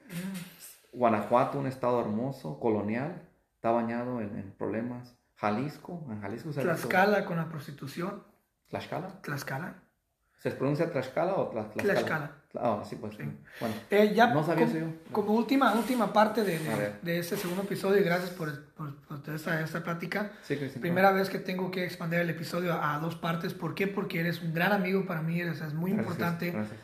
Guanajuato, 0.92 1.60
un 1.60 1.68
estado 1.68 2.02
hermoso, 2.02 2.60
colonial, 2.60 3.30
está 3.56 3.72
bañado 3.72 4.20
en, 4.20 4.38
en 4.38 4.52
problemas. 4.58 5.16
Jalisco, 5.36 6.06
en 6.10 6.20
Jalisco 6.20 6.52
se 6.52 6.62
Tlaxcala 6.62 7.24
con 7.24 7.38
la 7.38 7.48
prostitución. 7.48 8.24
Tlaxcala. 8.68 9.22
Tlaxcala. 9.22 9.84
¿Se 10.52 10.56
pronuncia 10.58 10.92
Tlaxcala 10.92 11.34
o 11.36 11.52
Tla- 11.52 11.70
Tlaxcala? 11.72 11.94
Tlaxcala. 11.94 12.32
Ah, 12.60 12.84
sí, 12.88 12.96
pues. 12.96 13.16
Sí. 13.16 13.24
Bueno, 13.60 13.76
Eh, 13.92 14.14
ya 14.16 14.28
No 14.34 14.44
sabía 14.44 14.66
como, 14.66 14.78
eso 14.78 14.88
yo. 14.88 15.12
como 15.12 15.34
última, 15.34 15.74
última 15.76 16.12
parte 16.12 16.44
de, 16.44 16.58
de, 16.58 16.94
de 17.04 17.20
este 17.20 17.38
segundo 17.38 17.64
episodio, 17.64 18.02
y 18.02 18.04
gracias 18.04 18.32
por, 18.32 18.66
por, 18.74 18.96
por 18.96 19.34
esta, 19.36 19.62
esta 19.62 19.84
plática. 19.84 20.32
sí, 20.42 20.56
Cristian. 20.58 20.82
Primera 20.82 21.12
vez 21.12 21.30
que 21.30 21.40
tengo 21.40 21.70
que 21.70 21.84
expandir 21.86 22.20
el 22.20 22.30
episodio 22.30 22.74
a, 22.74 22.96
a 22.96 23.00
dos 23.00 23.16
partes. 23.16 23.54
¿Por 23.54 23.76
qué? 23.76 23.88
Porque 23.88 24.20
eres 24.22 24.42
un 24.42 24.54
gran 24.54 24.72
amigo 24.72 25.06
para 25.06 25.22
mí, 25.22 25.40
eres, 25.40 25.62
es 25.62 25.74
muy 25.74 25.92
Gracias, 25.92 26.08
importante. 26.14 26.52
gracias. 26.52 26.80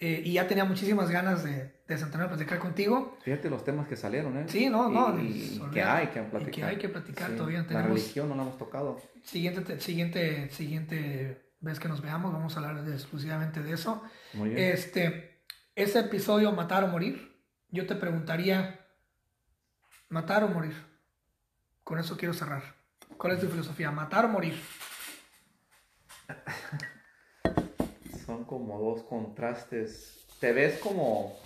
eh, 0.00 0.22
y 0.24 0.32
ya 0.34 0.46
tenía 0.46 0.64
muchísimas 0.64 1.10
ganas 1.10 1.42
de, 1.44 1.74
de 1.86 1.98
sentarme 1.98 2.26
a 2.26 2.28
platicar 2.28 2.58
contigo. 2.60 3.18
Fíjate 3.22 3.50
los 3.50 3.64
temas 3.64 3.86
que 3.88 3.96
salieron, 3.96 4.38
¿eh? 4.38 4.44
Sí, 4.46 4.70
no, 4.70 4.88
no, 4.88 5.18
Y, 5.20 5.60
y 5.62 5.70
que 5.74 5.82
hay 5.82 6.06
que 6.06 6.20
Y 6.20 6.22
platicar. 6.22 6.52
que 6.54 6.64
hay 6.64 6.76
que 6.78 6.88
platicar 6.88 7.30
Sí, 7.30 7.36
todavía. 7.36 7.62
La 7.62 7.66
Tenemos 7.66 7.88
religión 7.88 8.28
no 8.30 8.36
la 8.36 8.42
hemos 8.42 8.56
tocado. 8.56 8.98
siguiente, 9.24 9.60
te- 9.62 9.80
siguiente, 9.80 10.48
siguiente 10.50 11.47
vez 11.60 11.78
que 11.80 11.88
nos 11.88 12.00
veamos, 12.00 12.32
vamos 12.32 12.54
a 12.56 12.60
hablar 12.60 12.84
de- 12.84 12.94
exclusivamente 12.94 13.62
de 13.62 13.72
eso. 13.72 14.02
Muy 14.34 14.50
bien. 14.50 14.72
Este, 14.72 15.42
ese 15.74 16.00
episodio, 16.00 16.52
matar 16.52 16.84
o 16.84 16.88
morir, 16.88 17.42
yo 17.70 17.86
te 17.86 17.94
preguntaría, 17.94 18.86
matar 20.08 20.44
o 20.44 20.48
morir. 20.48 20.74
Con 21.84 21.98
eso 21.98 22.16
quiero 22.16 22.34
cerrar. 22.34 22.62
¿Cuál 23.16 23.34
es 23.34 23.40
tu 23.40 23.48
filosofía? 23.48 23.90
¿Matar 23.90 24.24
o 24.26 24.28
morir? 24.28 24.60
Son 28.26 28.44
como 28.44 28.78
dos 28.78 29.02
contrastes. 29.04 30.26
Te 30.40 30.52
ves 30.52 30.78
como, 30.80 31.36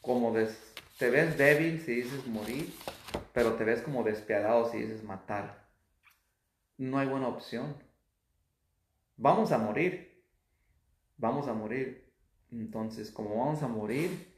como 0.00 0.32
des- 0.32 0.72
te 0.98 1.10
ves 1.10 1.36
débil 1.38 1.80
si 1.80 1.96
dices 1.96 2.26
morir, 2.26 2.74
pero 3.32 3.54
te 3.54 3.64
ves 3.64 3.82
como 3.82 4.02
despiadado 4.02 4.70
si 4.70 4.78
dices 4.78 5.04
matar. 5.04 5.66
No 6.78 6.98
hay 6.98 7.06
buena 7.06 7.28
opción. 7.28 7.76
Vamos 9.18 9.52
a 9.52 9.58
morir. 9.58 10.24
Vamos 11.18 11.46
a 11.48 11.52
morir. 11.52 12.10
Entonces, 12.50 13.10
como 13.10 13.36
vamos 13.44 13.62
a 13.62 13.68
morir, 13.68 14.34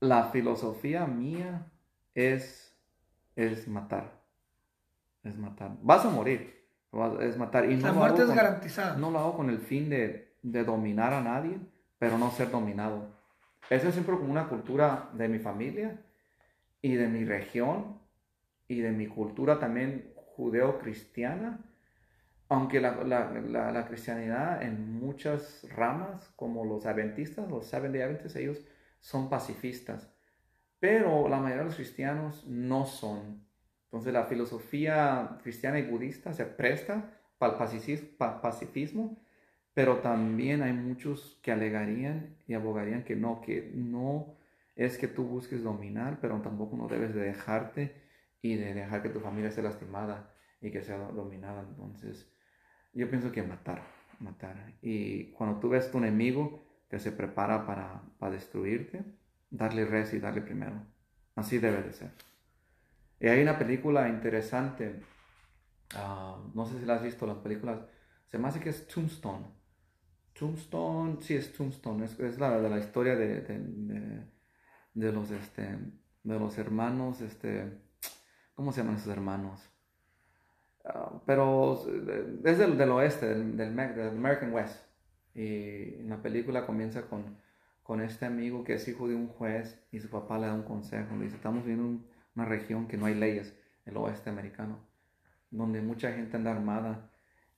la 0.00 0.24
filosofía 0.30 1.06
mía 1.06 1.72
es, 2.14 2.76
es 3.34 3.66
matar. 3.66 4.22
Es 5.24 5.36
matar. 5.36 5.76
Vas 5.82 6.04
a 6.04 6.10
morir. 6.10 6.54
Es 7.20 7.36
matar. 7.36 7.70
Y 7.70 7.76
no 7.76 7.86
La 7.88 7.92
muerte 7.92 8.20
es 8.22 8.26
con- 8.28 8.36
garantizada. 8.36 8.96
no 8.96 9.10
lo 9.10 9.18
hago 9.18 9.36
con 9.36 9.50
el 9.50 9.58
fin 9.58 9.88
de, 9.90 10.36
de 10.42 10.64
dominar 10.64 11.12
a 11.12 11.20
nadie, 11.22 11.58
pero 11.98 12.16
no 12.18 12.30
ser 12.30 12.50
dominado. 12.50 13.14
Esa 13.68 13.88
es 13.88 13.94
siempre 13.94 14.16
como 14.16 14.30
una 14.30 14.48
cultura 14.48 15.10
de 15.14 15.28
mi 15.28 15.38
familia 15.38 16.00
y 16.80 16.94
de 16.94 17.08
mi 17.08 17.24
región 17.24 18.00
y 18.68 18.80
de 18.80 18.92
mi 18.92 19.08
cultura 19.08 19.58
también 19.58 20.12
judeo-cristiana. 20.36 21.64
Aunque 22.48 22.80
la, 22.80 22.92
la- 23.04 23.30
la- 23.32 23.72
la 23.72 23.86
cristianidad 23.86 24.62
en 24.62 24.92
muchas 25.00 25.66
ramas, 25.74 26.28
como 26.36 26.64
los 26.64 26.86
adventistas, 26.86 27.48
los 27.48 27.66
Seventh 27.66 27.92
Day 27.94 28.02
Adventists, 28.02 28.36
ellos 28.36 28.60
son 29.00 29.28
pacifistas. 29.28 30.08
Pero 30.80 31.28
la 31.28 31.38
mayoría 31.38 31.62
de 31.62 31.66
los 31.66 31.76
cristianos 31.76 32.46
no 32.46 32.86
son. 32.86 33.44
Entonces 33.86 34.12
la 34.12 34.24
filosofía 34.24 35.38
cristiana 35.42 35.78
y 35.78 35.84
budista 35.90 36.32
se 36.34 36.44
presta 36.46 37.12
para 37.38 37.54
el 37.54 37.58
pacifismo, 38.40 39.18
pero 39.74 39.98
también 39.98 40.62
hay 40.62 40.72
muchos 40.72 41.38
que 41.42 41.52
alegarían 41.52 42.36
y 42.46 42.54
abogarían 42.54 43.04
que 43.04 43.16
no, 43.16 43.40
que 43.40 43.70
no 43.74 44.36
es 44.74 44.98
que 44.98 45.08
tú 45.08 45.24
busques 45.24 45.62
dominar, 45.62 46.18
pero 46.20 46.40
tampoco 46.42 46.76
no 46.76 46.88
debes 46.88 47.14
de 47.14 47.22
dejarte 47.22 47.94
y 48.42 48.56
de 48.56 48.74
dejar 48.74 49.02
que 49.02 49.08
tu 49.10 49.20
familia 49.20 49.48
esté 49.50 49.62
lastimada 49.62 50.34
y 50.60 50.70
que 50.70 50.82
sea 50.82 50.98
dominada. 50.98 51.62
Entonces, 51.68 52.30
yo 52.98 53.10
pienso 53.10 53.32
que 53.32 53.42
matar, 53.42 53.82
matar. 54.20 54.74
Y 54.82 55.32
cuando 55.32 55.60
tú 55.60 55.68
ves 55.70 55.90
tu 55.90 55.98
enemigo 55.98 56.60
que 56.90 56.98
se 56.98 57.12
prepara 57.12 57.66
para, 57.66 58.02
para 58.18 58.32
destruirte, 58.32 59.04
darle 59.50 59.84
res 59.86 60.14
y 60.14 60.20
darle 60.20 60.42
primero. 60.42 60.82
Así 61.36 61.58
debe 61.58 61.82
de 61.82 61.92
ser. 61.92 62.12
Y 63.20 63.28
hay 63.28 63.42
una 63.42 63.58
película 63.58 64.08
interesante, 64.08 65.02
ah, 65.94 66.38
no 66.54 66.66
sé 66.66 66.78
si 66.80 66.86
la 66.86 66.96
has 66.96 67.02
visto, 67.02 67.26
las 67.26 67.38
películas, 67.38 67.80
se 68.30 68.38
me 68.38 68.48
hace 68.48 68.60
que 68.60 68.70
es 68.70 68.86
Tombstone. 68.88 69.46
Tombstone, 70.34 71.18
sí 71.22 71.34
es 71.36 71.52
Tombstone, 71.54 72.04
es, 72.06 72.38
la 72.38 72.60
de 72.60 72.70
la 72.70 72.78
historia 72.78 73.16
de, 73.16 73.40
de, 73.42 73.58
de- 73.58 74.26
de 74.94 75.12
los, 75.12 75.30
este, 75.30 75.62
de 76.24 76.38
los 76.40 76.58
hermanos, 76.58 77.20
este, 77.22 77.82
¿cómo 78.54 78.72
se 78.72 78.80
llaman 78.82 78.96
esos 78.96 79.08
hermanos? 79.12 79.70
Ah, 80.86 81.20
pero 81.26 81.74
eh, 81.88 82.40
es 82.44 82.58
del, 82.58 82.90
oeste, 82.90 83.26
del, 83.26 83.56
del, 83.56 83.76
del 83.76 84.08
American 84.08 84.52
West. 84.52 84.86
Y 85.34 86.02
la 86.04 86.22
película 86.22 86.64
comienza 86.64 87.02
con, 87.02 87.36
con 87.82 88.00
este 88.00 88.24
amigo 88.24 88.64
que 88.64 88.74
es 88.74 88.88
hijo 88.88 89.08
de 89.08 89.14
un 89.14 89.28
juez 89.28 89.78
y 89.92 90.00
su 90.00 90.08
papá 90.08 90.38
le 90.38 90.46
da 90.46 90.54
un 90.54 90.62
consejo. 90.62 91.14
Le 91.16 91.24
dice, 91.24 91.36
estamos 91.36 91.64
viviendo 91.64 91.88
en 91.88 92.06
una 92.34 92.44
región 92.46 92.86
que 92.88 92.96
no 92.96 93.06
hay 93.06 93.14
leyes, 93.14 93.54
el 93.84 93.96
oeste 93.96 94.30
americano, 94.30 94.78
donde 95.50 95.80
mucha 95.82 96.12
gente 96.12 96.36
anda 96.36 96.52
armada 96.52 97.10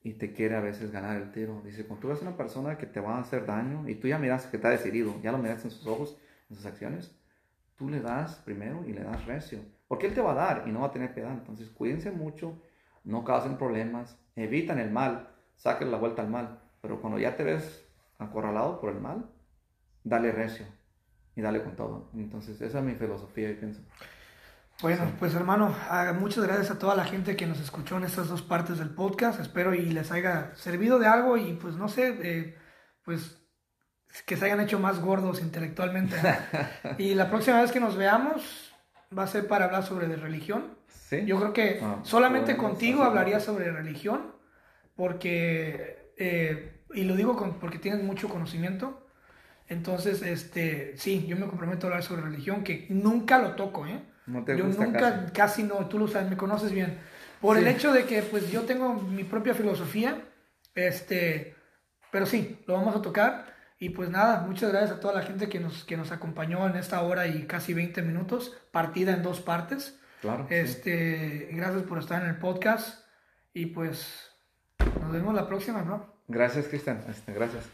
y 0.03 0.15
te 0.15 0.33
quiere 0.33 0.57
a 0.57 0.61
veces 0.61 0.91
ganar 0.91 1.17
el 1.21 1.31
tiro. 1.33 1.63
Dice, 1.65 1.85
cuando 1.85 2.01
tú 2.03 2.09
ves 2.09 2.23
una 2.23 2.37
persona 2.37 2.79
que 2.79 2.87
te 2.87 3.01
va 3.01 3.17
a 3.17 3.21
hacer 3.21 3.47
daño 3.47 3.89
y 3.89 3.95
tú 3.95 4.09
ya 4.09 4.19
miras 4.19 4.47
que 4.47 4.57
está 4.57 4.71
decidido, 4.71 5.21
ya 5.23 5.33
lo 5.33 5.39
miras 5.39 5.65
en 5.65 5.71
sus 5.71 5.87
ojos, 5.87 6.19
en 6.49 6.57
sus 6.57 6.67
acciones, 6.67 7.15
tú 7.77 7.89
le 7.89 8.01
das 8.01 8.37
primero 8.45 8.85
y 8.87 8.93
le 8.93 9.03
das 9.03 9.25
recio. 9.27 9.61
Porque 9.87 10.07
Él 10.07 10.15
te 10.15 10.21
va 10.21 10.33
a 10.33 10.35
dar 10.35 10.65
y 10.67 10.73
no 10.73 10.81
va 10.81 10.89
a 10.89 10.93
tener 10.93 11.15
piedad. 11.15 11.33
Entonces, 11.33 11.71
cuídense 11.71 12.11
mucho, 12.11 12.61
no 13.09 13.25
causen 13.25 13.57
problemas, 13.57 14.19
evitan 14.37 14.79
el 14.79 14.91
mal, 14.91 15.31
saquen 15.57 15.91
la 15.91 15.97
vuelta 15.97 16.23
al 16.23 16.29
mal. 16.29 16.61
Pero 16.83 17.01
cuando 17.01 17.19
ya 17.19 17.37
te 17.37 17.43
ves 17.43 17.89
acorralado 18.19 18.81
por 18.81 18.91
el 18.91 19.01
mal, 19.01 19.31
dale 20.05 20.31
recio 20.31 20.67
y 21.35 21.41
dale 21.41 21.63
con 21.63 21.75
todo. 21.75 22.11
Entonces, 22.15 22.61
esa 22.61 22.79
es 22.79 22.85
mi 22.85 22.95
filosofía 22.95 23.51
y 23.51 23.55
pienso. 23.55 23.81
Bueno, 24.83 25.11
pues 25.19 25.35
hermano, 25.35 25.75
ah, 25.89 26.13
muchas 26.19 26.45
gracias 26.45 26.71
a 26.71 26.79
toda 26.79 26.95
la 26.95 27.05
gente 27.05 27.35
que 27.35 27.47
nos 27.47 27.61
escuchó 27.61 27.97
en 27.97 28.05
estas 28.05 28.29
dos 28.29 28.43
partes 28.43 28.79
del 28.79 28.91
podcast. 28.91 29.41
Espero 29.41 29.75
y 29.75 29.87
les 29.87 30.13
haya 30.13 30.55
servido 30.55 30.99
de 30.99 31.07
algo 31.07 31.37
y 31.39 31.55
pues 31.55 31.77
no 31.77 31.89
sé, 31.89 32.17
eh, 32.23 32.59
pues 33.05 33.43
que 34.27 34.37
se 34.37 34.45
hayan 34.45 34.61
hecho 34.61 34.79
más 34.79 35.01
gordos 35.01 35.41
intelectualmente. 35.41 36.17
y 36.99 37.15
la 37.15 37.31
próxima 37.31 37.61
vez 37.63 37.73
que 37.73 37.81
nos 37.81 37.97
veamos 37.97 38.68
va 39.17 39.23
a 39.25 39.27
ser 39.27 39.47
para 39.49 39.67
hablar 39.67 39.85
sobre 39.85 40.07
de 40.09 40.17
religión. 40.17 40.77
¿Sí? 40.89 41.25
Yo 41.25 41.39
creo 41.39 41.53
que 41.53 41.81
Ah, 41.83 42.01
solamente 42.03 42.55
podemos 42.55 42.73
contigo 42.73 43.03
hablaría 43.03 43.41
sobre 43.41 43.71
religión 43.71 44.33
porque, 44.97 46.13
eh, 46.19 46.83
y 46.95 47.05
lo 47.05 47.17
digo 47.17 47.37
con- 47.37 47.59
porque 47.59 47.79
tienes 47.79 48.03
mucho 48.03 48.29
conocimiento. 48.29 49.07
Entonces, 49.69 50.23
este, 50.23 50.97
sí, 50.97 51.27
yo 51.27 51.37
me 51.37 51.47
comprometo 51.47 51.87
a 51.87 51.91
hablar 51.91 52.03
sobre 52.03 52.23
religión, 52.23 52.65
que 52.65 52.87
nunca 52.91 53.39
lo 53.39 53.53
toco, 53.55 53.87
¿eh? 53.87 54.03
No 54.27 54.45
te 54.45 54.57
yo 54.57 54.65
gusta 54.67 54.85
nunca, 54.85 54.99
casi. 54.99 55.33
casi. 55.33 55.63
no, 55.63 55.87
tú 55.89 55.99
lo 55.99 56.09
sabes, 56.09 56.29
me 56.31 56.37
conoces 56.37 56.73
bien. 56.73 56.99
Por 57.41 57.57
el 57.59 57.65
Sí. 57.65 57.71
hecho 57.71 57.93
de 57.93 58.05
que, 58.05 58.23
pues, 58.23 58.51
yo 58.51 58.63
tengo 58.63 58.95
mi 58.95 59.25
propia 59.25 59.55
filosofía, 59.55 60.23
este, 60.75 61.55
pero 62.11 62.27
sí, 62.27 62.59
lo 62.67 62.75
vamos 62.75 62.97
a 62.97 63.03
tocar. 63.03 63.47
Y 63.81 63.91
pues 63.91 64.11
nada, 64.11 64.41
muchas 64.41 64.71
gracias 64.73 64.99
a 64.99 65.01
toda 65.01 65.15
la 65.15 65.23
gente 65.23 65.49
que 65.49 65.61
nos, 65.61 65.85
que 65.85 65.97
nos 65.97 66.11
acompañó 66.11 66.67
en 66.67 66.77
esta 66.77 67.01
hora 67.03 67.29
y 67.29 67.47
casi 67.47 67.75
20 67.75 68.03
minutos, 68.03 68.57
partida 68.73 69.13
en 69.13 69.23
dos 69.23 69.41
partes. 69.41 70.01
Claro. 70.21 70.47
sí. 70.49 70.55
Este, 70.55 71.49
gracias 71.53 71.85
por 71.85 71.99
estar 71.99 72.23
en 72.23 72.29
el 72.29 72.39
podcast 72.39 73.05
y 73.55 73.67
pues 73.67 74.31
nos 75.01 75.13
vemos 75.13 75.33
la 75.33 75.47
próxima, 75.47 75.83
¿no? 75.83 76.23
Gracias, 76.27 76.67
Cristian. 76.67 77.05
Este, 77.09 77.33
gracias. 77.33 77.65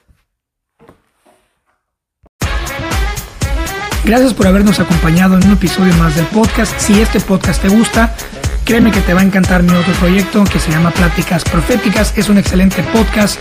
Gracias 4.05 4.35
por 4.35 4.47
habernos 4.47 4.78
acompañado 4.81 5.39
en 5.39 5.47
un 5.47 5.55
episodio 5.55 5.94
más 5.94 6.14
del 6.14 6.26
podcast. 6.26 6.78
Si 6.78 7.01
este 7.01 7.18
podcast 7.20 7.62
te 7.62 7.68
gusta, 7.68 8.14
créeme 8.66 8.93
que 8.93 9.01
te 9.01 9.14
va 9.14 9.22
a 9.22 9.24
encantar 9.24 9.62
mi 9.62 9.72
otro 9.72 9.94
proyecto 9.94 10.44
que 10.44 10.59
se 10.59 10.70
llama 10.70 10.90
Pláticas 10.90 11.43
Proféticas. 11.44 12.16
Es 12.18 12.28
un 12.28 12.36
excelente 12.36 12.82
podcast 12.93 13.40